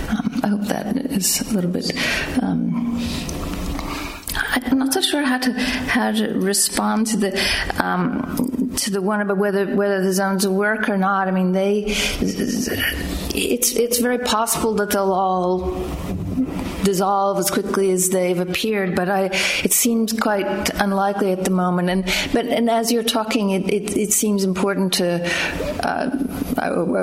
Um, 0.08 0.40
I 0.42 0.48
hope 0.48 0.62
that 0.62 0.96
is 0.96 1.42
a 1.42 1.54
little 1.54 1.70
bit. 1.70 1.92
Um, 2.42 2.98
I'm 4.72 4.78
not 4.78 4.94
so 4.94 5.02
sure 5.02 5.22
how 5.22 5.36
to 5.36 5.52
how 5.52 6.12
to 6.12 6.32
respond 6.32 7.08
to 7.08 7.18
the 7.18 7.40
um, 7.78 8.72
to 8.76 8.90
the 8.90 9.02
one 9.02 9.20
about 9.20 9.36
whether 9.36 9.66
whether 9.76 10.02
the 10.02 10.14
zones 10.14 10.48
work 10.48 10.88
or 10.88 10.96
not. 10.96 11.28
I 11.28 11.30
mean, 11.30 11.52
they 11.52 11.84
it's 13.34 13.76
it's 13.76 13.98
very 13.98 14.18
possible 14.18 14.72
that 14.76 14.90
they'll 14.90 15.12
all 15.12 15.72
dissolve 16.84 17.38
as 17.38 17.50
quickly 17.50 17.90
as 17.90 18.08
they've 18.10 18.38
appeared, 18.38 18.94
but 18.94 19.08
I, 19.08 19.30
it 19.62 19.72
seems 19.72 20.12
quite 20.12 20.70
unlikely 20.80 21.32
at 21.32 21.44
the 21.44 21.50
moment. 21.50 21.90
And 21.90 22.04
but 22.32 22.46
and 22.46 22.68
as 22.68 22.92
you're 22.92 23.02
talking, 23.02 23.50
it, 23.50 23.70
it, 23.72 23.96
it 23.96 24.12
seems 24.12 24.44
important 24.44 24.94
to, 24.94 25.24
uh, 25.82 26.10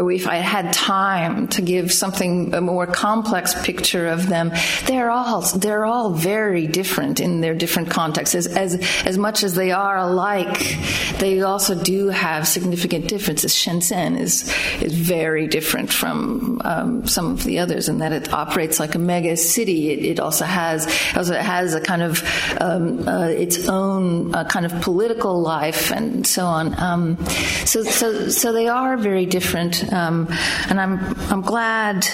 if 0.09 0.27
I 0.27 0.35
had 0.37 0.73
time 0.73 1.47
to 1.49 1.61
give 1.61 1.91
something 1.91 2.53
a 2.53 2.61
more 2.61 2.87
complex 2.87 3.59
picture 3.63 4.07
of 4.07 4.27
them, 4.27 4.51
they're 4.85 5.09
all 5.09 5.41
they're 5.41 5.85
all 5.85 6.11
very 6.13 6.67
different 6.67 7.19
in 7.19 7.41
their 7.41 7.55
different 7.60 7.90
contexts. 7.90 8.36
As 8.36 8.48
as 8.48 8.76
as 9.06 9.18
much 9.18 9.44
as 9.44 9.56
they 9.56 9.72
are 9.72 9.98
alike, 9.98 10.77
they 11.19 11.41
also 11.41 11.76
do 11.76 12.10
have 12.10 12.48
significant 12.48 13.07
differences. 13.07 13.53
Shenzhen 13.53 14.19
is 14.19 14.52
is 14.81 14.94
very 14.94 15.48
different 15.48 15.91
from 15.91 16.61
um, 16.64 17.06
some 17.07 17.31
of 17.31 17.44
the 17.44 17.60
others 17.60 17.90
in 17.90 17.99
that 17.99 18.11
it 18.11 18.34
operates 18.34 18.80
like 18.80 18.95
a 18.95 18.99
mega 18.99 19.36
city 19.38 19.90
it, 19.91 20.06
it 20.06 20.19
also 20.19 20.45
has 20.45 20.88
also 21.15 21.36
has 21.36 21.73
a 21.73 21.81
kind 21.81 22.02
of 22.02 22.23
um, 22.60 23.07
uh, 23.07 23.27
its 23.27 23.68
own 23.68 24.34
uh, 24.34 24.44
kind 24.45 24.65
of 24.65 24.81
political 24.81 25.41
life 25.41 25.91
and 25.91 26.26
so 26.26 26.45
on. 26.45 26.80
Um, 26.80 27.18
so 27.65 27.84
so 27.84 28.30
so 28.30 28.53
they 28.53 28.68
are 28.68 28.98
very 28.98 29.26
different, 29.26 29.91
um, 29.94 30.27
and 30.69 30.80
I'm 30.80 30.99
I'm 31.31 31.41
glad. 31.41 32.07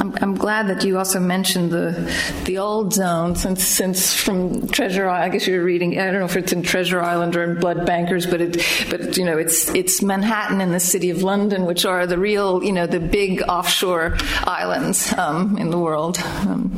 I'm, 0.00 0.14
I'm, 0.20 0.34
glad 0.36 0.68
that 0.68 0.84
you 0.84 0.96
also 0.96 1.18
mentioned 1.18 1.70
the 1.72 2.14
the 2.44 2.58
old 2.58 2.92
zone, 2.92 3.34
since 3.34 3.64
since 3.64 4.14
from 4.14 4.68
Treasure 4.68 5.08
Island. 5.08 5.24
I 5.24 5.28
guess 5.28 5.46
you're 5.46 5.64
reading. 5.64 5.98
I 5.98 6.10
don't 6.10 6.20
know 6.20 6.26
if 6.26 6.36
it's 6.36 6.52
in 6.52 6.62
Treasure 6.62 7.00
Island 7.00 7.34
or 7.34 7.42
in 7.42 7.58
Blood 7.58 7.84
Bankers, 7.84 8.24
but 8.24 8.40
it 8.40 8.64
but 8.90 9.16
you 9.16 9.24
know 9.24 9.38
it's 9.38 9.68
it's 9.70 10.00
Manhattan 10.00 10.60
and 10.60 10.72
the 10.72 10.80
City 10.80 11.10
of 11.10 11.22
London, 11.22 11.64
which 11.66 11.84
are 11.84 12.06
the 12.06 12.18
real 12.18 12.62
you 12.62 12.72
know 12.72 12.86
the 12.86 13.00
big 13.00 13.42
offshore 13.48 14.16
islands 14.44 15.12
um, 15.14 15.58
in 15.58 15.70
the 15.70 15.78
world. 15.78 16.18
Um, 16.46 16.70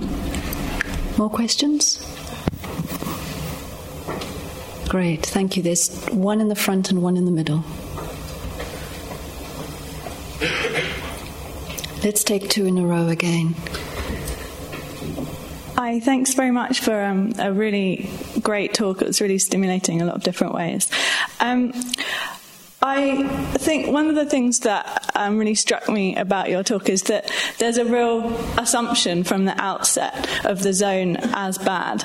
more 1.18 1.28
questions? 1.28 1.98
Great, 4.88 5.24
thank 5.24 5.56
you. 5.56 5.62
There's 5.62 6.05
one 6.06 6.40
in 6.40 6.48
the 6.48 6.56
front 6.56 6.90
and 6.90 7.02
one 7.02 7.16
in 7.16 7.26
the 7.26 7.30
middle. 7.30 7.62
Let's 12.02 12.24
take 12.24 12.48
two 12.48 12.64
in 12.64 12.78
a 12.78 12.86
row 12.86 13.09
again. 13.09 13.55
Hi, 15.77 16.01
thanks 16.01 16.32
very 16.32 16.51
much 16.51 16.81
for 16.81 16.98
um, 16.98 17.35
a 17.39 17.52
really 17.52 18.09
great 18.43 18.72
talk. 18.72 19.02
It 19.02 19.06
was 19.06 19.20
really 19.20 19.39
stimulating 19.39 19.97
in 19.97 20.02
a 20.02 20.06
lot 20.06 20.16
of 20.16 20.22
different 20.22 20.55
ways. 20.55 20.90
Um, 21.40 21.72
I 22.82 23.24
think 23.59 23.89
one 23.89 24.09
of 24.09 24.15
the 24.15 24.24
things 24.24 24.61
that 24.61 25.11
um, 25.15 25.36
really 25.36 25.55
struck 25.55 25.86
me 25.86 26.16
about 26.16 26.48
your 26.48 26.62
talk 26.62 26.89
is 26.89 27.02
that 27.05 27.31
there's 27.59 27.77
a 27.77 27.85
real 27.85 28.35
assumption 28.59 29.23
from 29.23 29.44
the 29.44 29.61
outset 29.61 30.47
of 30.47 30.62
the 30.62 30.73
zone 30.73 31.19
as 31.35 31.59
bad. 31.59 32.02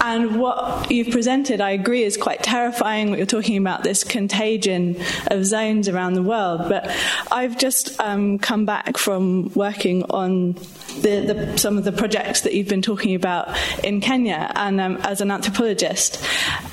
And 0.00 0.40
what 0.40 0.90
you've 0.90 1.10
presented, 1.10 1.60
I 1.60 1.70
agree, 1.70 2.02
is 2.02 2.16
quite 2.16 2.42
terrifying. 2.42 3.10
What 3.10 3.20
you're 3.20 3.26
talking 3.26 3.56
about, 3.56 3.84
this 3.84 4.02
contagion 4.02 4.96
of 5.28 5.44
zones 5.44 5.88
around 5.88 6.14
the 6.14 6.24
world. 6.24 6.68
But 6.68 6.90
I've 7.30 7.56
just 7.56 7.98
um, 8.00 8.40
come 8.40 8.66
back 8.66 8.98
from 8.98 9.52
working 9.54 10.02
on 10.10 10.54
the, 11.02 11.52
the, 11.52 11.58
some 11.58 11.78
of 11.78 11.84
the 11.84 11.92
projects 11.92 12.40
that 12.40 12.54
you've 12.54 12.68
been 12.68 12.82
talking 12.82 13.14
about 13.14 13.56
in 13.84 14.00
Kenya 14.00 14.50
and 14.56 14.80
um, 14.80 14.96
as 14.98 15.20
an 15.20 15.30
anthropologist. 15.30 16.24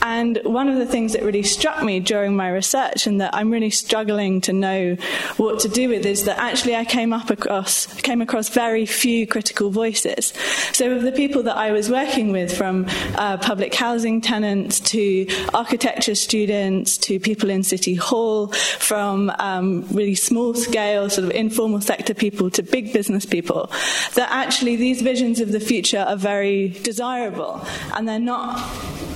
And 0.02 0.40
one 0.44 0.70
of 0.70 0.78
the 0.78 0.86
things 0.88 1.14
that 1.14 1.24
really 1.24 1.44
struck 1.44 1.84
me 1.84 2.00
during 2.00 2.36
my 2.36 2.50
research 2.50 3.06
and 3.06 3.22
that 3.22 3.36
I 3.36 3.43
I'm 3.44 3.52
really 3.52 3.72
struggling 3.72 4.40
to 4.42 4.54
know 4.54 4.96
what 5.36 5.60
to 5.60 5.68
do 5.68 5.90
with 5.90 6.06
is 6.06 6.24
that 6.24 6.38
actually 6.38 6.78
I 6.78 6.86
came 6.86 7.12
up 7.12 7.30
across 7.30 7.88
came 8.02 8.22
across 8.22 8.48
very 8.48 8.86
few 8.86 9.28
critical 9.28 9.70
voices. 9.70 10.32
So 10.72 10.90
of 10.94 11.02
the 11.02 11.12
people 11.12 11.44
that 11.44 11.58
I 11.58 11.74
was 11.74 11.90
working 11.90 12.32
with, 12.32 12.56
from 12.56 12.86
uh, 13.16 13.36
public 13.40 13.74
housing 13.76 14.22
tenants 14.22 14.80
to 14.92 15.28
architecture 15.54 16.16
students 16.16 16.98
to 17.00 17.20
people 17.20 17.50
in 17.50 17.64
City 17.64 17.96
Hall, 17.96 18.48
from 18.48 19.30
um, 19.40 19.86
really 19.92 20.16
small 20.16 20.54
scale 20.54 21.10
sort 21.10 21.26
of 21.26 21.32
informal 21.32 21.82
sector 21.82 22.14
people 22.14 22.50
to 22.52 22.64
big 22.64 22.94
business 22.94 23.26
people, 23.26 23.70
that 24.16 24.30
actually 24.32 24.78
these 24.78 25.02
visions 25.02 25.42
of 25.42 25.52
the 25.52 25.60
future 25.60 26.06
are 26.08 26.16
very 26.16 26.70
desirable 26.70 27.60
and 27.94 28.08
they're 28.08 28.20
not 28.20 28.58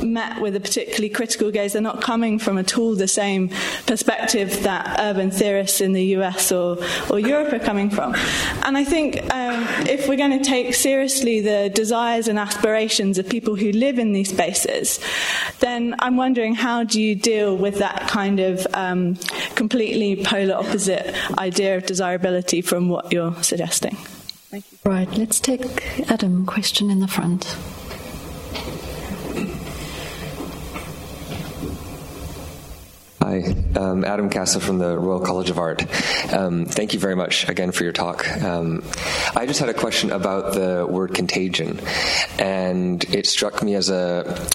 met 0.04 0.42
with 0.42 0.56
a 0.56 0.60
particularly 0.60 1.10
critical 1.10 1.50
gaze. 1.50 1.74
They're 1.74 1.82
not 1.82 2.02
coming 2.02 2.40
from 2.40 2.58
at 2.58 2.78
all 2.78 2.94
the 2.96 3.08
same 3.08 3.50
perspective 3.86 4.17
that 4.18 5.00
urban 5.00 5.32
theorists 5.32 5.82
in 5.82 5.94
the 5.94 6.04
US 6.18 6.52
or, 6.52 6.78
or 7.10 7.20
Europe 7.20 7.54
are 7.54 7.60
coming 7.60 7.90
from. 7.90 8.16
And 8.64 8.78
I 8.78 8.84
think 8.84 9.18
um, 9.34 9.66
if 9.88 10.08
we're 10.08 10.18
going 10.18 10.38
to 10.38 10.44
take 10.44 10.74
seriously 10.74 11.42
the 11.42 11.70
desires 11.74 12.28
and 12.28 12.40
aspirations 12.40 13.18
of 13.18 13.28
people 13.30 13.56
who 13.56 13.72
live 13.72 14.00
in 14.00 14.14
these 14.14 14.30
spaces, 14.30 15.00
then 15.60 15.96
I'm 16.00 16.18
wondering 16.18 16.56
how 16.56 16.84
do 16.84 17.02
you 17.02 17.16
deal 17.16 17.56
with 17.56 17.80
that 17.80 18.08
kind 18.08 18.40
of 18.40 18.66
um, 18.74 19.16
completely 19.56 20.24
polar 20.24 20.56
opposite 20.56 21.16
idea 21.38 21.78
of 21.78 21.86
desirability 21.86 22.62
from 22.62 22.90
what 22.90 23.12
you're 23.12 23.36
suggesting? 23.44 23.98
Right, 24.84 25.10
let's 25.18 25.40
take 25.40 25.62
Adam 26.10 26.46
question 26.46 26.90
in 26.90 27.02
the 27.02 27.08
front. 27.08 27.58
Hi, 33.28 33.44
um, 33.76 34.06
Adam 34.06 34.30
Casa 34.30 34.62
from 34.62 34.78
the 34.78 34.98
Royal 34.98 35.20
College 35.20 35.50
of 35.50 35.60
Art. 35.60 35.84
Um, 36.34 36.64
thank 36.64 36.94
you 36.94 37.00
very 37.02 37.18
much 37.18 37.50
again 37.50 37.74
for 37.74 37.84
your 37.84 37.92
talk. 37.92 38.26
Um, 38.42 38.86
I 39.36 39.46
just 39.46 39.60
had 39.60 39.68
a 39.68 39.74
question 39.74 40.12
about 40.12 40.54
the 40.54 40.88
word 40.90 41.14
contagion, 41.14 41.78
and 42.40 43.04
it 43.14 43.28
struck 43.28 43.62
me 43.62 43.76
as 43.76 43.90
a 43.90 44.48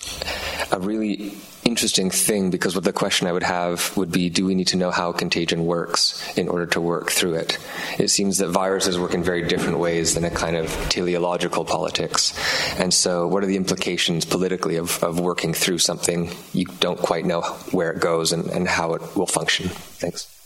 a 0.70 0.81
really 0.81 1.35
interesting 1.65 2.11
thing 2.11 2.51
because 2.51 2.75
what 2.75 2.85
the 2.85 2.93
question 2.93 3.27
I 3.27 3.33
would 3.33 3.43
have 3.43 3.97
would 3.97 4.11
be 4.11 4.29
do 4.29 4.45
we 4.45 4.55
need 4.55 4.69
to 4.69 4.77
know 4.77 4.91
how 4.91 5.13
contagion 5.13 5.65
works 5.65 6.23
in 6.37 6.49
order 6.49 6.67
to 6.67 6.81
work 6.81 7.11
through 7.11 7.35
it? 7.35 7.59
It 7.99 8.09
seems 8.09 8.39
that 8.39 8.49
viruses 8.49 8.99
work 8.99 9.15
in 9.15 9.23
very 9.23 9.47
different 9.47 9.79
ways 9.79 10.15
than 10.15 10.25
a 10.25 10.31
kind 10.31 10.57
of 10.57 10.69
teleological 10.89 11.65
politics. 11.65 12.35
And 12.79 12.93
so, 12.93 13.29
what 13.29 13.43
are 13.43 13.47
the 13.47 13.57
implications 13.57 14.25
politically 14.25 14.77
of, 14.77 15.03
of 15.03 15.21
working 15.21 15.55
through 15.55 15.79
something 15.79 16.31
you 16.53 16.67
don't 16.81 16.99
quite 16.99 17.25
know 17.25 17.43
where 17.71 17.93
it 17.93 18.01
goes 18.01 18.33
and, 18.33 18.47
and 18.47 18.67
how 18.67 18.95
it 18.95 19.17
will 19.17 19.27
function? 19.27 19.69
Thanks. 19.69 20.41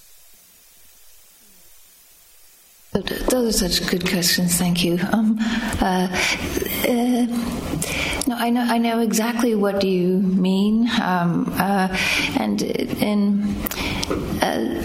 Those 3.03 3.63
are 3.63 3.69
such 3.69 3.87
good 3.89 4.09
questions. 4.09 4.57
Thank 4.57 4.85
you. 4.85 4.99
Um, 5.13 5.37
uh, 5.81 6.09
uh, 6.89 7.27
no, 8.27 8.37
I 8.37 8.51
know. 8.51 8.63
I 8.63 8.79
know 8.79 9.01
exactly 9.01 9.55
what 9.55 9.85
you 9.85 10.19
mean, 10.19 10.89
um, 11.01 11.53
uh, 11.59 11.89
and 12.39 12.63
and. 13.03 13.57
Uh, 14.43 14.83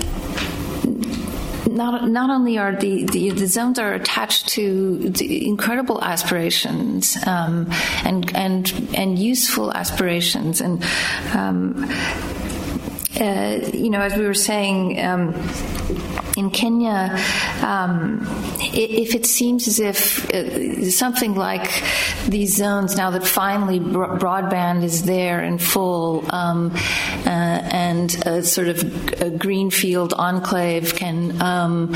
not, 1.69 2.09
not 2.09 2.29
only 2.29 2.57
are 2.57 2.75
the, 2.75 3.05
the, 3.05 3.29
the, 3.29 3.47
zones 3.47 3.79
are 3.79 3.93
attached 3.93 4.49
to 4.49 5.13
incredible 5.21 6.03
aspirations 6.03 7.15
um, 7.25 7.71
and 8.03 8.35
and 8.35 8.89
and 8.93 9.17
useful 9.17 9.71
aspirations 9.71 10.59
and 10.59 10.83
um, 11.33 11.89
uh, 13.19 13.59
you 13.73 13.89
know 13.89 14.01
as 14.01 14.17
we 14.17 14.25
were 14.25 14.33
saying 14.33 15.01
um, 15.01 15.33
in 16.37 16.49
Kenya, 16.49 17.17
um, 17.61 18.25
if 18.59 19.15
it 19.15 19.25
seems 19.25 19.67
as 19.67 19.79
if 19.79 20.29
uh, 20.33 20.89
something 20.89 21.35
like 21.35 21.83
these 22.27 22.55
zones, 22.55 22.95
now 22.95 23.11
that 23.11 23.25
finally 23.25 23.79
broadband 23.79 24.83
is 24.83 25.03
there 25.03 25.43
in 25.43 25.57
full, 25.57 26.23
um, 26.33 26.71
uh, 27.25 27.29
and 27.29 28.15
a 28.25 28.43
sort 28.43 28.69
of 28.69 28.81
a 29.21 29.29
greenfield 29.29 30.13
enclave 30.13 30.95
can 30.95 31.41
um, 31.41 31.91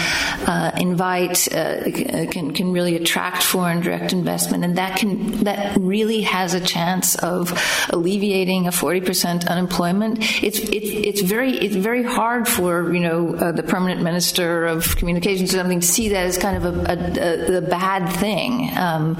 uh, 0.47 0.71
invite, 0.79 1.51
uh, 1.53 1.83
can 2.31 2.53
can 2.53 2.71
really 2.71 2.95
attract 2.95 3.41
foreign 3.41 3.81
direct 3.81 4.11
investment, 4.11 4.63
and 4.63 4.77
that 4.77 4.97
can 4.97 5.43
that 5.45 5.77
really 5.79 6.21
has 6.21 6.53
a 6.53 6.59
chance 6.59 7.15
of 7.15 7.53
alleviating 7.91 8.67
a 8.67 8.71
forty 8.71 9.01
percent 9.01 9.47
unemployment. 9.47 10.19
It's 10.43 10.59
it's 10.59 11.19
it's 11.19 11.21
very 11.21 11.57
it's 11.57 11.75
very 11.75 12.03
hard 12.03 12.47
for 12.47 12.93
you 12.93 12.99
know 12.99 13.35
uh, 13.35 13.51
the 13.51 13.63
permanent 13.63 14.01
minister 14.01 14.25
minister 14.35 14.65
of 14.65 14.95
communications 14.97 15.53
or 15.53 15.57
something 15.57 15.79
to 15.79 15.87
see 15.87 16.09
that 16.09 16.25
as 16.25 16.37
kind 16.37 16.57
of 16.57 16.65
a, 16.65 16.91
a, 16.91 17.57
a 17.57 17.61
bad 17.61 18.07
thing. 18.19 18.69
Um, 18.77 19.17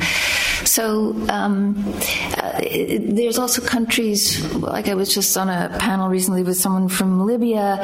so 0.66 1.16
um, 1.30 1.76
uh, 2.38 2.60
there's 3.00 3.38
also 3.38 3.62
countries 3.62 4.44
like 4.54 4.88
I 4.90 4.96
was 4.96 5.14
just 5.14 5.38
on 5.38 5.50
a 5.50 5.76
panel 5.80 6.10
recently 6.10 6.44
with 6.44 6.58
someone 6.58 6.90
from 6.90 7.26
Libya, 7.26 7.80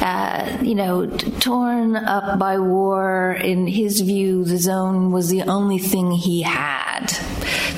uh, 0.00 0.58
you 0.62 0.74
know, 0.74 1.06
torn 1.40 1.96
up 1.96 2.38
by 2.38 2.58
war. 2.58 3.36
In 3.40 3.66
his 3.66 4.00
view, 4.00 4.44
the 4.44 4.58
zone 4.58 5.12
was 5.12 5.28
the 5.28 5.42
only 5.42 5.78
thing 5.78 6.10
he 6.10 6.42
had 6.42 7.06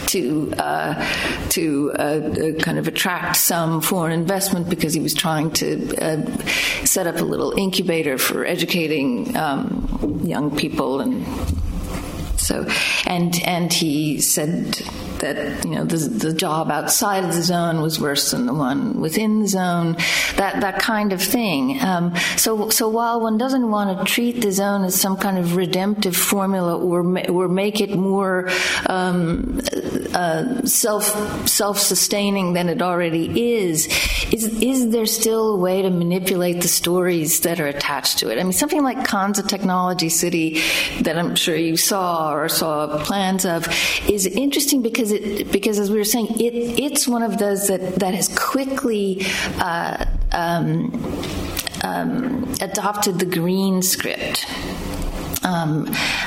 to 0.09 0.53
uh, 0.59 1.49
to 1.51 1.93
uh, 1.99 2.03
uh, 2.03 2.53
kind 2.61 2.79
of 2.79 2.89
attract 2.89 3.37
some 3.37 3.81
foreign 3.81 4.13
investment 4.13 4.69
because 4.69 4.95
he 4.95 5.01
was 5.01 5.15
trying 5.15 5.51
to 5.53 5.97
uh, 5.97 6.45
set 6.85 7.07
up 7.07 7.17
a 7.17 7.25
little 7.25 7.53
incubator 7.59 8.19
for 8.19 8.45
educating 8.45 9.37
um, 9.37 10.21
young 10.25 10.57
people. 10.57 11.01
And 11.01 11.27
so 12.39 12.67
and 13.07 13.39
and 13.45 13.73
he 13.73 14.21
said 14.21 14.81
that 15.21 15.65
you 15.65 15.73
know 15.73 15.85
the, 15.85 15.97
the 15.97 16.33
job 16.33 16.71
outside 16.71 17.25
of 17.25 17.35
the 17.35 17.43
zone 17.43 17.81
was 17.81 18.01
worse 18.01 18.31
than 18.31 18.47
the 18.47 18.55
one 18.55 19.01
within 19.01 19.41
the 19.41 19.49
zone, 19.49 19.95
that 20.37 20.61
that 20.61 20.81
kind 20.81 21.13
of 21.13 21.23
thing. 21.23 21.81
Um, 21.83 22.15
so 22.37 22.71
so 22.71 22.89
while 22.89 23.21
one 23.21 23.39
doesn't 23.39 23.71
want 23.71 23.99
to 23.99 24.05
treat 24.05 24.41
the 24.41 24.53
zone 24.53 24.85
as 24.85 24.99
some 24.99 25.17
kind 25.17 25.39
of 25.39 25.57
redemptive 25.57 26.17
formula 26.17 26.77
or 26.77 27.01
or 27.29 27.49
make 27.49 27.81
it 27.81 27.97
more 27.97 28.49
um, 28.87 29.61
uh, 30.15 30.65
self 30.65 31.49
self 31.49 31.79
sustaining 31.79 32.53
than 32.53 32.69
it 32.69 32.83
already 32.83 33.55
is, 33.59 33.87
is 34.33 34.45
is 34.63 34.91
there 34.91 35.07
still 35.07 35.55
a 35.55 35.57
way 35.57 35.83
to 35.83 35.91
manipulate 35.91 36.63
the 36.63 36.69
stories 36.69 37.41
that 37.41 37.61
are 37.61 37.67
attached 37.67 38.19
to 38.19 38.31
it? 38.31 38.39
I 38.39 38.43
mean, 38.43 38.53
something 38.53 38.83
like 38.83 39.05
Konza 39.05 39.43
Technology 39.43 40.09
City 40.09 40.61
that 41.03 41.19
I'm 41.19 41.35
sure 41.35 41.57
you 41.57 41.77
saw 41.77 42.33
or 42.33 42.49
saw 42.49 43.03
plans 43.05 43.45
of 43.45 43.69
is 44.09 44.27
interesting 44.27 44.83
because 44.83 45.08
because 45.11 45.41
it 45.41 45.53
because 45.53 45.79
as 45.79 45.91
we 45.91 45.99
were 45.99 46.05
saying, 46.05 46.29
it 46.41 46.55
it's 46.55 47.07
one 47.07 47.23
of 47.23 47.39
those 47.39 47.69
that 47.69 47.97
that 47.97 48.15
has 48.15 48.29
quickly. 48.29 49.25
Uh, 49.59 50.05
um, 50.33 50.93
um, 51.85 52.53
adopted 52.61 53.19
the 53.21 53.25
green 53.25 53.83
script 53.83 54.45
um, 55.49 55.87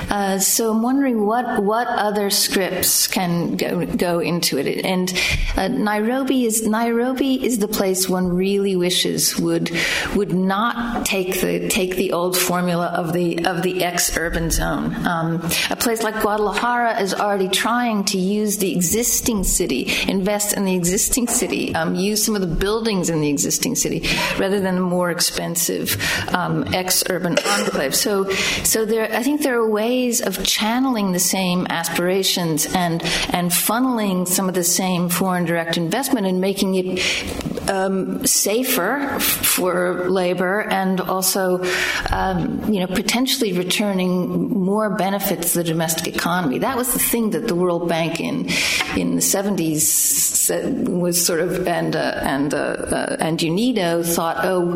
uh, 0.09 0.39
so 0.39 0.71
I'm 0.71 0.81
wondering 0.81 1.25
what 1.25 1.63
what 1.63 1.87
other 1.87 2.29
scripts 2.29 3.07
can 3.07 3.55
go 3.55 3.85
go 3.85 4.19
into 4.19 4.57
it. 4.57 4.83
And 4.83 5.13
uh, 5.55 5.67
Nairobi 5.67 6.45
is 6.45 6.65
Nairobi 6.67 7.45
is 7.45 7.59
the 7.59 7.67
place 7.67 8.09
one 8.09 8.27
really 8.27 8.75
wishes 8.75 9.37
would 9.37 9.71
would 10.15 10.33
not 10.33 11.05
take 11.05 11.41
the 11.41 11.69
take 11.69 11.95
the 11.95 12.13
old 12.13 12.35
formula 12.37 12.87
of 12.87 13.13
the 13.13 13.45
of 13.45 13.61
the 13.61 13.83
ex 13.83 14.17
urban 14.17 14.49
zone. 14.49 14.95
Um, 15.05 15.35
a 15.69 15.75
place 15.75 16.01
like 16.03 16.21
Guadalajara 16.21 16.99
is 17.01 17.13
already 17.13 17.49
trying 17.49 18.03
to 18.05 18.17
use 18.17 18.57
the 18.57 18.73
existing 18.73 19.43
city, 19.43 19.87
invest 20.07 20.53
in 20.53 20.65
the 20.65 20.75
existing 20.75 21.27
city, 21.27 21.75
um, 21.75 21.95
use 21.95 22.23
some 22.25 22.35
of 22.35 22.41
the 22.41 22.55
buildings 22.55 23.09
in 23.09 23.21
the 23.21 23.29
existing 23.29 23.75
city 23.75 24.07
rather 24.39 24.59
than 24.59 24.75
the 24.75 24.81
more 24.81 25.11
expensive 25.11 25.95
um, 26.33 26.65
ex 26.73 27.03
urban 27.09 27.37
enclave. 27.37 27.95
So 27.95 28.29
so 28.63 28.85
there, 28.85 29.10
I 29.11 29.23
think 29.23 29.41
there 29.41 29.57
are 29.59 29.69
ways 29.69 30.21
of 30.21 30.43
channeling 30.43 31.11
the 31.11 31.19
same 31.19 31.67
aspirations 31.69 32.65
and 32.73 33.01
and 33.33 33.51
funneling 33.51 34.27
some 34.27 34.47
of 34.47 34.55
the 34.55 34.63
same 34.63 35.09
foreign 35.09 35.45
direct 35.45 35.77
investment 35.77 36.27
and 36.27 36.39
making 36.39 36.75
it 36.75 37.69
um, 37.69 38.25
safer 38.25 39.19
for 39.19 40.09
labor 40.09 40.61
and 40.61 40.99
also, 40.99 41.63
um, 42.11 42.71
you 42.71 42.79
know, 42.79 42.87
potentially 42.87 43.53
returning 43.53 44.49
more 44.49 44.95
benefits 44.95 45.53
to 45.53 45.59
the 45.59 45.63
domestic 45.63 46.13
economy. 46.13 46.59
That 46.59 46.77
was 46.77 46.91
the 46.93 46.99
thing 46.99 47.31
that 47.31 47.47
the 47.47 47.55
World 47.55 47.87
Bank 47.87 48.19
in 48.19 48.49
in 48.97 49.15
the 49.15 49.21
70s 49.21 50.41
was 50.89 51.23
sort 51.23 51.39
of 51.39 51.67
and 51.67 51.95
uh, 51.95 52.19
and 52.21 52.53
uh, 52.53 52.57
uh, 52.57 53.17
and 53.19 53.39
UNIDO 53.39 54.03
thought, 54.03 54.37
oh, 54.43 54.75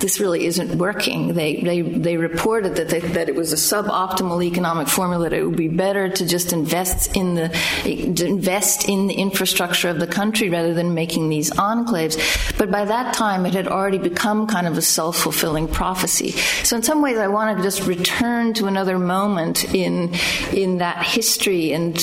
this 0.00 0.20
really 0.20 0.46
isn't 0.46 0.76
working. 0.76 1.34
They 1.34 1.60
they 1.60 1.82
they 1.82 2.16
reported 2.16 2.76
that 2.76 2.88
they, 2.88 3.00
that 3.00 3.28
it 3.28 3.34
was 3.34 3.52
a 3.52 3.56
suboptimal 3.56 4.44
economic 4.44 4.88
formula. 4.88 5.28
That 5.28 5.36
it 5.36 5.44
would 5.44 5.56
be 5.56 5.68
better 5.68 6.08
to 6.08 6.26
just 6.26 6.52
invest 6.52 7.16
in 7.16 7.34
the 7.34 7.52
invest 7.84 8.88
in 8.88 9.06
the 9.06 9.14
infrastructure 9.14 9.88
of 9.88 10.00
the 10.00 10.06
country 10.06 10.48
rather 10.48 10.74
than 10.74 10.94
making 10.94 11.28
these 11.28 11.50
enclaves. 11.50 12.16
But 12.58 12.70
by 12.70 12.84
that 12.84 13.14
time, 13.14 13.46
it 13.46 13.54
had 13.54 13.68
already 13.68 13.98
become 13.98 14.46
kind 14.46 14.66
of 14.66 14.78
a 14.78 14.82
self 14.82 15.16
fulfilling 15.16 15.68
prophecy. 15.68 16.32
So 16.64 16.76
in 16.76 16.82
some 16.82 17.02
ways, 17.02 17.18
I 17.18 17.28
want 17.28 17.56
to 17.56 17.62
just 17.62 17.86
return 17.86 18.54
to 18.54 18.66
another 18.66 18.98
moment 18.98 19.74
in 19.74 20.14
in 20.52 20.78
that 20.78 21.04
history 21.04 21.72
and 21.72 21.96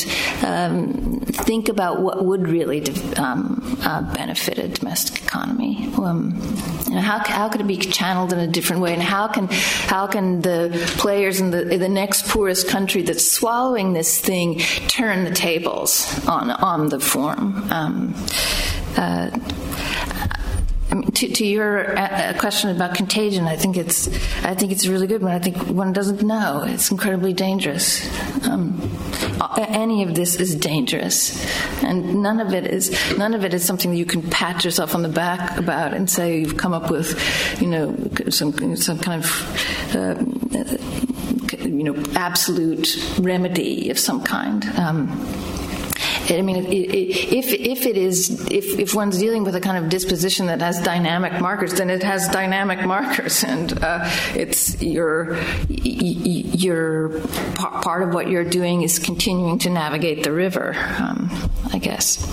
um, 0.44 1.22
think 1.44 1.70
about 1.70 2.02
what 2.02 2.24
would 2.24 2.48
really 2.48 2.84
um, 3.18 3.78
uh, 3.84 4.02
benefit 4.14 4.58
a 4.58 4.68
domestic 4.68 5.24
economy. 5.24 5.90
Um, 5.98 6.40
you 6.88 6.96
know, 6.96 7.02
how, 7.02 7.20
how 7.20 7.50
could 7.50 7.62
it 7.62 7.68
be 7.68 7.78
channeled 7.78 8.34
in 8.34 8.40
a 8.40 8.48
different 8.48 8.82
way, 8.82 8.94
and 8.94 9.02
how 9.02 9.28
can 9.28 9.48
how 9.50 10.08
can 10.08 10.42
the 10.42 10.70
players 10.98 11.40
in 11.40 11.52
the 11.52 11.64
the 11.64 11.90
next 11.90 12.28
poorest 12.28 12.68
country 12.68 13.02
that's 13.02 13.30
swallowing 13.30 13.94
this 13.94 14.20
thing 14.20 14.60
turn 14.88 15.24
the 15.24 15.32
tables 15.32 16.28
on 16.28 16.52
on 16.52 16.90
the 16.90 17.00
form? 17.00 17.72
Um, 17.72 18.14
uh, 18.98 19.30
I 20.92 20.96
mean, 20.96 21.10
to, 21.12 21.28
to, 21.30 21.46
your 21.46 21.98
uh, 21.98 22.34
question 22.38 22.70
about 22.70 22.96
contagion, 22.96 23.46
I 23.46 23.56
think 23.56 23.78
it's 23.78 24.08
I 24.44 24.54
think 24.56 24.74
it's 24.74 24.86
a 24.86 24.92
really 24.92 25.08
good 25.08 25.22
one. 25.22 25.32
I 25.32 25.40
think 25.40 25.56
one 25.68 25.94
doesn't 25.94 26.22
know. 26.22 26.64
It's 26.68 26.92
incredibly 26.92 27.32
dangerous. 27.32 28.06
Um, 28.46 28.92
any 29.58 30.04
of 30.04 30.16
this 30.16 30.36
is 30.36 30.54
dangerous, 30.54 31.42
and 31.82 32.22
none 32.22 32.42
of 32.42 32.54
it 32.54 32.66
is 32.66 32.92
none 33.18 33.34
of 33.34 33.46
it 33.46 33.54
is 33.54 33.64
something 33.64 33.92
that 33.92 33.98
you 33.98 34.06
can 34.06 34.22
pat 34.22 34.66
yourself 34.66 34.94
on 34.94 35.02
the 35.02 35.10
back 35.10 35.58
about 35.58 35.94
and 35.94 36.10
say 36.10 36.40
you've 36.40 36.58
come 36.58 36.74
up 36.74 36.92
with, 36.92 37.18
you 37.62 37.68
know, 37.68 37.96
some 38.30 38.76
some 38.76 39.00
kind 39.00 39.24
of. 39.24 39.96
Uh, 39.96 40.16
you 41.64 41.84
know, 41.84 42.04
absolute 42.16 42.98
remedy 43.20 43.90
of 43.90 44.00
some 44.00 44.24
kind. 44.24 44.66
Um, 44.78 45.10
I 46.30 46.42
mean, 46.42 46.66
if 46.68 47.54
if 47.54 47.86
it 47.86 47.98
is 47.98 48.50
if 48.52 48.80
if 48.80 48.94
one's 48.94 49.18
dealing 49.18 49.44
with 49.44 49.56
a 49.56 49.62
kind 49.62 49.84
of 49.84 49.90
disposition 49.90 50.46
that 50.48 50.62
has 50.62 50.80
dynamic 50.82 51.40
markers, 51.42 51.74
then 51.74 51.90
it 51.90 52.04
has 52.04 52.28
dynamic 52.30 52.86
markers, 52.86 53.44
and 53.48 53.84
uh, 53.84 54.10
it's 54.36 54.82
your 54.82 55.38
your 55.70 57.20
part 57.56 58.04
of 58.04 58.14
what 58.14 58.30
you're 58.30 58.44
doing 58.44 58.84
is 58.84 59.00
continuing 59.00 59.60
to 59.60 59.70
navigate 59.70 60.24
the 60.24 60.32
river. 60.32 60.76
Um, 61.00 61.30
I 61.74 61.80
guess. 61.80 62.28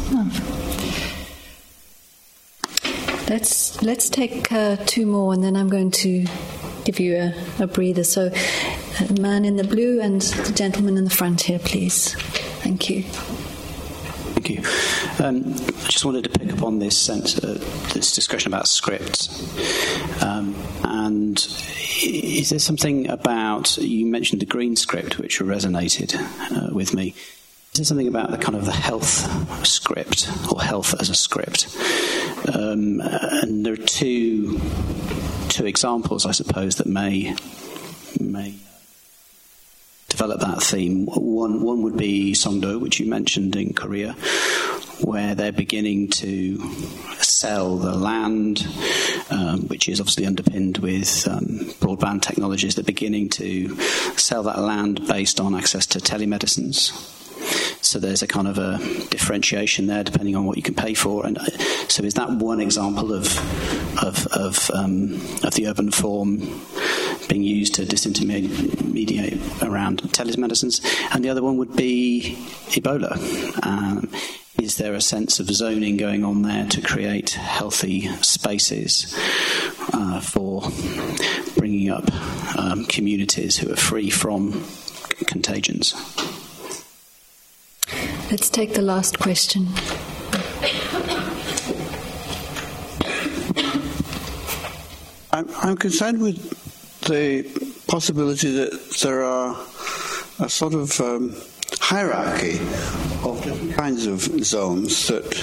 Let's 3.29 3.83
let's 3.83 4.09
take 4.09 4.51
uh, 4.51 4.77
two 4.87 5.07
more, 5.07 5.35
and 5.35 5.45
then 5.45 5.55
I'm 5.57 5.69
going 5.69 5.91
to 6.03 6.27
give 6.85 6.99
you 6.99 7.17
a, 7.17 7.35
a 7.65 7.67
breather. 7.67 8.05
So, 8.05 8.31
the 8.31 9.21
man 9.21 9.45
in 9.45 9.57
the 9.57 9.65
blue 9.65 10.01
and 10.01 10.23
the 10.23 10.53
gentleman 10.53 10.97
in 10.97 11.05
the 11.05 11.11
front 11.11 11.43
here, 11.43 11.59
please. 11.59 12.15
Thank 12.63 12.89
you. 12.89 13.05
Thank 14.49 14.61
you. 14.61 15.25
Um, 15.25 15.53
I 15.85 15.89
just 15.89 16.07
wanted 16.07 16.25
to 16.25 16.39
pick 16.39 16.51
up 16.51 16.63
on 16.63 16.79
this 16.79 16.97
sense, 16.97 17.39
uh, 17.39 17.59
this 17.93 18.15
discussion 18.15 18.51
about 18.51 18.67
scripts, 18.67 19.29
um, 20.23 20.55
and 20.85 21.37
is 22.03 22.49
there 22.49 22.59
something 22.59 23.11
about 23.11 23.77
you 23.77 24.07
mentioned 24.07 24.41
the 24.41 24.47
green 24.47 24.75
script 24.75 25.19
which 25.19 25.39
resonated 25.41 26.15
uh, 26.51 26.73
with 26.73 26.95
me? 26.95 27.15
Is 27.73 27.81
there 27.81 27.85
something 27.85 28.09
about 28.09 28.31
the 28.31 28.39
kind 28.39 28.57
of 28.57 28.65
the 28.65 28.73
health 28.73 29.67
script 29.67 30.31
or 30.51 30.63
health 30.63 30.95
as 30.99 31.11
a 31.11 31.15
script? 31.15 31.69
Um, 32.51 33.03
and 33.03 33.67
there 33.67 33.75
are 33.75 33.77
two 33.77 34.59
two 35.51 35.67
examples, 35.67 36.25
I 36.25 36.33
suppose, 36.33 36.77
that 36.77 36.87
may 36.87 37.37
may 38.19 38.55
develop 40.09 40.41
that 40.41 40.63
theme. 40.63 41.07
One, 41.07 41.61
one 41.63 41.83
would 41.83 41.97
be 41.97 42.33
Songdo, 42.33 42.81
which 42.81 42.99
you 42.99 43.07
mentioned 43.07 43.55
in 43.57 43.75
Korea, 43.75 44.15
where 45.03 45.35
they're 45.35 45.53
beginning 45.53 46.09
to 46.09 46.59
sell 47.21 47.77
the 47.77 47.95
land, 47.95 48.67
um, 49.31 49.69
which 49.69 49.89
is 49.89 50.01
obviously 50.01 50.27
underpinned 50.27 50.79
with 50.79 51.29
um, 51.29 51.47
broadband 51.81 52.23
technologies. 52.23 52.75
They're 52.75 52.85
beginning 52.85 53.29
to 53.31 53.79
sell 54.17 54.43
that 54.45 54.59
land 54.59 55.07
based 55.07 55.41
on 55.41 55.55
access 55.55 55.87
to 55.87 55.99
telemedicines. 55.99 57.15
So 57.85 57.99
there's 57.99 58.23
a 58.23 58.27
kind 58.27 58.49
of 58.49 58.59
a 58.59 58.79
differentiation 59.11 59.87
there, 59.87 60.05
depending 60.05 60.37
on 60.37 60.45
what 60.45 60.57
you 60.57 60.63
can 60.63 60.75
pay 60.75 60.95
for. 60.95 61.25
And 61.25 61.39
uh, 61.39 61.45
so 61.89 62.03
is 62.03 62.15
that 62.15 62.31
one 62.31 62.61
example 62.61 63.13
of 63.13 63.27
of 64.03 64.27
of, 64.29 64.71
um, 64.75 65.15
of 65.45 65.55
the 65.55 65.67
urban 65.69 65.91
form 65.91 66.41
being 67.29 67.43
used 67.43 67.75
to 67.75 67.83
disintermediate 67.83 69.63
around 69.63 70.03
telemedicines? 70.03 70.85
And 71.15 71.25
the 71.25 71.29
other 71.29 71.43
one 71.43 71.57
would 71.59 71.77
be 71.77 72.37
Ebola. 72.71 73.17
Um, 73.67 74.11
is 74.59 74.77
there 74.77 74.95
a 74.95 75.01
sense 75.01 75.39
of 75.39 75.49
zoning 75.49 75.97
going 75.97 76.25
on 76.25 76.43
there 76.43 76.67
to 76.67 76.81
create 76.81 77.31
healthy 77.31 78.09
spaces 78.23 79.15
uh, 79.93 80.21
for 80.21 80.63
bringing 81.57 81.91
up 81.91 82.05
um, 82.57 82.85
communities 82.87 83.57
who 83.57 83.73
are 83.73 83.77
free 83.77 84.11
from 84.11 84.65
contagions? 85.27 85.95
Let's 88.31 88.51
take 88.51 88.75
the 88.75 88.83
last 88.83 89.19
question. 89.21 89.69
I'm, 95.33 95.49
I'm 95.63 95.77
concerned 95.77 96.21
with 96.21 96.68
the 97.09 97.43
possibility 97.87 98.53
that 98.53 98.91
there 99.03 99.25
are 99.25 99.57
a 100.39 100.49
sort 100.49 100.75
of 100.75 101.01
um, 101.01 101.35
hierarchy 101.81 102.59
of 103.27 103.43
different 103.43 103.75
kinds 103.75 104.07
of 104.07 104.21
zones 104.45 105.09
that 105.09 105.35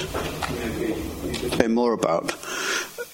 say 1.58 1.68
more 1.68 1.94
about. 1.94 2.36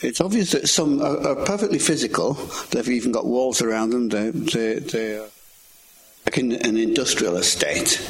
It's 0.01 0.19
obvious 0.19 0.51
that 0.51 0.67
some 0.67 1.01
are, 1.01 1.27
are, 1.27 1.45
perfectly 1.45 1.79
physical. 1.79 2.33
They've 2.71 2.89
even 2.89 3.11
got 3.11 3.25
walls 3.25 3.61
around 3.61 3.91
them. 3.91 4.09
They, 4.09 4.31
they, 4.31 4.79
they 4.79 5.17
are 5.17 5.27
like 6.25 6.37
in 6.37 6.51
an 6.53 6.77
industrial 6.77 7.37
estate, 7.37 8.01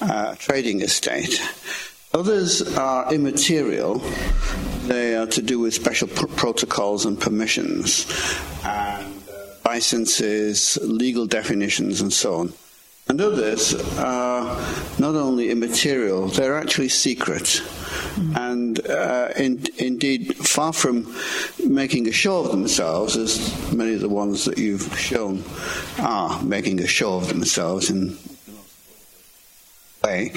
uh, 0.00 0.34
trading 0.36 0.82
estate. 0.82 1.40
Others 2.14 2.76
are 2.76 3.12
immaterial. 3.12 4.02
They 4.86 5.16
are 5.16 5.26
to 5.26 5.42
do 5.42 5.58
with 5.60 5.74
special 5.74 6.08
pr- 6.08 6.26
protocols 6.26 7.04
and 7.04 7.20
permissions, 7.20 8.06
and 8.64 9.15
licenses, 9.66 10.78
legal 10.82 11.26
definitions, 11.26 12.00
and 12.00 12.12
so 12.12 12.36
on. 12.36 12.52
And 13.08 13.20
others 13.20 13.74
are 13.98 14.44
not 14.98 15.14
only 15.14 15.50
immaterial, 15.50 16.26
they're 16.28 16.56
actually 16.56 16.88
secret. 16.88 17.62
Mm. 18.14 18.36
And 18.36 18.86
uh, 18.86 19.28
in, 19.36 19.64
indeed, 19.78 20.36
far 20.36 20.72
from 20.72 21.14
making 21.64 22.08
a 22.08 22.12
show 22.12 22.40
of 22.40 22.50
themselves, 22.50 23.16
as 23.16 23.72
many 23.72 23.94
of 23.94 24.00
the 24.00 24.08
ones 24.08 24.44
that 24.44 24.58
you've 24.58 24.98
shown 24.98 25.44
are 26.00 26.42
making 26.42 26.80
a 26.80 26.86
show 26.86 27.16
of 27.16 27.28
themselves 27.28 27.90
in 27.90 28.16
way, 30.02 30.32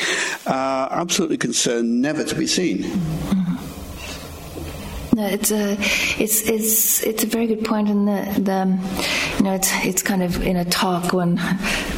are 0.46 0.90
absolutely 0.92 1.38
concerned 1.38 2.02
never 2.02 2.24
to 2.24 2.36
be 2.36 2.48
seen. 2.48 2.84
Mm. 2.84 3.69
No, 5.20 5.26
it's 5.26 5.52
a 5.52 5.74
it's 6.18 6.48
it's 6.48 7.04
it's 7.04 7.26
a 7.26 7.28
very 7.28 7.46
good 7.46 7.66
point, 7.66 7.90
and 7.90 8.08
the 8.08 8.40
the 8.40 8.80
you 9.38 9.44
know 9.44 9.54
it's 9.54 9.70
it's 9.84 10.02
kind 10.02 10.24
of 10.24 10.42
in 10.42 10.56
a 10.56 10.64
talk 10.64 11.12
one 11.12 11.36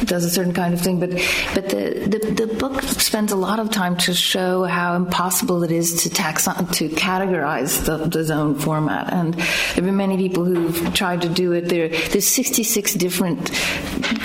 does 0.06 0.24
a 0.24 0.30
certain 0.30 0.52
kind 0.52 0.74
of 0.74 0.80
thing, 0.80 0.98
but 0.98 1.10
but 1.54 1.68
the, 1.68 2.18
the, 2.34 2.46
the 2.46 2.54
book 2.54 2.82
spends 2.82 3.30
a 3.30 3.36
lot 3.36 3.60
of 3.60 3.70
time 3.70 3.96
to 3.98 4.12
show 4.12 4.64
how 4.64 4.96
impossible 4.96 5.62
it 5.62 5.70
is 5.70 6.02
to 6.02 6.08
taxon 6.08 6.68
to 6.72 6.88
categorize 6.88 7.84
the, 7.84 8.08
the 8.08 8.24
zone 8.24 8.56
format, 8.56 9.12
and 9.12 9.34
there 9.34 9.44
have 9.76 9.84
been 9.84 9.96
many 9.96 10.16
people 10.16 10.44
who've 10.44 10.92
tried 10.92 11.22
to 11.22 11.28
do 11.28 11.52
it. 11.52 11.68
There 11.68 11.90
there's 11.90 12.26
66 12.26 12.94
different 12.94 13.52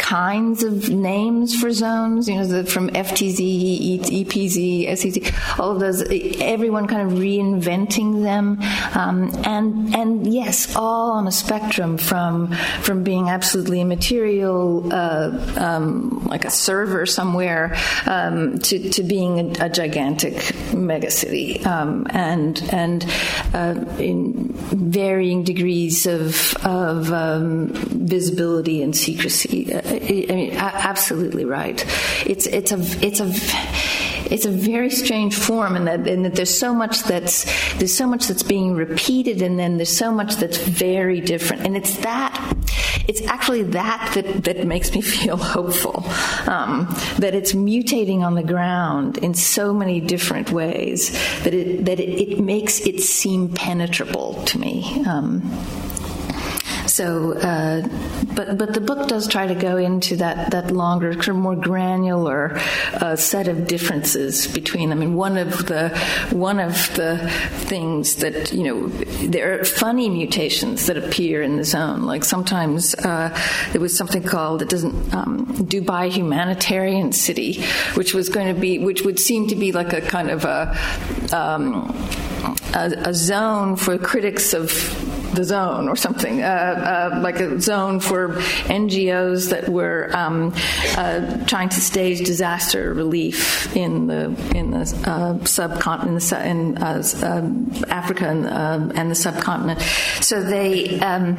kinds 0.08 0.64
of 0.64 0.90
names 0.90 1.54
for 1.60 1.70
zones, 1.70 2.30
you 2.30 2.36
know, 2.36 2.46
the, 2.46 2.64
from 2.64 2.90
FTZ, 2.92 4.00
EPZ, 4.00 4.98
SEZ, 4.98 5.60
all 5.60 5.72
of 5.72 5.82
those. 5.82 6.02
Everyone 6.40 6.88
kind 6.88 7.12
of 7.12 7.18
reinventing 7.18 8.24
them. 8.24 8.58
Um, 8.94 9.34
and 9.44 9.94
and 9.94 10.34
yes, 10.34 10.74
all 10.78 11.12
on 11.12 11.28
a 11.28 11.32
spectrum 11.32 11.98
from 11.98 12.54
from 12.84 13.04
being 13.04 13.28
absolutely 13.28 13.82
immaterial, 13.82 14.94
uh, 14.94 15.56
um, 15.58 16.26
like 16.26 16.46
a 16.46 16.52
server 16.52 17.06
somewhere, 17.06 17.76
um, 18.06 18.60
to, 18.60 18.90
to 18.92 19.04
being 19.04 19.58
a, 19.58 19.66
a 19.66 19.70
gigantic 19.70 20.36
megacity, 20.72 21.66
um, 21.66 22.08
and 22.12 22.64
and 22.72 23.06
uh, 23.54 23.76
in 24.00 24.54
varying 24.54 25.44
degrees 25.44 26.06
of 26.06 26.56
of 26.64 27.12
um, 27.12 27.68
visibility 27.74 28.82
and 28.82 28.96
secrecy. 28.96 29.74
Uh, 29.74 29.97
I 30.02 30.36
mean, 30.36 30.54
absolutely 30.54 31.46
right. 31.46 31.84
It's 32.26 32.46
it's 32.48 32.72
a 32.72 32.80
it's 33.06 33.20
a 33.20 33.32
it's 34.32 34.46
a 34.46 34.52
very 34.52 34.90
strange 34.90 35.36
form, 35.36 35.76
and 35.76 35.88
that, 35.88 36.04
that 36.04 36.36
there's 36.36 36.58
so 36.58 36.74
much 36.74 37.04
that's 37.04 37.46
there's 37.76 37.94
so 37.94 38.08
much 38.08 38.28
that's 38.28 38.44
being 38.44 38.76
repeated, 38.76 39.42
and 39.42 39.58
then 39.58 39.78
there's 39.78 39.96
so 39.96 40.12
much 40.12 40.36
that's 40.36 40.58
very 40.58 41.22
different, 41.22 41.66
and 41.66 41.78
it's 41.78 41.98
that 42.00 42.56
it's 43.08 43.22
actually 43.24 43.64
that 43.64 44.12
that, 44.16 44.44
that 44.44 44.68
makes 44.68 44.94
me 44.94 45.02
feel 45.18 45.38
hopeful 45.38 46.04
um, 46.50 46.88
that 47.20 47.34
it's 47.34 47.54
mutating 47.54 48.20
on 48.22 48.36
the 48.36 48.44
ground 48.44 49.18
in 49.20 49.34
so 49.34 49.74
many 49.74 50.00
different 50.02 50.52
ways 50.52 51.12
that 51.44 51.54
it 51.54 51.86
that 51.86 52.00
it, 52.00 52.10
it 52.10 52.40
makes 52.40 52.82
it 52.82 53.02
seem 53.02 53.50
penetrable 53.50 54.34
to 54.46 54.60
me. 54.60 55.04
Um, 55.06 55.42
so, 56.98 57.34
uh, 57.34 57.88
but 58.34 58.58
but 58.58 58.74
the 58.74 58.82
book 58.82 59.08
does 59.08 59.28
try 59.28 59.46
to 59.46 59.54
go 59.54 59.78
into 59.78 60.16
that 60.16 60.50
that 60.50 60.72
longer, 60.72 61.14
more 61.32 61.56
granular 61.56 62.58
uh, 62.96 63.16
set 63.16 63.48
of 63.48 63.68
differences 63.68 64.48
between 64.48 64.90
them. 64.90 65.04
And 65.04 65.16
one 65.16 65.38
of 65.38 65.68
the 65.68 65.90
one 66.32 66.60
of 66.60 66.74
the 66.96 67.20
things 67.70 68.16
that 68.16 68.52
you 68.52 68.64
know 68.64 68.88
there 69.30 69.60
are 69.60 69.64
funny 69.64 70.10
mutations 70.10 70.88
that 70.88 70.98
appear 70.98 71.44
in 71.44 71.58
the 71.58 71.64
zone. 71.64 72.02
Like 72.02 72.26
sometimes 72.26 72.96
uh, 72.96 73.30
there 73.74 73.82
was 73.82 73.96
something 73.96 74.24
called 74.24 74.64
it 74.64 74.70
doesn't 74.70 75.14
um, 75.14 75.46
Dubai 75.70 76.12
Humanitarian 76.12 77.12
City, 77.12 77.64
which 77.94 78.16
was 78.16 78.28
going 78.30 78.52
to 78.52 78.60
be 78.60 78.80
which 78.80 79.04
would 79.04 79.20
seem 79.20 79.46
to 79.50 79.56
be 79.56 79.72
like 79.72 79.94
a 79.94 80.02
kind 80.02 80.32
of 80.32 80.46
a 80.46 80.76
um, 81.32 81.94
a, 82.74 82.92
a 83.06 83.14
zone 83.14 83.76
for 83.76 84.00
critics 84.00 84.56
of 84.56 84.72
the 85.38 85.44
zone 85.44 85.88
or 85.88 85.96
something, 85.96 86.42
uh, 86.42 87.14
uh, 87.16 87.20
like 87.22 87.40
a 87.40 87.62
zone 87.62 88.00
for 88.00 88.30
NGOs 88.66 89.52
that 89.52 89.70
were 89.70 90.10
um, 90.14 90.54
uh, 90.98 91.46
trying 91.46 91.70
to 91.70 91.80
stage 91.80 92.26
disaster 92.26 92.94
relief 92.94 93.74
in 93.76 94.08
the 94.08 94.26
in 94.56 94.72
the 94.72 94.82
uh, 95.06 95.46
subcontinent 95.46 96.32
in 96.34 96.78
uh, 96.80 97.04
uh, 97.22 97.86
Africa 97.90 98.28
and, 98.28 98.98
and, 98.98 99.12
the 99.12 99.16
subcontinent. 99.16 99.82
So 100.22 100.42
they. 100.44 101.00
Um, 101.00 101.38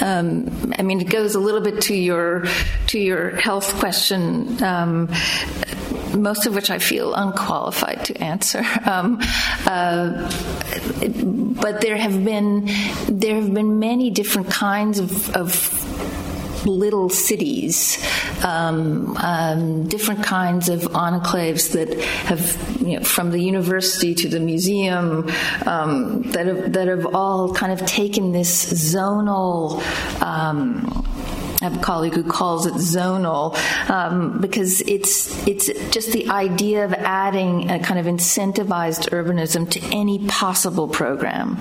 um, 0.00 0.72
I 0.78 0.82
mean, 0.82 1.00
it 1.00 1.10
goes 1.10 1.34
a 1.34 1.40
little 1.40 1.60
bit 1.60 1.82
to 1.82 1.94
your 1.94 2.46
to 2.88 2.98
your 2.98 3.36
health 3.36 3.74
question. 3.74 4.62
Um, 4.62 5.08
most 6.16 6.46
of 6.46 6.54
which 6.54 6.70
I 6.70 6.78
feel 6.78 7.14
unqualified 7.14 8.04
to 8.06 8.22
answer. 8.22 8.64
Um, 8.86 9.18
uh, 9.66 10.30
but 11.60 11.80
there 11.80 11.96
have 11.96 12.24
been 12.24 12.66
there 13.08 13.34
have 13.34 13.52
been 13.52 13.80
many 13.80 14.10
different 14.10 14.48
kinds 14.48 15.00
of, 15.00 15.34
of 15.34 16.66
little 16.66 17.08
cities, 17.08 17.98
um, 18.44 19.16
um, 19.18 19.86
different 19.88 20.22
kinds 20.24 20.68
of 20.68 20.82
enclaves 20.82 21.72
that 21.72 21.98
have, 22.26 22.80
you 22.80 22.98
know, 22.98 23.04
from 23.04 23.30
the 23.30 23.40
university 23.40 24.14
to 24.14 24.28
the 24.28 24.40
museum, 24.40 25.28
um, 25.66 26.22
that 26.32 26.46
have 26.46 26.72
that 26.72 26.88
have 26.88 27.14
all 27.14 27.52
kind 27.54 27.72
of 27.72 27.86
taken 27.86 28.32
this 28.32 28.72
zonal 28.72 29.82
um, 30.22 31.04
a 31.62 31.78
colleague 31.78 32.14
who 32.14 32.24
calls 32.24 32.66
it 32.66 32.74
zonal 32.74 33.56
um, 33.90 34.40
because 34.40 34.80
it's 34.82 35.46
it's 35.46 35.66
just 35.90 36.12
the 36.12 36.28
idea 36.28 36.84
of 36.84 36.92
adding 36.92 37.70
a 37.70 37.78
kind 37.78 37.98
of 37.98 38.06
incentivized 38.06 39.08
urbanism 39.10 39.68
to 39.70 39.80
any 39.92 40.26
possible 40.26 40.88
program 40.88 41.56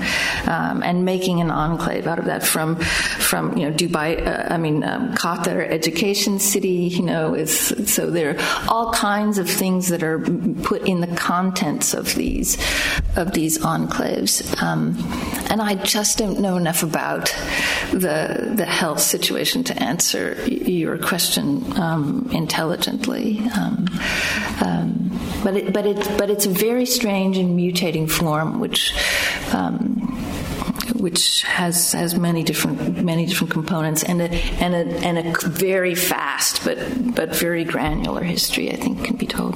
um, 0.48 0.84
and 0.84 1.06
making 1.06 1.42
an 1.42 1.50
enclave 1.50 2.08
out 2.08 2.20
of 2.20 2.26
that. 2.26 2.46
From 2.46 2.76
from 2.76 3.58
you 3.58 3.70
know 3.70 3.76
Dubai, 3.76 4.26
uh, 4.26 4.54
I 4.54 4.58
mean 4.58 4.84
um, 4.84 5.14
Qatar 5.14 5.68
education 5.68 6.40
city, 6.40 6.90
you 6.98 7.04
know, 7.04 7.34
is 7.34 7.74
so 7.92 8.10
there 8.10 8.38
are 8.38 8.66
all 8.68 8.92
kinds 8.92 9.38
of 9.38 9.50
things 9.50 9.88
that 9.90 10.04
are 10.04 10.20
put 10.64 10.88
in 10.88 11.02
the 11.02 11.16
contents 11.16 11.94
of 11.94 12.14
these 12.16 12.58
of 13.16 13.32
these 13.34 13.58
enclaves, 13.60 14.62
um, 14.62 14.96
and 15.50 15.62
I 15.62 15.76
just 15.76 16.18
don't 16.18 16.40
know 16.40 16.58
enough 16.58 16.84
about 16.84 17.34
the 17.92 18.52
the 18.56 18.66
health 18.66 19.00
situation 19.00 19.64
to 19.66 19.85
answer 19.86 20.36
your 20.48 20.98
question 20.98 21.80
um, 21.80 22.30
intelligently. 22.32 23.40
Um, 23.56 23.88
um, 24.62 25.20
but 25.44 25.56
it, 25.56 25.74
but 25.74 25.86
it, 25.86 26.18
but 26.18 26.30
it's 26.30 26.46
a 26.46 26.50
very 26.50 26.86
strange 26.86 27.38
and 27.38 27.58
mutating 27.58 28.10
form, 28.10 28.60
which. 28.60 28.94
Um, 29.54 30.02
which 30.96 31.42
has 31.44 31.92
has 31.92 32.16
many 32.16 32.44
different 32.44 33.04
many 33.04 33.26
different 33.26 33.52
components 33.52 34.04
and 34.04 34.22
a 34.22 34.30
and 34.60 34.74
a 34.74 35.06
and 35.06 35.18
a 35.18 35.48
very 35.48 35.94
fast 35.94 36.64
but 36.64 36.78
but 37.14 37.36
very 37.36 37.64
granular 37.64 38.24
history 38.24 38.72
I 38.72 38.76
think 38.76 39.04
can 39.04 39.16
be 39.16 39.28
told. 39.28 39.56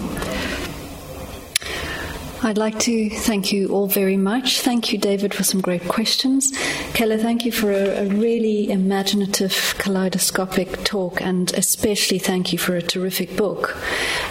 I'd 2.42 2.58
like 2.58 2.80
to 2.80 3.10
thank 3.10 3.52
you 3.52 3.68
all 3.70 3.88
very 3.88 4.16
much. 4.16 4.62
Thank 4.62 4.94
you, 4.94 4.98
David, 4.98 5.34
for 5.34 5.44
some 5.44 5.60
great 5.60 5.86
questions. 5.90 6.54
Keller, 6.94 7.18
thank 7.18 7.46
you 7.46 7.52
for 7.52 7.70
a, 7.72 8.06
a, 8.06 8.08
really 8.08 8.72
imaginative, 8.72 9.76
kaleidoscopic 9.78 10.84
talk, 10.86 11.22
and 11.22 11.54
especially 11.54 12.18
thank 12.18 12.54
you 12.54 12.58
for 12.58 12.76
a 12.78 12.82
terrific 12.82 13.36
book. 13.36 13.78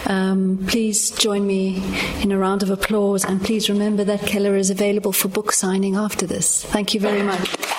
Um, 0.07 0.65
please 0.67 1.11
join 1.11 1.45
me 1.45 1.83
in 2.21 2.31
a 2.31 2.37
round 2.37 2.63
of 2.63 2.71
applause, 2.71 3.23
and 3.23 3.41
please 3.43 3.69
remember 3.69 4.03
that 4.05 4.21
Keller 4.21 4.55
is 4.55 4.71
available 4.71 5.11
for 5.11 5.27
book 5.27 5.51
signing 5.51 5.95
after 5.95 6.25
this. 6.25 6.63
Thank 6.65 6.95
you 6.95 6.99
very 6.99 7.21
much. 7.21 7.78